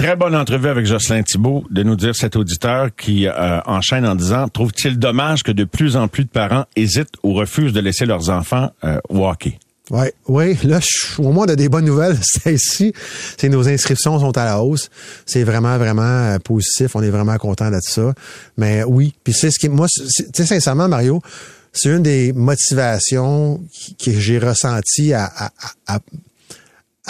Très 0.00 0.16
bonne 0.16 0.34
entrevue 0.34 0.68
avec 0.68 0.86
Jocelyn 0.86 1.22
Thibault 1.22 1.64
de 1.68 1.82
nous 1.82 1.94
dire 1.94 2.16
cet 2.16 2.34
auditeur 2.34 2.88
qui 2.96 3.26
euh, 3.26 3.60
enchaîne 3.66 4.06
en 4.06 4.14
disant 4.14 4.48
trouve-t-il 4.48 4.98
dommage 4.98 5.42
que 5.42 5.52
de 5.52 5.64
plus 5.64 5.94
en 5.94 6.08
plus 6.08 6.24
de 6.24 6.30
parents 6.30 6.64
hésitent 6.74 7.12
ou 7.22 7.34
refusent 7.34 7.74
de 7.74 7.80
laisser 7.80 8.06
leurs 8.06 8.30
enfants 8.30 8.70
euh, 8.82 8.98
hockey? 9.10 9.58
Oui, 9.90 10.06
oui. 10.26 10.56
Là, 10.64 10.80
je, 10.80 11.20
au 11.20 11.32
moins, 11.32 11.44
on 11.46 11.54
des 11.54 11.68
bonnes 11.68 11.84
nouvelles. 11.84 12.16
C'est 12.22 12.54
ici. 12.54 12.94
C'est 13.36 13.50
nos 13.50 13.68
inscriptions 13.68 14.18
sont 14.18 14.38
à 14.38 14.46
la 14.46 14.62
hausse. 14.62 14.88
C'est 15.26 15.44
vraiment, 15.44 15.76
vraiment 15.76 16.00
euh, 16.00 16.38
positif. 16.38 16.96
On 16.96 17.02
est 17.02 17.10
vraiment 17.10 17.36
content 17.36 17.70
de 17.70 17.78
ça. 17.82 18.14
Mais 18.56 18.82
oui. 18.84 19.12
Puis 19.22 19.34
c'est 19.34 19.50
ce 19.50 19.58
qui, 19.58 19.68
moi, 19.68 19.86
tu 19.94 20.24
sais, 20.32 20.46
sincèrement, 20.46 20.88
Mario, 20.88 21.20
c'est 21.74 21.90
une 21.90 22.02
des 22.02 22.32
motivations 22.32 23.60
que 24.02 24.12
j'ai 24.12 24.38
ressenti 24.38 25.12
à, 25.12 25.26
à, 25.26 25.50
à, 25.86 25.98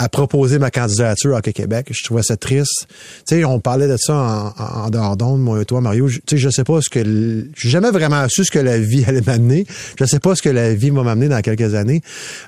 à 0.01 0.09
proposer 0.09 0.59
ma 0.59 0.70
candidature 0.70 1.36
à 1.36 1.42
Québec. 1.42 1.88
Je 1.90 2.03
trouvais 2.03 2.22
ça 2.22 2.34
triste. 2.34 2.86
Tu 3.28 3.36
sais, 3.36 3.44
on 3.44 3.61
parlait 3.61 3.86
de 3.86 3.98
ça 3.98 4.14
en, 4.14 4.84
en 4.84 4.88
dehors 4.88 5.14
d'onde, 5.18 5.42
moi 5.42 5.61
et 5.61 5.66
toi, 5.66 5.82
Mario. 5.82 6.09
Tu 6.09 6.20
sais, 6.26 6.36
je 6.38 6.48
sais 6.48 6.64
pas 6.64 6.80
ce 6.80 6.88
que... 6.88 7.46
J'ai 7.55 7.68
jamais 7.68 7.90
vraiment 7.90 8.26
su 8.30 8.46
ce 8.46 8.51
que 8.51 8.59
la 8.59 8.78
vie 8.78 9.05
allait 9.09 9.20
m'amener. 9.20 9.66
Je 9.98 10.07
sais 10.07 10.18
pas 10.18 10.34
ce 10.34 10.40
que 10.40 10.48
la 10.48 10.72
vie 10.72 10.88
va 10.88 11.03
m'amener 11.03 11.28
dans 11.28 11.42
quelques 11.42 11.74
années. 11.74 12.01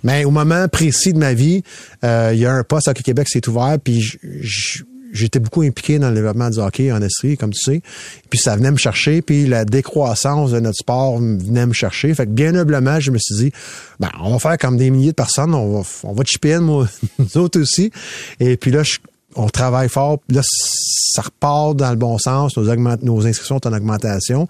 Mais 0.03 0.25
au 0.25 0.31
moment 0.31 0.67
précis 0.69 1.13
de 1.13 1.19
ma 1.19 1.35
vie, 1.35 1.63
euh, 2.05 2.31
il 2.33 2.41
y 2.41 2.47
a 2.47 2.53
un 2.55 2.65
poste 2.65 2.89
à 2.89 2.95
Québec 2.95 3.27
qui 3.27 3.33
s'est 3.33 3.49
ouvert, 3.51 3.77
puis 3.85 4.01
je 4.01 4.83
j'étais 5.13 5.39
beaucoup 5.39 5.63
impliqué 5.63 5.99
dans 5.99 6.09
le 6.09 6.15
développement 6.15 6.51
du 6.51 6.59
hockey 6.59 6.91
en 6.91 7.01
Estrie, 7.03 7.37
comme 7.37 7.53
tu 7.53 7.61
sais. 7.61 7.83
Puis 8.31 8.41
ça 8.41 8.57
venait 8.57 8.71
me 8.71 8.77
chercher, 8.77 9.23
puis 9.23 9.47
la 9.47 9.65
décroissance 9.65 10.51
de 10.51 10.61
notre 10.61 10.79
sport 10.79 11.19
venait 11.19 11.67
me 11.67 11.73
chercher. 11.73 12.13
Fait 12.15 12.27
que 12.27 12.31
bien 12.31 12.55
humblement, 12.55 12.99
je 12.99 13.11
me 13.11 13.19
suis 13.19 13.37
dit, 13.37 13.53
ben, 14.01 14.11
on 14.21 14.33
va 14.33 14.39
faire 14.39 14.59
comme 14.59 14.77
des 14.77 14.91
milliers 14.91 15.11
de 15.11 15.17
personnes, 15.17 15.55
on 15.55 15.81
va, 15.81 15.89
on 16.05 16.13
va 16.13 16.25
chipper 16.25 16.59
moi, 16.59 16.89
nous 17.19 17.37
autres 17.39 17.61
aussi. 17.61 17.93
Et 18.41 18.57
puis 18.57 18.71
là, 18.71 18.83
on 19.37 19.49
travaille 19.49 19.89
fort. 19.89 20.19
Là, 20.29 20.43
ça 20.45 21.23
repart 21.23 21.77
dans 21.77 21.91
le 21.91 21.97
bon 21.97 22.19
sens. 22.19 22.57
Nos, 22.57 23.27
inscriptions 23.27 23.57
sont 23.63 23.67
en 23.67 23.73
augmentation. 23.73 24.49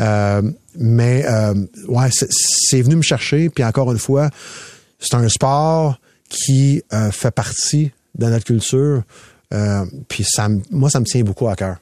Euh, 0.00 0.42
mais 0.76 1.24
euh, 1.26 1.54
ouais, 1.88 2.08
c'est 2.10 2.82
venu 2.82 2.96
me 2.96 3.02
chercher. 3.02 3.48
Puis 3.50 3.64
encore 3.64 3.90
une 3.92 3.98
fois, 3.98 4.30
c'est 4.98 5.14
un 5.14 5.28
sport 5.28 5.98
qui 6.28 6.82
euh, 6.92 7.10
fait 7.10 7.30
partie 7.30 7.92
de 8.18 8.26
notre 8.26 8.44
culture. 8.44 9.02
Euh, 9.54 9.84
puis 10.08 10.24
ça, 10.24 10.48
moi, 10.70 10.90
ça 10.90 11.00
me 11.00 11.04
tient 11.04 11.22
beaucoup 11.22 11.48
à 11.48 11.54
cœur. 11.54 11.76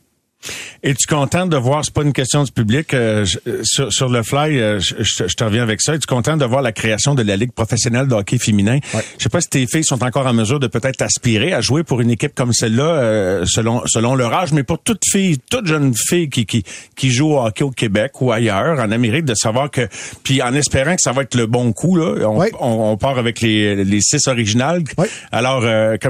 Es-tu 0.82 1.07
content 1.07 1.47
de 1.47 1.57
voir, 1.57 1.84
c'est 1.84 1.95
pas 1.95 2.03
une 2.03 2.12
question 2.12 2.43
du 2.43 2.51
public, 2.51 2.93
euh, 2.95 3.24
euh, 3.47 3.61
sur, 3.62 3.93
sur, 3.93 4.09
le 4.09 4.22
fly, 4.22 4.59
euh, 4.59 4.80
je, 4.80 4.95
je, 5.01 5.34
te 5.34 5.45
reviens 5.45 5.62
avec 5.62 5.80
ça, 5.80 5.95
es-tu 5.95 6.07
content 6.07 6.36
de 6.36 6.45
voir 6.45 6.62
la 6.62 6.72
création 6.72 7.14
de 7.14 7.22
la 7.22 7.36
Ligue 7.36 7.53
professionnelle 7.53 8.09
de 8.09 8.14
hockey 8.14 8.38
féminin? 8.38 8.78
Ouais. 8.95 9.05
Je 9.18 9.22
sais 9.22 9.28
pas 9.28 9.40
si 9.40 9.49
tes 9.49 9.66
filles 9.66 9.84
sont 9.84 10.03
encore 10.03 10.26
en 10.26 10.32
mesure 10.32 10.59
de 10.59 10.66
peut-être 10.66 11.03
aspirer 11.03 11.53
à 11.53 11.61
jouer 11.61 11.84
pour 11.84 12.01
une 12.01 12.11
équipe 12.11 12.34
comme 12.34 12.53
celle-là, 12.53 13.45
selon 13.47 13.82
selon 13.86 14.14
leur 14.14 14.32
âge, 14.32 14.53
mais 14.53 14.64
pour 14.64 14.80
toute 14.80 15.03
fille, 15.09 15.38
toute 15.51 15.66
jeune 15.66 15.95
fille 15.95 16.28
qui, 16.28 16.47
qui, 16.47 16.64
qui 16.97 17.11
joue 17.11 17.34
au 17.34 17.45
hockey 17.45 17.64
au 17.64 17.70
Québec 17.70 18.20
ou 18.20 18.32
ailleurs, 18.32 18.78
en 18.78 18.90
Amérique, 18.90 19.24
de 19.24 19.34
savoir 19.34 19.70
que, 19.70 19.88
puis 20.24 20.43
en 20.43 20.55
espérant 20.55 20.97
que 20.97 21.03
ça 21.03 21.12
va 21.12 21.22
être 21.22 21.34
le 21.34 21.47
bon 21.47 21.72
coup, 21.72 21.97
là, 21.97 22.28
on, 22.28 22.38
ouais. 22.38 22.51
on, 22.59 22.93
on 22.93 22.97
part 22.97 23.18
avec 23.18 23.40
les, 23.40 23.84
les 23.84 24.01
six 24.01 24.26
originales. 24.26 24.82
Ouais. 24.99 25.09
Alors, 25.30 25.64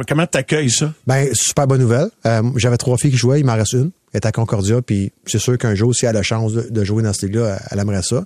comment 0.09 0.27
t'accueilles 0.27 0.71
ça? 0.71 0.93
Ben, 1.07 1.29
super 1.35 1.67
bonne 1.67 1.81
nouvelle. 1.81 2.09
J'avais 2.57 2.79
trois 2.79 2.97
filles 2.97 3.11
qui 3.11 3.17
jouaient, 3.19 3.41
il 3.41 3.47
m'en 3.47 3.55
reste 3.55 3.75
une 3.75 3.91
est 4.15 4.27
à 4.27 4.33
Concordia, 4.33 4.83
puis 4.83 5.13
c'est 5.27 5.39
sûr 5.39 5.57
qu'un 5.59 5.75
jour, 5.75 5.95
si 5.95 6.05
elle 6.05 6.11
a 6.11 6.13
la 6.21 6.23
chance 6.23 6.53
de, 6.53 6.85
jouer 6.85 7.03
dans 7.03 7.13
ce 7.13 7.27
ligue-là, 7.27 7.61
elle 7.71 7.79
aimerait 7.79 8.03
ça. 8.03 8.25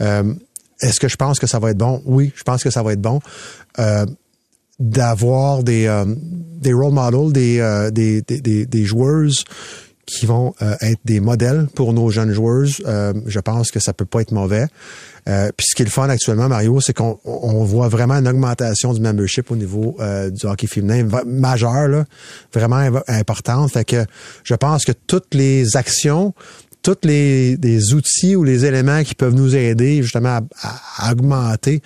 Euh, 0.00 0.34
Est-ce 0.80 1.00
que 1.00 1.08
je 1.08 1.16
pense 1.16 1.38
que 1.38 1.46
ça 1.46 1.58
va 1.58 1.70
être 1.70 1.78
bon? 1.78 2.02
Oui, 2.04 2.32
je 2.34 2.42
pense 2.42 2.62
que 2.62 2.70
ça 2.70 2.82
va 2.82 2.92
être 2.92 3.00
bon. 3.00 3.20
Euh, 3.78 4.06
d'avoir 4.78 5.62
des, 5.62 5.86
euh, 5.86 6.04
des 6.06 6.72
role 6.72 6.92
models, 6.92 7.32
des, 7.32 7.60
euh, 7.60 7.90
des, 7.90 8.22
des, 8.22 8.66
des, 8.66 8.84
joueuses 8.84 9.44
qui 10.06 10.26
vont 10.26 10.54
euh, 10.62 10.74
être 10.80 11.00
des 11.04 11.20
modèles 11.20 11.68
pour 11.74 11.92
nos 11.92 12.10
jeunes 12.10 12.32
joueuses, 12.32 12.82
je 13.26 13.40
pense 13.40 13.70
que 13.70 13.80
ça 13.80 13.92
peut 13.92 14.04
pas 14.04 14.20
être 14.20 14.32
mauvais. 14.32 14.66
Euh, 15.28 15.50
puis 15.56 15.66
ce 15.68 15.76
qui 15.76 15.82
est 15.82 15.84
le 15.84 15.90
fun 15.90 16.08
actuellement, 16.08 16.48
Mario, 16.48 16.80
c'est 16.80 16.92
qu'on 16.92 17.18
on 17.24 17.64
voit 17.64 17.88
vraiment 17.88 18.14
une 18.14 18.26
augmentation 18.26 18.92
du 18.92 19.00
membership 19.00 19.50
au 19.50 19.56
niveau 19.56 19.96
euh, 20.00 20.30
du 20.30 20.46
hockey 20.46 20.66
féminin 20.66 21.06
majeur, 21.26 22.04
vraiment 22.52 23.00
importante. 23.06 23.70
Fait 23.70 23.84
que 23.84 24.04
je 24.42 24.54
pense 24.54 24.84
que 24.84 24.92
toutes 24.92 25.34
les 25.34 25.76
actions, 25.76 26.34
tous 26.82 26.98
les, 27.04 27.56
les, 27.56 27.94
outils 27.94 28.36
ou 28.36 28.44
les 28.44 28.64
éléments 28.64 29.02
qui 29.04 29.14
peuvent 29.14 29.34
nous 29.34 29.54
aider 29.54 30.02
justement 30.02 30.40
à, 30.62 30.80
à 30.98 31.12
augmenter 31.12 31.80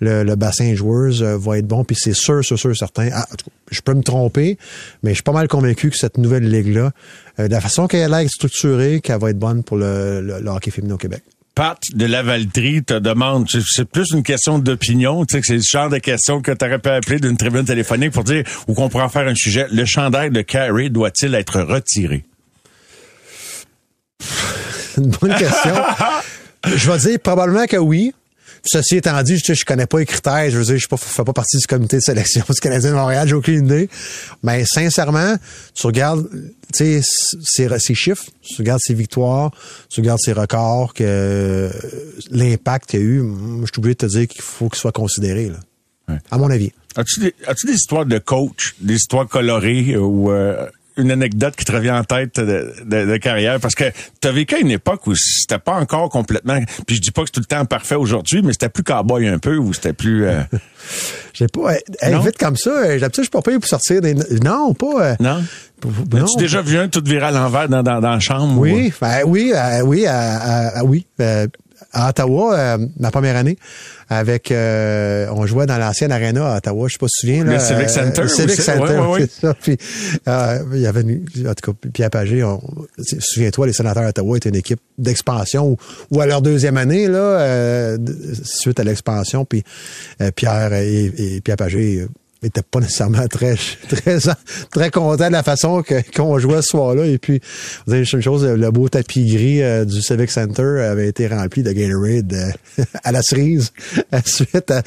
le, 0.00 0.22
le, 0.22 0.36
bassin 0.36 0.70
de 0.70 0.76
joueuses 0.76 1.22
euh, 1.22 1.36
vont 1.36 1.54
être 1.54 1.66
bons. 1.66 1.84
Puis 1.84 1.96
c'est 1.98 2.14
sûr, 2.14 2.44
sûr, 2.44 2.58
sûr, 2.58 2.76
certain. 2.76 3.08
Ah, 3.12 3.26
je 3.70 3.80
peux 3.80 3.94
me 3.94 4.02
tromper, 4.02 4.58
mais 5.02 5.10
je 5.10 5.16
suis 5.16 5.22
pas 5.22 5.32
mal 5.32 5.48
convaincu 5.48 5.90
que 5.90 5.96
cette 5.96 6.18
nouvelle 6.18 6.48
ligue-là, 6.48 6.92
euh, 7.40 7.48
de 7.48 7.52
la 7.52 7.60
façon 7.60 7.86
qu'elle 7.86 8.12
été 8.14 8.28
structurée, 8.28 9.00
qu'elle 9.00 9.20
va 9.20 9.30
être 9.30 9.38
bonne 9.38 9.62
pour 9.62 9.76
le, 9.76 10.20
le, 10.20 10.48
hockey 10.48 10.70
féminin 10.70 10.94
au 10.94 10.98
Québec. 10.98 11.22
Pat 11.54 11.78
de 11.94 12.04
Lavaltrie 12.04 12.84
te 12.84 12.98
demande, 12.98 13.48
c'est 13.48 13.88
plus 13.88 14.10
une 14.12 14.22
question 14.22 14.58
d'opinion, 14.58 15.24
tu 15.24 15.36
sais 15.36 15.40
c'est 15.42 15.54
le 15.54 15.62
genre 15.62 15.88
de 15.88 15.96
question 15.96 16.42
que 16.42 16.52
tu 16.52 16.64
aurais 16.66 16.78
pu 16.78 16.90
appeler 16.90 17.18
d'une 17.18 17.38
tribune 17.38 17.64
téléphonique 17.64 18.12
pour 18.12 18.24
dire 18.24 18.44
ou 18.68 18.74
qu'on 18.74 18.90
pourrait 18.90 19.04
en 19.04 19.08
faire 19.08 19.26
un 19.26 19.34
sujet. 19.34 19.66
Le 19.72 19.86
chandail 19.86 20.30
de 20.30 20.42
Carrie 20.42 20.90
doit-il 20.90 21.34
être 21.34 21.62
retiré? 21.62 22.26
C'est 24.20 25.00
une 25.00 25.10
bonne 25.10 25.34
question. 25.34 25.74
Je 26.76 26.90
vais 26.90 26.98
dire 26.98 27.20
probablement 27.20 27.66
que 27.66 27.76
oui. 27.76 28.12
Ceci 28.64 28.96
étant 28.96 29.22
dit, 29.22 29.38
je, 29.38 29.54
je 29.54 29.64
connais 29.64 29.86
pas 29.86 30.00
les 30.00 30.06
critères. 30.06 30.50
Je 30.50 30.58
veux 30.58 30.64
dire, 30.64 30.78
je 30.78 30.88
ne 30.90 30.96
fais 30.96 31.24
pas 31.24 31.32
partie 31.32 31.56
du 31.58 31.66
comité 31.66 31.98
de 31.98 32.02
sélection 32.02 32.42
du 32.48 32.60
Canadien 32.60 32.90
de 32.90 32.96
Montréal. 32.96 33.28
J'ai 33.28 33.34
aucune 33.34 33.64
idée. 33.64 33.88
Mais 34.42 34.64
sincèrement, 34.66 35.36
tu 35.74 35.86
regardes, 35.86 36.28
tu 36.74 37.00
sais, 37.02 37.68
ses, 37.78 37.94
chiffres, 37.94 38.24
tu 38.42 38.56
regardes 38.58 38.80
ses 38.82 38.94
victoires, 38.94 39.52
tu 39.88 40.00
regardes 40.00 40.18
ses 40.20 40.32
records, 40.32 40.94
que 40.94 41.70
l'impact 42.30 42.90
qu'il 42.90 43.00
y 43.00 43.02
a 43.02 43.06
eu, 43.06 43.18
je 43.60 43.66
suis 43.66 43.78
obligé 43.78 43.94
de 43.94 43.98
te 43.98 44.06
dire 44.06 44.26
qu'il 44.26 44.42
faut 44.42 44.68
qu'il 44.68 44.80
soit 44.80 44.92
considéré, 44.92 45.48
là. 45.48 45.58
Ouais. 46.08 46.18
À 46.30 46.38
mon 46.38 46.50
avis. 46.50 46.72
As-tu 46.96 47.20
des, 47.20 47.34
as 47.46 47.54
des 47.66 47.72
histoires 47.74 48.06
de 48.06 48.18
coach, 48.18 48.74
des 48.80 48.94
histoires 48.94 49.28
colorées 49.28 49.96
ou 49.96 50.30
euh, 50.30 50.66
une 50.96 51.10
anecdote 51.10 51.56
qui 51.56 51.64
te 51.64 51.72
revient 51.72 51.90
en 51.90 52.04
tête 52.04 52.38
de, 52.38 52.72
de, 52.84 53.06
de 53.06 53.16
carrière? 53.16 53.60
Parce 53.60 53.74
que 53.74 53.84
tu 54.20 54.28
as 54.28 54.32
vécu 54.32 54.54
à 54.54 54.58
une 54.58 54.70
époque 54.70 55.06
où 55.06 55.14
c'était 55.14 55.58
pas 55.58 55.74
encore 55.74 56.08
complètement... 56.08 56.58
Puis 56.86 56.96
je 56.96 57.00
dis 57.00 57.10
pas 57.10 57.22
que 57.22 57.28
c'est 57.28 57.32
tout 57.32 57.40
le 57.40 57.46
temps 57.46 57.64
parfait 57.64 57.94
aujourd'hui, 57.94 58.42
mais 58.42 58.52
c'était 58.52 58.68
plus 58.68 58.82
cowboy 58.82 59.26
un 59.28 59.38
peu 59.38 59.56
ou 59.56 59.72
c'était 59.72 59.92
plus... 59.92 60.26
Euh... 60.26 60.42
J'ai 61.34 61.48
pas... 61.48 61.74
Hey, 62.00 62.14
vite 62.24 62.38
comme 62.38 62.56
ça, 62.56 62.70
euh, 62.70 62.98
d'habitude, 62.98 63.22
je 63.22 63.22
suis 63.22 63.30
pas 63.30 63.42
payé 63.42 63.58
pour 63.58 63.68
sortir 63.68 64.00
des... 64.00 64.14
Non, 64.14 64.72
pas... 64.74 65.10
Euh... 65.10 65.14
Non? 65.20 65.42
As-tu 65.84 66.38
déjà 66.38 66.62
vu 66.62 66.78
un 66.78 66.88
tout 66.88 67.02
virer 67.04 67.26
à 67.26 67.30
l'envers 67.30 67.68
dans, 67.68 67.82
dans, 67.82 68.00
dans 68.00 68.12
la 68.12 68.20
chambre? 68.20 68.58
Oui, 68.58 68.88
ou... 68.88 68.98
ben, 69.00 69.22
oui, 69.26 69.52
euh, 69.54 69.82
oui, 69.82 70.06
euh, 70.08 70.80
oui. 70.84 71.06
À 71.92 72.10
Ottawa, 72.10 72.78
ma 72.98 73.10
première 73.10 73.36
année 73.36 73.58
avec 74.08 74.52
euh, 74.52 75.26
on 75.32 75.46
jouait 75.46 75.66
dans 75.66 75.78
l'ancienne 75.78 76.12
arena 76.12 76.54
à 76.54 76.56
Ottawa, 76.58 76.86
je 76.88 76.92
sais 76.92 76.98
pas 76.98 77.06
si 77.08 77.26
tu 77.26 77.32
te 77.32 77.38
souviens 77.38 77.44
là, 77.44 77.52
le 77.54 77.58
Civic 77.58 77.90
Center. 77.90 78.22
Le 78.22 78.28
Civic 78.28 78.60
Center, 78.60 78.98
ouais, 78.98 79.26
ça. 79.40 79.54
Puis 79.54 79.76
euh, 80.28 80.58
il 80.72 80.80
y 80.80 80.86
avait 80.86 81.02
en 81.02 81.54
tout 81.54 81.72
cas 81.72 81.88
Pierre 81.92 82.10
Pagé, 82.10 82.44
souviens-toi 83.18 83.66
les 83.66 83.72
sénateurs 83.72 84.04
d'Ottawa 84.04 84.36
étaient 84.36 84.50
une 84.50 84.56
équipe 84.56 84.80
d'expansion 84.96 85.70
ou, 85.70 85.76
ou, 86.10 86.20
à 86.20 86.26
leur 86.26 86.40
deuxième 86.40 86.76
année 86.76 87.08
là 87.08 87.18
euh, 87.18 87.98
suite 88.44 88.78
à 88.78 88.84
l'expansion 88.84 89.44
puis 89.44 89.64
euh, 90.20 90.30
Pierre 90.30 90.72
et, 90.72 91.06
et 91.16 91.40
Pierre 91.40 91.56
Pagé 91.56 92.06
était 92.42 92.62
pas 92.62 92.80
nécessairement 92.80 93.26
très 93.28 93.56
très 93.88 94.18
très 94.70 94.90
content 94.90 95.28
de 95.28 95.32
la 95.32 95.42
façon 95.42 95.82
qu'on 96.14 96.38
jouait 96.38 96.62
ce 96.62 96.68
soir-là. 96.68 97.06
Et 97.06 97.18
puis, 97.18 97.40
vous 97.86 97.94
avez 97.94 98.04
une 98.10 98.20
chose, 98.20 98.44
le 98.44 98.70
beau 98.70 98.88
tapis 98.88 99.26
gris 99.26 99.62
euh, 99.62 99.84
du 99.84 100.02
Civic 100.02 100.30
Center 100.30 100.82
avait 100.82 101.08
été 101.08 101.26
rempli 101.26 101.62
de 101.62 101.72
Gatorade 101.72 102.32
euh, 102.32 102.84
à 103.04 103.12
la 103.12 103.22
cerise 103.22 103.72
suite 104.24 104.70
à, 104.70 104.82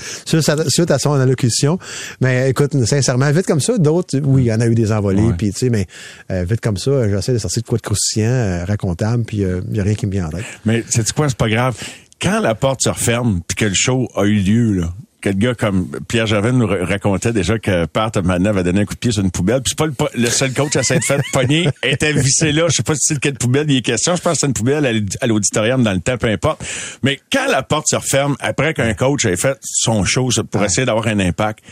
suite 0.68 0.92
à, 0.92 1.00
son 1.00 1.14
allocution. 1.14 1.80
Mais 2.22 2.50
écoute, 2.50 2.86
sincèrement, 2.86 3.32
vite 3.32 3.46
comme 3.46 3.62
ça, 3.62 3.78
d'autres, 3.78 4.20
oui, 4.20 4.44
il 4.44 4.48
y 4.48 4.54
en 4.54 4.62
a 4.62 4.68
eu 4.68 4.76
des 4.76 4.92
envolées, 4.92 5.24
ouais. 5.24 5.34
puis 5.38 5.52
tu 5.52 5.60
sais, 5.60 5.70
mais 5.70 5.88
euh, 6.32 6.46
vite 6.48 6.62
comme 6.62 6.78
ça, 6.78 7.10
j'essaie 7.10 7.34
de 7.34 7.38
sortir 7.38 7.64
de 7.64 7.68
quoi 7.68 7.78
de 7.78 7.84
croustillant, 7.84 8.66
racontable, 8.68 9.24
puis 9.24 9.38
il 9.38 9.72
n'y 9.72 9.80
a 9.80 9.84
rien 9.84 9.96
qui 9.96 10.06
me 10.06 10.12
vient 10.12 10.28
en 10.28 10.30
tête. 10.30 10.46
Mais 10.66 10.84
c'est 10.90 11.12
quoi, 11.14 11.30
c'est 11.30 11.38
pas 11.38 11.50
grave. 11.50 11.76
Quand 12.22 12.42
la 12.42 12.54
porte 12.54 12.82
se 12.84 12.90
referme, 12.90 13.42
puis 13.48 13.56
que 13.56 13.66
le 13.66 13.74
show 13.74 14.10
a 14.16 14.24
eu 14.26 14.36
lieu, 14.36 14.74
là, 14.74 14.94
quel 15.22 15.38
gars 15.38 15.54
comme 15.54 15.90
Pierre 16.08 16.28
Javel 16.28 16.54
nous 16.54 16.68
racontait 16.68 17.34
déjà 17.34 17.60
que 17.60 17.86
Pat 17.86 18.16
Manet 18.18 18.50
avait 18.50 18.64
donné 18.64 18.82
un 18.82 18.86
coup 18.86 18.94
de 18.94 19.00
pied 19.00 19.12
sur 19.12 19.24
une 19.24 19.32
poubelle. 19.32 19.62
Puis 19.62 19.76
c'est 19.76 19.78
pas 19.78 19.86
le, 19.88 20.22
le, 20.22 20.30
seul 20.30 20.54
coach 20.54 20.76
à 20.76 20.84
s'être 20.84 21.06
fait 21.06 21.22
pogner 21.34 21.68
était 21.84 22.14
vissé 22.14 22.52
là. 22.52 22.68
Je 22.70 22.76
sais 22.76 22.84
pas 22.84 22.96
si 22.96 23.02
c'est 23.02 23.24
le 23.24 23.32
de 23.32 23.38
poubelle 23.38 23.70
il 23.70 23.78
est 23.78 23.82
question. 23.82 24.16
Je 24.16 24.22
pense 24.22 24.34
que 24.34 24.40
c'est 24.42 24.48
une 24.48 24.54
poubelle 24.54 25.06
à 25.22 25.28
l'auditorium 25.28 25.84
dans 25.84 25.94
le 25.94 26.00
temps, 26.00 26.18
peu 26.18 26.28
importe. 26.28 26.64
Mais 27.04 27.20
quand 27.32 27.48
la 27.48 27.64
porte 27.64 27.88
se 27.90 27.96
referme 27.96 28.36
après 28.40 28.74
qu'un 28.74 28.94
coach 28.94 29.26
ait 29.26 29.38
fait 29.38 29.58
son 29.62 30.04
show 30.06 30.30
pour 30.50 30.64
essayer 30.64 30.86
d'avoir 30.86 31.08
un 31.08 31.20
impact, 31.20 31.64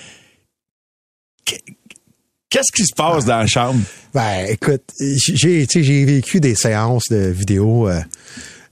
Qu'est-ce 2.50 2.72
qui 2.74 2.88
se 2.88 2.94
passe 2.96 3.26
dans 3.26 3.40
la 3.40 3.48
chambre? 3.48 3.82
Ben, 4.14 4.46
écoute, 4.50 4.84
j'ai, 5.00 5.68
j'ai 5.70 6.06
vécu 6.06 6.40
des 6.40 6.56
séances 6.56 7.10
de 7.10 7.28
vidéos 7.28 7.90
euh, 7.90 8.00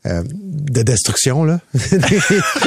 euh, 0.05 0.23
de 0.25 0.81
destruction, 0.81 1.43
là. 1.43 1.59
des, 1.73 2.19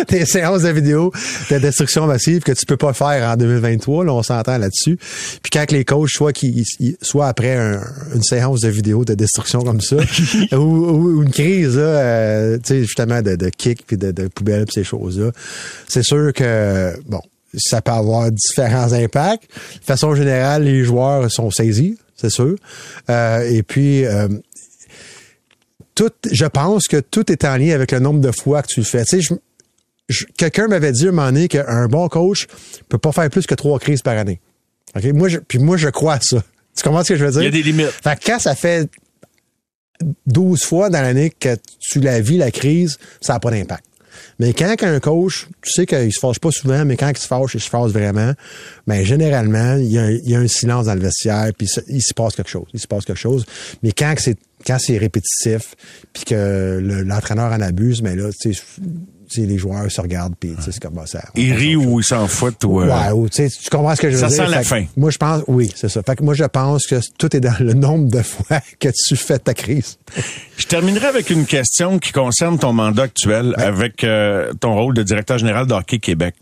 des 0.09 0.27
séances 0.27 0.63
de 0.63 0.69
vidéo 0.71 1.13
de 1.51 1.59
destruction 1.59 2.07
massive 2.07 2.43
que 2.43 2.53
tu 2.53 2.67
peux 2.67 2.77
pas 2.77 2.93
faire 2.93 3.29
en 3.31 3.37
2023, 3.37 4.05
là, 4.05 4.13
on 4.13 4.23
s'entend 4.23 4.59
là-dessus. 4.59 4.97
Puis 5.43 5.51
quand 5.53 5.71
les 5.71 5.85
coachs, 5.85 6.11
soit, 6.11 6.33
qui, 6.33 6.65
soit 7.03 7.29
après 7.29 7.57
un- 7.57 7.83
une 8.15 8.23
séance 8.23 8.61
de 8.61 8.69
vidéo 8.69 9.05
de 9.05 9.15
destruction 9.15 9.63
comme 9.63 9.81
ça, 9.81 9.97
ou, 10.53 10.57
ou 10.57 11.23
une 11.23 11.31
crise, 11.31 11.77
là, 11.77 11.83
euh, 11.83 12.57
tu 12.59 12.63
sais, 12.65 12.81
justement, 12.83 13.23
de, 13.23 13.37
de 13.37 13.49
kick 13.49 13.87
puis 13.87 13.97
de, 13.97 14.11
de 14.11 14.29
poubelle 14.29 14.65
ces 14.73 14.85
choses-là, 14.85 15.31
c'est 15.89 16.03
sûr 16.05 16.33
que, 16.33 16.93
bon, 17.07 17.21
ça 17.57 17.81
peut 17.81 17.93
avoir 17.93 18.31
différents 18.31 18.93
impacts. 18.93 19.45
De 19.81 19.85
façon 19.85 20.15
générale, 20.15 20.65
les 20.65 20.85
joueurs 20.85 21.31
sont 21.31 21.51
saisis, 21.51 21.97
c'est 22.17 22.31
sûr. 22.31 22.57
Euh, 23.11 23.41
et 23.51 23.63
puis, 23.63 24.05
euh, 24.05 24.29
tout, 25.99 26.13
je 26.31 26.45
pense 26.47 26.87
que 26.87 26.99
tout 27.01 27.31
est 27.33 27.45
en 27.45 27.57
lien 27.57 27.75
avec 27.75 27.91
le 27.93 27.99
nombre 27.99 28.21
de 28.21 28.31
fois 28.31 28.63
que 28.63 28.69
tu 28.69 28.81
le 28.81 28.87
fais. 28.87 29.05
Tu 29.05 29.21
sais, 29.21 29.21
je- 29.21 29.35
je- 30.09 30.25
quelqu'un 30.37 30.69
m'avait 30.69 30.93
dit 30.93 31.07
à 31.07 31.09
un 31.09 31.13
moment 31.13 31.27
donné 31.27 31.49
qu'un 31.49 31.89
bon 31.89 32.09
coach 32.09 32.47
peut 32.89 32.99
pas 32.99 33.11
faire 33.13 33.29
plus 33.31 33.47
que 33.47 33.55
trois 33.55 33.79
crises 33.81 34.03
par 34.03 34.17
année. 34.17 34.41
OK? 34.97 35.05
Moi, 35.13 35.29
je, 35.29 35.39
puis 35.39 35.59
moi, 35.59 35.77
je 35.77 35.89
crois 35.89 36.15
à 36.15 36.21
ça. 36.21 36.43
Tu 36.77 36.85
comprends 36.85 37.03
ce 37.03 37.09
que 37.09 37.17
je 37.19 37.25
veux 37.25 37.33
dire? 37.33 37.41
Il 37.43 37.45
y 37.47 37.49
a 37.49 37.51
des 37.51 37.63
limites. 37.63 37.91
Fait 38.05 38.17
que 38.17 38.25
quand 38.25 38.39
ça 38.39 38.55
fait 38.55 38.89
12 40.27 40.63
fois 40.63 40.91
dans 40.91 41.03
l'année 41.03 41.31
que 41.31 41.57
tu 41.81 41.99
la 42.01 42.21
vis, 42.21 42.37
la 42.39 42.53
crise, 42.53 42.99
ça 43.21 43.33
n'a 43.33 43.41
pas 43.41 43.51
d'impact. 43.51 43.85
Mais 44.39 44.53
quand 44.53 44.77
un 44.83 45.01
coach, 45.01 45.47
tu 45.63 45.73
sais 45.73 45.87
qu'il 45.87 46.13
se 46.13 46.21
fâche 46.21 46.39
pas 46.39 46.51
souvent, 46.53 46.85
mais 46.85 46.97
quand 46.97 47.09
il 47.09 47.17
se 47.19 47.27
fâche, 47.27 47.55
il 47.55 47.61
se 47.61 47.69
fâche 47.69 47.91
vraiment, 47.91 48.33
ben 48.87 49.05
généralement, 49.05 49.75
il 49.77 49.91
y 49.93 49.99
a 49.99 50.03
un, 50.03 50.11
il 50.11 50.31
y 50.31 50.35
a 50.37 50.39
un 50.39 50.47
silence 50.49 50.87
dans 50.87 50.95
le 50.95 51.01
vestiaire, 51.01 51.51
puis 51.57 51.69
il 51.89 52.01
se 52.03 52.15
passe 52.15 52.37
quelque 52.37 52.51
chose. 52.51 52.67
Il 52.73 52.79
se 52.81 52.87
passe 52.87 53.05
quelque 53.05 53.19
chose. 53.19 53.45
Mais 53.83 53.91
quand 53.93 54.15
c'est 54.19 54.37
quand 54.69 54.79
c'est 54.79 54.99
répétitif, 54.99 55.75
puis 56.13 56.25
que 56.25 56.79
le- 56.81 57.03
l'entraîneur 57.03 57.51
en 57.53 57.61
abuse, 57.61 58.03
mais 58.03 58.15
là, 58.15 58.29
tu 58.41 58.55
sais, 58.55 58.63
les 59.43 59.59
joueurs 59.59 59.91
se 59.91 60.01
regardent, 60.01 60.35
puis 60.41 60.55
c'est 60.65 60.79
comme 60.81 60.95
bah, 60.95 61.05
ça. 61.07 61.23
Ils 61.35 61.53
rient 61.53 61.77
ou 61.77 62.01
ils 62.01 62.05
s'en 62.05 62.27
foutent. 62.29 62.65
Ou, 62.65 62.81
euh, 62.81 62.87
Ouais, 62.87 63.11
ou, 63.13 63.29
tu 63.29 63.47
comprends 63.71 63.95
ce 63.95 64.01
que 64.01 64.09
je 64.11 64.17
veux 64.17 64.21
Ça 64.23 64.29
dire? 64.29 64.45
sent 64.47 64.51
la 64.51 64.63
fin. 64.63 64.85
Moi, 64.97 65.11
je 65.11 65.19
pense, 65.19 65.43
oui, 65.49 65.71
c'est 65.75 65.89
ça. 65.91 66.03
Fait 66.03 66.17
que 66.17 66.23
moi, 66.23 66.33
je 66.35 66.45
pense 66.45 66.87
que 66.87 66.97
tout 67.19 67.35
est 67.37 67.41
dans 67.41 67.55
le 67.61 67.75
nombre 67.75 68.09
de 68.11 68.23
fois 68.23 68.61
que 68.81 68.89
tu 68.89 69.17
fais 69.17 69.39
ta 69.39 69.53
crise. 69.53 69.99
Je 70.57 70.67
terminerai 70.67 71.07
avec 71.09 71.29
une 71.31 71.45
question 71.45 71.99
qui 71.99 72.13
concerne 72.13 72.59
ton 72.59 72.73
mandat 72.73 73.03
actuel 73.03 73.55
avec 73.59 74.03
euh, 74.05 74.53
ton 74.61 74.75
rôle 74.75 74.95
de 74.95 75.03
directeur 75.03 75.37
général 75.39 75.67
d'Hockey 75.67 75.99
Québec. 75.99 76.35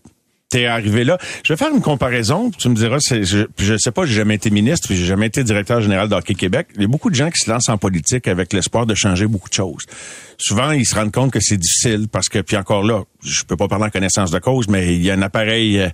T'es 0.48 0.66
arrivé 0.66 1.02
là. 1.02 1.18
Je 1.44 1.52
vais 1.52 1.56
faire 1.56 1.74
une 1.74 1.82
comparaison. 1.82 2.52
Tu 2.56 2.68
me 2.68 2.74
diras, 2.74 2.98
je, 3.00 3.46
je 3.58 3.76
sais 3.76 3.90
pas, 3.90 4.06
j'ai 4.06 4.14
jamais 4.14 4.36
été 4.36 4.50
ministre, 4.50 4.88
j'ai 4.90 5.04
jamais 5.04 5.26
été 5.26 5.42
directeur 5.42 5.80
général 5.80 6.08
d'Hockey 6.08 6.34
Québec. 6.34 6.68
Il 6.76 6.82
y 6.82 6.84
a 6.84 6.88
beaucoup 6.88 7.10
de 7.10 7.16
gens 7.16 7.30
qui 7.30 7.40
se 7.44 7.50
lancent 7.50 7.68
en 7.68 7.78
politique 7.78 8.28
avec 8.28 8.52
l'espoir 8.52 8.86
de 8.86 8.94
changer 8.94 9.26
beaucoup 9.26 9.48
de 9.48 9.54
choses. 9.54 9.84
Souvent, 10.38 10.72
ils 10.72 10.86
se 10.86 10.94
rendent 10.94 11.12
compte 11.12 11.32
que 11.32 11.40
c'est 11.40 11.56
difficile 11.56 12.08
parce 12.10 12.28
que, 12.28 12.38
puis 12.40 12.56
encore 12.56 12.84
là, 12.84 13.02
je 13.22 13.42
peux 13.42 13.56
pas 13.56 13.68
parler 13.68 13.86
en 13.86 13.90
connaissance 13.90 14.30
de 14.30 14.38
cause, 14.38 14.68
mais 14.68 14.94
il 14.94 15.02
y 15.02 15.10
a 15.10 15.14
un 15.14 15.22
appareil, 15.22 15.80
euh, 15.80 15.88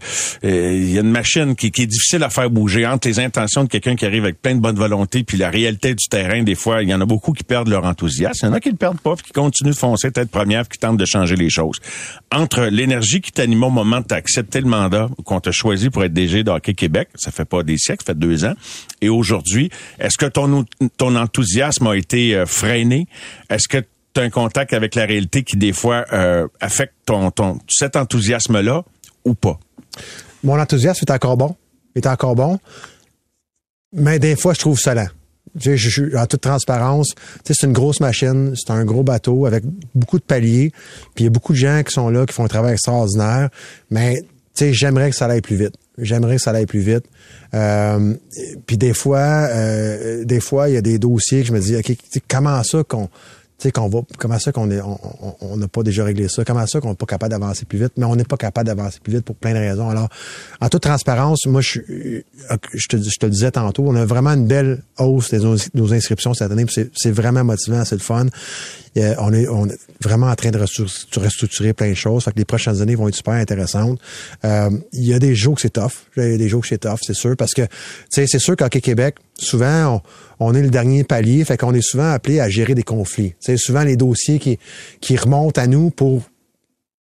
euh, 0.44 0.72
il 0.74 0.92
y 0.92 0.98
a 0.98 1.00
une 1.00 1.10
machine 1.10 1.56
qui, 1.56 1.70
qui 1.70 1.82
est 1.82 1.86
difficile 1.86 2.22
à 2.22 2.30
faire 2.30 2.50
bouger 2.50 2.86
entre 2.86 3.08
les 3.08 3.20
intentions 3.20 3.64
de 3.64 3.68
quelqu'un 3.68 3.96
qui 3.96 4.04
arrive 4.04 4.24
avec 4.24 4.40
plein 4.40 4.54
de 4.54 4.60
bonne 4.60 4.76
volonté 4.76 5.22
puis 5.24 5.38
la 5.38 5.50
réalité 5.50 5.94
du 5.94 6.06
terrain. 6.08 6.42
Des 6.42 6.54
fois, 6.54 6.82
il 6.82 6.88
y 6.88 6.94
en 6.94 7.00
a 7.00 7.06
beaucoup 7.06 7.32
qui 7.32 7.44
perdent 7.44 7.68
leur 7.68 7.84
enthousiasme. 7.84 8.46
Il 8.46 8.48
y 8.48 8.50
en 8.50 8.54
a 8.54 8.60
qui 8.60 8.70
le 8.70 8.76
perdent 8.76 9.00
pas 9.00 9.14
puis 9.16 9.26
qui 9.26 9.32
continuent 9.32 9.70
de 9.70 9.76
foncer 9.76 10.10
tête 10.10 10.30
première 10.30 10.66
puis 10.66 10.78
qui 10.78 10.86
tentent 10.86 10.98
de 10.98 11.06
changer 11.06 11.36
les 11.36 11.50
choses. 11.50 11.78
Entre 12.30 12.64
l'énergie 12.64 13.20
qui 13.20 13.32
t'anime 13.32 13.62
au 13.64 13.70
moment 13.70 14.00
de 14.00 14.06
t'accepter 14.06 14.60
le 14.60 14.68
mandat 14.68 15.08
qu'on 15.24 15.40
t'a 15.40 15.52
choisi 15.52 15.90
pour 15.90 16.04
être 16.04 16.12
DG 16.12 16.44
de 16.44 16.50
Hockey 16.50 16.74
Québec, 16.74 17.08
ça 17.14 17.30
fait 17.30 17.44
pas 17.44 17.62
des 17.62 17.78
siècles, 17.78 18.04
ça 18.06 18.12
fait 18.12 18.18
deux 18.18 18.44
ans, 18.44 18.54
et 19.00 19.08
aujourd'hui, 19.08 19.70
est-ce 19.98 20.16
que 20.16 20.26
ton, 20.26 20.64
ton 20.96 21.16
enthousiasme 21.16 21.86
a 21.86 21.96
été 21.96 22.34
euh, 22.34 22.46
freiné? 22.46 23.06
Est-ce 23.50 23.68
que 23.68 23.82
tu 24.14 24.20
un 24.20 24.30
contact 24.30 24.72
avec 24.72 24.94
la 24.94 25.04
réalité 25.04 25.42
qui, 25.42 25.56
des 25.56 25.72
fois, 25.72 26.04
euh, 26.12 26.46
affecte 26.60 26.94
ton, 27.06 27.30
ton, 27.30 27.58
cet 27.68 27.96
enthousiasme-là 27.96 28.84
ou 29.24 29.34
pas? 29.34 29.58
Mon 30.44 30.58
enthousiasme 30.58 31.04
est 31.06 31.12
encore 31.12 31.36
bon. 31.36 31.56
Est 31.94 32.06
encore 32.06 32.34
bon. 32.34 32.58
Mais 33.92 34.18
des 34.18 34.36
fois, 34.36 34.54
je 34.54 34.60
trouve 34.60 34.78
ça 34.78 34.94
lent. 34.94 35.08
Je 35.54 35.76
suis 35.76 36.16
en 36.16 36.26
toute 36.26 36.40
transparence. 36.40 37.14
C'est 37.44 37.66
une 37.66 37.72
grosse 37.72 38.00
machine, 38.00 38.54
c'est 38.56 38.72
un 38.72 38.84
gros 38.84 39.02
bateau 39.02 39.44
avec 39.44 39.64
beaucoup 39.94 40.18
de 40.18 40.24
paliers. 40.24 40.72
Puis 41.14 41.24
il 41.24 41.24
y 41.24 41.26
a 41.26 41.30
beaucoup 41.30 41.52
de 41.52 41.58
gens 41.58 41.82
qui 41.82 41.92
sont 41.92 42.08
là, 42.08 42.24
qui 42.24 42.32
font 42.32 42.44
un 42.44 42.48
travail 42.48 42.72
extraordinaire. 42.72 43.50
Mais 43.90 44.22
j'aimerais 44.58 45.10
que 45.10 45.16
ça 45.16 45.26
aille 45.26 45.42
plus 45.42 45.56
vite. 45.56 45.74
J'aimerais 45.98 46.36
que 46.36 46.42
ça 46.42 46.52
aille 46.52 46.66
plus 46.66 46.80
vite. 46.80 47.04
Euh, 47.52 48.14
puis 48.66 48.78
des 48.78 48.94
fois, 48.94 49.18
euh, 49.50 50.24
des 50.24 50.40
fois, 50.40 50.70
il 50.70 50.74
y 50.74 50.78
a 50.78 50.82
des 50.82 50.98
dossiers 50.98 51.42
que 51.42 51.48
je 51.48 51.52
me 51.52 51.60
dis, 51.60 51.76
ok, 51.76 51.94
comment 52.28 52.62
ça 52.62 52.82
qu'on 52.82 53.10
qu'on 53.70 53.88
va, 53.88 54.00
comment 54.18 54.38
ça 54.38 54.52
qu'on 54.52 54.66
n'a 54.66 55.68
pas 55.68 55.82
déjà 55.82 56.04
réglé 56.04 56.28
ça? 56.28 56.44
Comment 56.44 56.66
ça 56.66 56.80
qu'on 56.80 56.90
n'est 56.90 56.96
pas 56.96 57.06
capable 57.06 57.30
d'avancer 57.30 57.64
plus 57.64 57.78
vite? 57.78 57.92
Mais 57.96 58.04
on 58.04 58.16
n'est 58.16 58.24
pas 58.24 58.36
capable 58.36 58.66
d'avancer 58.66 58.98
plus 59.02 59.12
vite 59.12 59.24
pour 59.24 59.36
plein 59.36 59.52
de 59.52 59.58
raisons. 59.58 59.88
Alors, 59.88 60.08
en 60.60 60.68
toute 60.68 60.82
transparence, 60.82 61.46
moi, 61.46 61.60
je, 61.60 61.80
te, 61.80 62.96
le 62.96 63.30
disais 63.30 63.50
tantôt, 63.50 63.84
on 63.86 63.94
a 63.94 64.04
vraiment 64.04 64.30
une 64.30 64.46
belle 64.46 64.82
hausse 64.98 65.32
de 65.32 65.56
nos, 65.74 65.92
inscriptions 65.92 66.34
cette 66.34 66.50
année. 66.50 66.66
c'est 66.68 67.10
vraiment 67.10 67.44
motivant, 67.44 67.84
c'est 67.84 67.96
le 67.96 68.00
fun. 68.00 68.26
Euh, 68.96 69.14
on, 69.18 69.32
est, 69.32 69.48
on 69.48 69.68
est 69.68 69.78
vraiment 70.02 70.26
en 70.26 70.34
train 70.34 70.50
de 70.50 70.58
restru- 70.58 71.06
de 71.14 71.20
restructurer 71.20 71.72
plein 71.72 71.90
de 71.90 71.94
choses. 71.94 72.24
Fait 72.24 72.32
que 72.32 72.38
les 72.38 72.44
prochaines 72.44 72.80
années 72.82 72.94
vont 72.94 73.08
être 73.08 73.14
super 73.14 73.34
intéressantes. 73.34 73.98
Euh, 74.44 74.70
Il 74.92 75.04
y 75.06 75.14
a 75.14 75.18
des 75.18 75.34
jours 75.34 75.54
que 75.54 75.62
c'est 75.62 75.70
tough. 75.70 76.06
Il 76.16 76.22
y 76.22 76.34
a 76.34 76.36
des 76.36 76.48
jours 76.48 76.62
que 76.62 76.68
c'est 76.68 76.78
tough, 76.78 76.98
c'est 77.02 77.14
sûr. 77.14 77.36
Parce 77.36 77.54
que, 77.54 77.62
c'est 78.10 78.26
sûr 78.38 78.56
qu'au 78.56 78.68
Québec, 78.68 79.16
souvent, 79.38 80.02
on, 80.40 80.54
est 80.54 80.62
le 80.62 80.70
dernier 80.70 81.04
palier. 81.04 81.44
Fait 81.44 81.56
qu'on 81.56 81.74
est 81.74 81.82
souvent 81.82 82.10
appelé 82.10 82.40
à 82.40 82.48
gérer 82.48 82.74
des 82.74 82.82
conflits. 82.82 83.34
Sais, 83.40 83.56
souvent 83.56 83.82
les 83.82 83.96
dossiers 83.96 84.38
qui, 84.38 84.58
qui 85.00 85.16
remontent 85.16 85.60
à 85.60 85.66
nous 85.66 85.90
pour 85.90 86.22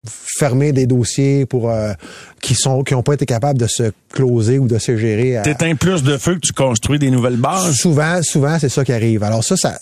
fermer 0.07 0.71
des 0.71 0.87
dossiers 0.87 1.45
pour 1.45 1.69
euh, 1.69 1.93
qui 2.41 2.55
sont 2.55 2.83
qui 2.83 2.95
ont 2.95 3.03
pas 3.03 3.13
été 3.13 3.25
capables 3.27 3.59
de 3.59 3.67
se 3.67 3.91
closer 4.11 4.57
ou 4.57 4.67
de 4.67 4.79
se 4.79 4.97
gérer 4.97 5.37
à- 5.37 5.41
T'éteins 5.43 5.75
plus 5.75 6.01
de 6.01 6.17
feu 6.17 6.35
que 6.35 6.39
tu 6.39 6.53
construis 6.53 6.97
des 6.97 7.11
nouvelles 7.11 7.37
bases? 7.37 7.75
Souvent, 7.75 8.19
souvent, 8.23 8.57
c'est 8.59 8.69
ça 8.69 8.83
qui 8.83 8.93
arrive. 8.93 9.21
Alors 9.23 9.43
ça, 9.43 9.55
ça, 9.57 9.77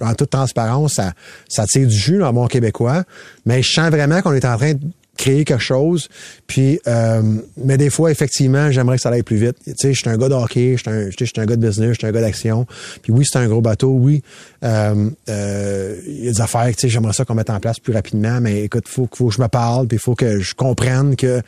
en 0.00 0.14
toute 0.14 0.30
transparence, 0.30 0.94
ça, 0.94 1.12
ça 1.48 1.66
tire 1.66 1.86
du 1.86 1.96
jus 1.96 2.18
dans 2.18 2.32
mon 2.32 2.46
québécois. 2.48 3.04
Mais 3.46 3.62
je 3.62 3.70
sens 3.72 3.90
vraiment 3.90 4.20
qu'on 4.22 4.32
est 4.32 4.44
en 4.44 4.56
train 4.56 4.74
de 4.74 4.80
créer 5.16 5.44
quelque 5.44 5.62
chose. 5.62 6.08
Puis, 6.46 6.80
euh, 6.86 7.22
mais 7.56 7.76
des 7.76 7.90
fois, 7.90 8.10
effectivement, 8.10 8.70
j'aimerais 8.70 8.96
que 8.96 9.02
ça 9.02 9.10
aille 9.10 9.22
plus 9.22 9.36
vite. 9.36 9.56
Tu 9.64 9.72
sais, 9.76 9.92
je 9.92 10.00
suis 10.00 10.10
un 10.10 10.16
gars 10.16 10.28
de 10.28 10.34
hockey, 10.34 10.76
je 10.76 11.16
suis 11.16 11.40
un, 11.40 11.42
un 11.42 11.46
gars 11.46 11.56
de 11.56 11.66
business, 11.66 11.90
je 11.90 11.98
suis 11.98 12.06
un 12.06 12.12
gars 12.12 12.20
d'action. 12.20 12.66
Puis 13.02 13.12
oui, 13.12 13.24
c'est 13.28 13.38
un 13.38 13.46
gros 13.46 13.60
bateau. 13.60 13.90
Oui, 13.90 14.22
euh, 14.62 15.10
euh, 15.28 15.96
il 16.06 16.24
y 16.24 16.28
a 16.28 16.32
des 16.32 16.40
affaires, 16.40 16.66
tu 16.68 16.80
sais, 16.80 16.88
j'aimerais 16.88 17.12
ça 17.12 17.24
qu'on 17.24 17.34
mette 17.34 17.50
en 17.50 17.60
place 17.60 17.78
plus 17.78 17.92
rapidement. 17.92 18.40
Mais 18.40 18.62
écoute, 18.62 18.88
faut, 18.88 19.08
faut 19.12 19.28
que 19.28 19.34
je 19.34 19.40
me 19.40 19.48
parle, 19.48 19.86
puis 19.86 19.96
il 19.96 20.00
faut 20.00 20.14
que 20.14 20.40
je 20.40 20.54
comprenne 20.54 21.16
que 21.16 21.40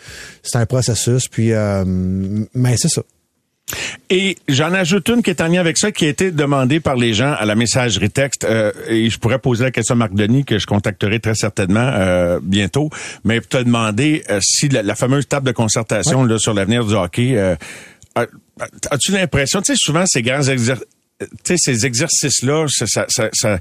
c'est 0.43 0.59
un 0.59 0.67
processus. 0.67 1.29
Puis, 1.29 1.53
euh, 1.53 1.85
mais 2.55 2.77
c'est 2.77 2.89
ça. 2.89 3.03
Et 4.11 4.37
j'en 4.49 4.73
ajoute 4.73 5.09
une 5.09 5.23
qui 5.23 5.31
est 5.31 5.41
en 5.41 5.49
lien 5.49 5.61
avec 5.61 5.77
ça, 5.77 5.91
qui 5.91 6.05
a 6.05 6.09
été 6.09 6.31
demandée 6.31 6.79
par 6.79 6.95
les 6.95 7.15
gens 7.15 7.33
à 7.33 7.45
la 7.45 7.57
messagerie 7.57 8.11
texte. 8.11 8.45
euh, 8.45 8.71
et 8.89 9.11
je 9.11 9.19
pourrais 9.19 9.41
poser 9.41 9.65
la 9.65 9.71
question 9.73 9.95
à 9.95 9.99
Marc 9.99 10.15
Denis, 10.15 10.45
que 10.45 10.59
je 10.59 10.67
contacterai 10.67 11.19
très 11.19 11.35
certainement 11.35 11.91
euh, 11.95 12.39
bientôt. 12.43 12.91
Mais 13.25 13.41
te 13.41 13.57
demander 13.57 14.23
euh, 14.31 14.39
si 14.41 14.69
la, 14.69 14.83
la 14.83 14.95
fameuse 14.95 15.27
table 15.27 15.47
de 15.47 15.53
concertation 15.53 16.25
là, 16.25 16.39
sur 16.39 16.55
l'avenir 16.55 16.85
du 16.85 16.95
hockey, 16.95 17.37
euh, 17.37 17.57
as-tu 18.15 19.13
l'impression, 19.13 19.61
tu 19.61 19.73
sais, 19.73 19.79
souvent 19.79 20.05
ces 20.07 20.23
grands 20.23 20.43
exercices 20.43 20.87
tu 21.19 21.27
sais, 21.45 21.57
ces 21.57 21.87
exercices-là, 21.87 22.67
ça, 22.69 22.87
ça, 22.87 23.07
ça, 23.09 23.31
ça, 23.33 23.59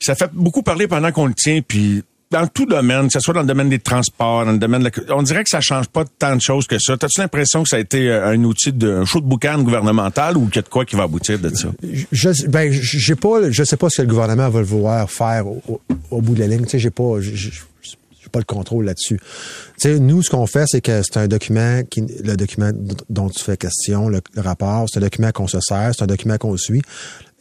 ça 0.00 0.14
fait 0.14 0.30
beaucoup 0.32 0.62
parler 0.62 0.88
pendant 0.88 1.12
qu'on 1.12 1.26
le 1.26 1.34
tient, 1.34 1.60
puis 1.60 2.02
dans 2.30 2.46
tout 2.48 2.66
domaine, 2.66 3.06
que 3.06 3.12
ce 3.12 3.20
soit 3.20 3.34
dans 3.34 3.42
le 3.42 3.46
domaine 3.46 3.68
des 3.68 3.78
transports, 3.78 4.44
dans 4.44 4.52
le 4.52 4.58
domaine 4.58 4.82
de 4.82 4.90
la... 5.08 5.16
On 5.16 5.22
dirait 5.22 5.44
que 5.44 5.50
ça 5.50 5.60
change 5.60 5.86
pas 5.88 6.04
tant 6.18 6.34
de 6.34 6.40
choses 6.40 6.66
que 6.66 6.78
ça. 6.78 6.94
As-tu 6.94 7.20
l'impression 7.20 7.62
que 7.62 7.68
ça 7.68 7.76
a 7.76 7.78
été 7.78 8.10
euh, 8.10 8.28
un 8.28 8.42
outil 8.44 8.72
de 8.72 8.90
un 8.90 9.04
show 9.04 9.20
de 9.20 9.26
boucan 9.26 9.62
gouvernemental 9.62 10.36
ou 10.36 10.46
qu'il 10.46 10.56
y 10.56 10.58
a 10.58 10.62
de 10.62 10.68
quoi 10.68 10.84
qui 10.84 10.96
va 10.96 11.04
aboutir 11.04 11.38
de 11.38 11.54
ça? 11.54 11.68
je 12.12 12.46
ben 12.48 12.70
j'ai 12.72 13.14
pas 13.14 13.50
je 13.50 13.64
sais 13.64 13.76
pas 13.76 13.88
ce 13.90 13.98
que 13.98 14.02
le 14.02 14.08
gouvernement 14.08 14.48
va 14.48 14.62
vouloir 14.62 15.10
faire 15.10 15.46
au, 15.46 16.20
bout 16.20 16.34
de 16.34 16.40
la 16.40 16.46
ligne 16.48 16.64
tu 16.64 16.70
sais 16.70 16.78
j'ai 16.78 16.90
pas 16.90 17.20
j'ai 17.20 18.30
pas 18.30 18.40
le 18.40 18.44
contrôle 18.44 18.86
là-dessus. 18.86 19.18
Tu 19.18 19.88
sais, 19.88 20.00
nous, 20.00 20.20
ce 20.20 20.30
qu'on 20.30 20.48
fait, 20.48 20.64
c'est 20.66 20.80
que 20.80 21.00
c'est 21.02 21.16
un 21.16 21.28
document 21.28 21.82
qui, 21.88 22.00
le 22.00 22.36
document 22.36 22.72
dont 23.08 23.28
tu 23.28 23.40
fais 23.40 23.56
question, 23.56 24.08
le 24.08 24.20
rapport, 24.36 24.86
c'est 24.90 24.98
un 24.98 25.02
document 25.02 25.30
qu'on 25.30 25.46
se 25.46 25.60
sert, 25.60 25.92
c'est 25.96 26.02
un 26.02 26.08
document 26.08 26.36
qu'on 26.36 26.56
suit. 26.56 26.82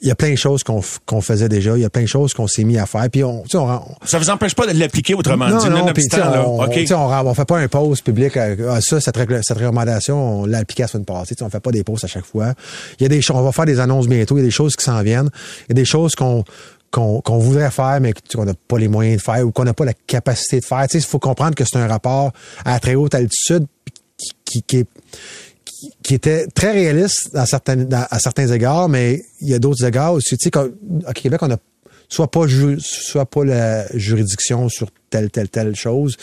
Il 0.01 0.09
y 0.09 0.11
a 0.11 0.15
plein 0.15 0.31
de 0.31 0.35
choses 0.35 0.61
qu'on 0.63 1.21
faisait 1.21 1.47
déjà, 1.47 1.77
il 1.77 1.81
y 1.81 1.85
a 1.85 1.89
plein 1.89 2.03
de 2.03 2.07
choses 2.07 2.33
qu'on 2.33 2.47
s'est 2.47 2.65
mis 2.65 2.77
à 2.77 2.85
faire. 2.85 3.09
Puis 3.09 3.23
on, 3.23 3.43
Ça 3.47 4.19
vous 4.19 4.29
empêche 4.29 4.53
pas 4.53 4.67
de 4.67 4.77
l'appliquer 4.77 5.13
autrement 5.15 5.47
non, 5.47 5.57
dit, 5.57 5.69
non, 5.69 5.93
sais, 5.95 6.17
là. 6.17 6.43
on, 6.45 6.61
OK. 6.63 6.73
tu 6.73 6.87
sais, 6.87 6.93
on, 6.93 7.33
fait 7.33 7.45
pas 7.45 7.59
un 7.59 7.67
post 7.69 8.03
public. 8.03 8.35
euh, 8.35 8.73
ah, 8.75 8.81
ça, 8.81 8.99
cette, 8.99 9.15
recommandation, 9.15 10.41
on 10.41 10.45
l'a 10.45 10.59
appliquée 10.59 10.83
la 10.83 10.89
semaine 10.89 11.05
passée. 11.05 11.35
On 11.41 11.49
fait 11.49 11.61
pas 11.61 11.71
des 11.71 11.83
posts 11.83 12.03
à 12.03 12.07
chaque 12.07 12.25
fois. 12.25 12.53
Il 12.99 13.03
y 13.03 13.05
a 13.05 13.09
des 13.09 13.21
on 13.31 13.41
va 13.41 13.51
faire 13.53 13.65
des 13.65 13.79
annonces 13.79 14.07
bientôt. 14.07 14.35
Il 14.35 14.41
y 14.41 14.43
a 14.43 14.45
des 14.45 14.51
choses 14.51 14.75
qui 14.75 14.83
s'en 14.83 15.01
viennent. 15.01 15.29
Il 15.61 15.69
y 15.69 15.71
a 15.71 15.75
des 15.75 15.85
choses 15.85 16.13
qu'on 16.13 16.43
qu'on 16.91 17.39
voudrait 17.39 17.71
faire, 17.71 17.99
mais 17.99 18.13
qu'on 18.13 18.45
n'a 18.45 18.53
pas 18.53 18.77
les 18.77 18.87
moyens 18.87 19.17
de 19.17 19.21
faire 19.21 19.45
ou 19.45 19.51
qu'on 19.51 19.65
n'a 19.65 19.73
pas 19.73 19.85
la 19.85 19.93
capacité 20.07 20.59
de 20.59 20.65
faire. 20.65 20.85
Il 20.93 21.01
faut 21.01 21.19
comprendre 21.19 21.55
que 21.55 21.63
c'est 21.65 21.77
un 21.77 21.87
rapport 21.87 22.31
à 22.63 22.79
très 22.79 22.95
haute 22.95 23.15
altitude 23.15 23.65
qui, 24.17 24.31
qui, 24.45 24.63
qui 24.63 24.77
est 24.77 24.87
qui- 26.03 26.13
était 26.15 26.47
très 26.47 26.71
réaliste 26.71 27.33
dans 27.33 27.45
certains, 27.45 27.87
à 27.91 28.19
certains 28.19 28.47
égards, 28.47 28.89
mais 28.89 29.23
il 29.41 29.49
y 29.49 29.53
a 29.53 29.59
d'autres 29.59 29.85
égards 29.85 30.13
aussi. 30.13 30.37
Tu 30.37 30.49
sais, 30.49 30.59
à 31.05 31.13
Québec, 31.13 31.41
on 31.43 31.51
a 31.51 31.57
soit 32.07 32.29
pas 32.29 32.45
soit 32.79 33.25
pas 33.25 33.43
la 33.43 33.85
juridiction 33.97 34.69
sur 34.69 34.89
telle 35.09 35.31
telle 35.31 35.49
telle 35.49 35.75
chose. 35.75 36.15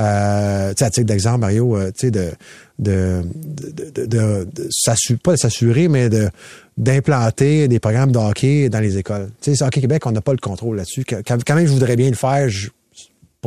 Euh, 0.00 0.70
tu 0.70 0.76
sais, 0.78 0.84
à 0.84 0.90
titre 0.90 1.06
d'exemple, 1.06 1.40
Mario, 1.40 1.76
euh, 1.76 1.90
tu 1.90 2.06
sais 2.06 2.10
de 2.10 2.30
de 2.78 3.22
de, 3.34 4.06
de, 4.06 5.16
pas 5.22 5.32
de 5.32 5.36
s'assurer, 5.38 5.88
mais 5.88 6.08
de 6.08 6.28
d'implanter 6.76 7.68
des 7.68 7.78
programmes 7.78 8.12
de 8.12 8.18
hockey 8.18 8.68
dans 8.68 8.80
les 8.80 8.98
écoles. 8.98 9.30
Tu 9.40 9.54
sais, 9.54 9.64
Hockey 9.64 9.80
Québec, 9.80 10.06
on 10.06 10.12
n'a 10.12 10.20
pas 10.20 10.32
le 10.32 10.38
contrôle 10.38 10.76
là-dessus. 10.76 11.04
Quand, 11.04 11.54
même, 11.54 11.66
je 11.66 11.72
voudrais 11.72 11.96
bien 11.96 12.10
le 12.10 12.16
faire. 12.16 12.48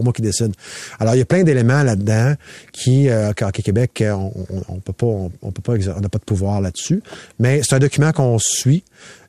Moi 0.03 0.13
qui 0.13 0.21
décide. 0.21 0.53
Alors, 0.99 1.15
il 1.15 1.19
y 1.19 1.21
a 1.21 1.25
plein 1.25 1.43
d'éléments 1.43 1.83
là-dedans 1.83 2.35
qui, 2.71 3.09
euh, 3.09 3.33
qu'à 3.33 3.51
Québec, 3.51 4.01
euh, 4.01 4.13
on, 4.67 4.79
peut 4.79 4.93
pas, 4.93 5.05
on, 5.05 5.31
n'a 5.41 6.09
pas 6.09 6.17
de 6.17 6.23
pouvoir 6.25 6.61
là-dessus. 6.61 7.01
Mais 7.39 7.61
c'est 7.63 7.75
un 7.75 7.79
document 7.79 8.11
qu'on 8.11 8.37
suit, 8.39 8.83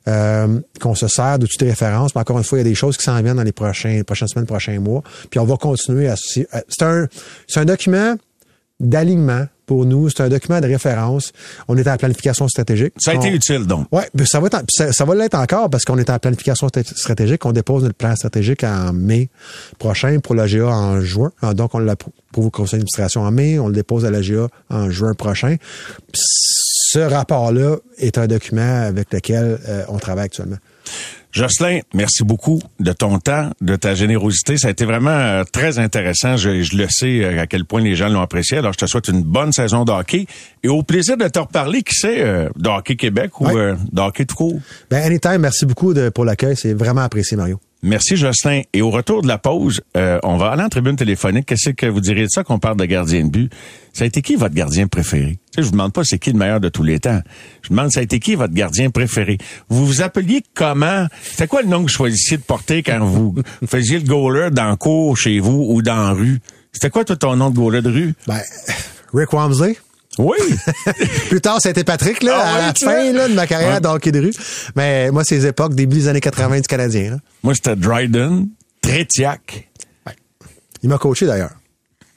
euh, 0.07 0.59
qu'on 0.79 0.95
se 0.95 1.07
sert 1.07 1.39
de 1.39 1.45
toutes 1.45 1.61
les 1.61 1.69
références. 1.69 2.15
Mais 2.15 2.21
encore 2.21 2.37
une 2.37 2.43
fois, 2.43 2.57
il 2.59 2.61
y 2.61 2.65
a 2.65 2.69
des 2.69 2.75
choses 2.75 2.97
qui 2.97 3.03
s'en 3.03 3.21
viennent 3.21 3.37
dans 3.37 3.43
les 3.43 3.51
prochains, 3.51 4.01
prochaines 4.03 4.27
semaines, 4.27 4.45
prochains 4.45 4.79
mois. 4.79 5.03
Puis 5.29 5.39
on 5.39 5.45
va 5.45 5.57
continuer 5.57 6.07
à, 6.07 6.15
à- 6.51 6.85
un, 6.85 7.07
c'est 7.47 7.59
un 7.59 7.65
document 7.65 8.15
d'alignement 8.79 9.45
pour 9.71 9.85
nous. 9.85 10.09
C'est 10.09 10.21
un 10.23 10.27
document 10.27 10.59
de 10.59 10.67
référence. 10.67 11.31
On 11.69 11.77
est 11.77 11.87
en 11.87 11.95
planification 11.95 12.45
stratégique. 12.49 12.93
Ça 12.99 13.11
a 13.11 13.13
été 13.15 13.29
On- 13.29 13.33
utile, 13.33 13.65
donc. 13.65 13.87
oui, 13.93 14.01
ça 14.25 14.41
va, 14.41 14.47
être 14.47 14.61
ça, 14.69 14.91
ça 14.91 15.05
va 15.05 15.15
l'être 15.15 15.35
encore 15.35 15.69
parce 15.69 15.85
qu'on 15.85 15.97
est 15.97 16.09
en 16.09 16.19
planification 16.19 16.67
stra- 16.67 16.83
stratégique. 16.85 17.45
On 17.45 17.53
dépose 17.53 17.83
notre 17.83 17.95
plan 17.95 18.13
stratégique 18.17 18.65
en 18.65 18.91
mai 18.91 19.29
prochain 19.79 20.19
pour 20.21 20.35
l'AGA 20.35 20.65
en 20.67 20.99
juin. 20.99 21.31
Ah, 21.41 21.53
Donc, 21.53 21.73
on 21.73 21.79
l'approuve 21.79 22.11
au 22.35 22.49
conseil 22.49 22.79
d'administration 22.79 23.21
en 23.21 23.31
mai. 23.31 23.59
On 23.59 23.67
le 23.69 23.73
dépose 23.73 24.03
à 24.03 24.11
l'AGA 24.11 24.49
en 24.69 24.89
juin 24.89 25.13
prochain. 25.13 25.55
Ce 26.13 26.99
rapport-là 26.99 27.77
est 27.97 28.17
un 28.17 28.27
document 28.27 28.81
avec 28.83 29.13
lequel 29.13 29.57
euh, 29.69 29.83
on 29.87 29.99
travaille 29.99 30.25
actuellement. 30.25 30.57
Jocelyn, 31.31 31.79
merci 31.93 32.23
beaucoup 32.23 32.61
de 32.79 32.91
ton 32.91 33.19
temps, 33.19 33.51
de 33.61 33.75
ta 33.75 33.95
générosité. 33.95 34.57
Ça 34.57 34.67
a 34.67 34.71
été 34.71 34.83
vraiment 34.85 35.11
euh, 35.11 35.43
très 35.43 35.79
intéressant. 35.79 36.35
Je, 36.35 36.61
je 36.61 36.75
le 36.77 36.87
sais 36.89 37.23
euh, 37.23 37.41
à 37.41 37.47
quel 37.47 37.63
point 37.65 37.81
les 37.81 37.95
gens 37.95 38.09
l'ont 38.09 38.21
apprécié. 38.21 38.57
Alors, 38.57 38.73
je 38.73 38.79
te 38.79 38.85
souhaite 38.85 39.07
une 39.07 39.23
bonne 39.23 39.53
saison 39.53 39.85
de 39.85 39.91
hockey 39.91 40.25
et 40.63 40.67
au 40.67 40.83
plaisir 40.83 41.15
de 41.17 41.27
te 41.29 41.39
reparler, 41.39 41.83
qui 41.83 41.95
sait, 41.95 42.21
euh, 42.21 42.49
de 42.57 42.67
hockey 42.69 42.95
Québec 42.97 43.39
ou 43.39 43.45
Ouais. 43.47 43.55
euh, 43.55 43.75
de 43.91 44.01
hockey 44.01 44.25
tout 44.25 44.35
court. 44.35 44.59
Ben, 44.89 45.03
anytime, 45.03 45.37
merci 45.39 45.65
beaucoup 45.65 45.93
de, 45.93 46.09
pour 46.09 46.25
l'accueil. 46.25 46.55
C'est 46.57 46.73
vraiment 46.73 47.01
apprécié, 47.01 47.37
Mario. 47.37 47.59
Merci, 47.83 48.15
Jocelyn. 48.15 48.61
Et 48.73 48.83
au 48.83 48.91
retour 48.91 49.23
de 49.23 49.27
la 49.27 49.39
pause, 49.39 49.81
euh, 49.97 50.19
on 50.23 50.37
va 50.37 50.51
aller 50.51 50.61
en 50.61 50.69
tribune 50.69 50.95
téléphonique. 50.95 51.47
Qu'est-ce 51.47 51.71
que 51.71 51.87
vous 51.87 51.99
diriez 51.99 52.25
de 52.25 52.29
ça 52.29 52.43
qu'on 52.43 52.59
parle 52.59 52.77
de 52.77 52.85
gardien 52.85 53.25
de 53.25 53.29
but? 53.29 53.51
Ça 53.91 54.03
a 54.03 54.07
été 54.07 54.21
qui 54.21 54.35
votre 54.35 54.53
gardien 54.53 54.87
préféré? 54.87 55.31
Tu 55.31 55.55
sais, 55.55 55.61
je 55.61 55.65
vous 55.65 55.71
demande 55.71 55.91
pas 55.91 56.03
c'est 56.03 56.19
qui 56.19 56.31
le 56.31 56.37
meilleur 56.37 56.59
de 56.59 56.69
tous 56.69 56.83
les 56.83 56.99
temps. 56.99 57.21
Je 57.63 57.69
vous 57.69 57.75
demande 57.75 57.91
ça 57.91 58.01
a 58.01 58.03
été 58.03 58.19
qui 58.19 58.35
votre 58.35 58.53
gardien 58.53 58.91
préféré? 58.91 59.39
Vous 59.67 59.85
vous 59.85 60.01
appeliez 60.03 60.43
comment? 60.53 61.07
C'était 61.23 61.47
quoi 61.47 61.63
le 61.63 61.69
nom 61.69 61.77
que 61.77 61.83
vous 61.83 61.87
choisissiez 61.87 62.37
de 62.37 62.43
porter 62.43 62.83
quand 62.83 62.99
vous 63.03 63.35
faisiez 63.65 63.97
le 63.97 64.05
goaler 64.05 64.51
dans 64.51 64.75
cours 64.77 65.17
chez 65.17 65.39
vous 65.39 65.65
ou 65.69 65.81
dans 65.81 66.13
rue? 66.13 66.39
C'était 66.71 66.91
quoi 66.91 67.03
toi, 67.03 67.15
ton 67.15 67.35
nom 67.35 67.49
de 67.49 67.55
goaler 67.55 67.81
de 67.81 67.89
rue? 67.89 68.13
Ben, 68.27 68.39
Rick 69.13 69.33
Wamsley. 69.33 69.75
Oui! 70.17 70.37
Plus 71.29 71.41
tard, 71.41 71.59
été 71.65 71.83
Patrick, 71.83 72.21
là, 72.21 72.33
Ah 72.37 72.55
à 72.55 72.57
la 72.67 72.73
fin 72.73 73.11
vois? 73.11 73.11
là, 73.13 73.27
de 73.29 73.33
ma 73.33 73.47
carrière 73.47 73.75
Ouais. 73.75 73.79
de 73.81 73.87
hockey 73.87 74.11
de 74.11 74.19
rue. 74.19 74.33
Mais 74.75 75.09
moi, 75.11 75.23
ces 75.23 75.45
époques, 75.45 75.73
début 75.73 75.97
des 75.97 76.07
années 76.09 76.19
80 76.19 76.59
du 76.61 76.67
Canadien. 76.67 77.11
là. 77.11 77.17
Moi, 77.43 77.55
c'était 77.55 77.75
Dryden, 77.75 78.47
Trétiac. 78.81 79.69
Il 80.83 80.89
m'a 80.89 80.97
coaché, 80.97 81.25
d'ailleurs. 81.27 81.51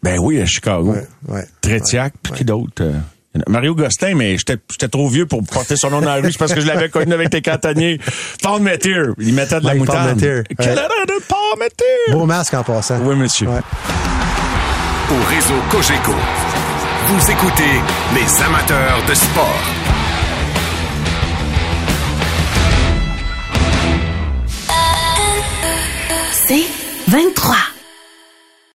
Ben 0.03 0.19
oui, 0.19 0.41
à 0.41 0.47
Chicago. 0.47 0.93
Ouais, 0.93 1.07
ouais. 1.29 1.47
Trétiac, 1.61 2.15
puis 2.23 2.33
qui 2.33 2.45
d'autre? 2.45 2.83
Euh, 2.83 2.93
Mario 3.49 3.75
Gostin, 3.75 4.15
mais 4.15 4.39
j'étais 4.39 4.57
j'étais 4.71 4.89
trop 4.89 5.09
vieux 5.09 5.27
pour 5.27 5.43
porter 5.45 5.77
son 5.77 5.91
nom 5.91 6.01
dans 6.01 6.07
la 6.07 6.17
rue. 6.17 6.31
C'est 6.31 6.39
parce 6.39 6.55
que 6.55 6.61
je 6.61 6.67
l'avais 6.67 6.89
connu 6.89 7.13
avec 7.13 7.31
tes 7.31 7.43
cantonniers. 7.43 7.99
Paul 8.43 8.63
Mettier, 8.63 8.97
il 9.19 9.35
mettait 9.35 9.61
de 9.61 9.67
la 9.67 9.75
moutarde. 9.75 10.19
Quel 10.21 10.45
ouais. 10.59 10.73
erreur 10.73 11.07
de 11.09 11.23
Paul 11.27 11.59
Mettier! 11.59 12.13
Beau 12.13 12.27
masque 12.27 12.55
en 12.55 12.63
passant. 12.63 12.99
Oui, 13.03 13.17
monsieur. 13.17 13.49
Ouais. 13.49 13.61
Au 15.11 15.25
réseau 15.29 15.55
Cogeco, 15.71 16.13
vous 17.09 17.31
écoutez 17.31 17.81
les 18.15 18.43
amateurs 18.43 19.03
de 19.07 19.15
sport. 19.15 19.45
C'est 26.33 26.67
23. 27.09 27.74